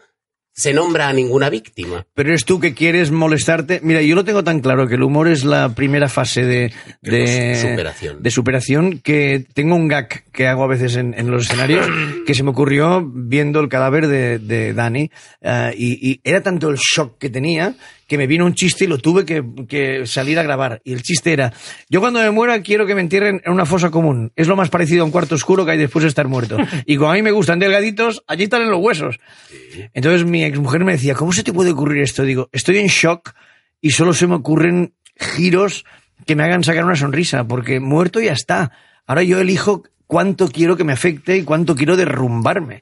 se 0.53 0.73
nombra 0.73 1.09
a 1.09 1.13
ninguna 1.13 1.49
víctima. 1.49 2.07
Pero 2.13 2.29
eres 2.29 2.45
tú 2.45 2.61
que 2.61 2.73
quieres 2.73 3.11
molestarte. 3.11 3.81
Mira, 3.83 4.01
yo 4.01 4.15
lo 4.15 4.23
tengo 4.23 4.45
tan 4.45 4.61
claro 4.61 4.87
que 4.87 4.95
el 4.95 5.03
humor 5.03 5.27
es 5.27 5.43
la 5.43 5.75
primera 5.75 6.07
fase 6.07 6.45
de, 6.45 6.71
de 7.01 7.55
Superación. 7.55 8.23
de 8.23 8.31
superación 8.31 8.99
que 8.99 9.45
tengo 9.53 9.75
un 9.75 9.89
gag 9.89 10.23
que 10.31 10.47
hago 10.47 10.63
a 10.63 10.67
veces 10.67 10.95
en, 10.95 11.13
en 11.13 11.29
los 11.29 11.47
escenarios 11.47 11.85
que 12.25 12.33
se 12.33 12.43
me 12.43 12.51
ocurrió 12.51 13.05
viendo 13.05 13.59
el 13.59 13.67
cadáver 13.67 14.07
de, 14.07 14.39
de 14.39 14.73
Dani 14.73 15.11
eh, 15.41 15.73
y, 15.77 16.11
y 16.11 16.21
era 16.23 16.41
tanto 16.41 16.69
el 16.69 16.77
shock 16.77 17.17
que 17.17 17.29
tenía 17.29 17.75
que 18.09 18.17
me 18.17 18.25
vino 18.25 18.45
un 18.45 18.55
chiste 18.55 18.85
y 18.85 18.87
lo 18.87 18.97
tuve 18.97 19.23
que, 19.23 19.43
que 19.67 20.07
salir 20.07 20.39
a 20.39 20.43
grabar. 20.43 20.81
Y 20.83 20.93
el 20.93 21.03
chiste 21.03 21.31
era, 21.31 21.53
yo 21.89 21.99
cuando 21.99 22.19
me 22.19 22.31
muera 22.31 22.59
quiero 22.63 22.87
que 22.87 22.95
me 22.95 23.01
entierren 23.01 23.39
en 23.45 23.53
una 23.53 23.67
fosa 23.67 23.91
común. 23.91 24.33
Es 24.35 24.47
lo 24.47 24.55
más 24.55 24.69
parecido 24.69 25.03
a 25.03 25.05
un 25.05 25.11
cuarto 25.11 25.35
oscuro 25.35 25.63
que 25.63 25.71
hay 25.71 25.77
después 25.77 26.01
de 26.01 26.09
estar 26.09 26.27
muerto. 26.27 26.57
Y 26.87 26.97
como 26.97 27.11
a 27.11 27.13
mí 27.13 27.21
me 27.21 27.29
gustan 27.29 27.59
delgaditos, 27.59 28.23
allí 28.25 28.45
están 28.45 28.63
en 28.63 28.71
los 28.71 28.81
huesos. 28.81 29.19
Entonces 29.93 30.25
mi 30.25 30.43
exmujer 30.43 30.83
me 30.83 30.93
decía, 30.93 31.13
¿cómo 31.13 31.31
se 31.31 31.43
te 31.43 31.53
puede 31.53 31.71
ocurrir 31.71 32.01
esto? 32.01 32.23
Digo, 32.23 32.49
estoy 32.51 32.79
en 32.79 32.87
shock 32.87 33.33
y 33.79 33.91
solo 33.91 34.13
se 34.13 34.25
me 34.25 34.35
ocurren 34.35 34.95
giros 35.15 35.85
que 36.25 36.35
me 36.35 36.43
hagan 36.43 36.63
sacar 36.63 36.85
una 36.85 36.95
sonrisa, 36.95 37.47
porque 37.47 37.79
muerto 37.79 38.19
ya 38.19 38.33
está. 38.33 38.71
Ahora 39.05 39.21
yo 39.21 39.39
elijo 39.39 39.83
cuánto 40.07 40.49
quiero 40.49 40.75
que 40.75 40.83
me 40.83 40.93
afecte 40.93 41.37
y 41.37 41.43
cuánto 41.43 41.75
quiero 41.75 41.95
derrumbarme. 41.95 42.81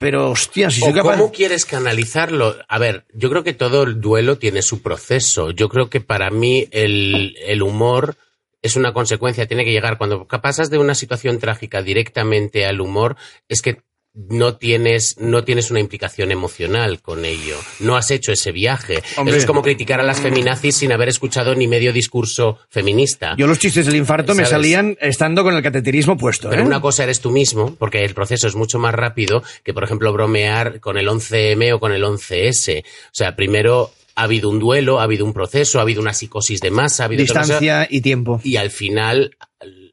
Pero, 0.00 0.30
hostia, 0.30 0.70
si 0.70 0.80
¿O 0.80 0.86
soy 0.86 0.94
capaz... 0.94 1.18
¿Cómo 1.18 1.30
quieres 1.30 1.66
canalizarlo? 1.66 2.56
A 2.68 2.78
ver, 2.78 3.04
yo 3.12 3.28
creo 3.28 3.44
que 3.44 3.52
todo 3.52 3.82
el 3.82 4.00
duelo 4.00 4.38
tiene 4.38 4.62
su 4.62 4.80
proceso. 4.80 5.50
Yo 5.50 5.68
creo 5.68 5.90
que 5.90 6.00
para 6.00 6.30
mí 6.30 6.66
el, 6.70 7.36
el 7.46 7.60
humor 7.60 8.16
es 8.62 8.76
una 8.76 8.94
consecuencia, 8.94 9.46
tiene 9.46 9.66
que 9.66 9.72
llegar. 9.72 9.98
Cuando 9.98 10.26
pasas 10.26 10.70
de 10.70 10.78
una 10.78 10.94
situación 10.94 11.38
trágica 11.38 11.82
directamente 11.82 12.64
al 12.64 12.80
humor, 12.80 13.16
es 13.46 13.60
que 13.60 13.82
no 14.12 14.56
tienes, 14.56 15.18
no 15.18 15.44
tienes 15.44 15.70
una 15.70 15.80
implicación 15.80 16.32
emocional 16.32 17.00
con 17.00 17.24
ello. 17.24 17.56
No 17.78 17.96
has 17.96 18.10
hecho 18.10 18.32
ese 18.32 18.50
viaje. 18.50 19.02
Hombre. 19.16 19.32
Eso 19.32 19.42
es 19.42 19.46
como 19.46 19.62
criticar 19.62 20.00
a 20.00 20.02
las 20.02 20.20
feminazis 20.20 20.76
sin 20.76 20.92
haber 20.92 21.08
escuchado 21.08 21.54
ni 21.54 21.68
medio 21.68 21.92
discurso 21.92 22.58
feminista. 22.68 23.34
Yo 23.38 23.46
los 23.46 23.58
chistes 23.58 23.86
del 23.86 23.96
infarto 23.96 24.34
me 24.34 24.46
salían 24.46 24.96
estando 25.00 25.44
con 25.44 25.54
el 25.54 25.62
cateterismo 25.62 26.16
puesto. 26.16 26.50
Pero 26.50 26.62
¿eh? 26.62 26.66
una 26.66 26.80
cosa 26.80 27.04
eres 27.04 27.20
tú 27.20 27.30
mismo, 27.30 27.76
porque 27.76 28.04
el 28.04 28.14
proceso 28.14 28.48
es 28.48 28.56
mucho 28.56 28.78
más 28.78 28.94
rápido 28.94 29.42
que, 29.62 29.72
por 29.72 29.84
ejemplo, 29.84 30.12
bromear 30.12 30.80
con 30.80 30.98
el 30.98 31.08
11M 31.08 31.74
o 31.74 31.80
con 31.80 31.92
el 31.92 32.02
11S. 32.02 32.82
O 32.82 33.10
sea, 33.12 33.36
primero 33.36 33.92
ha 34.20 34.24
habido 34.24 34.50
un 34.50 34.58
duelo, 34.58 35.00
ha 35.00 35.04
habido 35.04 35.24
un 35.24 35.32
proceso, 35.32 35.78
ha 35.78 35.82
habido 35.82 36.02
una 36.02 36.12
psicosis 36.12 36.60
de 36.60 36.70
masa, 36.70 37.04
ha 37.04 37.06
habido 37.06 37.22
Distancia 37.22 37.88
y 37.88 38.02
tiempo. 38.02 38.38
y 38.44 38.56
al 38.56 38.70
final 38.70 39.34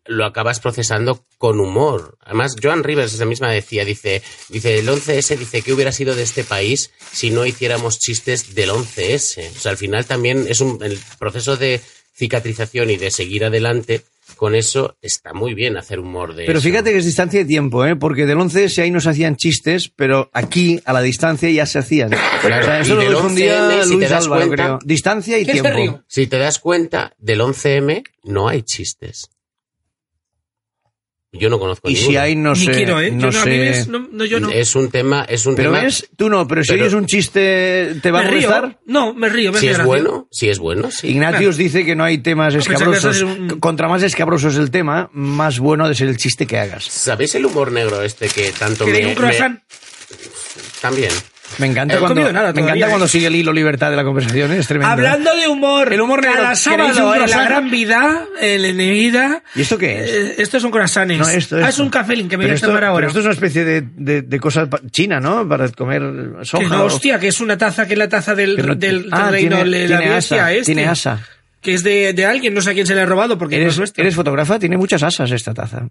lo 0.05 0.25
acabas 0.25 0.59
procesando 0.59 1.23
con 1.37 1.61
humor. 1.61 2.17
Además, 2.21 2.57
Joan 2.61 2.83
Rivers 2.83 3.13
esa 3.13 3.23
misma 3.23 3.49
decía, 3.49 3.85
dice, 3.85 4.21
dice, 4.49 4.79
el 4.79 4.89
11S, 4.89 5.37
dice, 5.37 5.61
¿qué 5.61 5.71
hubiera 5.71 5.93
sido 5.93 6.13
de 6.13 6.23
este 6.23 6.43
país 6.43 6.91
si 7.13 7.29
no 7.29 7.45
hiciéramos 7.45 7.99
chistes 7.99 8.53
del 8.53 8.71
11S? 8.71 9.49
O 9.55 9.59
sea, 9.59 9.71
al 9.71 9.77
final 9.77 10.05
también 10.05 10.45
es 10.49 10.59
un, 10.59 10.83
el 10.83 10.99
proceso 11.19 11.55
de 11.55 11.79
cicatrización 12.13 12.89
y 12.89 12.97
de 12.97 13.11
seguir 13.11 13.45
adelante, 13.45 14.01
con 14.37 14.55
eso 14.55 14.95
está 15.01 15.33
muy 15.33 15.53
bien 15.53 15.75
hacer 15.75 15.99
humor 15.99 16.35
de 16.35 16.45
Pero 16.45 16.59
eso. 16.59 16.67
fíjate 16.67 16.91
que 16.91 16.97
es 16.99 17.05
distancia 17.05 17.39
de 17.41 17.45
tiempo, 17.45 17.85
¿eh? 17.85 17.95
porque 17.95 18.25
del 18.25 18.37
11S 18.37 18.81
ahí 18.83 18.91
no 18.91 19.01
se 19.01 19.09
hacían 19.09 19.35
chistes, 19.35 19.91
pero 19.93 20.29
aquí, 20.33 20.79
a 20.85 20.93
la 20.93 21.01
distancia, 21.01 21.49
ya 21.49 21.65
se 21.65 21.79
hacían. 21.79 22.11
Claro, 22.41 22.63
O 22.63 22.65
sea, 22.65 22.79
eso 22.79 22.93
y 22.93 22.95
lo 22.95 23.01
del 23.03 23.13
difundía 23.15 23.59
11M, 23.69 23.83
si 23.83 23.89
te 23.89 23.95
Luis 23.95 24.09
das 24.09 24.23
Álvaro, 24.23 24.45
cuenta- 24.47 24.63
creo. 24.63 24.79
Distancia 24.85 25.37
y 25.39 25.45
¿Qué 25.45 25.53
se 25.57 25.61
tiempo. 25.61 26.03
Si 26.07 26.27
te 26.27 26.37
das 26.37 26.59
cuenta, 26.59 27.13
del 27.17 27.41
11M 27.41 28.03
no 28.23 28.47
hay 28.47 28.61
chistes. 28.61 29.29
Yo 31.33 31.49
no 31.49 31.59
conozco 31.59 31.89
Y 31.89 31.93
ninguno. 31.93 32.09
si 32.11 32.17
hay, 32.17 32.35
no 32.37 32.53
Ni 32.53 32.65
sé. 32.65 32.71
quiero, 32.71 33.01
¿eh? 33.01 33.11
no 33.11 33.29
yo 33.29 33.31
no, 33.31 33.39
a 33.41 33.45
mí 33.45 33.51
sé. 33.51 33.59
ves, 33.59 33.87
no, 33.89 34.07
no, 34.11 34.23
yo 34.25 34.39
no. 34.39 34.49
Es 34.49 34.75
un 34.75 34.89
tema, 34.89 35.25
es 35.27 35.45
un 35.45 35.55
Pero 35.55 35.71
tema. 35.71 35.83
ves, 35.83 36.09
tú 36.15 36.29
no, 36.29 36.47
pero 36.47 36.63
si 36.63 36.69
Pero- 36.69 36.83
oyes 36.83 36.93
un 36.93 37.05
chiste, 37.05 37.95
¿te 38.01 38.11
va 38.11 38.21
a 38.21 38.23
me 38.23 38.29
río. 38.31 38.49
molestar? 38.49 38.79
No, 38.85 39.13
me 39.13 39.27
río. 39.27 39.51
Me 39.51 39.59
Si 39.59 39.67
es 39.67 39.83
bueno, 39.83 40.27
si 40.31 40.47
es 40.49 40.57
bueno, 40.57 40.89
sí. 40.89 41.07
Ignatius 41.09 41.57
dice 41.57 41.83
que 41.85 41.95
no 41.95 42.05
hay 42.05 42.19
temas 42.19 42.55
escabrosos. 42.55 43.17
es 43.17 43.23
un- 43.23 43.59
Contra 43.59 43.89
más 43.89 44.03
escabroso 44.03 44.47
es 44.47 44.55
el 44.55 44.71
tema, 44.71 45.09
más 45.11 45.59
bueno 45.59 45.93
ser 45.93 46.07
el 46.07 46.17
chiste 46.17 46.47
que 46.47 46.57
hagas. 46.59 46.85
¿Sabéis 46.85 47.35
el 47.35 47.45
humor 47.45 47.71
negro 47.73 48.01
este 48.01 48.29
que 48.29 48.51
tanto 48.57 48.85
Que 48.85 48.91
me, 48.91 48.99
de 48.99 49.05
un 49.07 49.13
croissant. 49.15 49.59
me- 49.59 49.61
También. 50.81 51.11
Me 51.59 51.67
encanta, 51.67 51.95
No 51.95 52.01
cuando, 52.01 52.31
nada 52.31 52.53
me 52.53 52.61
encanta 52.61 52.85
¿eh? 52.85 52.89
cuando 52.89 53.07
sigue 53.07 53.27
el 53.27 53.35
hilo 53.35 53.51
libertad 53.51 53.89
de 53.89 53.95
la 53.95 54.03
conversación, 54.03 54.51
¿eh? 54.51 54.57
es 54.59 54.67
tremendo. 54.67 54.89
¿eh? 54.91 54.93
Hablando 55.07 55.35
de 55.35 55.47
humor, 55.47 55.91
El 55.91 56.01
humor 56.01 56.21
cada 56.21 56.35
¿queréis 56.53 56.59
sábado 56.59 57.15
en 57.15 57.29
la 57.29 57.43
gran 57.45 57.71
vida, 57.71 58.25
en 58.39 58.77
vida. 58.77 59.43
¿Y 59.55 59.61
esto 59.61 59.77
qué 59.77 60.03
es? 60.03 60.11
Eh, 60.11 60.35
estos 60.39 60.61
son 60.61 60.71
croissants. 60.71 61.17
No, 61.17 61.27
esto, 61.27 61.55
Ah, 61.57 61.61
es 61.63 61.69
esto. 61.69 61.83
un 61.83 61.89
café 61.89 62.15
que 62.15 62.37
me 62.37 62.43
voy 62.45 62.51
a 62.51 62.53
esto, 62.53 62.67
tomar 62.67 62.83
ahora. 62.85 62.97
pero 62.97 63.07
esto 63.07 63.19
es 63.19 63.25
una 63.25 63.33
especie 63.33 63.63
de, 63.65 63.81
de, 63.81 64.21
de 64.21 64.39
cosa 64.39 64.69
china, 64.91 65.19
¿no? 65.19 65.47
Para 65.47 65.67
comer 65.69 66.01
soja. 66.43 66.63
que 66.63 66.69
no, 66.69 66.83
o- 66.83 66.85
hostia, 66.85 67.19
que 67.19 67.29
es 67.29 67.39
una 67.41 67.57
taza, 67.57 67.87
que 67.87 67.93
es 67.93 67.99
la 67.99 68.09
taza 68.09 68.35
del, 68.35 68.57
no- 68.65 68.75
del 68.75 69.07
Ah, 69.11 69.29
reino 69.31 69.55
tiene- 69.63 69.77
de 69.79 69.87
la 69.87 69.97
tiene 69.99 70.13
asa, 70.13 70.53
este. 70.53 70.73
tiene 70.73 70.87
asa. 70.87 71.19
Que 71.61 71.73
es 71.73 71.83
de, 71.83 72.13
de 72.13 72.25
alguien, 72.25 72.53
no 72.53 72.61
sé 72.61 72.69
a 72.69 72.73
quién 72.73 72.85
se 72.85 72.93
le 72.93 73.01
ha 73.01 73.05
robado 73.05 73.37
porque 73.37 73.55
no 73.55 73.61
¿Eres, 73.63 73.73
es 73.73 73.79
nuestro. 73.79 74.01
¿Eres 74.03 74.15
fotógrafa? 74.15 74.59
Tiene 74.59 74.77
muchas 74.77 75.01
asas 75.03 75.31
esta 75.31 75.53
taza. 75.53 75.87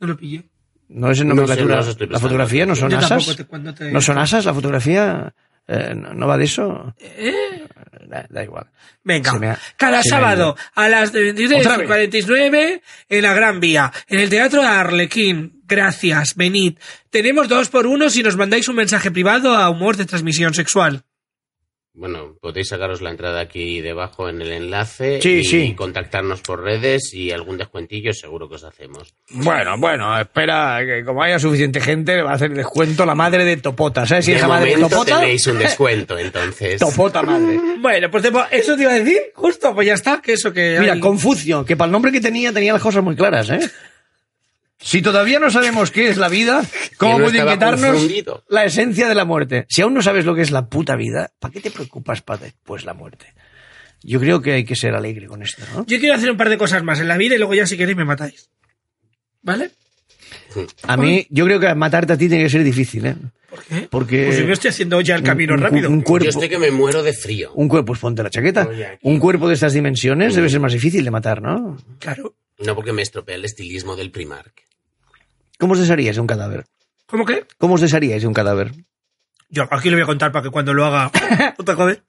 No 0.00 0.06
lo 0.06 0.16
pillé. 0.16 0.44
No 0.88 1.10
es 1.10 1.20
en 1.20 1.28
No 1.28 1.34
sé, 1.46 1.56
nomenclatura. 1.62 2.06
la 2.10 2.18
fotografía 2.20 2.66
no 2.66 2.76
son 2.76 2.90
Yo 2.90 2.98
asas. 2.98 3.36
te- 3.36 3.44
te- 3.44 3.90
¿No 3.92 4.00
son 4.00 4.18
asas 4.18 4.44
la 4.44 4.54
fotografía? 4.54 5.34
Eh, 5.68 5.94
no, 5.96 6.14
no 6.14 6.26
va 6.28 6.38
de 6.38 6.44
eso? 6.44 6.94
¿Eh? 6.98 7.64
Da, 8.08 8.24
da 8.30 8.44
igual. 8.44 8.66
Venga, 9.02 9.32
ha- 9.32 9.58
cada 9.76 10.00
sábado 10.04 10.56
a 10.76 10.88
las 10.88 11.08
Otra 11.08 11.20
vez. 11.20 11.34
23.49 11.34 12.82
en 13.08 13.22
la 13.22 13.34
Gran 13.34 13.58
Vía, 13.58 13.92
en 14.06 14.20
el 14.20 14.30
Teatro 14.30 14.62
Arlequín. 14.62 15.60
Gracias, 15.66 16.36
venid. 16.36 16.78
Tenemos 17.10 17.48
dos 17.48 17.68
por 17.68 17.86
uno 17.88 18.08
si 18.10 18.22
nos 18.22 18.36
mandáis 18.36 18.68
un 18.68 18.76
mensaje 18.76 19.10
privado 19.10 19.56
a 19.56 19.68
humor 19.68 19.96
de 19.96 20.06
transmisión 20.06 20.54
sexual. 20.54 21.02
Bueno, 21.98 22.36
podéis 22.42 22.68
sacaros 22.68 23.00
la 23.00 23.08
entrada 23.10 23.40
aquí 23.40 23.80
debajo 23.80 24.28
en 24.28 24.42
el 24.42 24.52
enlace 24.52 25.18
Sí, 25.22 25.30
y 25.38 25.44
sí. 25.44 25.74
contactarnos 25.74 26.42
por 26.42 26.62
redes 26.62 27.14
y 27.14 27.30
algún 27.30 27.56
descuentillo 27.56 28.12
seguro 28.12 28.50
que 28.50 28.56
os 28.56 28.64
hacemos. 28.64 29.14
Bueno, 29.30 29.78
bueno, 29.78 30.20
espera, 30.20 30.78
que 30.84 31.02
como 31.06 31.22
haya 31.22 31.38
suficiente 31.38 31.80
gente, 31.80 32.14
le 32.16 32.22
va 32.22 32.32
a 32.32 32.34
hacer 32.34 32.52
descuento 32.52 33.06
la 33.06 33.14
madre 33.14 33.46
de 33.46 33.56
Topota. 33.56 34.04
¿Sabes 34.04 34.26
si 34.26 34.32
de 34.32 34.36
es 34.36 34.42
la 34.42 34.48
madre 34.48 34.74
de 34.76 34.82
Topota? 34.82 35.20
tenéis 35.20 35.46
un 35.46 35.58
descuento, 35.58 36.18
entonces. 36.18 36.78
Topota 36.78 37.22
madre. 37.22 37.58
Bueno, 37.80 38.10
pues 38.10 38.24
eso 38.50 38.76
te 38.76 38.82
iba 38.82 38.92
a 38.92 38.98
decir, 38.98 39.18
justo, 39.34 39.74
pues 39.74 39.86
ya 39.86 39.94
está, 39.94 40.20
que 40.20 40.34
eso 40.34 40.52
que 40.52 40.76
Mira, 40.78 40.92
hay- 40.92 41.00
Confucio, 41.00 41.64
que 41.64 41.76
para 41.78 41.86
el 41.86 41.92
nombre 41.92 42.12
que 42.12 42.20
tenía 42.20 42.52
tenía 42.52 42.74
las 42.74 42.82
cosas 42.82 43.02
muy 43.02 43.16
claras, 43.16 43.48
¿eh? 43.48 43.60
Si 44.78 45.00
todavía 45.02 45.38
no 45.40 45.50
sabemos 45.50 45.90
qué 45.90 46.08
es 46.08 46.16
la 46.18 46.28
vida, 46.28 46.62
¿cómo 46.98 47.18
no 47.18 47.24
puede 47.24 47.38
inquietarnos 47.38 47.90
confundido. 47.92 48.44
la 48.48 48.64
esencia 48.64 49.08
de 49.08 49.14
la 49.14 49.24
muerte? 49.24 49.66
Si 49.68 49.82
aún 49.82 49.94
no 49.94 50.02
sabes 50.02 50.24
lo 50.24 50.34
que 50.34 50.42
es 50.42 50.50
la 50.50 50.68
puta 50.68 50.96
vida, 50.96 51.32
¿para 51.38 51.52
qué 51.52 51.60
te 51.60 51.70
preocupas 51.70 52.20
para 52.22 52.44
después 52.44 52.84
la 52.84 52.94
muerte? 52.94 53.32
Yo 54.02 54.20
creo 54.20 54.42
que 54.42 54.52
hay 54.52 54.64
que 54.64 54.76
ser 54.76 54.94
alegre 54.94 55.26
con 55.26 55.42
esto, 55.42 55.62
¿no? 55.74 55.84
Yo 55.86 55.98
quiero 55.98 56.14
hacer 56.14 56.30
un 56.30 56.36
par 56.36 56.50
de 56.50 56.58
cosas 56.58 56.82
más 56.84 57.00
en 57.00 57.08
la 57.08 57.16
vida 57.16 57.34
y 57.34 57.38
luego 57.38 57.54
ya 57.54 57.66
si 57.66 57.76
queréis 57.76 57.96
me 57.96 58.04
matáis. 58.04 58.50
¿Vale? 59.42 59.70
A 60.84 60.96
mí, 60.96 61.26
yo 61.30 61.44
creo 61.44 61.60
que 61.60 61.74
matarte 61.74 62.12
a 62.14 62.18
ti 62.18 62.28
tiene 62.28 62.44
que 62.44 62.50
ser 62.50 62.62
difícil, 62.64 63.06
¿eh? 63.06 63.16
¿Por 63.48 63.62
qué? 63.64 63.88
Porque 63.90 64.26
Pues 64.26 64.38
yo 64.38 64.46
me 64.46 64.52
estoy 64.52 64.70
haciendo 64.70 65.00
ya 65.00 65.14
el 65.16 65.22
camino 65.22 65.54
un- 65.54 65.60
un- 65.60 65.64
rápido. 65.64 65.88
un 65.90 66.00
Yo 66.00 66.04
cuerpo, 66.04 66.28
estoy 66.28 66.48
que 66.48 66.58
me 66.58 66.70
muero 66.70 67.02
de 67.02 67.12
frío. 67.12 67.52
un 67.54 67.68
cuerpo, 67.68 67.86
pues 67.88 68.00
ponte 68.00 68.22
la 68.22 68.30
chaqueta. 68.30 68.68
Un 69.02 69.18
cuerpo 69.18 69.48
de 69.48 69.54
estas 69.54 69.72
dimensiones 69.72 70.34
debe 70.34 70.48
ser 70.50 70.60
más 70.60 70.72
difícil 70.72 71.04
de 71.04 71.10
matar, 71.10 71.40
¿no? 71.42 71.76
Claro. 71.98 72.34
No 72.58 72.74
porque 72.74 72.92
me 72.92 73.02
estropea 73.02 73.36
el 73.36 73.44
estilismo 73.44 73.96
del 73.96 74.10
Primark. 74.10 74.62
¿Cómo 75.58 75.72
os 75.74 75.78
desharíais 75.80 76.16
de 76.16 76.20
un 76.20 76.26
cadáver? 76.26 76.64
¿Cómo 77.06 77.24
que? 77.24 77.44
¿Cómo 77.58 77.74
os 77.74 77.80
desharíais 77.80 78.22
de 78.22 78.28
un 78.28 78.34
cadáver? 78.34 78.72
Yo 79.48 79.66
aquí 79.70 79.90
lo 79.90 79.96
voy 79.96 80.02
a 80.02 80.06
contar 80.06 80.32
para 80.32 80.42
que 80.42 80.50
cuando 80.50 80.74
lo 80.74 80.84
haga... 80.84 81.10
¿No 81.58 81.64
te 81.64 81.74
jode? 81.74 82.02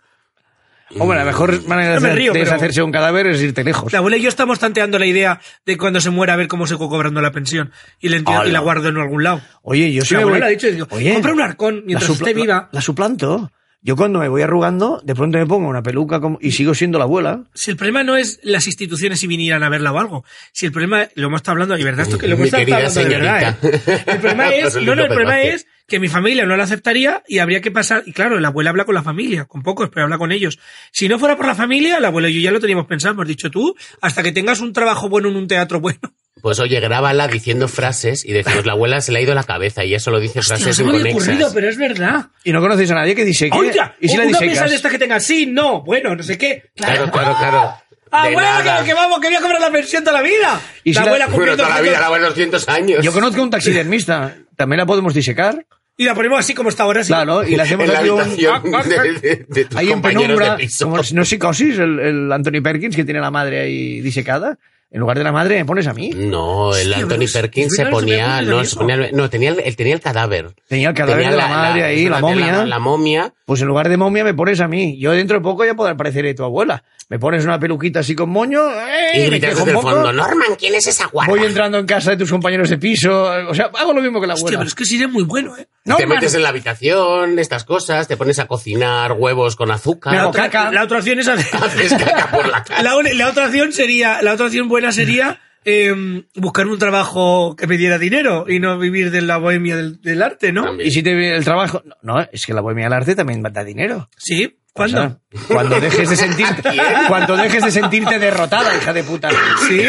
Hombre, 1.00 1.18
la 1.18 1.26
mejor 1.26 1.68
manera 1.68 1.90
de, 1.90 1.96
No 1.96 2.02
me 2.08 2.16
río, 2.16 2.32
de 2.34 2.40
deshacerse 2.40 2.80
de 2.80 2.84
un 2.84 2.94
cadáver 2.94 3.28
es 3.28 3.42
irte 3.42 3.64
lejos. 3.64 3.92
La 3.92 4.00
abuela 4.00 4.16
y 4.18 4.22
yo 4.22 4.30
estamos 4.30 4.58
tanteando 4.58 4.98
la 4.98 5.06
idea 5.06 5.40
de 5.66 5.78
cuando 5.78 6.00
se 6.00 6.10
muera 6.12 6.34
a 6.34 6.38
ver 6.38 6.48
cómo 6.48 6.66
se 6.66 6.78
fue 6.78 6.88
cobrando 6.88 7.22
la 7.22 7.32
pensión 7.32 7.74
y, 8.00 8.08
la, 8.08 8.18
enti- 8.18 8.48
y 8.48 8.52
la 8.52 8.60
guardo 8.62 8.88
en 8.88 8.98
algún 8.98 9.22
lado. 9.22 9.42
Oye, 9.64 9.92
yo 9.92 10.04
sí 10.06 10.16
me 10.16 10.22
abuela 10.22 10.38
voy- 10.38 10.40
le 10.40 10.46
ha 10.46 10.50
dicho, 10.50 10.68
digo, 10.72 10.88
Oye, 10.92 11.14
compra 11.14 11.34
un 11.34 11.42
arcón 11.42 11.84
mientras 11.86 12.08
la 12.10 12.16
esté 12.16 12.34
viva. 12.34 12.54
La, 12.56 12.70
la 12.72 12.82
suplanto. 12.82 13.52
Yo 13.88 13.96
cuando 13.96 14.20
me 14.20 14.28
voy 14.28 14.42
arrugando, 14.42 15.00
de 15.02 15.16
pronto 15.16 15.38
me 15.38 15.46
pongo 15.46 15.70
una 15.70 15.82
peluca 15.82 16.20
como- 16.20 16.38
y 16.42 16.52
sigo 16.52 16.76
siendo 16.76 16.98
la 16.98 17.06
abuela. 17.06 17.46
Si 17.54 17.72
el 17.72 17.78
problema 17.78 18.04
no 18.04 18.18
es 18.18 18.38
las 18.44 18.68
instituciones 18.68 19.18
si 19.22 19.28
vinieran 19.28 19.64
a 19.64 19.70
verla 19.70 19.94
o 19.94 19.98
algo. 19.98 20.26
Si 20.52 20.66
el 20.66 20.74
problema, 20.74 21.08
lo 21.16 21.28
hemos 21.28 21.38
estado 21.40 21.54
hablando, 21.54 21.78
y 21.78 21.86
verdad, 21.86 22.02
esto 22.06 22.18
que 22.18 22.28
lo 22.28 22.36
hemos 22.36 22.48
estado 22.48 22.64
hablando 22.64 23.00
de 23.02 23.08
verdad. 23.08 23.58
¿eh? 23.64 24.04
El 24.08 24.20
problema 24.20 24.50
es, 24.54 24.76
no, 24.76 24.94
no, 24.94 25.04
el 25.04 25.08
problema 25.08 25.42
es 25.42 25.68
que 25.88 26.00
mi 26.00 26.10
familia 26.10 26.46
no 26.46 26.58
la 26.58 26.66
aceptaría 26.66 27.24
y 27.28 27.40
habría 27.40 27.62
que 27.62 27.72
pasar, 27.72 28.04
y 28.06 28.12
claro, 28.12 28.40
la 28.40 28.50
abuela 28.50 28.72
habla 28.72 28.86
con 28.86 28.96
la 28.96 29.04
familia, 29.04 29.46
con 29.46 29.64
pocos, 29.64 29.90
pero 29.90 30.04
habla 30.04 30.18
con 30.18 30.32
ellos. 30.32 30.60
Si 30.92 31.08
no 31.08 31.18
fuera 31.18 31.38
por 31.38 31.46
la 31.46 31.56
familia, 31.56 32.00
la 32.00 32.10
abuela 32.10 32.30
y 32.30 32.36
yo 32.36 32.42
ya 32.42 32.52
lo 32.52 32.60
teníamos 32.60 32.88
pensado, 32.88 33.14
hemos 33.14 33.28
dicho 33.28 33.50
tú, 33.50 33.76
hasta 34.02 34.22
que 34.22 34.32
tengas 34.32 34.60
un 34.60 34.74
trabajo 34.74 35.08
bueno 35.10 35.30
en 35.30 35.38
un 35.38 35.48
teatro 35.48 35.80
bueno. 35.80 36.00
Pues 36.42 36.60
oye, 36.60 36.80
grábala 36.80 37.28
diciendo 37.28 37.68
frases 37.68 38.24
y 38.24 38.32
decimos, 38.32 38.66
la 38.66 38.74
abuela 38.74 39.02
se 39.02 39.12
le 39.12 39.20
ha 39.20 39.22
ido 39.22 39.34
la 39.34 39.44
cabeza 39.44 39.84
y 39.86 39.96
eso 39.96 40.12
lo 40.12 40.20
dice 40.20 40.40
Hostia, 40.40 40.58
no 40.58 40.64
frases 40.64 40.78
se 40.78 40.84
me 40.84 41.12
ocurrido, 41.12 41.52
pero 41.54 41.68
es 41.68 41.78
verdad. 41.78 42.28
Y 42.44 42.52
no 42.52 42.62
conocéis 42.62 42.92
a 42.92 42.96
nadie 42.96 43.16
que 43.16 43.26
dice 43.26 43.50
que. 43.50 43.58
¡Oye! 43.58 43.72
¿Y 44.00 44.08
si 44.08 44.18
la 44.18 44.26
una 44.26 44.40
mesa 44.40 44.66
de 44.66 44.76
esta 44.76 44.90
que 44.90 45.00
tenga 45.00 45.20
sí, 45.20 45.48
no, 45.48 45.82
bueno, 45.84 46.16
no 46.16 46.22
sé 46.22 46.38
qué. 46.38 46.70
Claro, 46.76 47.12
claro, 47.12 47.36
claro. 47.38 47.58
Ah, 47.58 47.84
De 48.12 48.34
bueno, 48.34 48.42
nada. 48.42 48.80
que, 48.80 48.86
que 48.86 48.94
vamos, 48.94 49.20
que 49.20 49.28
voy 49.28 49.36
a 49.36 49.42
cobrar 49.42 49.62
la 49.62 49.72
pensión 49.72 50.04
toda 50.04 50.18
la 50.22 50.24
vida. 50.24 50.62
¿Y 50.84 50.94
si 50.94 50.96
la 51.00 51.02
la- 51.06 51.08
abuela 51.10 51.26
Bueno, 51.26 51.36
cumpliendo 51.38 51.64
toda 51.64 51.76
la 51.76 51.82
vida, 51.82 52.00
la 52.00 52.06
abuela 52.08 52.28
200 52.30 52.70
años. 52.70 53.04
Yo 53.04 53.12
conozco 53.12 53.42
un 53.42 53.50
taxidermista. 53.50 54.36
También 54.56 54.78
la 54.80 54.86
podemos 54.86 55.14
disecar. 55.14 55.66
Y 56.00 56.06
la 56.06 56.14
ponemos 56.14 56.40
así 56.40 56.54
como 56.54 56.70
está 56.70 56.84
ahora. 56.84 57.04
sí. 57.04 57.08
Claro, 57.08 57.44
y 57.44 57.56
le 57.56 57.64
hacemos 57.64 57.86
en 57.88 57.94
la 57.94 58.00
aquí 58.00 58.10
un- 58.10 58.22
habitación 58.22 58.62
de, 58.90 59.14
de- 59.20 59.46
de 59.50 59.66
tus 59.66 59.78
Ahí 59.78 59.92
en 59.92 60.02
penumbra, 60.02 60.52
de 60.52 60.58
piso. 60.58 60.86
como 60.90 61.04
si 61.04 61.16
no 61.16 61.24
es 61.24 61.30
psicosis, 61.30 61.80
el, 61.80 62.00
el 62.00 62.32
Anthony 62.32 62.62
Perkins 62.62 62.96
que 62.96 63.04
tiene 63.04 63.20
la 63.20 63.32
madre 63.32 63.62
ahí 63.62 64.00
disecada. 64.02 64.58
En 64.90 65.02
lugar 65.02 65.18
de 65.18 65.24
la 65.26 65.34
madre 65.34 65.58
me 65.58 65.66
pones 65.66 65.86
a 65.88 65.94
mí. 65.94 66.12
No, 66.16 66.74
el 66.74 66.88
Hostia, 66.92 67.04
Anthony 67.04 67.26
Perkins 67.32 67.76
se 67.76 67.86
ponía, 67.88 68.42
no, 68.42 68.64
se 68.64 68.76
ponía, 68.78 69.10
no, 69.12 69.30
tenía 69.30 69.50
el, 69.50 69.60
él 69.60 69.76
tenía 69.76 69.94
el 69.94 70.00
cadáver. 70.00 70.54
Tenía 70.68 70.90
el 70.90 70.96
cadáver 70.96 71.24
Tenía 71.26 71.32
de 71.32 71.38
la, 71.38 71.48
madre 71.50 71.84
ahí, 71.84 72.08
la, 72.08 72.20
momia. 72.22 72.58
La, 72.60 72.66
la 72.66 72.80
momia. 72.80 73.34
Pues 73.46 73.62
en 73.62 73.68
lugar 73.68 73.90
de 73.90 73.98
momia 73.98 74.24
me 74.24 74.34
pones 74.34 74.60
a 74.62 74.68
mí. 74.68 74.98
Yo 75.00 75.12
dentro 75.12 75.38
de 75.38 75.44
poco 75.44 75.66
ya 75.66 75.74
podrá 75.74 75.96
parecer 75.98 76.34
tu 76.36 76.44
abuela. 76.44 76.84
Me 77.10 77.20
pones 77.20 77.44
una 77.46 77.58
peluquita 77.60 78.00
así 78.00 78.16
con 78.16 78.30
moño. 78.30 78.60
¡eh! 78.70 79.12
Y 79.16 79.20
me 79.20 79.26
gritas 79.28 79.52
desde 79.52 79.62
un 79.64 79.70
el 79.70 79.76
fondo, 79.82 80.12
Norman, 80.14 80.56
¿quién 80.58 80.76
es 80.76 80.88
esa 80.88 81.08
guarda? 81.08 81.32
Voy 81.34 81.46
entrando 81.46 81.78
en 81.80 81.86
casa 81.86 82.12
de 82.12 82.18
tus 82.18 82.30
compañeros 82.30 82.70
de 82.70 82.78
piso. 82.78 83.24
O 83.50 83.54
sea, 83.56 83.70
hago 83.74 83.94
lo 83.94 84.02
mismo 84.02 84.20
que 84.20 84.28
la 84.28 84.34
Hostia, 84.34 84.48
abuela. 84.48 84.58
pero 84.60 84.68
es 84.68 84.76
que 84.76 84.86
sería 84.86 85.08
muy 85.08 85.24
bueno, 85.24 85.56
¿eh? 85.58 85.68
No, 85.86 85.96
te 85.96 86.06
man. 86.06 86.18
metes 86.18 86.34
en 86.36 86.44
la 86.44 86.50
habitación, 86.50 87.40
estas 87.40 87.64
cosas, 87.64 88.10
te 88.10 88.18
pones 88.18 88.40
a 88.40 88.48
cocinar 88.48 89.14
huevos 89.14 89.56
con 89.56 89.72
azúcar. 89.72 90.14
La 90.14 90.28
otra, 90.28 90.50
caca. 90.50 90.72
la 90.74 90.84
otra 90.84 90.98
opción 91.00 91.20
es 91.20 91.30
hacer- 91.30 91.48
Haces 91.64 91.94
caca 91.94 92.30
por 92.30 92.46
la 92.50 92.62
cara. 92.66 92.84
la, 92.84 92.92
la 93.14 93.30
otra 93.30 93.46
opción 93.48 93.72
sería, 93.72 94.22
la 94.22 94.34
otra 94.34 94.48
opción 94.48 94.68
buena 94.78 94.92
sería 94.92 95.40
eh, 95.66 96.24
buscar 96.36 96.68
un 96.68 96.78
trabajo 96.78 97.56
que 97.56 97.66
me 97.66 97.78
diera 97.78 97.98
dinero 97.98 98.46
y 98.48 98.60
no 98.60 98.78
vivir 98.78 99.10
de 99.10 99.22
la 99.24 99.38
bohemia 99.38 99.76
del, 99.76 100.00
del 100.02 100.22
arte, 100.22 100.54
¿no? 100.54 100.66
También. 100.66 100.88
Y 100.88 100.92
si 100.92 101.02
te 101.02 101.16
viene 101.16 101.36
el 101.36 101.44
trabajo. 101.44 101.82
No, 102.04 102.22
es 102.32 102.46
que 102.46 102.54
la 102.54 102.62
bohemia 102.62 102.86
del 102.86 102.94
arte 102.94 103.16
también 103.16 103.42
da 103.42 103.64
dinero. 103.64 104.08
Sí. 104.18 104.60
¿Cuándo? 104.72 105.04
O 105.04 105.08
sea, 105.08 105.48
cuando 105.48 105.80
dejes 105.80 106.12
de 106.12 106.16
sentirte, 106.16 106.70
cuando 107.08 107.36
dejes 107.36 107.66
de 107.66 107.72
sentirte 107.72 108.20
derrotada, 108.20 108.78
hija 108.78 108.94
de 108.94 109.04
puta. 109.04 109.30
¿Sí? 109.68 109.82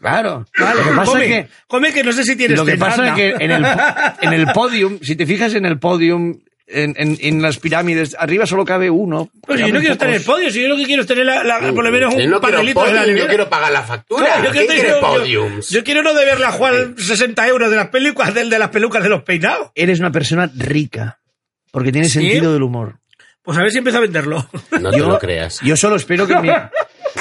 Claro. 0.00 0.46
Vale, 0.56 0.80
lo 0.80 0.90
que 0.90 0.96
pasa 0.96 1.10
come, 1.10 1.24
es 1.24 1.30
que 1.30 1.50
come 1.66 1.92
que 1.92 2.04
no 2.04 2.12
sé 2.12 2.22
si 2.22 2.36
tienes 2.36 2.56
lo 2.56 2.64
que 2.64 2.76
pasa 2.76 3.08
es 3.08 3.14
que 3.14 3.30
en 3.30 3.50
el, 3.50 3.66
en 4.20 4.32
el 4.32 4.46
podium, 4.54 5.00
si 5.02 5.16
te 5.16 5.26
fijas 5.26 5.54
en 5.54 5.66
el 5.66 5.80
podium, 5.80 6.38
en, 6.68 6.94
en, 6.98 7.16
en 7.20 7.42
las 7.42 7.58
pirámides, 7.58 8.16
arriba 8.18 8.44
solo 8.46 8.64
cabe 8.64 8.90
uno. 8.90 9.30
Pues 9.46 9.60
yo 9.60 9.68
no 9.68 9.78
quiero 9.78 9.92
estar 9.92 10.08
en 10.08 10.14
el 10.14 10.22
podio, 10.22 10.50
si 10.50 10.62
yo 10.62 10.68
lo 10.68 10.76
que 10.76 10.84
quiero 10.84 11.02
es 11.02 11.08
tener 11.08 11.24
la, 11.26 11.44
la- 11.44 11.58
por 11.72 11.84
lo 11.84 11.90
menos 11.92 12.14
Yo 12.14 12.24
un 12.24 12.30
no 12.30 12.40
quiero 12.40 12.56
panelito 12.56 12.84
de 12.84 12.92
la 12.92 13.00
podium, 13.02 13.16
yo 13.18 13.26
quiero 13.28 13.48
pagar 13.48 13.72
la 13.72 13.82
factura. 13.82 14.24
Claro, 14.26 14.44
yo 14.44 14.50
¿Quién 14.50 14.66
quiero- 14.66 14.80
quiere 14.82 14.88
yo- 14.88 15.00
yo- 15.00 15.06
podiums? 15.18 15.68
Yo, 15.70 15.84
quiero 15.84 16.02
no 16.02 16.14
deberle 16.14 16.46
a 16.46 16.52
Juan 16.52 16.94
60 16.98 17.46
euros 17.48 17.70
de 17.70 17.76
las 17.76 17.88
películas, 17.88 18.34
del 18.34 18.50
de 18.50 18.58
las 18.58 18.70
pelucas 18.70 19.02
de 19.02 19.08
los 19.08 19.22
peinados. 19.22 19.70
Eres 19.74 20.00
una 20.00 20.10
persona 20.10 20.50
rica, 20.56 21.20
porque 21.70 21.92
tienes 21.92 22.12
¿Sí? 22.12 22.20
sentido 22.20 22.52
del 22.52 22.62
humor. 22.62 22.98
Pues 23.42 23.56
a 23.58 23.62
ver 23.62 23.70
si 23.70 23.78
empieza 23.78 23.98
a 23.98 24.02
venderlo. 24.02 24.48
No 24.80 24.90
te 24.90 24.98
lo 24.98 25.18
creas. 25.20 25.60
Yo 25.62 25.76
solo 25.76 25.94
espero 25.96 26.26
que 26.26 26.34
mi... 26.40 26.48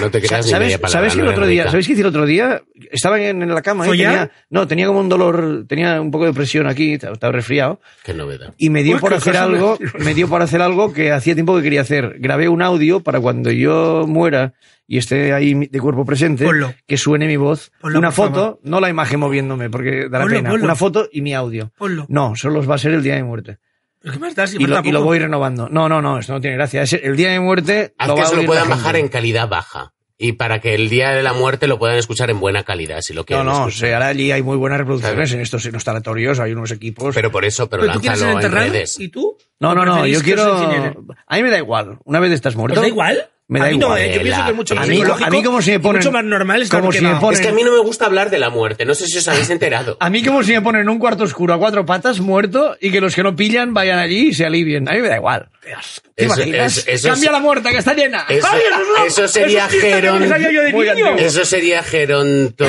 No 0.01 0.11
te 0.11 0.21
creas 0.21 0.45
ni 0.45 0.51
¿Sabes, 0.51 0.65
media 0.67 0.77
palabra. 0.79 0.89
¿sabes 0.99 1.13
que 1.13 1.19
el 1.19 1.25
no 1.25 1.31
otro 1.31 1.47
día, 1.47 1.63
rica. 1.63 1.71
¿sabéis 1.71 1.87
qué 1.87 1.93
hice 1.93 2.01
el 2.01 2.07
otro 2.07 2.25
día? 2.25 2.61
Estaba 2.91 3.19
en, 3.21 3.41
en 3.41 3.53
la 3.53 3.61
cama 3.61 3.85
y 3.85 3.89
¿Follar? 3.89 4.11
tenía, 4.11 4.31
no, 4.49 4.67
tenía 4.67 4.87
como 4.87 4.99
un 4.99 5.09
dolor, 5.09 5.65
tenía 5.67 6.01
un 6.01 6.11
poco 6.11 6.25
de 6.25 6.33
presión 6.33 6.67
aquí, 6.67 6.93
estaba 6.93 7.31
resfriado. 7.31 7.79
Qué 8.03 8.13
novedad. 8.13 8.53
Y 8.57 8.69
me 8.69 8.83
dio 8.83 8.95
Uy, 8.95 9.01
por 9.01 9.13
hacer 9.13 9.37
algo, 9.37 9.77
me 9.99 10.13
dio 10.13 10.27
por 10.27 10.41
hacer 10.41 10.61
algo 10.61 10.93
que 10.93 11.11
hacía 11.11 11.33
tiempo 11.33 11.55
que 11.57 11.63
quería 11.63 11.81
hacer. 11.81 12.15
Grabé 12.19 12.49
un 12.49 12.61
audio 12.61 12.99
para 13.01 13.19
cuando 13.19 13.51
yo 13.51 14.05
muera 14.07 14.53
y 14.87 14.97
esté 14.99 15.33
ahí 15.33 15.53
de 15.53 15.79
cuerpo 15.79 16.05
presente, 16.05 16.45
Ponlo. 16.45 16.73
que 16.85 16.97
suene 16.97 17.25
mi 17.25 17.37
voz, 17.37 17.71
Ponlo, 17.81 17.97
una 17.97 18.11
foto, 18.11 18.33
favor. 18.33 18.59
no 18.63 18.79
la 18.79 18.89
imagen 18.89 19.19
moviéndome 19.19 19.69
porque 19.71 20.07
dará 20.09 20.25
Ponlo, 20.25 20.37
pena, 20.37 20.49
ponlo. 20.51 20.65
una 20.65 20.75
foto 20.75 21.09
y 21.11 21.21
mi 21.21 21.33
audio. 21.33 21.71
Ponlo. 21.77 22.05
No, 22.09 22.35
solo 22.35 22.59
os 22.59 22.69
va 22.69 22.75
a 22.75 22.77
ser 22.77 22.91
el 22.91 23.01
día 23.01 23.15
de 23.15 23.23
muerte. 23.23 23.57
¿Pero 24.05 24.13
qué 24.13 24.19
más 24.19 24.35
da 24.35 24.45
si 24.45 24.57
Y 24.61 24.67
lo, 24.67 24.83
y 24.83 24.91
voy 24.91 25.17
renovando. 25.17 25.67
No, 25.67 25.89
no, 25.89 25.99
no, 25.99 26.19
esto 26.19 26.33
no 26.33 26.39
tiene 26.39 26.57
gracia. 26.57 26.83
Es 26.83 26.93
el 26.93 27.15
día 27.15 27.31
de 27.31 27.39
muerte 27.39 27.95
Haz 27.97 28.07
lo 28.07 28.15
que 28.15 28.25
se 28.27 28.35
lo 28.35 28.45
puedan 28.45 28.69
bajar 28.69 28.97
en 28.97 29.07
calidad 29.07 29.49
baja. 29.49 29.93
Y 30.15 30.33
para 30.33 30.59
que 30.61 30.75
el 30.75 30.89
día 30.89 31.09
de 31.09 31.23
la 31.23 31.33
muerte 31.33 31.65
lo 31.65 31.79
puedan 31.79 31.97
escuchar 31.97 32.29
en 32.29 32.39
buena 32.39 32.61
calidad, 32.61 33.01
si 33.01 33.15
lo 33.15 33.21
No, 33.21 33.25
quieren 33.25 33.45
no, 33.47 33.51
o 33.51 33.55
escuchar. 33.67 33.79
sea, 33.79 33.97
ahora 33.97 34.09
allí 34.09 34.31
hay 34.31 34.43
muy 34.43 34.57
buenas 34.57 34.77
reproducciones 34.77 35.33
en 35.33 35.41
estos 35.41 35.65
instalatorios, 35.65 36.39
hay 36.39 36.51
unos 36.51 36.69
equipos. 36.69 37.15
Pero 37.15 37.31
por 37.31 37.45
eso, 37.45 37.67
pero, 37.67 37.81
¿Pero 37.81 37.93
tú 37.93 37.99
quieres 38.01 38.19
ser 38.19 38.33
lánzalo 38.33 38.57
en 38.57 38.63
redes. 38.71 38.99
¿Y 38.99 39.09
tú? 39.09 39.35
no, 39.59 39.71
¿O 39.71 39.75
no, 39.75 39.85
no, 39.85 40.05
yo 40.05 40.21
quiero... 40.21 40.55
A 41.25 41.35
mí 41.37 41.41
me 41.43 41.49
da 41.49 41.57
igual. 41.57 41.97
Una 42.05 42.19
vez 42.19 42.31
estás 42.31 42.55
muerto... 42.55 42.79
¿Os 42.79 42.83
da 42.83 42.87
igual? 42.87 43.27
Me 43.47 43.59
da 43.59 43.65
a 43.65 43.69
mí 43.69 43.77
no, 43.77 43.85
igual. 43.87 44.01
eh, 44.01 44.13
yo 44.15 44.21
pienso 44.23 44.43
que 44.43 44.49
es 44.49 44.55
mucho 44.55 44.73
A 44.73 44.77
más 44.77 44.87
mí- 44.87 44.95
psicológico 44.95 45.27
a 45.27 45.29
mí 45.29 45.43
como 45.43 45.61
si 45.61 45.71
me 45.71 45.79
ponen- 45.79 45.97
mucho 45.97 46.11
más 46.11 46.23
normal 46.23 46.61
estar 46.63 46.79
como 46.79 46.91
si 46.91 47.01
me 47.01 47.15
ponen- 47.15 47.33
Es 47.33 47.41
que 47.41 47.47
a 47.49 47.51
mí 47.53 47.63
no 47.63 47.71
me 47.73 47.79
gusta 47.79 48.05
hablar 48.07 48.31
de 48.31 48.39
la 48.39 48.49
muerte. 48.49 48.85
No 48.85 48.95
sé 48.95 49.05
si 49.05 49.19
os 49.19 49.27
habéis 49.27 49.49
enterado. 49.51 49.97
A 49.99 50.09
mí 50.09 50.23
como 50.23 50.41
si 50.43 50.53
me 50.53 50.61
ponen 50.63 50.81
en 50.81 50.89
un 50.89 50.97
cuarto 50.97 51.25
oscuro 51.25 51.53
a 51.53 51.59
cuatro 51.59 51.85
patas, 51.85 52.19
muerto, 52.19 52.75
y 52.81 52.89
que 52.91 53.01
los 53.01 53.13
que 53.13 53.21
no 53.21 53.35
pillan 53.35 53.73
vayan 53.75 53.99
allí 53.99 54.29
y 54.29 54.33
se 54.33 54.45
alivien. 54.47 54.89
A 54.89 54.93
mí 54.93 55.01
me 55.01 55.09
da 55.09 55.17
igual. 55.17 55.49
¿Te 56.15 56.25
Eso- 56.25 56.35
imaginas? 56.43 56.77
es- 56.77 56.87
eso 56.87 57.09
Cambia 57.09 57.25
es- 57.27 57.31
la 57.33 57.39
muerta, 57.39 57.69
que 57.71 57.77
está 57.77 57.93
llena. 57.93 58.25
Eso, 58.29 58.47
¡Ay, 58.49 58.61
eso 59.07 59.27
sería 59.27 59.67
Eso 61.17 61.45
sería 61.45 61.83
geronto... 61.83 62.65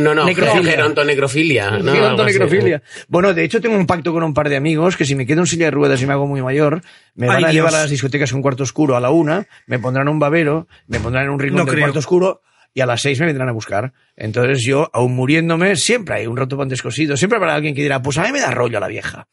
No, 0.00 0.14
no, 0.14 0.24
Necrofilia. 0.24 0.62
Geronto 0.72 1.00
Algo 1.02 2.22
así. 2.22 2.32
necrofilia. 2.32 2.82
Bueno, 3.08 3.34
de 3.34 3.44
hecho 3.44 3.60
tengo 3.60 3.76
un 3.76 3.86
pacto 3.86 4.12
con 4.12 4.22
un 4.22 4.34
par 4.34 4.48
de 4.48 4.56
amigos 4.56 4.96
que 4.96 5.04
si 5.04 5.14
me 5.14 5.26
quedo 5.26 5.40
en 5.40 5.46
silla 5.46 5.66
de 5.66 5.70
ruedas 5.72 6.00
y 6.02 6.06
me 6.06 6.12
hago 6.12 6.26
muy 6.26 6.42
mayor, 6.42 6.80
me 7.14 7.26
Ay, 7.26 7.34
van 7.34 7.44
a 7.44 7.48
Dios. 7.48 7.54
llevar 7.54 7.74
a 7.74 7.82
las 7.82 7.90
discotecas 7.90 8.32
un 8.32 8.42
cuarto 8.42 8.62
oscuro 8.62 8.96
a 8.96 9.00
la 9.00 9.10
una, 9.10 9.46
me 9.66 9.78
pondrán 9.78 10.08
un 10.08 10.18
babero, 10.18 10.66
me 10.86 11.00
pondrán 11.00 11.24
en 11.24 11.30
un 11.30 11.38
rincón 11.38 11.66
No 11.66 11.70
del 11.70 11.80
cuarto 11.80 11.98
oscuro 11.98 12.40
y 12.72 12.80
a 12.80 12.86
las 12.86 13.02
seis 13.02 13.20
me 13.20 13.26
vendrán 13.26 13.48
a 13.48 13.52
buscar. 13.52 13.92
Entonces 14.16 14.64
yo, 14.64 14.90
aún 14.92 15.14
muriéndome, 15.14 15.76
siempre 15.76 16.16
hay 16.16 16.26
un 16.26 16.36
roto 16.36 16.56
pan 16.56 16.68
descosido. 16.68 17.16
Siempre 17.16 17.36
habrá 17.38 17.54
alguien 17.54 17.74
que 17.74 17.82
dirá, 17.82 18.02
pues 18.02 18.18
a 18.18 18.22
mí 18.22 18.32
me 18.32 18.40
da 18.40 18.50
rollo 18.50 18.78
a 18.78 18.80
la 18.80 18.88
vieja. 18.88 19.28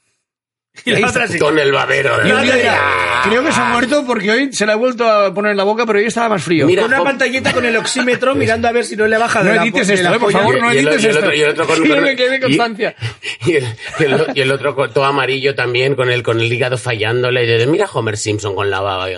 Y 0.86 0.92
la 0.92 1.10
otra 1.10 1.28
sí. 1.28 1.38
Con 1.38 1.60
el 1.60 1.70
babero. 1.72 2.26
Y 2.26 2.32
un 2.32 2.42
día 2.44 2.56
¿eh? 2.58 2.70
creo 3.26 3.44
que 3.44 3.52
se 3.52 3.60
ha 3.60 3.66
muerto 3.66 4.06
porque 4.08 4.32
hoy 4.32 4.54
se 4.54 4.66
la 4.66 4.74
ha 4.74 4.76
vuelto 4.78 5.06
a 5.06 5.34
poner 5.34 5.52
en 5.52 5.58
la 5.58 5.66
boca, 5.66 5.86
pero 5.86 6.00
hoy 6.00 6.06
estaba 6.06 6.30
más 6.30 6.44
frío. 6.44 6.66
Mira, 6.66 6.84
Con 6.84 6.94
una 6.94 7.04
pantalleta 7.04 7.52
con 7.52 7.66
el 7.66 7.76
oxímetro 7.76 8.34
mirando 8.36 8.70
a 8.70 8.72
ver 8.72 8.86
si 8.86 8.96
no 8.96 9.06
le 9.06 9.18
baja 9.18 9.44
de 9.44 9.50
no 9.50 9.56
la 9.58 9.64
edites 9.64 9.88
de 9.90 9.94
esto, 9.96 10.10
la 10.10 10.16
eh, 10.16 10.20
por 10.20 10.32
polla. 10.32 10.40
favor, 10.40 10.60
no 10.62 10.74
Y 10.74 10.78
el- 10.78 10.88
edites 10.88 11.04
y 11.04 11.06
el 11.06 11.12
esto. 11.12 11.20
otro- 11.26 11.36
y 11.36 11.42
el 11.42 11.50
otro 11.50 11.68
con- 11.68 11.76
Quiero 11.84 11.96
con- 11.98 12.06
que 12.06 12.16
quede 12.16 12.38
y- 12.38 12.40
constancia. 12.40 12.96
Y 13.46 13.56
el, 13.56 13.64
y 14.00 14.04
el- 14.04 14.26
y 14.34 14.42
el 14.42 14.52
otro 14.52 14.74
con- 14.76 14.94
todo 14.94 15.04
amarillo 15.04 15.54
también, 15.56 15.94
con 15.96 16.10
el, 16.10 16.24
con 16.24 16.40
el 16.40 16.52
hígado 16.52 16.78
fallándole. 16.78 17.44
Y 17.44 17.48
de, 17.48 17.68
mira 17.68 17.88
Homer 17.92 18.18
Simpson 18.18 18.56
con 18.56 18.70
la 18.70 18.80
baba. 18.80 19.10
Y, 19.12 19.16
eh, 19.16 19.18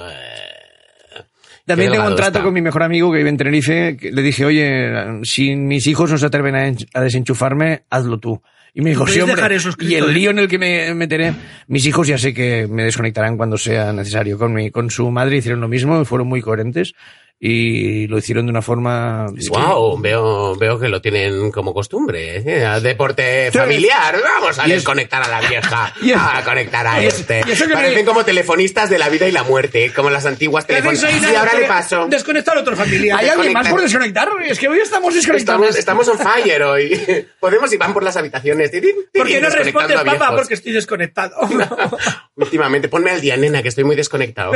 También 1.66 1.92
Qué 1.92 1.94
tengo 1.94 2.04
un 2.06 2.10
delgado 2.10 2.16
trato 2.16 2.30
está. 2.32 2.44
con 2.44 2.54
mi 2.54 2.62
mejor 2.62 2.84
amigo 2.84 3.12
que 3.12 3.18
vive 3.20 3.30
en 3.30 3.38
Tenerife. 3.38 3.96
que 3.98 4.12
le 4.12 4.22
dije, 4.22 4.44
oye, 4.44 4.92
si 5.24 5.56
mis 5.56 5.86
hijos 5.88 6.10
no 6.12 6.18
se 6.18 6.26
atreven 6.26 6.56
a, 6.56 6.68
en- 6.68 6.78
a 6.96 7.02
desenchufarme, 7.02 7.84
hazlo 7.90 8.18
tú. 8.20 8.42
Y 8.74 8.82
me 8.82 8.90
dijo, 8.90 9.02
¿Podéis 9.02 9.16
sí, 9.16 9.22
hombre. 9.22 9.36
dejar 9.36 9.54
eso 9.54 9.70
escrito, 9.70 9.92
y 9.92 9.96
el 9.96 10.14
lío 10.14 10.32
en 10.32 10.40
el 10.40 10.48
que 10.48 10.58
me 10.58 10.94
meteré, 10.96 11.34
mis 11.68 11.86
hijos 11.86 12.08
ya 12.08 12.18
sé 12.18 12.34
que 12.34 12.68
me 12.68 12.84
desconectarán 12.84 13.38
cuando 13.38 13.58
sea 13.58 13.94
necesario. 13.94 14.38
Con, 14.40 14.54
mi, 14.54 14.72
con 14.72 14.90
su 14.90 15.12
madre 15.12 15.38
hicieron 15.38 15.62
lo 15.62 15.68
mismo, 15.68 16.02
y 16.02 16.06
fueron 16.06 16.28
muy 16.28 16.42
coherentes 16.42 16.94
y 17.40 18.08
lo 18.08 18.18
hicieron 18.20 18.46
de 18.46 18.52
una 18.52 18.62
forma... 18.62 19.26
Wow, 19.50 20.00
veo, 20.00 20.56
veo 20.56 20.80
que 20.80 20.88
lo 20.88 21.02
tienen 21.02 21.52
como 21.52 21.74
costumbre. 21.74 22.38
¿eh? 22.38 22.80
Deporte 22.82 23.52
familiar. 23.52 24.16
Vamos 24.24 24.58
a 24.60 24.66
desconectar 24.66 25.22
a 25.24 25.28
la 25.28 25.42
vieja. 25.50 25.94
Y 26.02 26.12
es- 26.12 26.18
a 26.18 26.42
conectar 26.46 26.88
a 26.88 27.04
este. 27.04 27.42
que 27.44 27.54
Parecen 27.56 27.96
me- 27.96 28.06
como 28.06 28.24
telefonistas 28.24 28.90
de 28.90 28.98
la 28.98 29.10
vida 29.10 29.28
y 29.28 29.32
la 29.34 29.44
muerte, 29.44 29.92
como 29.94 30.10
las 30.10 30.26
antiguas 30.26 30.64
¿Qué 30.66 30.76
hacéis 30.78 31.02
telefonistas. 31.02 31.30
ahí? 31.30 31.34
Y 31.34 31.36
ahora 31.38 31.54
le 31.60 31.66
paso. 31.68 32.08
Desconectar 32.08 32.58
a 32.58 32.62
otro 32.62 32.76
familiar. 32.78 33.20
¿Hay 33.20 33.28
alguien 33.28 33.52
más 33.52 33.68
por 33.68 33.82
desconectar? 33.82 34.30
Es 34.46 34.58
que 34.58 34.70
hoy 34.70 34.80
estamos 34.80 35.14
desconectados. 35.14 35.76
Estamos, 35.76 36.06
estamos 36.06 36.26
on 36.26 36.34
fire 36.44 36.64
hoy. 36.64 37.28
Podemos 37.42 37.74
y 37.74 37.78
van 37.78 37.94
por 37.94 38.04
las 38.04 38.16
habitaciones. 38.16 38.72
¿Por 39.14 39.28
qué 39.28 39.42
no 39.42 39.50
respondes, 39.50 40.02
papá? 40.02 40.34
Porque 40.36 40.54
estoy 40.54 40.72
desconectado. 40.72 41.36
Últimamente, 42.36 42.88
ponme 42.88 43.12
al 43.12 43.20
día, 43.22 43.36
nena, 43.38 43.62
que 43.62 43.68
estoy 43.70 43.84
muy 43.84 43.96
desconectado. 43.98 44.54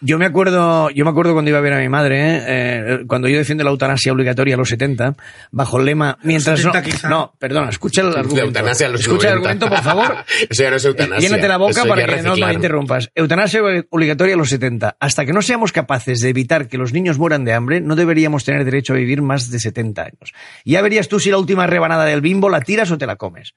Yo 0.00 0.18
me 0.18 0.26
acuerdo, 0.26 0.90
yo 0.90 1.04
me 1.04 1.10
acuerdo 1.10 1.32
cuando 1.32 1.48
iba 1.48 1.58
a 1.58 1.62
ver 1.62 1.72
a 1.72 1.78
mi 1.78 1.88
madre, 1.88 2.20
¿eh? 2.20 2.44
Eh, 2.46 2.98
cuando 3.06 3.28
yo 3.28 3.38
defiendo 3.38 3.64
la 3.64 3.70
eutanasia 3.70 4.12
obligatoria 4.12 4.54
a 4.54 4.58
los 4.58 4.68
70, 4.68 5.14
bajo 5.50 5.78
el 5.78 5.86
lema, 5.86 6.18
mientras 6.22 6.60
70 6.60 6.78
no, 6.78 6.84
quizá. 6.84 7.08
no, 7.08 7.34
perdona, 7.38 7.70
escucha 7.70 8.02
el 8.02 8.08
argumento. 8.08 8.36
La 8.36 8.42
eutanasia 8.42 8.86
a 8.86 8.90
los 8.90 9.00
escucha 9.00 9.28
el 9.28 9.40
90. 9.40 9.50
argumento, 9.50 9.68
por 9.68 9.84
favor. 9.84 10.24
Eso 10.50 10.62
ya 10.62 10.70
no 10.70 10.76
es 10.76 10.84
eutanasia. 10.84 11.28
Llénate 11.28 11.48
la 11.48 11.56
boca 11.56 11.70
Eso 11.70 11.88
para 11.88 12.06
que 12.06 12.22
no 12.22 12.36
me 12.36 12.52
interrumpas. 12.52 13.10
Eutanasia 13.14 13.62
obligatoria 13.90 14.34
a 14.34 14.38
los 14.38 14.50
70. 14.50 14.96
Hasta 15.00 15.24
que 15.24 15.32
no 15.32 15.42
seamos 15.42 15.72
capaces 15.72 16.20
de 16.20 16.28
evitar 16.28 16.68
que 16.68 16.76
los 16.76 16.92
niños 16.92 17.18
mueran 17.18 17.44
de 17.44 17.54
hambre, 17.54 17.80
no 17.80 17.96
deberíamos 17.96 18.44
tener 18.44 18.64
derecho 18.64 18.92
a 18.92 18.96
vivir 18.96 19.22
más 19.22 19.50
de 19.50 19.58
70 19.58 20.02
años. 20.02 20.32
Ya 20.64 20.82
verías 20.82 21.08
tú 21.08 21.20
si 21.20 21.30
la 21.30 21.38
última 21.38 21.66
rebanada 21.66 22.04
del 22.04 22.20
bimbo 22.20 22.50
la 22.50 22.60
tiras 22.60 22.90
o 22.90 22.98
te 22.98 23.06
la 23.06 23.16
comes. 23.16 23.54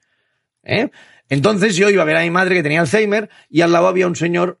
¿Eh? 0.62 0.90
Entonces 1.28 1.76
yo 1.76 1.90
iba 1.90 2.02
a 2.02 2.06
ver 2.06 2.16
a 2.16 2.22
mi 2.22 2.30
madre 2.30 2.54
que 2.56 2.62
tenía 2.62 2.80
Alzheimer 2.80 3.28
y 3.48 3.60
al 3.60 3.72
lado 3.72 3.88
había 3.88 4.06
un 4.06 4.16
señor 4.16 4.60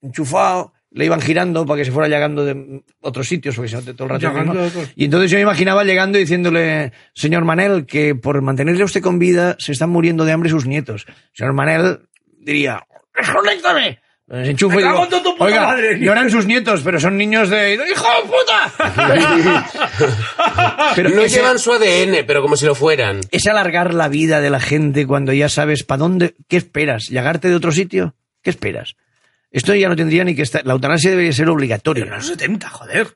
enchufado, 0.00 0.72
le 0.94 1.04
iban 1.06 1.20
girando 1.20 1.64
para 1.64 1.78
que 1.78 1.84
se 1.84 1.92
fuera 1.92 2.08
llegando 2.08 2.44
de 2.44 2.82
otros 3.00 3.26
sitios, 3.28 3.56
porque 3.56 3.70
te 3.76 3.94
todo 3.94 4.04
el 4.14 4.20
rato... 4.20 4.70
Y 4.94 5.06
entonces 5.06 5.30
yo 5.30 5.36
me 5.38 5.42
imaginaba 5.42 5.84
llegando 5.84 6.18
y 6.18 6.22
diciéndole, 6.22 6.92
señor 7.14 7.44
Manel, 7.44 7.86
que 7.86 8.14
por 8.14 8.40
mantenerle 8.42 8.82
a 8.82 8.86
usted 8.86 9.00
con 9.00 9.18
vida 9.18 9.56
se 9.58 9.72
están 9.72 9.90
muriendo 9.90 10.24
de 10.24 10.32
hambre 10.32 10.50
sus 10.50 10.66
nietos. 10.66 11.06
Señor 11.32 11.54
Manel 11.54 12.00
diría, 12.38 12.84
¡desconéctame! 13.16 14.00
Les 14.28 14.48
enchufo 14.48 14.80
y 14.80 14.82
digo, 14.82 15.06
tu 15.08 15.22
puta 15.32 15.44
oiga, 15.44 15.62
madre". 15.66 15.98
lloran 15.98 16.30
sus 16.30 16.46
nietos, 16.46 16.80
pero 16.82 16.98
son 17.00 17.18
niños 17.18 17.50
de... 17.50 17.74
¡Hijo 17.74 18.06
de 18.06 18.28
puta! 18.28 19.66
pero 20.94 21.10
no 21.10 21.22
ese- 21.22 21.36
llevan 21.36 21.58
su 21.58 21.72
ADN, 21.72 22.24
pero 22.26 22.40
como 22.42 22.56
si 22.56 22.66
lo 22.66 22.74
fueran. 22.74 23.20
es 23.30 23.46
alargar 23.46 23.92
la 23.94 24.08
vida 24.08 24.40
de 24.40 24.50
la 24.50 24.60
gente 24.60 25.06
cuando 25.06 25.32
ya 25.32 25.48
sabes 25.48 25.82
para 25.84 25.98
dónde, 25.98 26.34
¿qué 26.48 26.56
esperas? 26.56 27.08
¿Llegarte 27.10 27.48
de 27.48 27.54
otro 27.56 27.72
sitio? 27.72 28.14
¿Qué 28.42 28.50
esperas? 28.50 28.94
Esto 29.52 29.74
ya 29.74 29.88
no 29.88 29.96
tendría 29.96 30.24
ni 30.24 30.34
que 30.34 30.42
estar, 30.42 30.64
la 30.66 30.72
eutanasia 30.72 31.10
debería 31.10 31.32
ser 31.32 31.48
obligatoria. 31.48 32.04
Pero 32.04 32.14
en 32.14 32.18
los 32.20 32.26
70, 32.26 32.68
joder. 32.70 33.08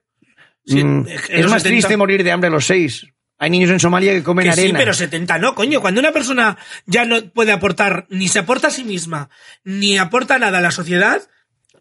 Sí, 0.64 0.82
Mm, 0.84 1.07
es 1.09 1.47
más 1.49 1.62
70 1.62 1.62
triste 1.62 1.97
morir 1.97 2.22
de 2.24 2.32
hambre 2.32 2.49
a 2.49 2.51
los 2.51 2.66
seis. 2.66 3.07
Hay 3.39 3.51
niños 3.51 3.70
en 3.70 3.78
Somalia 3.80 4.12
que 4.12 4.22
comen 4.22 4.49
Que 4.49 4.55
sí, 4.55 4.61
arena. 4.62 4.78
pero 4.78 4.95
70 4.95 5.39
no, 5.39 5.55
coño. 5.55 5.80
Cuando 5.80 6.01
una 6.01 6.12
persona 6.12 6.57
ya 6.87 7.05
no 7.05 7.22
puede 7.30 7.53
aportar, 7.53 8.07
ni 8.09 8.28
se 8.28 8.39
aporta 8.41 8.68
a 8.68 8.70
sí 8.70 8.82
misma, 8.84 9.28
ni 9.64 9.99
aporta 9.99 10.39
nada 10.39 10.59
a 10.59 10.61
la 10.62 10.70
sociedad, 10.70 11.22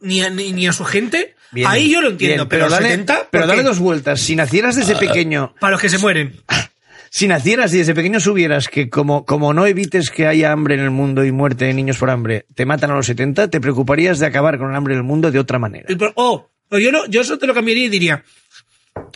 ni 0.02 0.22
a, 0.22 0.30
ni, 0.30 0.52
ni 0.52 0.68
a 0.68 0.74
su 0.74 0.84
gente, 0.86 1.36
Bien, 1.52 1.68
ahí 1.68 1.90
yo 1.92 2.02
lo 2.02 2.10
entiendo, 2.10 2.44
bien, 2.44 2.50
pero, 2.50 2.70
dale, 2.70 2.90
70, 2.90 3.28
pero 3.32 3.44
¿por 3.44 3.50
dale 3.50 3.64
dos 3.64 3.80
vueltas. 3.80 4.20
Si 4.20 4.36
nacieras 4.36 4.76
desde 4.76 4.96
pequeño, 4.96 5.56
Para 5.60 5.72
los 5.72 5.82
que 5.82 5.90
se 5.90 5.98
mueren. 5.98 6.36
si 7.18 7.30
nacieras 7.30 7.74
y 7.74 7.78
desde 7.78 7.96
pequeño 7.96 8.20
supieras 8.20 8.68
que 8.68 8.90
como, 8.90 9.24
como 9.26 9.54
no 9.54 9.66
evites 9.66 10.10
que 10.10 10.28
haya 10.28 10.52
hambre 10.52 10.76
en 10.76 10.82
el 10.82 10.92
mundo 10.92 11.24
y 11.24 11.32
muerte 11.32 11.64
de 11.64 11.74
niños 11.74 11.98
por 11.98 12.10
hambre, 12.10 12.46
te 12.56 12.66
matan 12.66 12.92
a 12.92 12.96
los 12.96 13.06
70, 13.06 13.50
te 13.50 13.62
preocuparías 13.62 14.20
de 14.20 14.26
acabar 14.26 14.58
con 14.58 14.70
el 14.70 14.76
hambre 14.76 14.96
en 14.96 14.98
el 14.98 15.06
mundo 15.06 15.32
de 15.32 15.40
otra 15.40 15.58
manera. 15.58 15.86
Oh, 16.16 16.50
o 16.70 16.78
yo, 16.78 16.92
no, 16.92 17.06
yo 17.08 17.22
eso 17.22 17.38
te 17.38 17.48
lo 17.48 17.54
cambiaría 17.54 17.86
y 17.86 17.90
diría, 17.90 18.26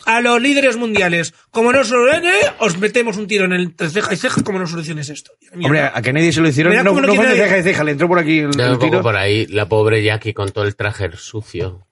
a 0.06 0.22
los 0.22 0.40
líderes 0.40 0.78
mundiales, 0.78 1.34
como 1.50 1.72
no 1.74 1.84
solucione, 1.84 2.32
os 2.58 2.78
metemos 2.78 3.18
un 3.18 3.26
tiro 3.26 3.44
en 3.44 3.52
el 3.52 3.60
entre 3.64 3.90
ceja 3.90 4.14
y 4.14 4.16
ceja 4.16 4.42
como 4.44 4.58
no 4.58 4.66
soluciones 4.66 5.10
esto. 5.10 5.32
Mierda. 5.52 5.66
Hombre, 5.66 5.80
a 5.92 6.00
Kennedy 6.00 6.32
se 6.32 6.40
lo 6.40 6.48
hicieron, 6.48 6.74
no, 6.74 6.82
no 6.82 7.00
no 7.02 7.14
fue 7.14 7.26
de 7.26 7.32
quiere- 7.34 7.44
ceja 7.48 7.58
y 7.58 7.62
ceja, 7.64 7.84
le 7.84 7.90
entró 7.92 8.08
por 8.08 8.18
aquí 8.18 8.38
el, 8.38 8.58
el 8.58 8.78
tiro. 8.78 9.02
por 9.02 9.16
ahí, 9.16 9.46
la 9.48 9.68
pobre 9.68 10.02
Jackie 10.02 10.32
con 10.32 10.50
todo 10.52 10.64
el 10.64 10.74
traje 10.74 11.10
sucio. 11.18 11.86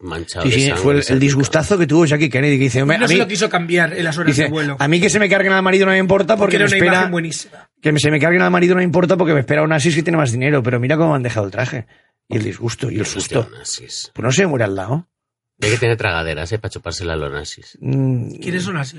Manchado 0.00 0.44
Sí, 0.44 0.50
de 0.50 0.56
sí, 0.58 0.72
fue 0.76 0.94
el, 0.94 1.04
el 1.08 1.18
disgustazo 1.20 1.78
que 1.78 1.86
tuvo 1.86 2.04
Jackie 2.06 2.28
Kennedy, 2.28 2.58
que 2.58 2.64
dice, 2.64 2.82
"Hombre, 2.82 2.98
no 2.98 3.04
a 3.04 3.08
se 3.08 3.14
mí, 3.14 3.20
lo 3.20 3.26
quiso 3.28 3.48
cambiar 3.48 3.92
en 3.92 4.04
las 4.04 4.16
horas 4.18 4.28
dice, 4.34 4.44
de 4.44 4.48
vuelo. 4.50 4.76
a 4.78 4.88
mí 4.88 5.00
que 5.00 5.10
se 5.10 5.18
me 5.18 5.28
carguen 5.28 5.52
al 5.52 5.62
marido 5.62 5.86
no 5.86 5.92
me 5.92 5.98
importa 5.98 6.36
porque, 6.36 6.56
porque 6.56 6.56
era 6.56 6.64
me 6.66 6.76
una 6.88 6.92
espera, 6.96 7.10
buenísima. 7.10 7.70
que 7.80 7.98
se 7.98 8.10
me 8.10 8.20
carguen 8.20 8.42
al 8.42 8.50
marido 8.50 8.74
no 8.74 8.78
me 8.78 8.84
importa 8.84 9.16
porque 9.16 9.34
me 9.34 9.40
espera 9.40 9.62
un 9.62 9.72
Asis 9.72 9.94
que 9.94 10.02
tiene 10.02 10.16
más 10.16 10.32
dinero, 10.32 10.62
pero 10.62 10.78
mira 10.80 10.96
cómo 10.96 11.10
me 11.10 11.16
han 11.16 11.22
dejado 11.22 11.46
el 11.46 11.52
traje. 11.52 11.86
Y 12.28 12.36
el 12.36 12.44
disgusto, 12.44 12.90
y 12.90 12.98
el 12.98 13.06
susto. 13.06 13.48
Pues 13.50 14.12
no 14.18 14.30
se 14.32 14.46
muere 14.46 14.64
al 14.64 14.74
lado. 14.74 15.08
Hay 15.62 15.70
que 15.70 15.78
tener 15.78 15.96
tragaderas, 15.96 16.52
¿eh? 16.52 16.58
Para 16.58 16.70
chupársela 16.70 17.14
a 17.14 17.16
los 17.16 17.32
nazis. 17.32 17.78
Mm, 17.80 18.38
¿Quiénes 18.38 18.62
son 18.62 18.76
así? 18.76 18.98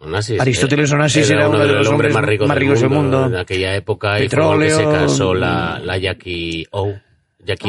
Onassis, 0.00 0.40
Aristóteles 0.40 0.90
eh, 0.90 0.94
Onassis 0.94 1.30
era 1.30 1.48
uno 1.48 1.58
de 1.58 1.72
los 1.72 1.88
hombres 1.88 2.14
más 2.14 2.24
ricos, 2.24 2.46
más 2.46 2.54
del, 2.56 2.62
ricos 2.66 2.80
del 2.80 2.90
mundo, 2.90 3.20
mundo. 3.22 3.36
En 3.36 3.40
aquella 3.42 3.74
época 3.74 4.20
y 4.20 4.28
fue 4.28 4.38
con 4.42 4.62
el 4.62 4.68
que 4.68 4.74
se 4.74 4.76
Petróleo, 4.78 5.00
casó 5.00 5.34
la, 5.34 5.80
la 5.80 5.98
Jackie 5.98 6.66
O. 6.70 6.92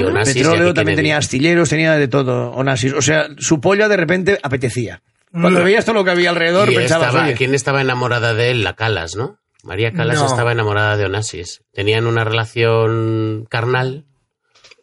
Onassis. 0.03 0.35
Petróleo, 0.35 0.59
Jackie 0.65 0.73
también 0.73 0.95
tenía 0.95 1.17
astilleros, 1.17 1.69
tenía 1.69 1.93
de 1.93 2.07
todo, 2.07 2.51
Onassis. 2.51 2.93
O 2.93 3.01
sea, 3.01 3.27
su 3.37 3.59
polla 3.61 3.87
de 3.87 3.97
repente 3.97 4.39
apetecía. 4.43 5.01
Cuando 5.31 5.63
veías 5.63 5.85
todo 5.85 5.95
lo 5.95 6.03
que 6.03 6.11
había 6.11 6.31
alrededor, 6.31 6.71
Y 6.71 6.75
pensabas, 6.75 7.09
estaba- 7.09 7.25
oye, 7.27 7.35
¿Quién 7.35 7.53
estaba 7.53 7.81
enamorada 7.81 8.33
de 8.33 8.49
él? 8.51 8.63
La 8.63 8.73
Calas, 8.75 9.15
¿no? 9.15 9.37
María 9.63 9.91
Calas 9.91 10.17
No. 10.19 10.25
estaba 10.25 10.51
enamorada 10.51 10.97
de 10.97 11.05
Onassis. 11.05 11.61
Tenían 11.73 12.07
una 12.07 12.23
relación 12.23 13.45
carnal, 13.49 14.05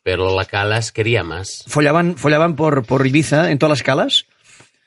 pero 0.03 0.36
la 0.36 0.44
Calas 0.44 0.92
quería 0.92 1.24
más. 1.24 1.64
follaban, 1.66 2.16
follaban 2.16 2.55
por, 2.57 2.84
por 2.84 3.07
Ibiza 3.07 3.51
en 3.51 3.59
todas 3.59 3.78
las 3.78 3.82
calas. 3.82 4.26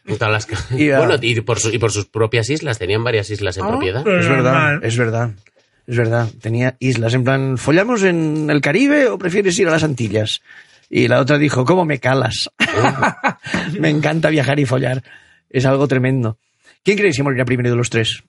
En 0.05 0.17
todas 0.17 0.31
las 0.31 0.45
ca- 0.45 0.57
Y, 0.77 0.89
bueno, 0.91 1.15
y 1.21 1.41
por, 1.41 1.59
su- 1.59 1.71
y 1.71 1.77
por 1.77 1.91
sus 1.91 2.05
propias 2.05 2.49
islas. 2.49 2.79
Tenían 2.79 3.03
varias 3.03 3.29
islas 3.29 3.57
en 3.57 3.65
Ah, 3.65 3.67
propiedad. 3.69 4.07
Es 4.07 4.27
verdad, 4.29 4.79
es 4.83 4.97
verdad. 4.97 5.31
Es 5.89 5.97
verdad, 5.97 6.29
tenía 6.39 6.77
islas. 6.79 7.15
En 7.15 7.23
plan, 7.23 7.57
¿follamos 7.57 8.03
en 8.03 8.47
el 8.51 8.61
Caribe 8.61 9.07
o 9.07 9.17
prefieres 9.17 9.57
ir 9.57 9.67
a 9.67 9.71
las 9.71 9.83
Antillas? 9.83 10.43
Y 10.87 11.07
la 11.07 11.19
otra 11.19 11.39
dijo, 11.39 11.65
¿cómo 11.65 11.83
me 11.83 11.99
calas? 11.99 12.51
me 13.79 13.89
encanta 13.89 14.29
viajar 14.29 14.59
y 14.59 14.67
follar. 14.67 15.03
Es 15.49 15.65
algo 15.65 15.87
tremendo. 15.87 16.37
¿Quién 16.83 16.95
creéis 16.95 17.17
que 17.17 17.23
morirá 17.23 17.43
primero 17.43 17.71
de 17.71 17.75
los 17.75 17.89
tres? 17.89 18.23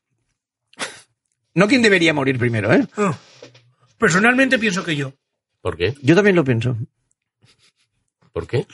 No 1.52 1.68
quién 1.68 1.82
debería 1.82 2.14
morir 2.14 2.38
primero, 2.38 2.72
¿eh? 2.72 2.86
Oh. 2.96 3.14
Personalmente 3.98 4.58
pienso 4.58 4.82
que 4.82 4.96
yo. 4.96 5.12
¿Por 5.60 5.76
qué? 5.76 5.94
Yo 6.00 6.14
también 6.14 6.36
lo 6.36 6.44
pienso. 6.44 6.78
¿Por 8.32 8.46
qué? 8.46 8.66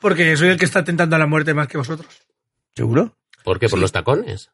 Porque 0.00 0.36
soy 0.36 0.48
el 0.48 0.58
que 0.58 0.64
está 0.64 0.82
tentando 0.82 1.14
a 1.14 1.20
la 1.20 1.28
muerte 1.28 1.54
más 1.54 1.68
que 1.68 1.78
vosotros. 1.78 2.12
¿Seguro? 2.74 3.16
¿Por 3.44 3.60
qué? 3.60 3.68
¿Por 3.68 3.78
los 3.78 3.92
tacones? 3.92 4.50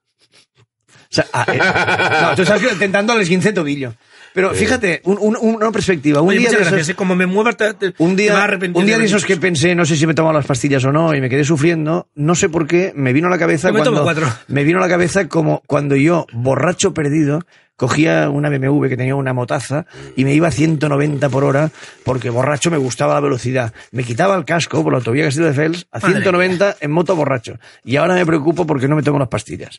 O 1.10 1.14
sea, 1.14 1.26
ah, 1.32 1.46
eh, 1.52 1.58
no, 2.22 2.34
tú 2.36 2.42
estás 2.42 2.62
intentando 2.62 3.14
el 3.14 3.22
esguince 3.22 3.52
tobillo. 3.52 3.94
Pero 4.38 4.54
fíjate, 4.54 5.00
un- 5.02 5.18
un- 5.20 5.36
una 5.36 5.72
perspectiva. 5.72 6.20
Un 6.22 6.28
Oye, 6.28 6.38
día 6.38 6.48
muchas 6.50 6.58
de 6.60 6.62
esos- 6.62 6.72
gracias. 6.74 6.94
¿eh? 6.94 6.94
Como 6.96 7.16
me 7.16 7.26
te, 7.56 7.74
te- 7.74 7.94
Un 7.98 8.14
te 8.14 8.22
día, 8.22 8.44
arrepentir 8.44 8.80
un 8.80 8.86
día 8.86 8.96
de 8.96 9.04
esos 9.06 9.24
que 9.24 9.36
pensé, 9.36 9.74
no 9.74 9.84
sé 9.84 9.96
si 9.96 10.06
me 10.06 10.12
he 10.12 10.14
tomado 10.14 10.36
las 10.36 10.46
pastillas 10.46 10.84
o 10.84 10.92
no, 10.92 11.12
y 11.12 11.20
me 11.20 11.28
quedé 11.28 11.42
sufriendo, 11.44 12.06
no 12.14 12.36
sé 12.36 12.48
por 12.48 12.68
qué, 12.68 12.92
me 12.94 13.12
vino 13.12 13.26
a 13.26 13.30
la 13.30 13.38
cabeza 13.38 13.72
me 13.72 13.80
tomo 13.82 14.02
cuando, 14.04 14.22
cuatro. 14.22 14.38
me 14.46 14.62
vino 14.62 14.78
a 14.78 14.82
la 14.82 14.88
cabeza 14.88 15.26
como 15.26 15.62
cuando 15.66 15.96
yo, 15.96 16.24
borracho 16.32 16.94
perdido, 16.94 17.40
cogía 17.74 18.28
una 18.30 18.48
BMW 18.48 18.88
que 18.88 18.96
tenía 18.96 19.14
una 19.16 19.32
motaza 19.32 19.86
y 20.16 20.24
me 20.24 20.34
iba 20.34 20.46
a 20.48 20.50
190 20.52 21.28
por 21.28 21.42
hora 21.44 21.70
porque 22.04 22.30
borracho 22.30 22.70
me 22.70 22.76
gustaba 22.76 23.14
la 23.14 23.20
velocidad. 23.20 23.72
Me 23.92 24.02
quitaba 24.04 24.36
el 24.36 24.44
casco 24.44 24.82
por 24.84 24.92
la 24.92 24.98
autovía 24.98 25.24
Castillo 25.24 25.46
de 25.46 25.52
Fels 25.52 25.86
a 25.92 25.98
Madre 25.98 26.14
190 26.14 26.76
en 26.80 26.90
moto 26.92 27.14
borracho. 27.16 27.58
Y 27.84 27.96
ahora 27.96 28.14
me 28.14 28.24
preocupo 28.26 28.66
porque 28.66 28.86
no 28.88 28.94
me 28.96 29.02
tomo 29.02 29.18
las 29.20 29.28
pastillas. 29.28 29.78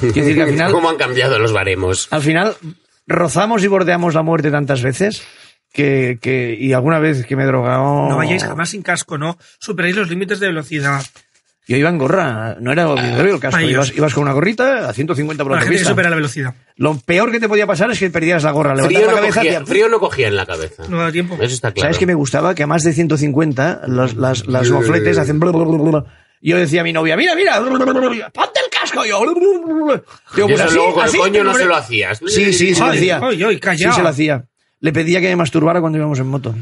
Quiero 0.00 0.14
decir 0.14 0.34
que 0.36 0.42
al 0.42 0.50
final, 0.52 0.72
¿Cómo 0.72 0.88
han 0.88 0.96
cambiado 0.96 1.38
los 1.38 1.52
baremos? 1.52 2.08
al 2.10 2.22
final 2.22 2.56
rozamos 3.06 3.62
y 3.64 3.66
bordeamos 3.68 4.14
la 4.14 4.22
muerte 4.22 4.50
tantas 4.50 4.82
veces 4.82 5.22
que, 5.72 6.18
que 6.20 6.56
y 6.58 6.72
alguna 6.72 6.98
vez 6.98 7.26
que 7.26 7.36
me 7.36 7.42
he 7.42 7.46
drogado... 7.46 8.08
No 8.08 8.16
vayáis 8.16 8.44
jamás 8.44 8.70
sin 8.70 8.82
casco, 8.82 9.18
no 9.18 9.36
superéis 9.58 9.96
los 9.96 10.08
límites 10.08 10.40
de 10.40 10.48
velocidad. 10.48 11.02
Yo 11.66 11.78
iba 11.78 11.88
en 11.88 11.96
gorra, 11.96 12.56
no 12.60 12.72
era 12.72 12.90
obligatorio 12.90 13.34
el 13.36 13.40
casco. 13.40 13.58
Ibas, 13.60 13.96
ibas 13.96 14.12
con 14.12 14.24
una 14.24 14.32
gorrita 14.34 14.86
a 14.86 14.92
150 14.92 15.42
por 15.42 15.52
la 15.52 15.56
La 15.58 15.62
gente 15.64 15.78
que 15.78 15.84
supera 15.86 16.10
la 16.10 16.16
velocidad. 16.16 16.54
Lo 16.76 16.94
peor 16.98 17.32
que 17.32 17.40
te 17.40 17.48
podía 17.48 17.66
pasar 17.66 17.90
es 17.90 17.98
que 17.98 18.10
perdieras 18.10 18.42
la 18.44 18.50
gorra. 18.50 18.76
Frío 18.76 19.00
la 19.00 19.06
no, 19.06 19.14
cabeza 19.16 19.40
cogía, 19.40 19.58
hacía- 19.58 19.66
frío 19.66 19.88
no 19.88 19.98
cogía 19.98 20.28
en 20.28 20.36
la 20.36 20.44
cabeza. 20.44 20.82
No 20.90 20.98
da 20.98 21.10
tiempo. 21.10 21.36
Eso 21.36 21.54
está 21.54 21.72
claro. 21.72 21.86
¿Sabes 21.86 21.98
qué 21.98 22.06
me 22.06 22.12
gustaba? 22.12 22.54
Que 22.54 22.64
a 22.64 22.66
más 22.66 22.82
de 22.82 22.92
150 22.92 23.82
las, 23.86 24.14
las, 24.14 24.46
las 24.46 24.70
mofletes 24.70 25.16
hacen... 25.16 25.40
bla, 25.40 25.52
bla, 25.52 25.64
bla, 25.64 26.04
Yo 26.46 26.58
decía 26.58 26.82
a 26.82 26.84
mi 26.84 26.92
novia, 26.92 27.16
mira, 27.16 27.34
mira, 27.34 27.58
ponte 28.30 28.60
el 28.60 28.70
casco. 28.70 29.04
Yo, 29.06 29.18
bla, 29.22 29.32
bla, 29.32 29.74
bla, 29.74 29.84
bla. 29.84 30.02
Digo, 30.36 30.48
Y 30.48 30.52
pues 30.52 30.60
eso 30.60 30.64
así, 30.64 30.74
luego 30.76 30.94
con 30.94 31.04
así, 31.04 31.16
el 31.16 31.22
coño 31.22 31.44
no 31.44 31.54
se 31.54 31.64
lo 31.64 31.74
hacías. 31.76 32.20
Sí, 32.26 32.52
sí, 32.52 32.74
se 32.74 32.80
lo 32.80 32.86
hacía. 32.90 33.20
ay, 33.22 33.42
ay, 33.42 33.60
Sí, 33.78 33.84
se 33.92 34.02
lo 34.02 34.08
hacía. 34.08 34.44
Le 34.80 34.92
pedía 34.92 35.20
que 35.22 35.28
me 35.28 35.36
masturbara 35.36 35.80
cuando 35.80 35.96
íbamos 35.98 36.18
en 36.18 36.26
moto. 36.26 36.54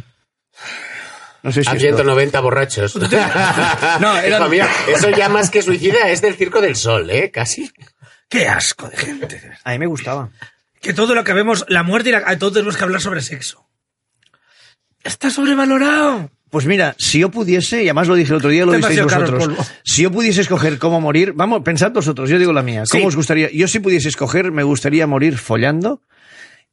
No 1.42 1.50
sé 1.50 1.64
si 1.64 1.70
A 1.70 1.72
esto- 1.72 1.80
190 1.80 2.38
borrachos. 2.40 2.94
No, 4.00 4.16
eran- 4.18 4.52
eso 4.86 5.10
ya 5.10 5.28
más 5.28 5.50
que 5.50 5.62
suicida 5.62 6.08
es 6.10 6.22
del 6.22 6.36
Circo 6.36 6.60
del 6.60 6.76
Sol, 6.76 7.10
¿eh? 7.10 7.32
Casi. 7.32 7.68
Qué 8.28 8.46
asco 8.46 8.88
de 8.88 8.96
gente. 8.96 9.52
A 9.64 9.72
mí 9.72 9.78
me 9.80 9.86
gustaba. 9.86 10.30
Que 10.80 10.92
todo 10.94 11.14
lo 11.16 11.24
que 11.24 11.32
vemos, 11.32 11.64
la 11.68 11.82
muerte 11.82 12.10
y 12.10 12.12
la... 12.12 12.22
a 12.24 12.38
Todos 12.38 12.52
tenemos 12.54 12.76
que 12.76 12.84
hablar 12.84 13.00
sobre 13.00 13.20
sexo. 13.20 13.66
Está 15.02 15.30
sobrevalorado. 15.30 16.30
Pues 16.52 16.66
mira, 16.66 16.94
si 16.98 17.18
yo 17.20 17.30
pudiese, 17.30 17.78
y 17.82 17.86
además 17.86 18.08
lo 18.08 18.14
dije 18.14 18.30
el 18.30 18.36
otro 18.36 18.50
día, 18.50 18.66
lo 18.66 18.74
el 18.74 18.82
vosotros. 18.82 19.48
Si 19.84 20.02
yo 20.02 20.10
pudiese 20.12 20.42
escoger 20.42 20.78
cómo 20.78 21.00
morir, 21.00 21.32
vamos, 21.34 21.62
pensad 21.62 21.92
vosotros, 21.92 22.28
yo 22.28 22.38
digo 22.38 22.52
la 22.52 22.62
mía. 22.62 22.82
¿Cómo 22.90 23.00
Sí. 23.04 23.06
os 23.08 23.16
gustaría? 23.16 23.50
Yo 23.50 23.66
si 23.68 23.78
pudiese 23.80 24.10
escoger, 24.10 24.52
me 24.52 24.62
gustaría 24.62 25.06
morir 25.06 25.38
follando 25.38 26.02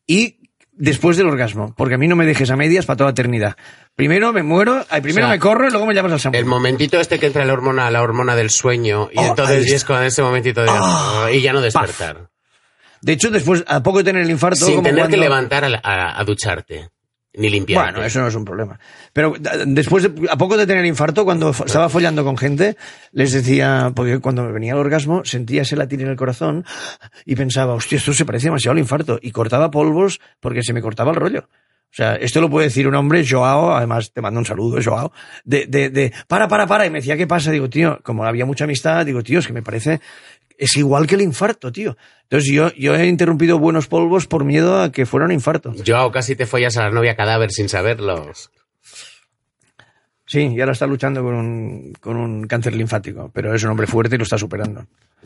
y 0.06 0.40
después 0.74 1.16
del 1.16 1.28
orgasmo, 1.28 1.74
porque 1.78 1.96
a 1.96 1.98
mí 1.98 2.10
no 2.10 2.18
me 2.18 2.26
dejes 2.26 2.52
a 2.52 2.58
medias 2.58 2.86
para 2.86 2.98
toda 2.98 3.08
la 3.08 3.12
eternidad. 3.14 3.56
Primero 3.96 4.34
me 4.34 4.44
muero, 4.44 4.86
primero 5.02 5.28
O 5.28 5.30
sea, 5.30 5.36
me 5.36 5.40
corro 5.40 5.66
y 5.70 5.72
luego 5.72 5.86
me 5.86 5.94
llamas 5.94 6.12
al 6.12 6.18
El 6.34 6.44
shampoo. 6.44 6.50
momentito 6.50 7.00
este 7.00 7.18
que 7.18 7.28
entra 7.28 7.46
la 7.46 7.54
hormona, 7.54 7.90
la 7.90 8.02
hormona 8.02 8.36
del 8.36 8.50
sueño, 8.50 9.08
y 9.14 9.18
Oh, 9.20 9.28
entonces 9.28 9.66
y 9.66 9.76
es 9.76 9.86
con 9.86 10.04
ese 10.04 10.22
momentito 10.22 10.62
de... 10.62 10.70
y 11.34 11.40
ya 11.42 11.54
no 11.54 11.62
despertar. 11.62 12.30
De 13.02 13.14
hecho, 13.14 13.32
después, 13.32 13.64
a 13.66 13.82
poco 13.82 14.00
de 14.00 14.04
tener 14.04 14.24
el 14.24 14.30
infarto, 14.30 14.66
Sin 14.66 14.76
como 14.76 14.90
tener 14.90 15.08
que 15.08 15.16
levantar 15.16 15.64
a, 15.64 15.80
a- 15.82 16.20
a 16.20 16.24
ducharte. 16.26 16.90
Ni 17.34 17.50
limpiarte. 17.50 17.92
Bueno, 17.92 18.06
eso 18.06 18.20
no 18.22 18.28
es 18.28 18.36
un 18.36 18.44
problema. 18.44 18.80
Pero 19.14 19.36
después, 19.68 20.04
de, 20.04 20.30
a 20.30 20.38
poco 20.38 20.58
de 20.58 20.66
tener 20.66 20.84
infarto, 20.86 21.26
cuando 21.26 21.52
estaba 21.52 21.88
follando 21.88 22.24
con 22.24 22.38
gente, 22.38 22.76
les 23.12 23.32
decía, 23.32 23.92
porque 23.96 24.20
cuando 24.20 24.44
me 24.44 24.52
venía 24.52 24.74
el 24.74 24.80
orgasmo, 24.80 25.24
sentía 25.26 25.62
ese 25.62 25.76
latir 25.76 26.02
en 26.02 26.08
el 26.08 26.16
corazón 26.16 26.66
y 27.26 27.36
pensaba, 27.36 27.76
hostia, 27.76 27.98
esto 27.98 28.14
se 28.14 28.26
parece 28.26 28.48
demasiado 28.48 28.74
al 28.74 28.80
infarto. 28.80 29.20
Y 29.22 29.32
cortaba 29.32 29.70
polvos 29.70 30.20
porque 30.40 30.64
se 30.64 30.74
me 30.74 30.82
cortaba 30.82 31.12
el 31.12 31.18
rollo. 31.18 31.48
O 31.92 31.96
sea, 31.96 32.16
esto 32.16 32.40
lo 32.40 32.52
puede 32.52 32.68
decir 32.68 32.88
un 32.88 32.94
hombre, 32.94 33.26
Joao, 33.28 33.76
además 33.76 34.12
te 34.14 34.22
mando 34.22 34.40
un 34.40 34.46
saludo, 34.46 34.80
Joao, 34.84 35.12
de, 35.44 35.66
de, 35.66 35.90
de, 35.90 36.14
para, 36.28 36.48
para, 36.48 36.68
para, 36.68 36.86
y 36.86 36.92
me 36.92 37.00
decía, 37.00 37.18
¿qué 37.18 37.26
pasa? 37.26 37.50
Digo, 37.50 37.68
tío, 37.68 38.00
como 38.04 38.26
había 38.26 38.46
mucha 38.46 38.66
amistad, 38.66 39.04
digo, 39.08 39.24
tío, 39.24 39.40
es 39.40 39.48
que 39.48 39.54
me 39.54 39.64
parece, 39.64 40.00
es 40.60 40.76
igual 40.76 41.08
que 41.08 41.16
el 41.16 41.22
infarto, 41.22 41.72
tío. 41.72 41.98
Entonces 42.24 42.52
yo, 42.54 42.72
yo 42.74 42.94
he 42.94 43.08
interrumpido 43.08 43.58
buenos 43.58 43.88
polvos 43.88 44.28
por 44.28 44.44
miedo 44.44 44.82
a 44.82 44.92
que 44.92 45.06
fuera 45.06 45.26
un 45.26 45.32
infarto. 45.32 45.74
Joao, 45.86 46.12
casi 46.12 46.36
te 46.36 46.46
follas 46.46 46.78
a 46.78 46.84
la 46.84 46.92
novia 46.92 47.16
cadáver 47.16 47.50
sin 47.52 47.70
saberlo. 47.70 48.32
Sí, 50.28 50.42
y 50.56 50.60
ahora 50.60 50.74
está 50.74 50.86
luchando 50.86 51.24
con 51.24 51.34
un, 51.34 51.94
con 52.00 52.18
un 52.18 52.46
cáncer 52.46 52.76
linfático, 52.76 53.32
pero 53.34 53.56
es 53.56 53.64
un 53.64 53.72
hombre 53.72 53.88
fuerte 53.88 54.16
y 54.16 54.20
lo 54.20 54.24
está 54.24 54.38
superando. 54.38 54.86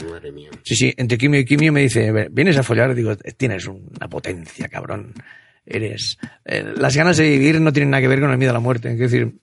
Madre 0.09 0.31
mía. 0.31 0.49
Sí, 0.63 0.75
sí, 0.75 0.93
entre 0.95 1.17
quimio 1.17 1.39
y 1.41 1.45
quimio 1.45 1.73
me 1.73 1.81
dice, 1.81 2.29
¿vienes 2.31 2.57
a 2.57 2.63
follar? 2.63 2.95
Digo, 2.95 3.15
tienes 3.35 3.67
una 3.67 4.07
potencia, 4.07 4.69
cabrón. 4.69 5.13
Eres... 5.65 6.17
eh, 6.45 6.73
las 6.77 6.95
ganas 6.95 7.17
de 7.17 7.27
vivir 7.27 7.59
no 7.59 7.73
tienen 7.73 7.89
nada 7.89 8.01
que 8.01 8.07
ver 8.07 8.21
con 8.21 8.31
el 8.31 8.37
miedo 8.37 8.51
a 8.51 8.53
la 8.53 8.59
muerte. 8.59 8.91
Es 8.93 8.99
decir, 8.99 9.33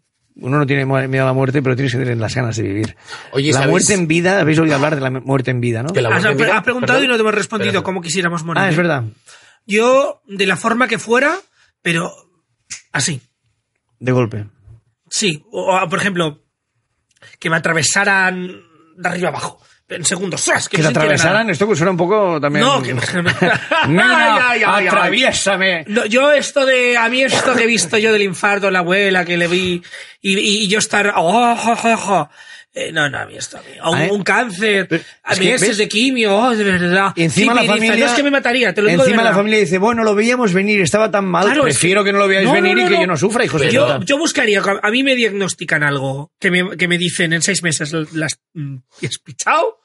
uno 0.41 0.59
no 0.59 0.67
tiene 0.67 0.85
miedo 0.87 1.25
a 1.25 1.27
la 1.27 1.33
muerte, 1.33 1.63
pero 1.63 1.77
tienes 1.77 1.93
que 1.93 1.99
tener 1.99 2.17
las 2.17 2.35
ganas 2.35 2.57
de 2.57 2.63
vivir. 2.63 2.97
Oye, 3.33 3.53
la 3.53 3.67
muerte 3.69 3.95
en 3.95 4.07
vida, 4.09 4.41
habéis 4.41 4.59
oído 4.59 4.75
hablar 4.75 4.95
de 4.97 5.01
la 5.01 5.11
muerte 5.11 5.51
en 5.51 5.61
vida, 5.61 5.83
¿no? 5.83 5.93
La 5.95 6.09
Has, 6.09 6.15
muerte 6.23 6.29
en 6.31 6.37
vida- 6.39 6.57
has 6.59 6.65
preguntado 6.65 6.99
Perdón. 6.99 7.05
y 7.05 7.09
no 7.09 7.15
te 7.17 7.21
hemos 7.21 7.35
respondido 7.35 7.69
Espera. 7.71 7.83
cómo 7.85 8.01
quisiéramos 8.03 8.45
morir. 8.45 8.63
Ah, 8.63 8.69
es 8.69 8.77
verdad. 8.77 9.05
Yo, 9.67 10.23
de 10.27 10.47
la 10.47 10.57
forma 10.57 10.89
que 10.89 10.99
fuera, 10.99 11.37
pero 11.83 12.11
así. 12.93 13.21
De 13.99 14.13
golpe. 14.13 14.47
Sí. 15.11 15.45
O, 15.53 15.77
o, 15.77 15.89
por 15.89 15.99
ejemplo, 15.99 16.43
que 17.39 17.51
me 17.51 17.57
atravesaran 17.57 18.63
de 18.97 19.09
arriba 19.09 19.29
abajo. 19.29 19.61
En 19.91 20.05
segundos. 20.05 20.43
¡zas! 20.43 20.69
Que 20.69 20.79
no 20.79 20.85
te 20.85 20.87
sintiera 20.89 21.07
nada. 21.09 21.15
atravesaran, 21.15 21.51
esto 21.51 21.67
suena 21.77 21.91
un 21.91 21.97
poco 21.97 22.41
también... 22.41 22.65
No, 22.65 22.83
que 22.83 22.95
Nena, 22.95 24.49
Ay, 24.49 24.63
ay, 24.67 24.87
atraviésame. 24.87 25.85
No, 25.89 26.07
yo 26.07 26.33
esto 26.33 26.65
de, 26.65 26.97
a 26.97 27.09
mí 27.09 27.23
esto 27.23 27.55
que 27.55 27.65
he 27.65 27.67
visto 27.67 27.99
yo 27.99 28.13
del 28.13 28.23
infarto 28.23 28.71
la 28.71 28.81
abuela 28.81 29.25
que 29.25 29.37
le 29.37 29.49
vi 29.49 29.83
y, 30.23 30.39
y- 30.39 30.69
yo 30.69 30.79
estar, 30.79 31.13
oh, 31.17 31.57
jo, 31.57 31.97
jo. 31.97 32.31
Eh, 32.73 32.93
no, 32.93 33.11
no, 33.11 33.19
a 33.19 33.27
mí 33.27 33.35
esto, 33.37 33.59
a 33.59 33.63
mí. 33.63 33.67
O 33.83 33.91
un, 33.91 34.19
un 34.19 34.23
cáncer, 34.23 34.87
Pero, 34.89 35.03
a 35.25 35.33
es 35.33 35.39
que, 35.41 35.45
meses 35.45 35.69
¿ves? 35.71 35.79
de 35.79 35.89
quimio, 35.89 36.37
oh, 36.37 36.55
de 36.55 36.63
verdad. 36.63 37.13
Y 37.17 37.25
encima 37.25 37.53
la 37.53 37.65
familia... 37.65 37.97
No 37.97 38.07
es 38.07 38.13
que 38.13 38.23
me 38.23 38.31
mataría, 38.31 38.73
te 38.73 38.81
lo 38.81 38.89
digo 38.89 39.03
de 39.03 39.09
Encima 39.09 39.25
la 39.25 39.35
familia 39.35 39.59
dice, 39.59 39.79
bueno, 39.79 40.05
lo 40.05 40.15
veíamos 40.15 40.53
venir, 40.53 40.81
estaba 40.81 41.11
tan 41.11 41.25
mal, 41.27 41.47
Claro, 41.47 41.67
es 41.67 41.75
prefiero 41.75 42.05
que, 42.05 42.13
no 42.13 42.19
lo 42.21 42.29
veáis 42.29 42.47
No, 42.47 42.53
venir 42.53 42.77
no, 42.77 42.83
y 42.83 42.85
que 42.85 42.95
no. 42.95 43.01
yo 43.01 43.07
no 43.09 43.17
sufra, 43.17 43.45
hijos 43.45 43.61
de. 43.61 43.73
Yo, 43.73 44.01
yo 44.03 44.19
buscaría, 44.19 44.63
a 44.83 44.91
mí 44.93 45.03
me 45.03 45.17
diagnostican 45.17 45.83
algo, 45.83 46.33
que 46.39 46.53
me, 46.53 46.77
que 46.77 46.87
me 46.87 46.97
dicen 46.97 47.33
en 47.33 47.43
seis 47.43 47.63
meses 47.65 47.93
las 48.13 48.39
mm, 48.55 48.77
y 49.01 49.07
has 49.07 49.19
pichado, 49.19 49.79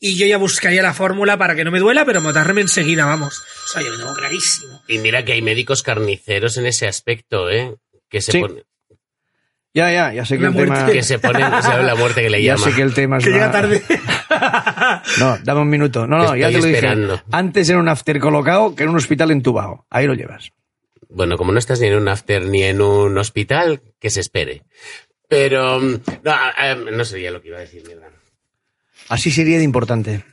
y 0.00 0.16
yo 0.16 0.26
ya 0.26 0.36
buscaría 0.36 0.82
la 0.82 0.92
fórmula 0.92 1.38
para 1.38 1.54
que 1.54 1.64
no 1.64 1.70
me 1.70 1.78
duela, 1.78 2.04
pero 2.04 2.20
matarme 2.20 2.62
enseguida, 2.62 3.04
vamos. 3.04 3.38
O 3.38 3.68
sea, 3.72 3.80
yo 3.80 3.90
lo 3.90 3.98
tengo 3.98 4.12
clarísimo. 4.14 4.82
Y 4.88 4.98
mira 4.98 5.24
que 5.24 5.34
hay 5.34 5.40
médicos 5.42 5.84
carniceros 5.84 6.56
en 6.56 6.66
ese 6.66 6.88
aspecto, 6.88 7.48
¿eh? 7.48 7.76
Que 8.10 8.20
se 8.20 8.32
Sí. 8.32 8.40
ponen, 8.40 8.64
Ya, 9.74 9.90
ya, 9.92 10.12
ya 10.12 10.24
sé 10.24 10.36
que 10.38 10.44
La 10.44 10.48
el 10.50 10.54
tema... 10.54 10.86
que 10.86 11.02
se 11.02 11.18
ponen, 11.18 11.42
se 11.60 11.68
llama 11.68 11.82
la 11.82 11.94
muerte 11.96 12.22
que 12.22 12.30
le 12.30 12.40
Ya 12.42 12.54
llama. 12.54 12.64
sé 12.70 12.76
que 12.76 12.82
el 12.82 12.94
tema 12.94 13.18
es 13.18 13.24
Que 13.24 13.30
una- 13.30 13.38
llega 13.38 13.50
tarde. 13.52 13.82
No, 15.18 15.38
dame 15.42 15.60
un 15.62 15.68
minuto. 15.68 16.06
No, 16.06 16.18
no, 16.18 16.36
ya 16.36 16.48
te 16.48 16.58
lo 16.58 16.64
esperando. 16.66 17.12
dije. 17.14 17.24
Antes 17.32 17.68
era 17.68 17.78
un 17.78 17.88
after 17.88 18.18
colocado 18.20 18.74
que 18.74 18.84
en 18.84 18.90
un 18.90 18.96
hospital 18.96 19.30
entubado. 19.32 19.84
Ahí 19.90 20.06
lo 20.06 20.14
llevas. 20.14 20.52
Bueno, 21.08 21.36
como 21.36 21.52
no 21.52 21.58
estás 21.58 21.80
ni 21.80 21.88
en 21.88 21.96
un 21.96 22.08
after 22.08 22.44
ni 22.46 22.62
en 22.62 22.80
un 22.80 23.16
hospital, 23.18 23.82
que 24.00 24.10
se 24.10 24.20
espere. 24.20 24.62
Pero 25.28 25.80
mm, 25.80 26.00
no, 26.22 26.90
no 26.92 27.04
sería 27.04 27.30
lo 27.30 27.40
que 27.42 27.48
iba 27.48 27.58
a 27.58 27.60
decir, 27.62 27.82
mierda. 27.86 28.08
Así 29.08 29.30
sería 29.30 29.58
de 29.58 29.64
importante. 29.64 30.24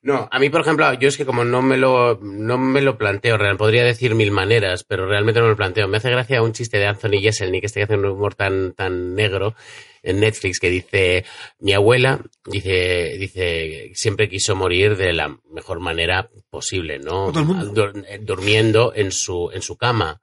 No, 0.00 0.28
a 0.30 0.38
mí, 0.38 0.48
por 0.48 0.60
ejemplo, 0.60 0.92
yo 0.94 1.08
es 1.08 1.16
que 1.16 1.26
como 1.26 1.44
no 1.44 1.60
me 1.60 1.76
lo, 1.76 2.20
no 2.22 2.56
me 2.56 2.82
lo 2.82 2.96
planteo, 2.96 3.36
real, 3.36 3.56
podría 3.56 3.82
decir 3.82 4.14
mil 4.14 4.30
maneras, 4.30 4.84
pero 4.84 5.08
realmente 5.08 5.40
no 5.40 5.46
me 5.46 5.50
lo 5.50 5.56
planteo. 5.56 5.88
Me 5.88 5.96
hace 5.96 6.10
gracia 6.10 6.40
un 6.40 6.52
chiste 6.52 6.78
de 6.78 6.86
Anthony 6.86 7.20
Jeselnik, 7.20 7.64
este 7.64 7.80
que 7.80 7.84
hace 7.84 7.96
un 7.96 8.04
humor 8.04 8.36
tan, 8.36 8.74
tan 8.74 9.16
negro 9.16 9.56
en 10.04 10.20
Netflix, 10.20 10.60
que 10.60 10.70
dice, 10.70 11.24
mi 11.58 11.72
abuela, 11.72 12.20
dice, 12.44 13.16
dice, 13.18 13.90
siempre 13.94 14.28
quiso 14.28 14.54
morir 14.54 14.96
de 14.96 15.12
la 15.12 15.36
mejor 15.50 15.80
manera 15.80 16.30
posible, 16.48 17.00
¿no? 17.00 17.30
Eh, 17.30 18.20
durmiendo 18.20 18.92
en 18.94 19.10
su, 19.10 19.50
en 19.52 19.62
su 19.62 19.76
cama. 19.76 20.22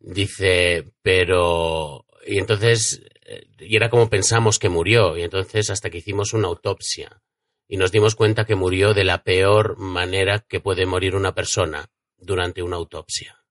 Dice, 0.00 0.84
pero, 1.00 2.06
y 2.26 2.38
entonces, 2.38 3.02
eh, 3.24 3.46
y 3.60 3.76
era 3.76 3.88
como 3.88 4.10
pensamos 4.10 4.58
que 4.58 4.68
murió, 4.68 5.16
y 5.16 5.22
entonces 5.22 5.70
hasta 5.70 5.90
que 5.90 5.98
hicimos 5.98 6.32
una 6.32 6.48
autopsia 6.48 7.22
y 7.70 7.76
nos 7.76 7.92
dimos 7.92 8.16
cuenta 8.16 8.44
que 8.44 8.56
murió 8.56 8.94
de 8.94 9.04
la 9.04 9.22
peor 9.22 9.78
manera 9.78 10.40
que 10.40 10.58
puede 10.58 10.86
morir 10.86 11.14
una 11.14 11.36
persona 11.36 11.88
durante 12.18 12.64
una 12.64 12.74
autopsia. 12.74 13.44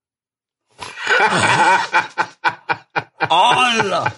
¡Hola! 3.30 4.14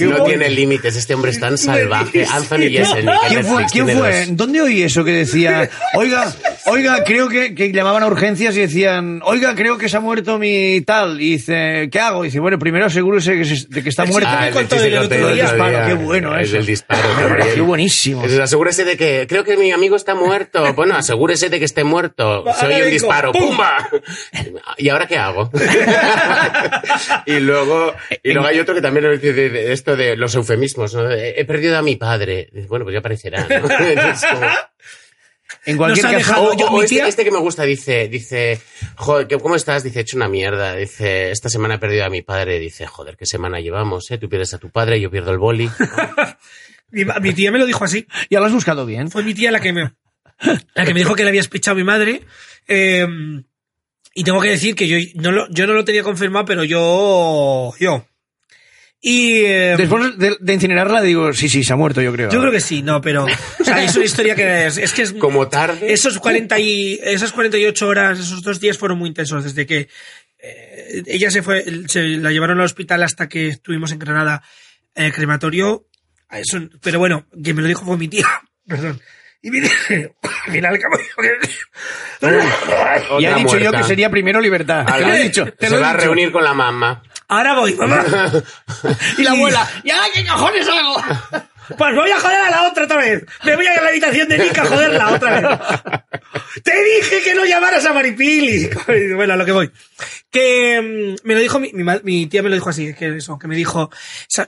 No 0.00 0.24
tiene 0.24 0.48
límites, 0.50 0.96
este 0.96 1.14
hombre 1.14 1.30
es 1.30 1.40
tan 1.40 1.58
salvaje. 1.58 2.24
Anthony 2.30 2.70
Jeselnik 2.70 3.14
¿Quién 3.28 3.44
fue? 3.44 3.66
¿Quién 3.70 3.88
fue? 3.88 4.26
¿Dónde 4.30 4.60
oí 4.62 4.82
eso 4.82 5.04
que 5.04 5.12
decía, 5.12 5.68
oiga, 5.94 6.32
oiga, 6.66 7.04
creo 7.04 7.28
que, 7.28 7.54
que 7.54 7.72
llamaban 7.72 8.02
a 8.02 8.06
urgencias 8.06 8.56
y 8.56 8.60
decían, 8.60 9.20
oiga, 9.24 9.54
creo 9.54 9.78
que 9.78 9.88
se 9.88 9.96
ha 9.96 10.00
muerto 10.00 10.38
mi 10.38 10.80
tal? 10.82 11.20
Y 11.20 11.32
dice, 11.32 11.88
¿qué 11.90 12.00
hago? 12.00 12.24
Y 12.24 12.28
dice, 12.28 12.40
bueno, 12.40 12.58
primero 12.58 12.86
asegúrese 12.86 13.36
que 13.38 13.44
se- 13.44 13.66
de 13.68 13.82
que 13.82 13.88
está 13.88 14.04
El 14.04 14.10
muerto. 14.10 14.28
Ah, 14.30 14.48
el 14.48 14.56
el 14.56 14.98
otro 14.98 15.28
día. 15.34 15.44
el 15.44 15.50
Disparo, 15.50 15.86
qué 15.86 15.94
bueno 15.94 16.36
Es 16.38 16.48
eso. 16.48 16.56
del 16.56 16.66
disparo. 16.66 17.02
Qué 17.54 17.60
buenísimo. 17.60 18.24
Es, 18.24 18.38
asegúrese 18.38 18.84
de 18.84 18.96
que, 18.96 19.26
creo 19.28 19.44
que 19.44 19.56
mi 19.56 19.70
amigo 19.72 19.96
está 19.96 20.14
muerto. 20.14 20.62
Bueno, 20.82 20.96
asegúrese 20.96 21.48
de 21.48 21.58
que 21.58 21.64
esté 21.64 21.84
muerto. 21.84 22.44
Va, 22.44 22.54
Se 22.54 22.66
oye 22.66 22.84
un 22.84 22.90
disparo. 22.90 23.30
¡pum! 23.32 23.48
¡Pumba! 23.50 23.88
¿Y 24.78 24.88
ahora 24.88 25.06
qué 25.06 25.16
hago? 25.18 25.50
y 27.26 27.40
luego, 27.40 27.92
y 28.22 28.32
luego 28.32 28.48
hay 28.48 28.58
otro 28.58 28.74
que 28.74 28.80
también 28.80 29.04
nos 29.06 29.20
dice 29.20 29.31
de- 29.32 29.50
de 29.50 29.72
esto 29.72 29.96
de 29.96 30.16
los 30.16 30.34
eufemismos, 30.34 30.94
¿no? 30.94 31.10
He 31.10 31.44
perdido 31.44 31.76
a 31.78 31.82
mi 31.82 31.96
padre. 31.96 32.48
Bueno, 32.68 32.84
pues 32.84 32.92
ya 32.94 32.98
aparecerá, 33.00 33.46
¿no? 33.48 33.62
Como- 33.68 34.50
En 35.66 35.76
cualquier 35.76 36.06
Nos 36.06 36.26
caso, 36.26 36.42
o, 36.42 36.56
yo, 36.56 36.66
o 36.68 36.78
mi 36.78 36.84
este, 36.84 37.06
este 37.06 37.24
que 37.24 37.30
me 37.30 37.38
gusta 37.38 37.62
dice, 37.64 38.08
dice, 38.08 38.60
joder, 38.96 39.26
¿qué- 39.28 39.38
¿cómo 39.38 39.54
estás? 39.54 39.84
Dice, 39.84 39.98
he 39.98 40.02
hecho 40.02 40.16
una 40.16 40.28
mierda. 40.28 40.74
Dice, 40.74 41.30
esta 41.30 41.48
semana 41.48 41.74
he 41.74 41.78
perdido 41.78 42.04
a 42.04 42.10
mi 42.10 42.22
padre. 42.22 42.58
Dice, 42.58 42.86
joder, 42.86 43.16
¿qué 43.16 43.26
semana 43.26 43.60
llevamos? 43.60 44.10
Eh? 44.10 44.18
Tú 44.18 44.28
pierdes 44.28 44.54
a 44.54 44.58
tu 44.58 44.70
padre, 44.70 45.00
yo 45.00 45.10
pierdo 45.10 45.30
el 45.30 45.38
boli. 45.38 45.70
Mi 46.90 47.32
tía 47.32 47.50
me 47.50 47.58
lo 47.58 47.64
dijo 47.66 47.84
así. 47.84 48.06
ya 48.28 48.38
lo 48.40 48.46
has 48.46 48.52
buscado 48.52 48.84
bien. 48.84 49.10
Fue 49.10 49.22
mi 49.22 49.32
tía 49.34 49.50
la 49.50 49.60
que 49.60 49.72
me, 49.72 49.92
la 50.74 50.84
que 50.84 50.92
me 50.92 51.00
dijo 51.00 51.14
que 51.14 51.22
le 51.22 51.30
había 51.30 51.40
espichado 51.40 51.72
a 51.74 51.78
mi 51.78 51.84
madre. 51.84 52.22
eh, 52.68 53.06
y 54.14 54.24
tengo 54.24 54.42
que 54.42 54.50
decir 54.50 54.74
que 54.74 54.86
yo 54.86 54.98
no 55.14 55.32
lo, 55.32 55.48
yo 55.48 55.66
no 55.66 55.72
lo 55.72 55.86
tenía 55.86 56.02
confirmado, 56.02 56.44
pero 56.44 56.64
yo, 56.64 57.72
yo. 57.80 58.06
Y, 59.04 59.44
eh, 59.44 59.74
Después 59.76 60.16
de, 60.16 60.36
de 60.38 60.52
incinerarla, 60.54 61.02
digo, 61.02 61.32
sí, 61.32 61.48
sí, 61.48 61.64
se 61.64 61.72
ha 61.72 61.76
muerto, 61.76 62.00
yo 62.00 62.12
creo. 62.12 62.30
yo 62.30 62.38
creo 62.38 62.52
que 62.52 62.60
sí, 62.60 62.82
no, 62.82 63.00
pero, 63.00 63.24
o 63.24 63.64
sea, 63.64 63.82
es 63.82 63.96
una 63.96 64.04
historia 64.04 64.36
que 64.36 64.66
es, 64.66 64.78
es 64.78 64.92
que 64.92 65.02
es, 65.02 65.12
Como 65.14 65.48
tarde. 65.48 65.92
esos 65.92 66.20
40 66.20 66.56
y, 66.60 67.00
esas 67.02 67.32
48 67.32 67.88
horas, 67.88 68.20
esos 68.20 68.42
dos 68.42 68.60
días 68.60 68.78
fueron 68.78 68.98
muy 68.98 69.08
intensos 69.08 69.42
desde 69.42 69.66
que 69.66 69.88
eh, 70.38 71.02
ella 71.06 71.32
se 71.32 71.42
fue, 71.42 71.64
se 71.88 72.02
la 72.02 72.30
llevaron 72.30 72.60
al 72.60 72.64
hospital 72.64 73.02
hasta 73.02 73.28
que 73.28 73.48
estuvimos 73.48 73.90
en 73.90 73.98
Granada, 73.98 74.44
eh, 74.94 75.10
crematorio. 75.10 75.86
a 76.28 76.38
Eso, 76.38 76.60
pero 76.80 77.00
bueno, 77.00 77.26
quien 77.42 77.56
me 77.56 77.62
lo 77.62 77.68
dijo 77.68 77.84
fue 77.84 77.98
mi 77.98 78.06
tía. 78.06 78.26
Perdón. 78.68 79.00
Y 79.42 79.50
me 79.50 79.62
dice, 79.62 80.14
mira 80.46 80.68
al 80.68 80.78
cabo. 80.78 80.96
Y 83.18 83.24
he 83.26 83.34
dicho 83.34 83.58
yo 83.58 83.72
que 83.72 83.82
sería 83.82 84.10
primero 84.10 84.40
libertad. 84.40 84.86
Te 84.86 85.00
lo 85.00 85.12
he 85.12 85.22
dicho. 85.24 85.46
Te 85.58 85.66
Se 85.66 85.74
lo 85.74 85.80
va 85.80 85.90
a 85.90 85.96
reunir 85.96 86.30
con 86.30 86.44
la 86.44 86.54
mamá. 86.54 87.02
Ahora 87.32 87.54
voy, 87.54 87.74
mamá. 87.76 88.04
Y 89.18 89.22
la 89.22 89.30
abuela, 89.30 89.66
¿ya 89.84 90.00
qué 90.14 90.26
cojones 90.26 90.68
hago? 90.68 90.96
Pues 91.78 91.94
voy 91.94 92.10
a 92.10 92.18
joder 92.20 92.36
a 92.38 92.50
la 92.50 92.68
otra 92.68 92.84
otra 92.84 92.96
vez. 92.98 93.24
Me 93.44 93.54
voy 93.56 93.64
a 93.66 93.72
ir 93.72 93.78
a 93.78 93.82
la 93.84 93.88
habitación 93.90 94.28
de 94.28 94.36
Nick 94.36 94.58
a 94.58 94.66
joderla 94.66 95.10
otra 95.12 95.40
vez. 95.40 95.58
Te 96.64 96.72
dije 96.84 97.22
que 97.24 97.34
no 97.34 97.44
llamaras 97.46 97.86
a 97.86 97.94
Maripili. 97.94 98.68
Bueno, 99.14 99.32
a 99.34 99.36
lo 99.36 99.44
que 99.46 99.52
voy. 99.52 99.70
Que 100.30 101.16
mm, 101.22 101.26
me 101.26 101.34
lo 101.34 101.40
dijo 101.40 101.60
mi, 101.60 101.72
mi, 101.72 101.84
ma- 101.84 102.00
mi 102.02 102.26
tía 102.26 102.42
me 102.42 102.48
lo 102.50 102.56
dijo 102.56 102.68
así, 102.68 102.92
que 102.92 103.16
eso, 103.16 103.38
que 103.38 103.46
me 103.46 103.54
dijo, 103.56 103.90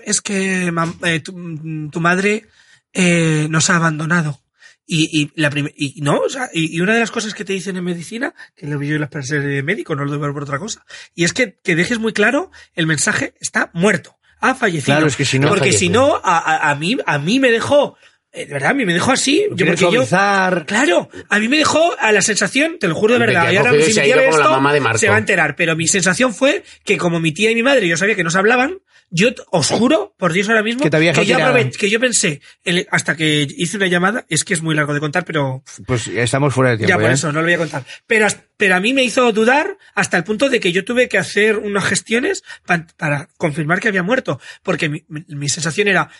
es 0.04 0.20
que 0.20 0.70
eh, 1.04 1.20
tu, 1.20 1.32
mm, 1.32 1.90
tu 1.90 2.00
madre 2.00 2.46
eh, 2.92 3.46
nos 3.48 3.70
ha 3.70 3.76
abandonado. 3.76 4.40
Y, 4.86 5.22
y 5.22 5.30
la 5.36 5.50
y 5.76 6.00
no, 6.02 6.18
o 6.18 6.28
sea, 6.28 6.50
y, 6.52 6.76
y 6.76 6.80
una 6.80 6.92
de 6.94 7.00
las 7.00 7.10
cosas 7.10 7.32
que 7.34 7.44
te 7.44 7.52
dicen 7.54 7.76
en 7.76 7.84
medicina, 7.84 8.34
que 8.54 8.66
lo 8.66 8.78
vi 8.78 8.88
yo 8.88 8.96
en 8.96 9.00
las 9.00 9.10
para 9.10 9.24
ser 9.24 9.62
médico, 9.64 9.94
no 9.96 10.04
lo 10.04 10.10
debo 10.12 10.24
ver 10.24 10.32
por 10.34 10.42
otra 10.42 10.58
cosa, 10.58 10.84
y 11.14 11.24
es 11.24 11.32
que, 11.32 11.58
que 11.64 11.74
dejes 11.74 11.98
muy 11.98 12.12
claro, 12.12 12.50
el 12.74 12.86
mensaje 12.86 13.32
está 13.40 13.70
muerto, 13.72 14.16
ha 14.40 14.54
fallecido. 14.54 14.96
Claro, 14.96 15.06
es 15.06 15.16
que 15.16 15.24
si 15.24 15.38
no- 15.38 15.48
Porque 15.48 15.72
si 15.72 15.88
no, 15.88 16.16
a, 16.22 16.38
a- 16.38 16.70
a 16.70 16.74
mí, 16.74 16.98
a 17.06 17.18
mí 17.18 17.40
me 17.40 17.50
dejó, 17.50 17.96
eh, 18.30 18.44
de 18.44 18.52
verdad, 18.52 18.72
a 18.72 18.74
mí 18.74 18.84
me 18.84 18.92
dejó 18.92 19.12
así. 19.12 19.46
Yo, 19.52 19.64
porque 19.66 19.84
yo. 19.94 20.02
Claro, 20.66 21.08
a 21.30 21.38
mí 21.38 21.48
me 21.48 21.56
dejó 21.56 21.94
a 21.98 22.12
la 22.12 22.20
sensación, 22.20 22.78
te 22.78 22.86
lo 22.88 22.94
juro 22.94 23.14
de 23.14 23.20
De 23.20 23.26
verdad, 23.26 23.42
y 23.52 23.56
ahora 23.56 23.70
si 23.86 23.92
se 23.94 24.00
mi 24.02 24.06
tía 24.06 24.16
ve 24.16 24.22
esto, 24.28 24.42
de 24.74 24.80
se 24.98 25.08
va 25.08 25.14
a 25.14 25.18
enterar, 25.20 25.56
pero 25.56 25.76
mi 25.76 25.88
sensación 25.88 26.34
fue 26.34 26.62
que 26.84 26.98
como 26.98 27.20
mi 27.20 27.32
tía 27.32 27.50
y 27.50 27.54
mi 27.54 27.62
madre, 27.62 27.88
yo 27.88 27.96
sabía 27.96 28.16
que 28.16 28.24
nos 28.24 28.36
hablaban, 28.36 28.80
yo 29.16 29.28
os 29.52 29.68
juro, 29.68 30.12
por 30.18 30.32
Dios 30.32 30.48
ahora 30.48 30.64
mismo, 30.64 30.82
Que 30.82 30.90
te 30.90 30.96
yo, 31.04 31.12
que 31.78 32.00
pensé, 32.00 32.40
el- 32.64 32.88
hasta 32.90 33.16
que 33.16 33.46
hice 33.56 33.76
una 33.76 33.86
llamada, 33.86 34.26
es 34.28 34.42
que 34.44 34.54
es 34.54 34.60
muy 34.60 34.74
largo 34.74 34.92
de 34.92 34.98
contar, 34.98 35.24
pero 35.24 35.62
Pues 35.86 36.08
estamos 36.08 36.52
fuera 36.52 36.70
de 36.72 36.78
tiempo. 36.78 36.88
ya 36.88 36.96
por 36.98 37.10
¿eh? 37.10 37.14
eso, 37.14 37.30
no 37.30 37.40
lo 37.40 37.46
voy 37.46 37.54
a 37.54 37.58
contar. 37.58 37.84
Pero, 38.08 38.26
pero 38.56 38.74
a 38.74 38.80
mí 38.80 38.92
me 38.92 39.04
hizo 39.04 39.30
dudar 39.32 39.78
hasta 39.94 40.16
el 40.16 40.24
punto 40.24 40.48
de 40.48 40.58
que 40.58 40.72
yo 40.72 40.84
tuve 40.84 41.08
que 41.08 41.18
hacer 41.18 41.58
unas 41.58 41.84
gestiones 41.84 42.42
pa- 42.66 42.86
para 42.96 43.28
confirmar 43.36 43.78
que 43.78 43.86
había 43.88 44.02
muerto. 44.02 44.40
Porque 44.64 44.88
mi, 44.88 45.04
mi- 45.08 45.24
mi 45.28 45.48
sensación 45.48 45.86
era, 45.86 46.10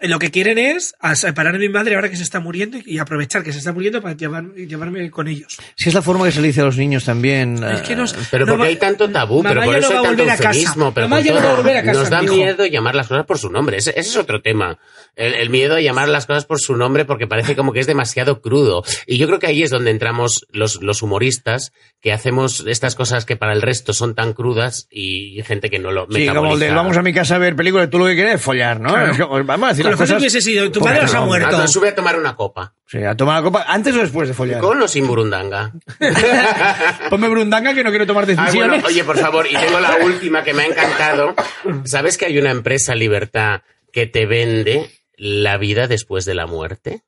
lo 0.00 0.18
que 0.18 0.30
quieren 0.30 0.58
es 0.58 0.94
a 1.00 1.16
separar 1.16 1.54
a 1.54 1.58
mi 1.58 1.68
madre 1.68 1.94
ahora 1.94 2.10
que 2.10 2.16
se 2.16 2.22
está 2.22 2.38
muriendo 2.40 2.78
y, 2.84 2.98
aprovechar 2.98 3.42
que 3.42 3.52
se 3.52 3.58
está 3.58 3.72
muriendo 3.72 4.02
para 4.02 4.14
llevar- 4.14 4.52
llevarme 4.54 5.10
con 5.10 5.26
ellos. 5.28 5.56
Si 5.74 5.88
es 5.88 5.94
la 5.94 6.02
forma 6.02 6.26
que 6.26 6.32
se 6.32 6.40
le 6.40 6.48
dice 6.48 6.60
a 6.60 6.64
los 6.64 6.76
niños 6.76 7.04
también. 7.04 7.62
Es 7.64 7.80
que 7.82 7.94
eh, 7.94 7.96
nos- 7.96 8.12
Pero 8.30 8.44
no 8.44 8.52
porque 8.54 8.68
hay 8.68 8.76
tanto 8.76 9.08
tabú, 9.10 9.42
pero 9.42 9.62
por 9.62 9.76
eso 9.76 9.90
no 9.92 9.98
hay 10.00 10.04
tanto 10.04 10.22
eufemismo. 10.24 10.92
Pero 10.92 11.08
Mamá 11.08 11.16
con 11.22 11.24
ya 11.26 11.32
no 11.32 11.38
todo, 11.38 11.48
va 11.48 11.52
a 11.54 11.56
volver 11.56 11.76
a 11.78 11.82
casa, 11.82 12.00
Nos 12.00 12.10
da 12.10 12.22
miedo 12.22 12.66
llamar 12.66 12.94
las 12.94 13.08
cosas 13.08 13.24
por 13.26 13.38
su 13.38 13.50
nombre. 13.50 13.78
Ese, 13.78 13.90
ese 13.90 14.00
es 14.10 14.16
otro 14.16 14.42
tema. 14.42 14.78
El, 15.14 15.32
el 15.34 15.48
miedo 15.48 15.76
a 15.76 15.80
llamar 15.80 16.08
las 16.08 16.26
cosas 16.26 16.44
por 16.44 16.60
su 16.60 16.76
nombre 16.76 17.06
porque 17.06 17.26
parece 17.26 17.56
como 17.56 17.72
que 17.72 17.80
es 17.80 17.86
demasiado 17.86 18.42
crudo. 18.42 18.84
Y 19.06 19.16
yo 19.16 19.26
creo 19.26 19.38
que 19.38 19.46
ahí 19.46 19.62
es 19.62 19.70
donde 19.70 19.90
entramos 19.90 20.46
los, 20.50 20.82
los 20.82 21.02
humoristas, 21.02 21.72
que 22.02 22.12
hacemos 22.12 22.64
estas 22.66 22.94
cosas 22.94 23.24
que 23.24 23.36
para 23.36 23.54
el 23.54 23.62
resto 23.62 23.94
son 23.94 24.14
tan 24.14 24.34
crudas 24.34 24.88
y 24.90 25.42
gente 25.44 25.70
que 25.70 25.78
no 25.78 25.90
lo 25.90 26.06
Sí, 26.10 26.26
como 26.26 26.54
el 26.54 26.60
de 26.60 26.70
vamos 26.70 26.96
a 26.98 27.02
mi 27.02 27.12
casa 27.14 27.36
a 27.36 27.38
ver 27.38 27.56
películas, 27.56 27.88
tú 27.88 27.98
lo 27.98 28.06
que 28.06 28.14
quieres 28.14 28.34
es 28.34 28.42
follar, 28.42 28.78
¿no? 28.80 28.90
Claro. 28.90 29.12
Es 29.12 29.18
como, 29.20 29.42
vamos 29.44 29.66
a 29.66 29.72
decir 29.72 29.85
las 29.90 29.98
cosas. 29.98 30.16
que 30.16 30.20
hubiese 30.20 30.40
sido, 30.40 30.70
tu 30.70 30.80
que 30.80 30.88
os 31.00 31.14
ha 31.14 31.20
muerto. 31.22 31.58
No, 31.58 31.68
sube 31.68 31.88
a 31.90 31.94
tomar 31.94 32.18
una 32.18 32.34
copa. 32.36 32.74
Sí, 32.86 33.02
a 33.02 33.14
tomar 33.16 33.36
la 33.36 33.42
copa 33.42 33.64
antes 33.68 33.94
o 33.94 33.98
después 33.98 34.28
de 34.28 34.34
follar. 34.34 34.60
¿Con 34.60 34.80
o 34.82 34.88
sin 34.88 35.06
burundanga? 35.06 35.72
Ponme 37.10 37.28
brundanga 37.28 37.74
que 37.74 37.82
no 37.84 37.90
quiero 37.90 38.06
tomar 38.06 38.24
Ah, 38.24 38.26
decisiones. 38.26 38.68
bueno, 38.82 38.86
oye, 38.86 39.04
por 39.04 39.18
favor, 39.18 39.46
y 39.46 39.54
tengo 39.56 39.80
la 39.80 39.96
última 40.04 40.42
que 40.42 40.54
me 40.54 40.62
ha 40.64 40.66
encantado. 40.66 41.34
¿Sabes 41.84 42.18
que 42.18 42.26
hay 42.26 42.38
una 42.38 42.50
empresa, 42.50 42.94
Libertad, 42.94 43.62
que 43.92 44.06
te 44.06 44.26
vende 44.26 44.90
la 45.16 45.56
vida 45.58 45.86
después 45.86 46.24
de 46.24 46.34
la 46.34 46.46
muerte? 46.46 47.02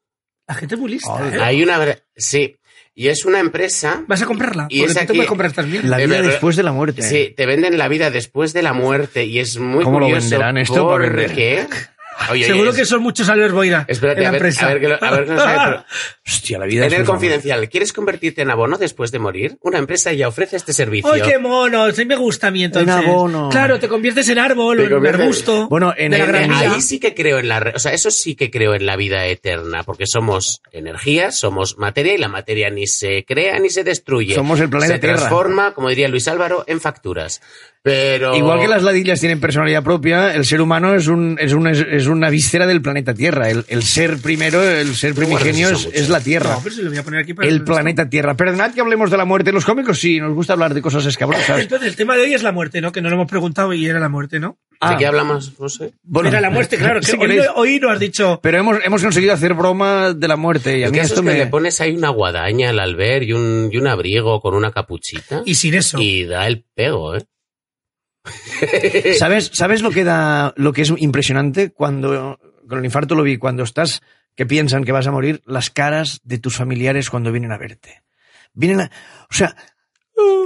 La 0.47 0.55
gente 0.55 0.76
es 0.76 0.81
muy 0.81 0.91
lista, 0.93 1.12
¿eh? 1.33 1.39
Hay 1.43 1.62
una... 1.62 1.79
Sí, 2.16 2.57
y 2.95 3.09
es 3.09 3.24
una 3.26 3.39
empresa... 3.39 4.03
¿Vas 4.09 4.22
a 4.22 4.26
comprarla? 4.26 4.66
Y 4.70 4.83
es 4.83 4.97
aquí- 4.97 5.24
comprar 5.26 5.51
estas 5.51 5.66
mierdas. 5.66 5.91
La 5.91 5.99
vida 5.99 6.22
después 6.22 6.57
de 6.57 6.62
la 6.62 6.72
muerte. 6.72 7.03
Sí, 7.03 7.35
te 7.37 7.47
venden 7.47 7.76
la 7.79 7.87
vida 7.89 8.11
después 8.11 8.53
de 8.55 8.62
la 8.62 8.72
muerte 8.72 9.24
y 9.24 9.39
es 9.41 9.59
muy 9.59 9.85
¿Cómo 9.85 10.01
lo 10.01 10.09
venderán 10.11 10.57
esto 10.57 10.89
porque... 10.89 11.66
Oye, 12.31 12.31
oye, 12.33 12.45
Seguro 12.47 12.71
es- 12.71 12.77
que 12.77 12.85
son 12.85 13.03
muchos 13.03 13.29
Albert 13.29 13.55
Boira 13.55 13.85
Espérate, 13.89 14.19
en 14.21 14.25
la 14.25 14.29
a 14.29 14.33
ver, 14.33 14.41
empresa. 14.43 14.66
a 14.66 14.69
ver 14.71 14.81
que 14.81 14.89
lo- 14.89 15.03
a 15.05 15.11
ver 15.11 15.25
que 15.25 15.33
lo 15.33 15.39
sabe, 15.41 15.59
pero- 15.64 15.85
Hostia, 16.27 16.59
la 16.59 16.66
vida 16.66 16.87
En 16.87 16.93
el 16.93 16.99
la 17.01 17.05
confidencial, 17.07 17.69
¿quieres 17.69 17.93
convertirte 17.93 18.43
en 18.43 18.51
abono 18.51 18.77
después 18.79 19.11
de 19.12 19.19
morir? 19.19 19.57
Una 19.62 19.79
empresa 19.79 20.12
ya 20.12 20.29
ofrece 20.29 20.57
este 20.57 20.73
servicio. 20.73 21.12
¡Ay, 21.12 21.23
qué 21.23 21.39
mono! 21.39 21.90
Sí 21.93 22.05
me 22.05 22.16
gusta 22.16 22.49
a 22.49 22.51
mí 22.51 22.65
entonces. 22.65 22.95
abono. 22.95 23.49
Claro, 23.51 23.78
te 23.78 23.89
conviertes 23.89 24.28
en 24.28 24.39
árbol 24.39 24.81
en 24.81 24.90
conviertes- 24.90 25.20
arbusto. 25.23 25.69
Bueno, 25.69 25.95
en 25.97 26.11
de 26.12 26.19
la 26.19 26.24
el- 26.24 26.31
gran 26.31 26.49
vida. 26.51 26.73
Ahí 26.74 26.81
sí 26.81 26.99
que 27.01 27.15
creo 27.15 27.39
en 27.39 27.49
la, 27.49 27.61
re- 27.61 27.73
o 27.74 27.78
sea, 27.78 27.93
eso 27.93 28.11
sí 28.11 28.35
que 28.35 28.51
creo 28.51 28.74
en 28.74 28.85
la 28.86 28.97
vida 28.97 29.24
eterna, 29.27 29.82
porque 29.85 30.05
somos 30.07 30.61
energía, 30.73 31.31
somos 31.32 31.78
materia 31.78 32.15
y 32.15 32.19
la 32.19 32.28
materia 32.28 32.69
ni 32.70 32.86
se 32.86 33.24
crea 33.24 33.59
ni 33.59 33.70
se 33.70 33.85
destruye. 33.85 34.35
Somos 34.35 34.61
el 34.61 34.69
planeta 34.69 34.95
Se 34.95 34.99
Tierra. 35.01 35.16
transforma, 35.16 35.73
como 35.74 35.89
diría 35.89 36.09
Luis 36.09 36.28
Álvaro, 36.28 36.65
en 36.66 36.81
facturas. 36.81 37.40
Pero 37.81 38.36
Igual 38.36 38.61
que 38.61 38.69
las 38.69 38.82
ladillas 38.82 39.20
tienen 39.20 39.40
personalidad 39.40 39.82
propia, 39.85 40.35
el 40.35 40.45
ser 40.45 40.61
humano 40.61 40.95
es, 40.95 41.07
un, 41.07 41.39
es, 41.40 41.53
un- 41.53 41.69
es- 41.69 41.86
es 41.89 42.07
una 42.09 42.30
víscera 42.30 42.66
del 42.66 42.80
planeta 42.82 43.14
Tierra. 43.14 43.51
El, 43.51 43.64
el 43.68 43.82
ser 43.82 44.18
primero, 44.18 44.62
el 44.62 44.94
ser 44.94 45.14
primigenio 45.14 45.70
es, 45.70 46.09
la 46.09 46.20
Tierra. 46.20 46.55
No, 46.55 46.60
pero 46.62 46.74
si 46.74 46.82
lo 46.82 46.90
voy 46.90 46.98
a 46.98 47.02
poner 47.02 47.20
aquí 47.20 47.35
para 47.35 47.48
el 47.48 47.62
planeta 47.64 48.09
Tierra. 48.09 48.36
Perdonad 48.36 48.72
que 48.72 48.80
hablemos 48.80 49.10
de 49.10 49.16
la 49.16 49.24
muerte 49.24 49.51
en 49.51 49.55
los 49.55 49.64
cómicos, 49.64 49.98
sí, 49.98 50.20
nos 50.20 50.35
gusta 50.35 50.52
hablar 50.55 50.74
de 50.74 50.82
cosas 50.82 51.05
escabrosas. 51.06 51.60
Entonces, 51.60 51.89
el 51.89 51.97
tema 51.97 52.16
de 52.16 52.22
hoy 52.22 52.35
es 52.35 52.43
la 52.43 52.52
muerte, 52.52 52.80
¿no? 52.80 52.93
Que 52.93 53.01
no 53.02 53.09
lo 53.09 53.14
hemos 53.16 53.28
preguntado 53.28 53.72
y 53.72 53.86
era 53.86 53.98
la 54.01 54.09
muerte, 54.09 54.40
¿no? 54.40 54.59
¿De 54.70 54.76
Ah, 54.80 54.97
qué 54.97 55.06
hablamos? 55.06 55.59
No 55.59 55.68
sé. 55.68 55.93
bueno, 56.05 56.28
era 56.28 56.40
la 56.40 56.51
muerte, 56.51 56.76
claro. 56.76 57.01
Que 57.05 57.12
hoy, 57.16 57.36
no, 57.36 57.43
hoy 57.56 57.80
no 57.80 57.90
has 57.90 57.98
dicho... 57.98 58.39
Pero 58.43 58.59
hemos, 58.59 58.78
hemos 58.85 59.02
conseguido 59.02 59.32
hacer 59.35 59.55
broma 59.55 60.12
de 60.14 60.28
la 60.28 60.36
muerte 60.36 60.78
y 60.78 60.85
a 60.85 60.90
mí 60.90 60.98
esto 60.98 61.14
es 61.14 61.20
que 61.20 61.26
me... 61.26 61.35
le 61.39 61.47
pones 61.48 61.80
ahí 61.80 61.97
una 61.97 62.10
guadaña 62.10 62.70
al 62.70 62.78
alber 62.78 63.24
y 63.24 63.32
un, 63.32 63.70
y 63.72 63.76
un 63.76 63.89
abrigo 63.89 64.40
con 64.40 64.55
una 64.55 64.70
capuchita 64.70 65.43
Y 65.44 65.56
sin 65.56 65.74
eso. 65.74 65.98
y 66.01 66.24
da 66.26 66.47
el 66.47 66.64
pego, 66.76 67.16
¿eh? 67.16 67.24
¿Sabes, 69.19 69.51
¿Sabes 69.53 69.83
lo 69.83 69.91
que 69.91 70.05
da, 70.05 70.53
lo 70.57 70.73
que 70.73 70.83
es 70.83 70.93
impresionante 70.97 71.71
cuando, 71.71 72.39
con 72.69 72.79
el 72.79 72.85
infarto 72.85 73.15
lo 73.15 73.23
vi, 73.23 73.39
cuando 73.39 73.63
estás, 73.63 74.03
que 74.35 74.47
piensan 74.47 74.85
que 74.85 74.93
vas 74.93 75.07
a 75.07 75.13
morir, 75.13 75.43
las 75.47 75.71
caras 75.71 76.21
de 76.25 76.39
tus 76.39 76.57
familiares 76.57 77.11
cuando 77.11 77.33
vienen 77.33 77.53
a 77.53 77.59
verte. 77.59 78.03
Vienen 78.55 78.81
a, 78.81 78.91
o 79.31 79.35
sea, 79.35 79.55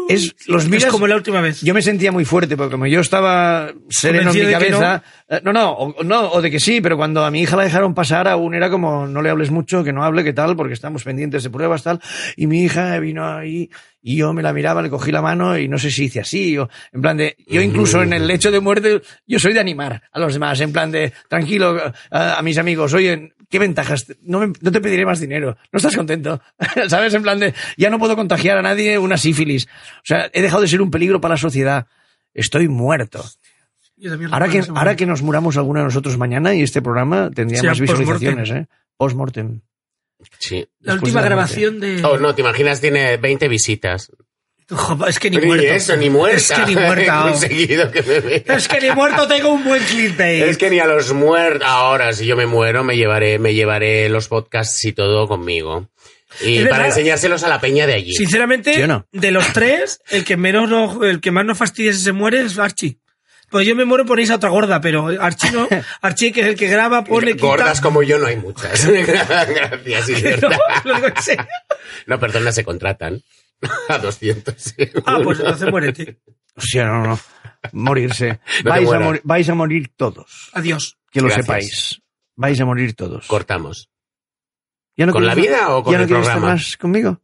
es, 0.09 0.35
los 0.47 0.65
es 0.65 0.69
miras, 0.69 0.91
como 0.91 1.07
la 1.07 1.17
última 1.17 1.41
vez. 1.41 1.63
yo 1.63 1.73
me 1.75 1.83
sentía 1.83 2.13
muy 2.13 2.25
fuerte 2.25 2.57
porque 2.57 2.73
como 2.73 2.87
yo 2.87 3.01
estaba 3.01 3.73
sereno 3.89 4.33
en 4.33 4.47
mi 4.47 4.53
cabeza, 4.53 5.03
eh, 5.29 5.41
no, 5.43 5.53
no, 5.53 5.73
o, 5.73 6.03
no, 6.03 6.31
o 6.31 6.43
de 6.43 6.51
que 6.51 6.61
sí, 6.61 6.81
pero 6.81 6.97
cuando 6.97 7.25
a 7.25 7.31
mi 7.31 7.43
hija 7.43 7.57
la 7.57 7.65
dejaron 7.65 7.95
pasar 7.95 8.29
aún 8.29 8.55
era 8.55 8.69
como 8.69 9.07
no 9.07 9.23
le 9.23 9.31
hables 9.31 9.51
mucho, 9.51 9.83
que 9.85 9.93
no 9.93 10.05
hable, 10.05 10.25
que 10.25 10.33
tal, 10.33 10.57
porque 10.57 10.75
estamos 10.75 11.05
pendientes 11.05 11.43
de 11.43 11.51
pruebas 11.51 11.83
tal, 11.83 12.01
y 12.37 12.47
mi 12.47 12.65
hija 12.65 12.99
vino 12.99 13.27
ahí 13.27 13.71
y 14.03 14.17
yo 14.17 14.33
me 14.33 14.43
la 14.43 14.53
miraba, 14.53 14.83
le 14.83 14.91
cogí 14.91 15.13
la 15.13 15.23
mano 15.23 15.57
y 15.57 15.69
no 15.69 15.79
sé 15.79 15.91
si 15.91 16.05
hice 16.05 16.21
así, 16.21 16.59
o 16.59 16.69
en 16.93 17.01
plan 17.01 17.17
de, 17.17 17.37
yo 17.47 17.61
incluso 17.61 18.03
en 18.03 18.13
el 18.13 18.27
lecho 18.27 18.51
de 18.51 18.61
muerte, 18.61 19.01
yo 19.27 19.39
soy 19.39 19.53
de 19.53 19.61
animar 19.61 20.03
a 20.11 20.19
los 20.19 20.35
demás, 20.35 20.61
en 20.61 20.73
plan 20.73 20.91
de, 20.91 21.13
tranquilo, 21.29 21.81
a, 22.11 22.39
a 22.39 22.43
mis 22.43 22.59
amigos, 22.59 22.93
oye, 22.95 23.33
¿qué 23.49 23.59
ventajas? 23.61 24.07
No, 24.23 24.41
me- 24.41 24.53
no 24.61 24.73
te 24.73 24.81
pediré 24.81 25.07
más 25.07 25.21
dinero, 25.21 25.57
¿no 25.71 25.77
estás 25.77 25.95
contento? 25.97 26.41
¿Sabes? 26.89 27.15
En 27.15 27.23
plan 27.23 27.39
de, 27.39 27.55
ya 27.77 27.91
no 27.91 27.99
puedo 27.99 28.17
contagiar 28.17 28.59
a 28.59 28.63
nadie 28.63 28.99
una 28.99 29.17
sífilis. 29.17 29.67
O 29.99 30.05
sea, 30.05 30.29
he 30.33 30.43
dejado 30.43 30.63
de 30.63 30.69
ser 30.69 30.83
un 30.83 30.91
peligro 30.91 31.21
para 31.21 31.35
la 31.35 31.39
sociedad. 31.39 31.87
Estoy 32.35 32.67
muerto. 32.69 33.25
Ahora 34.35 34.47
que, 34.49 34.59
ahora 34.81 34.97
que 34.97 35.07
nos 35.07 35.23
muramos 35.23 35.57
alguno 35.57 35.79
de 35.81 35.85
nosotros 35.85 36.19
mañana 36.19 36.55
y 36.55 36.63
este 36.63 36.83
programa 36.83 37.31
tendría 37.33 37.61
más 37.69 37.79
visualizaciones, 38.35 38.51
¿eh? 38.51 38.67
Post-mortem. 38.97 39.61
Sí. 40.39 40.67
La 40.81 40.95
última 40.95 41.21
de 41.21 41.25
la 41.25 41.35
grabación 41.35 41.81
de... 41.81 42.03
Oh, 42.05 42.19
no, 42.19 42.35
te 42.35 42.41
imaginas, 42.43 42.81
tiene 42.81 43.17
20 43.17 43.49
visitas. 43.49 44.11
Es 45.07 45.19
que 45.19 45.29
ni 45.29 45.37
Ni 45.37 45.47
muerto. 45.47 45.67
eso, 45.67 45.97
ni 45.97 46.09
muerta. 46.09 46.37
Es 46.39 46.53
que 46.53 46.67
ni 46.67 46.75
muerta. 46.77 47.21
Oh. 47.27 47.29
conseguido 47.31 47.91
que 47.91 48.03
me. 48.03 48.55
Es 48.57 48.69
que 48.69 48.81
ni 48.81 48.91
muerto 48.93 49.29
tengo 49.29 49.51
un 49.51 49.65
buen 49.65 49.83
clickbait. 49.83 50.45
Es 50.45 50.57
que 50.57 50.71
ni 50.71 50.79
a 50.79 50.87
los 50.87 51.13
muertos. 51.13 51.67
Ahora, 51.69 52.13
si 52.15 52.25
yo 52.27 52.37
me 52.37 52.47
muero, 52.47 52.83
me 52.83 52.97
llevaré, 52.97 53.39
me 53.39 53.53
llevaré 53.55 54.09
los 54.09 54.29
podcasts 54.29 54.83
y 54.85 54.93
todo 54.93 55.29
conmigo. 55.29 55.91
Y 56.41 56.61
para 56.61 56.71
verdad. 56.71 56.87
enseñárselos 56.87 57.43
a 57.45 57.49
la 57.49 57.61
peña 57.61 57.87
de 57.87 57.93
allí. 57.95 58.15
Sinceramente, 58.15 58.73
¿Sí 58.73 58.81
o 58.83 58.87
no? 58.87 59.07
de 59.13 59.31
los 59.33 59.53
tres, 59.53 60.01
el 60.09 60.25
que 60.25 60.39
menos 60.39 60.71
no- 60.71 61.05
el 61.05 61.21
que 61.21 61.31
más 61.31 61.45
nos 61.45 61.59
fastidia 61.59 61.93
si 61.93 62.01
se 62.01 62.13
muere 62.13 62.41
es 62.41 62.59
Archie. 62.59 62.97
Pues 63.53 63.67
yo 63.67 63.77
me 63.77 63.85
muero 63.85 64.05
ponéis 64.05 64.31
a 64.31 64.37
otra 64.37 64.49
gorda, 64.49 64.81
pero 64.81 65.07
Archie 65.21 65.53
no. 65.53 65.69
Archie, 66.01 66.33
que 66.33 66.41
es 66.41 66.47
el 66.49 66.57
que 66.57 66.67
graba, 66.69 67.05
pone, 67.05 67.33
quita. 67.35 67.47
Gordas 67.47 67.81
como 67.81 68.03
yo 68.03 68.19
no 68.19 68.27
hay 68.27 68.37
muchas. 68.37 68.85
Gracias, 68.87 70.09
No, 70.09 70.19
Iberta. 70.19 70.59
lo 70.85 70.95
digo 70.95 71.07
en 71.07 71.23
serio. 71.23 71.47
No, 72.07 72.19
perdona, 72.19 72.51
se 72.51 72.65
contratan. 72.65 73.23
A 73.89 73.99
200. 73.99 74.75
Ah, 75.07 75.21
pues 75.23 75.39
entonces 75.39 75.71
muérete. 75.71 76.19
Hostia, 76.57 76.85
no, 76.87 77.03
no. 77.07 77.21
Morirse. 77.73 78.41
te 78.65 78.69
vais, 78.69 78.91
a 78.91 79.21
vais 79.23 79.49
a 79.49 79.55
morir 79.55 79.93
todos. 79.97 80.51
Adiós. 80.55 80.99
Que 81.13 81.21
lo 81.21 81.27
Gracias. 81.29 81.47
sepáis. 81.47 82.03
Vais 82.35 82.61
a 82.61 82.65
morir 82.65 82.95
todos. 82.97 83.27
Cortamos. 83.29 83.91
¿Ya 84.97 85.07
no 85.07 85.13
¿Con 85.13 85.27
la 85.27 85.35
quieres- 85.35 85.53
vida 85.53 85.69
o 85.77 85.83
con 85.85 85.93
¿Ya 85.93 85.99
no 86.01 86.07
quieres 86.07 86.23
estar 86.23 86.37
programa? 86.39 86.55
más 86.55 86.77
conmigo? 86.77 87.21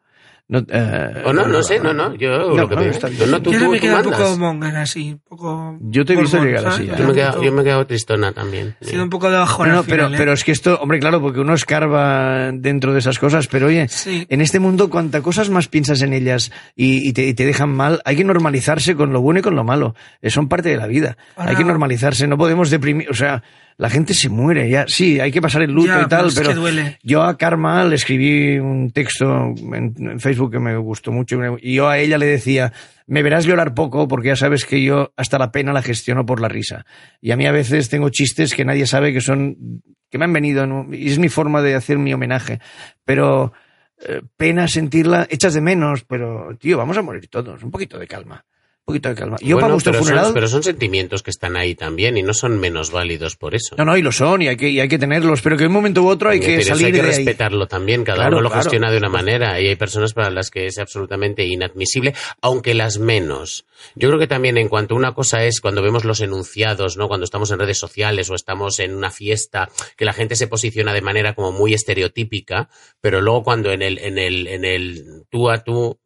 No, 0.50 0.60
eh, 0.66 1.22
O 1.26 1.32
no, 1.34 1.46
no 1.46 1.62
sé, 1.62 1.78
no, 1.78 1.92
no. 1.92 2.14
Yo 2.14 2.30
No, 2.30 2.56
lo 2.56 2.68
que 2.70 2.74
no, 2.76 2.80
está 2.80 3.08
bien. 3.08 3.20
tú, 3.42 3.50
Yo 3.52 3.58
tú, 3.60 3.70
me 3.70 3.76
tú 3.78 3.82
queda 3.82 3.98
un 3.98 4.04
poco 4.04 4.38
monger 4.38 4.76
así, 4.76 5.12
un 5.12 5.18
poco. 5.18 5.76
Yo 5.82 6.06
te 6.06 6.14
he 6.14 6.16
visto 6.16 6.42
llegar 6.42 6.66
así. 6.68 6.86
Yo 6.86 6.94
me 6.94 7.00
he 7.02 7.06
Un 7.06 7.14
quedado, 7.14 7.32
poco- 7.34 7.44
yo 7.44 7.52
me 7.52 7.60
he 7.60 7.64
quedado 7.64 7.86
tristona 7.86 8.32
también. 8.32 8.74
He 8.80 8.86
sido 8.86 9.02
un 9.04 9.10
poco 9.10 9.30
de 9.30 9.36
bajón 9.36 9.68
No, 9.68 9.82
pero, 9.84 10.04
final, 10.06 10.14
¿eh? 10.14 10.16
pero 10.16 10.32
es 10.32 10.44
que 10.44 10.52
esto, 10.52 10.78
hombre, 10.80 11.00
claro, 11.00 11.20
porque 11.20 11.40
uno 11.40 11.52
escarba 11.52 12.50
dentro 12.52 12.94
de 12.94 13.00
esas 13.00 13.18
cosas, 13.18 13.46
pero 13.46 13.66
oye, 13.66 13.88
Sí. 13.88 14.26
en 14.30 14.40
este 14.40 14.58
mundo, 14.58 14.88
cuantas 14.88 15.20
cosas 15.20 15.50
más 15.50 15.68
piensas 15.68 16.00
en 16.00 16.14
ellas 16.14 16.50
y, 16.74 17.06
y 17.06 17.12
te, 17.12 17.26
y 17.26 17.34
te 17.34 17.44
dejan 17.44 17.68
mal, 17.70 18.00
hay 18.06 18.16
que 18.16 18.24
normalizarse 18.24 18.94
con 18.96 19.12
lo 19.12 19.20
bueno 19.20 19.40
y 19.40 19.42
con 19.42 19.54
lo 19.54 19.64
malo. 19.64 19.94
Son 20.24 20.48
parte 20.48 20.70
de 20.70 20.78
la 20.78 20.86
vida. 20.86 21.18
Ahora- 21.36 21.50
Hay 21.50 21.56
que 21.56 21.64
normalizarse, 21.64 22.26
no 22.26 22.38
podemos 22.38 22.70
deprimir, 22.70 23.10
o 23.10 23.14
sea, 23.14 23.42
la 23.78 23.88
gente 23.88 24.12
se 24.12 24.28
muere, 24.28 24.68
ya, 24.68 24.86
sí, 24.88 25.20
hay 25.20 25.30
que 25.30 25.40
pasar 25.40 25.62
el 25.62 25.70
luto 25.70 25.86
Ya, 25.86 26.02
y 26.02 26.06
tal, 26.08 26.18
pero 26.18 26.26
es 26.28 26.34
pero 26.34 26.48
que 26.48 26.54
duele. 26.56 26.98
yo 27.04 27.22
a 27.22 27.38
Karma 27.38 27.84
le 27.84 27.94
escribí 27.94 28.58
un 28.58 28.90
texto 28.90 29.26
en, 29.26 29.94
en 29.96 30.18
Facebook 30.20 30.50
que 30.50 30.58
me 30.58 30.76
gustó 30.76 31.12
mucho 31.12 31.38
y 31.62 31.74
yo 31.74 31.88
a 31.88 31.96
ella 31.98 32.18
le 32.18 32.26
decía, 32.26 32.72
me 33.06 33.22
verás 33.22 33.44
llorar 33.46 33.74
poco 33.74 34.08
porque 34.08 34.28
ya 34.28 34.36
sabes 34.36 34.64
que 34.66 34.82
yo 34.82 35.12
hasta 35.16 35.38
la 35.38 35.52
pena 35.52 35.72
la 35.72 35.80
gestiono 35.82 36.26
por 36.26 36.40
la 36.40 36.48
risa. 36.48 36.84
Y 37.20 37.30
a 37.30 37.36
mí 37.36 37.46
a 37.46 37.52
veces 37.52 37.88
tengo 37.88 38.10
chistes 38.10 38.52
que 38.52 38.64
nadie 38.64 38.84
sabe 38.84 39.12
que 39.12 39.20
son, 39.20 39.56
que 40.10 40.18
me 40.18 40.24
han 40.24 40.32
venido, 40.32 40.66
¿no? 40.66 40.86
y 40.92 41.08
es 41.08 41.20
mi 41.20 41.28
forma 41.28 41.62
de 41.62 41.76
hacer 41.76 41.98
mi 41.98 42.12
homenaje. 42.12 42.58
Pero 43.04 43.52
eh, 44.08 44.22
pena 44.36 44.66
sentirla, 44.66 45.28
echas 45.30 45.54
de 45.54 45.60
menos, 45.60 46.02
pero 46.04 46.48
tío, 46.58 46.78
vamos 46.78 46.98
a 46.98 47.02
morir 47.02 47.28
todos, 47.28 47.62
un 47.62 47.70
poquito 47.70 47.96
de 47.96 48.08
calma. 48.08 48.44
Poquito 48.88 49.10
de 49.10 49.14
calma. 49.16 49.36
Yo 49.42 49.56
Bueno, 49.56 49.60
para 49.60 49.72
vuestro 49.74 49.92
pero, 49.92 50.02
funeral... 50.02 50.24
son, 50.24 50.34
pero 50.34 50.48
son 50.48 50.62
sentimientos 50.62 51.22
que 51.22 51.28
están 51.30 51.58
ahí 51.58 51.74
también 51.74 52.16
y 52.16 52.22
no 52.22 52.32
son 52.32 52.58
menos 52.58 52.90
válidos 52.90 53.36
por 53.36 53.54
eso. 53.54 53.74
No, 53.76 53.84
no, 53.84 53.98
y 53.98 54.00
lo 54.00 54.12
son, 54.12 54.40
y 54.40 54.48
hay 54.48 54.56
que, 54.56 54.70
y 54.70 54.80
hay 54.80 54.88
que 54.88 54.98
tenerlos, 54.98 55.42
pero 55.42 55.58
que 55.58 55.64
en 55.64 55.68
un 55.68 55.74
momento 55.74 56.02
u 56.02 56.08
otro 56.08 56.30
hay 56.30 56.40
que 56.40 56.62
salir 56.64 56.86
hay 56.86 56.92
que 56.92 57.02
de 57.02 57.08
ahí. 57.10 57.16
respetarlo 57.16 57.66
también, 57.66 58.02
cada 58.02 58.16
Claro, 58.16 58.36
uno 58.36 58.44
lo 58.44 58.48
claro. 58.48 58.62
gestiona 58.62 58.90
de 58.90 58.96
una 58.96 59.10
manera 59.10 59.60
y 59.60 59.66
hay 59.68 59.76
personas 59.76 60.14
para 60.14 60.30
las 60.30 60.50
que 60.50 60.64
es 60.64 60.78
absolutamente 60.78 61.44
inadmisible, 61.44 62.14
aunque 62.40 62.72
las 62.72 62.98
menos. 62.98 63.66
Yo 63.94 64.08
creo 64.08 64.18
que 64.18 64.26
también 64.26 64.56
en 64.56 64.70
cuanto 64.70 64.94
una 64.94 65.12
cosa 65.12 65.44
es 65.44 65.60
cuando 65.60 65.82
vemos 65.82 66.06
los 66.06 66.22
enunciados, 66.22 66.96
¿no? 66.96 67.08
Cuando 67.08 67.24
estamos 67.24 67.50
en 67.50 67.58
redes 67.58 67.76
sociales 67.78 68.30
o 68.30 68.34
estamos 68.34 68.80
en 68.80 68.94
una 68.94 69.10
fiesta, 69.10 69.68
que 69.98 70.06
la 70.06 70.14
gente 70.14 70.34
se 70.34 70.46
posiciona 70.48 70.94
de 70.94 71.02
manera 71.02 71.34
como 71.34 71.52
muy 71.52 71.74
estereotípica, 71.74 72.70
pero 73.02 73.20
luego 73.20 73.42
cuando 73.42 73.70
en 73.70 73.82
el, 73.82 73.98
en 73.98 74.16
el, 74.16 74.46
en 74.46 74.64
el 74.64 75.04
tú 75.28 75.50
a 75.50 75.62
tú 75.62 76.00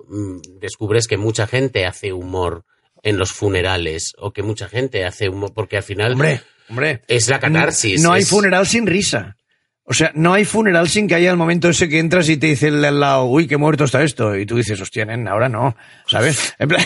descubres 0.61 1.07
que 1.07 1.17
mucha 1.17 1.47
gente 1.47 1.87
hace 1.87 2.13
humor 2.13 2.65
en 3.03 3.19
los 3.19 3.33
funerales 3.33 4.13
o 4.19 4.33
que 4.33 4.43
mucha 4.43 4.69
gente 4.69 5.05
hace 5.05 5.29
humor, 5.29 5.53
porque 5.55 5.77
al 5.77 5.83
final 5.83 6.13
Hombre, 6.13 6.41
hombre. 6.69 7.03
es 7.09 7.29
la 7.29 7.41
catarsis. 7.41 8.01
No 8.03 8.13
hay 8.13 8.23
es- 8.23 8.29
funeral 8.29 8.67
sin 8.67 8.87
risa. 8.87 9.37
O 9.85 9.95
sea, 9.95 10.13
no 10.15 10.33
hay 10.33 10.45
funeral 10.45 10.89
sin 10.89 11.09
que 11.09 11.17
haya 11.17 11.31
el 11.31 11.37
momento 11.37 11.69
ese 11.69 11.89
que 11.89 11.99
entras 11.99 12.29
y 12.29 12.37
te 12.37 12.47
dice 12.47 12.69
el 12.69 12.81
de 12.83 12.89
al 12.89 13.01
lado, 13.01 13.25
uy, 13.25 13.49
qué 13.49 13.57
muerto 13.57 13.83
está 13.83 14.03
esto. 14.05 14.37
Y 14.37 14.47
tú 14.47 14.57
dices, 14.57 14.81
hostia, 14.81 15.05
nen, 15.05 15.27
ahora 15.27 15.49
no. 15.49 15.77
¿Sabes? 16.07 16.55
En 16.63 16.69
plan, 16.69 16.85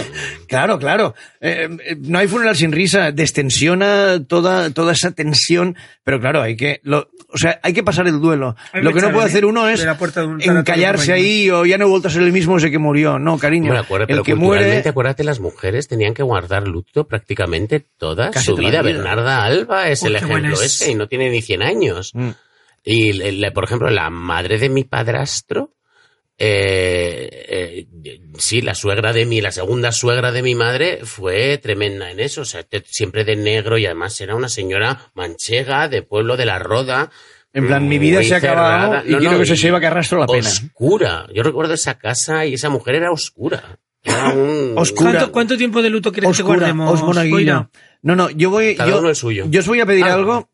claro, 0.49 0.79
claro. 0.79 1.15
Eh, 1.41 1.69
eh, 1.85 1.97
no 2.01 2.19
hay 2.19 2.27
funeral 2.27 2.57
sin 2.57 2.73
risa. 2.73 3.13
Destensiona 3.13 4.25
toda, 4.27 4.71
toda 4.71 4.93
esa 4.93 5.11
tensión. 5.11 5.77
Pero 6.05 6.21
claro, 6.21 6.41
hay 6.41 6.57
que, 6.57 6.81
lo, 6.85 7.11
o 7.29 7.37
sea, 7.37 7.61
hay 7.63 7.75
que 7.75 7.83
pasar 7.83 8.07
el 8.09 8.19
duelo. 8.19 8.57
Lo 8.73 8.95
que 8.95 9.01
no 9.03 9.13
puede 9.13 9.27
hacer 9.27 9.45
uno 9.45 9.69
es 9.69 9.81
De 9.81 9.87
la 9.87 9.99
puerta 9.99 10.21
de 10.21 10.29
un 10.29 10.39
tanatorio 10.39 10.61
encallarse 10.61 11.13
ahí. 11.13 11.51
o 11.51 11.67
ya 11.67 11.77
no 11.77 11.85
he 11.85 11.89
vuelto 11.89 12.09
a 12.09 12.11
ser 12.11 12.23
el 12.23 12.33
mismo 12.33 12.57
ese 12.57 12.71
que 12.71 12.79
murió. 12.79 13.19
No, 13.19 13.37
cariño. 13.39 13.67
Bueno, 13.67 13.83
acuerdo, 13.83 14.05
el 14.05 14.09
pero 14.09 14.23
que 14.23 14.35
muere. 14.35 14.83
acuérdate, 14.89 15.23
las 15.23 15.39
mujeres 15.41 15.87
tenían 15.87 16.15
que 16.15 16.23
guardar 16.23 16.67
luto 16.67 17.07
prácticamente 17.07 17.85
toda 17.99 18.31
Casi 18.31 18.47
su 18.47 18.57
toda 18.57 18.69
vida. 18.69 18.81
Bernarda 18.83 19.45
Alba 19.45 19.91
es 19.91 20.01
Uy, 20.03 20.09
el 20.09 20.17
ejemplo 20.17 20.55
es. 20.55 20.63
ese 20.63 20.93
y 20.93 20.95
no 20.95 21.09
tiene 21.09 21.29
ni 21.29 21.43
100 21.43 21.63
años. 21.63 22.13
Mm. 22.15 22.31
Y, 22.89 23.13
le- 23.15 23.51
por 23.51 23.65
ejemplo, 23.65 23.91
la 23.91 24.09
madre 24.11 24.59
de 24.59 24.69
mi 24.69 24.85
padrastro, 24.85 25.73
eh, 26.39 27.29
eh, 27.49 27.87
sí, 28.39 28.61
la 28.63 28.75
suegra 28.75 29.13
de 29.13 29.27
mi, 29.27 29.41
la 29.41 29.51
segunda 29.51 29.91
suegra 29.91 30.31
de 30.33 30.43
mi 30.43 30.55
madre 30.55 31.01
fue 31.05 31.59
tremenda 31.59 32.11
en 32.11 32.21
eso, 32.21 32.43
o 32.43 32.45
sea, 32.45 32.63
te- 32.63 32.85
siempre 32.87 33.25
de 33.25 33.35
negro 33.37 33.77
y 33.79 33.87
además 33.87 34.21
era 34.21 34.37
una 34.37 34.49
señora 34.49 35.11
manchega 35.15 35.89
de 35.89 36.03
pueblo 36.03 36.37
de 36.37 36.47
la 36.47 36.59
Roda, 36.59 37.11
En 37.53 37.67
plan, 37.67 37.89
mi 37.89 37.99
vida 37.99 38.23
se 38.23 38.35
ha 38.35 38.39
acabado 38.39 39.03
y 39.07 39.13
No, 39.13 39.19
quiero 39.19 39.33
no, 39.33 39.39
que 39.41 39.47
se 39.47 39.55
y 39.55 39.57
lleve 39.57 39.81
que 39.81 39.87
arrastro 39.87 40.19
la 40.21 40.27
pena. 40.27 40.47
Oscura. 40.49 41.27
Yo 41.35 41.43
recuerdo 41.43 41.73
esa 41.75 41.99
casa 41.99 42.45
y 42.47 42.55
esa 42.55 42.69
mujer 42.69 42.97
era 42.97 43.11
oscura. 43.11 43.79
Era 44.05 44.29
un... 44.35 44.75
Oscura. 44.77 45.11
¿Cuánto, 45.13 45.33
cuánto 45.33 45.57
tiempo 45.57 45.81
de 45.83 45.89
luto 45.91 46.13
quieres 46.13 46.37
que 46.37 46.43
guardemos? 46.43 46.93
os 46.93 47.03
monaguillo. 47.03 47.35
Boira? 47.35 47.71
No, 48.03 48.15
no, 48.15 48.29
yo 48.31 48.51
voy. 48.51 48.77
Cada 48.77 48.91
yo, 48.91 48.99
uno 48.99 49.09
el 49.09 49.17
suyo. 49.17 49.47
yo 49.49 49.61
os 49.61 49.67
voy 49.67 49.81
a 49.81 49.87
pedir 49.87 50.05
Ah. 50.05 50.15
algo. 50.15 50.51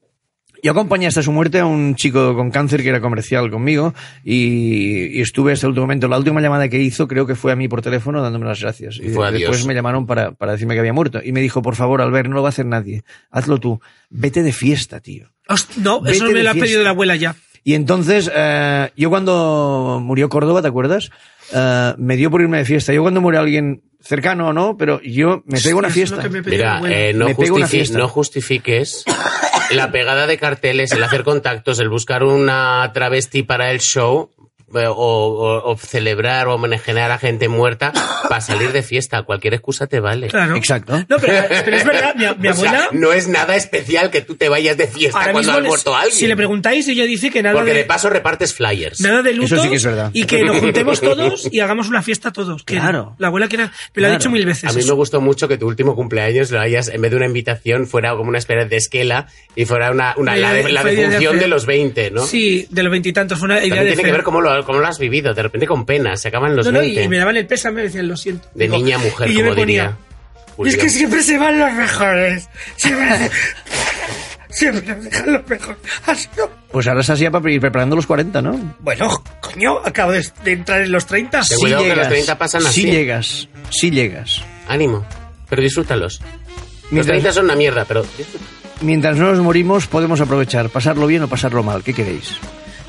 Yo 0.65 0.71
acompañé 0.71 1.09
hasta 1.09 1.23
su 1.23 1.33
muerte 1.33 1.59
a 1.59 1.67
un 1.67 1.97
chico 1.97 2.37
con 2.37 2.53
cáncer 2.53 2.83
que 2.85 2.89
era 2.91 3.01
comercial 3.01 3.51
conmigo 3.51 3.95
y, 4.25 5.19
y 5.19 5.21
estuve 5.21 5.53
hasta 5.53 5.67
el 5.67 5.71
último 5.71 5.87
momento. 5.87 6.07
La 6.07 6.19
última 6.19 6.41
llamada 6.41 6.69
que 6.69 6.79
hizo 6.81 7.09
creo 7.09 7.27
que 7.27 7.35
fue 7.35 7.51
a 7.51 7.57
mí 7.57 7.67
por 7.67 7.83
teléfono 7.83 8.23
dándome 8.23 8.47
las 8.47 8.61
gracias. 8.61 9.01
Y 9.03 9.09
Fue 9.09 9.27
adiós. 9.27 9.41
después 9.41 9.67
me 9.67 9.75
llamaron 9.75 10.07
para, 10.07 10.31
para 10.31 10.53
decirme 10.53 10.75
que 10.75 10.81
había 10.81 10.93
muerto. 10.93 11.21
Y 11.25 11.33
me 11.33 11.41
dijo, 11.41 11.63
por 11.63 11.75
favor, 11.75 12.01
Albert, 12.01 12.29
no 12.29 12.37
lo 12.37 12.43
va 12.43 12.49
a 12.49 12.51
hacer 12.51 12.67
nadie. 12.67 13.03
Hazlo 13.33 13.59
tú. 13.59 13.81
Vete 14.09 14.45
de 14.45 14.53
fiesta, 14.53 15.01
tío. 15.01 15.33
Host- 15.49 15.77
No, 15.79 16.01
Vete 16.01 16.19
eso 16.19 16.27
me 16.31 16.45
lo 16.45 16.51
ha 16.51 16.55
pedido 16.55 16.85
la 16.85 16.91
abuela 16.91 17.17
ya. 17.17 17.35
Y 17.65 17.75
entonces, 17.75 18.31
eh, 18.33 18.91
yo 18.97 19.11
cuando 19.11 20.01
murió 20.01 20.29
Córdoba, 20.29 20.63
¿te 20.63 20.69
acuerdas? 20.69 21.11
Eh, 21.53 21.95
me 21.99 22.17
dio 22.17 22.31
por 22.31 22.41
irme 22.41 22.59
de 22.59 22.65
fiesta. 22.65 22.93
Yo 22.93 23.03
cuando 23.03 23.21
muere 23.21 23.39
alguien 23.39 23.83
cercano 24.01 24.49
o 24.49 24.53
no, 24.53 24.77
pero 24.77 25.01
yo 25.03 25.43
me 25.47 25.61
pego 25.61 25.81
una 25.81 25.91
fiesta. 25.91 26.29
me 26.29 26.41
Mira, 26.43 26.81
eh, 26.89 27.13
no, 27.15 27.27
Me 27.27 27.35
pego 27.35 27.57
una 27.57 27.67
justifi- 27.67 27.71
fiesta. 27.71 27.99
no 27.99 28.07
justifiques 28.09 29.05
la 29.74 29.90
pegada 29.90 30.27
de 30.27 30.39
carteles, 30.39 30.93
el 30.93 31.03
hacer 31.03 31.24
contactos, 31.24 31.78
el 31.78 31.89
buscar 31.89 32.24
una 32.24 32.90
travesti 32.93 33.43
para 33.43 33.70
el 33.70 33.81
show 33.81 34.31
o, 34.74 34.93
o- 34.94 35.70
o 35.73 35.77
celebrar 35.77 36.49
o 36.49 36.55
homenajear 36.55 37.11
a 37.11 37.19
gente 37.19 37.49
muerta 37.49 37.93
para 38.28 38.40
salir 38.40 38.73
de 38.73 38.82
fiesta. 38.82 39.23
Cualquier 39.23 39.55
excusa 39.55 39.86
te 39.86 40.01
vale. 40.01 40.28
Claro. 40.28 40.57
Exacto. 40.57 40.97
No, 41.09 41.16
pero, 41.19 41.35
pero 41.65 41.77
es 41.77 41.85
verdad, 41.85 42.15
mi, 42.15 42.24
mi 42.39 42.49
O 42.53 42.55
sea, 42.55 42.70
abuela. 42.70 42.89
no 42.93 43.12
es 43.12 43.28
nada 43.28 43.57
especial 43.57 44.11
que 44.11 44.20
tú 44.23 44.36
te 44.36 44.49
vayas 44.49 44.77
de 44.77 44.86
fiesta 44.86 45.19
ahora 45.20 45.32
cuando 45.32 45.61
les- 45.61 45.69
muerto 45.69 45.94
a 45.94 46.01
alguien. 46.03 46.19
si 46.19 46.27
le 46.27 46.36
preguntáis, 46.36 46.86
ella 46.89 47.05
dice 47.05 47.31
que 47.31 47.43
nada 47.43 47.55
Porque 47.55 47.73
de, 47.73 47.78
de 47.78 47.85
paso 47.85 48.11
repartes 48.11 48.55
flyers. 48.55 49.01
nada 49.01 49.23
de 49.23 49.32
lutos 49.35 49.53
Eso 49.53 49.62
sí 49.62 49.69
que 49.70 49.77
es 49.77 49.85
verdad. 49.85 50.11
y 50.12 50.24
que 50.24 50.43
nos 50.43 50.59
juntemos 50.59 51.01
todos 51.01 51.49
y 51.51 51.61
hagamos 51.61 51.89
una 51.89 52.03
fiesta 52.03 52.32
todos. 52.32 52.62
Que 52.65 52.74
Claro. 52.74 53.15
La 53.19 53.28
abuela 53.28 53.49
quiere, 53.49 53.70
me 53.94 54.03
lo 54.03 54.09
ha 54.09 54.11
dicho 54.11 54.31
mil 54.31 54.44
veces. 54.47 54.70
A 54.70 54.73
mí 54.73 54.81
eso. 54.81 54.89
me 54.89 54.94
gustó 54.94 55.20
mucho 55.20 55.49
que 55.49 55.57
tu 55.59 55.66
último 55.66 55.94
cumpleaños 55.94 56.51
lo 56.51 56.61
hayas, 56.61 56.89
en 56.89 57.01
vez 57.01 57.11
de 57.11 57.16
una 57.16 57.27
invitación, 57.27 57.86
fuera 57.86 58.11
como 58.16 58.28
una 58.28 58.39
especie 58.39 58.65
de 58.66 58.77
esquela 58.77 59.27
y 59.57 59.65
fuera 59.65 59.90
una, 59.90 60.15
una- 60.16 60.36
la, 60.36 60.53
de- 60.53 60.70
la 60.73 60.82
Fue 60.82 60.93
idea 60.94 61.03
de 61.05 61.09
defunción 61.11 61.39
de 61.39 61.49
los 61.49 61.66
20, 61.66 62.11
¿no? 62.11 62.27
Sí, 62.27 62.66
de 62.70 62.82
los 62.82 62.90
veintitantos. 62.90 63.40
Una 63.43 63.55
idea 63.59 63.69
También 63.69 63.85
de 63.85 63.89
tiene 63.93 64.03
que 64.03 64.09
hacer- 64.09 64.12
ver 64.19 64.24
cómo 64.24 64.40
lo, 64.40 64.62
cómo 64.65 64.81
lo 64.81 64.87
has 64.87 64.99
vivido. 64.99 65.35
De 65.35 65.43
repente 65.43 65.67
con 65.67 65.85
pena, 65.87 66.17
se 66.17 66.29
acaban 66.29 66.55
los 66.57 66.67
No, 66.67 66.73
no, 66.73 66.79
20. 66.81 67.03
y 67.03 67.09
me 67.09 67.19
daban 67.19 67.37
el 67.37 67.47
pésame 67.47 67.73
y 67.73 67.77
me 67.77 67.83
decían, 67.85 68.09
lo 68.09 68.17
siento. 68.17 68.49
De 68.55 68.65
Digo, 68.65 68.77
niña 68.77 68.97
a 68.97 68.99
mujer, 69.01 69.31
y 69.31 69.35
yo 69.35 69.39
como 69.41 69.51
me 69.51 69.57
ponía, 69.57 69.97
diría. 70.57 70.71
Es 70.71 70.77
que 70.77 70.89
siempre 70.91 71.23
se 71.23 71.39
van 71.39 71.59
los 71.59 71.73
mejores. 71.73 72.49
Siempre, 72.77 73.31
siempre 74.51 74.95
nos 74.95 75.05
dejan 75.05 75.33
los 75.33 75.49
mejores. 75.49 75.79
Así 76.07 76.29
no. 76.37 76.45
Pues 76.71 76.87
ahora 76.87 77.01
estás 77.01 77.19
ya 77.19 77.31
para 77.31 77.51
ir 77.51 77.61
preparando 77.61 77.97
los 77.97 78.07
40, 78.07 78.43
¿no? 78.43 78.77
Bueno, 78.81 79.23
coño, 79.41 79.79
acabo 79.85 80.13
de, 80.13 80.27
de 80.45 80.53
entrar 80.53 80.81
en 80.83 80.93
los 80.93 81.07
30. 81.07 81.43
Ten 81.49 81.59
cuidado 81.59 81.83
que 81.85 81.97
los 81.97 82.09
30 82.09 82.39
pasan 82.39 82.67
así. 82.67 82.83
Sí 82.83 82.91
llegas, 82.91 83.49
sí 83.71 83.91
llegas. 83.91 84.43
Ánimo, 84.69 85.05
pero 85.49 85.63
disfrútalos. 85.63 86.21
Los 86.21 86.93
Mientras- 86.93 87.15
30 87.19 87.33
son 87.33 87.45
una 87.47 87.57
mierda, 87.57 87.85
pero. 87.87 88.05
Mientras 88.83 89.17
no 89.17 89.31
nos 89.31 89.39
morimos, 89.41 89.87
podemos 89.87 90.21
aprovechar, 90.21 90.69
pasarlo 90.69 91.07
bien 91.07 91.23
o 91.23 91.29
pasarlo 91.29 91.63
mal. 91.63 91.83
¿Qué 91.85 91.95
queréis? 91.95 92.35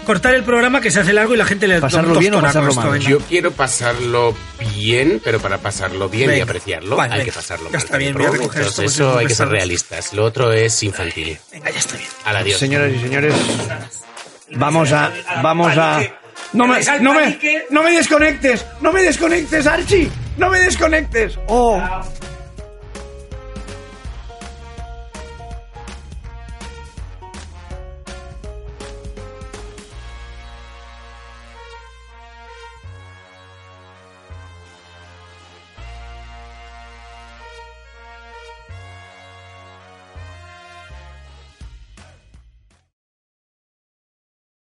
Cortar 0.05 0.35
el 0.35 0.43
programa 0.43 0.81
que 0.81 0.91
se 0.91 0.99
hace 0.99 1.13
largo 1.13 1.33
y 1.33 1.37
la 1.37 1.45
gente 1.45 1.67
le 1.67 1.75
da 1.75 1.81
Pasarlo 1.81 2.15
bien 2.19 2.33
o 2.35 2.41
pasarlo 2.41 2.73
mal. 2.73 2.99
Yo 2.99 3.19
quiero 3.19 3.51
pasarlo 3.51 4.35
bien, 4.75 5.21
pero 5.23 5.39
para 5.39 5.57
pasarlo 5.59 6.09
bien 6.09 6.35
y 6.35 6.41
apreciarlo 6.41 6.95
Vale, 6.97 7.13
hay 7.13 7.19
venga. 7.19 7.31
que 7.31 7.35
pasarlo 7.35 7.65
Ya 7.67 7.77
mal. 7.77 7.83
está 7.85 7.97
bien, 7.97 8.13
voy 8.13 8.25
a 8.25 8.29
recoger 8.31 8.49
momentos, 8.63 8.67
esto, 8.69 8.81
porque 8.81 8.91
Eso 8.91 9.17
hay 9.17 9.25
que 9.27 9.35
ser 9.35 9.47
realistas. 9.47 10.13
Lo 10.13 10.25
otro 10.25 10.51
es 10.51 10.83
infantil. 10.83 11.37
Venga, 11.51 11.69
ya 11.71 11.79
está 11.79 11.95
bien. 11.95 12.09
Al 12.25 12.35
adiós. 12.37 12.59
Señoras 12.59 12.91
y 12.93 12.99
señores, 12.99 13.33
vamos 14.55 14.91
a, 14.91 15.11
vamos 15.41 15.77
a. 15.77 16.01
No 16.51 16.67
me, 16.67 16.79
no 17.01 17.13
me, 17.13 17.39
no 17.71 17.83
me 17.83 17.91
desconectes, 17.91 18.65
no 18.81 18.91
me 18.91 19.01
desconectes, 19.03 19.65
Archie, 19.65 20.09
no 20.37 20.49
me 20.49 20.59
desconectes. 20.59 21.39
Oh. 21.47 21.81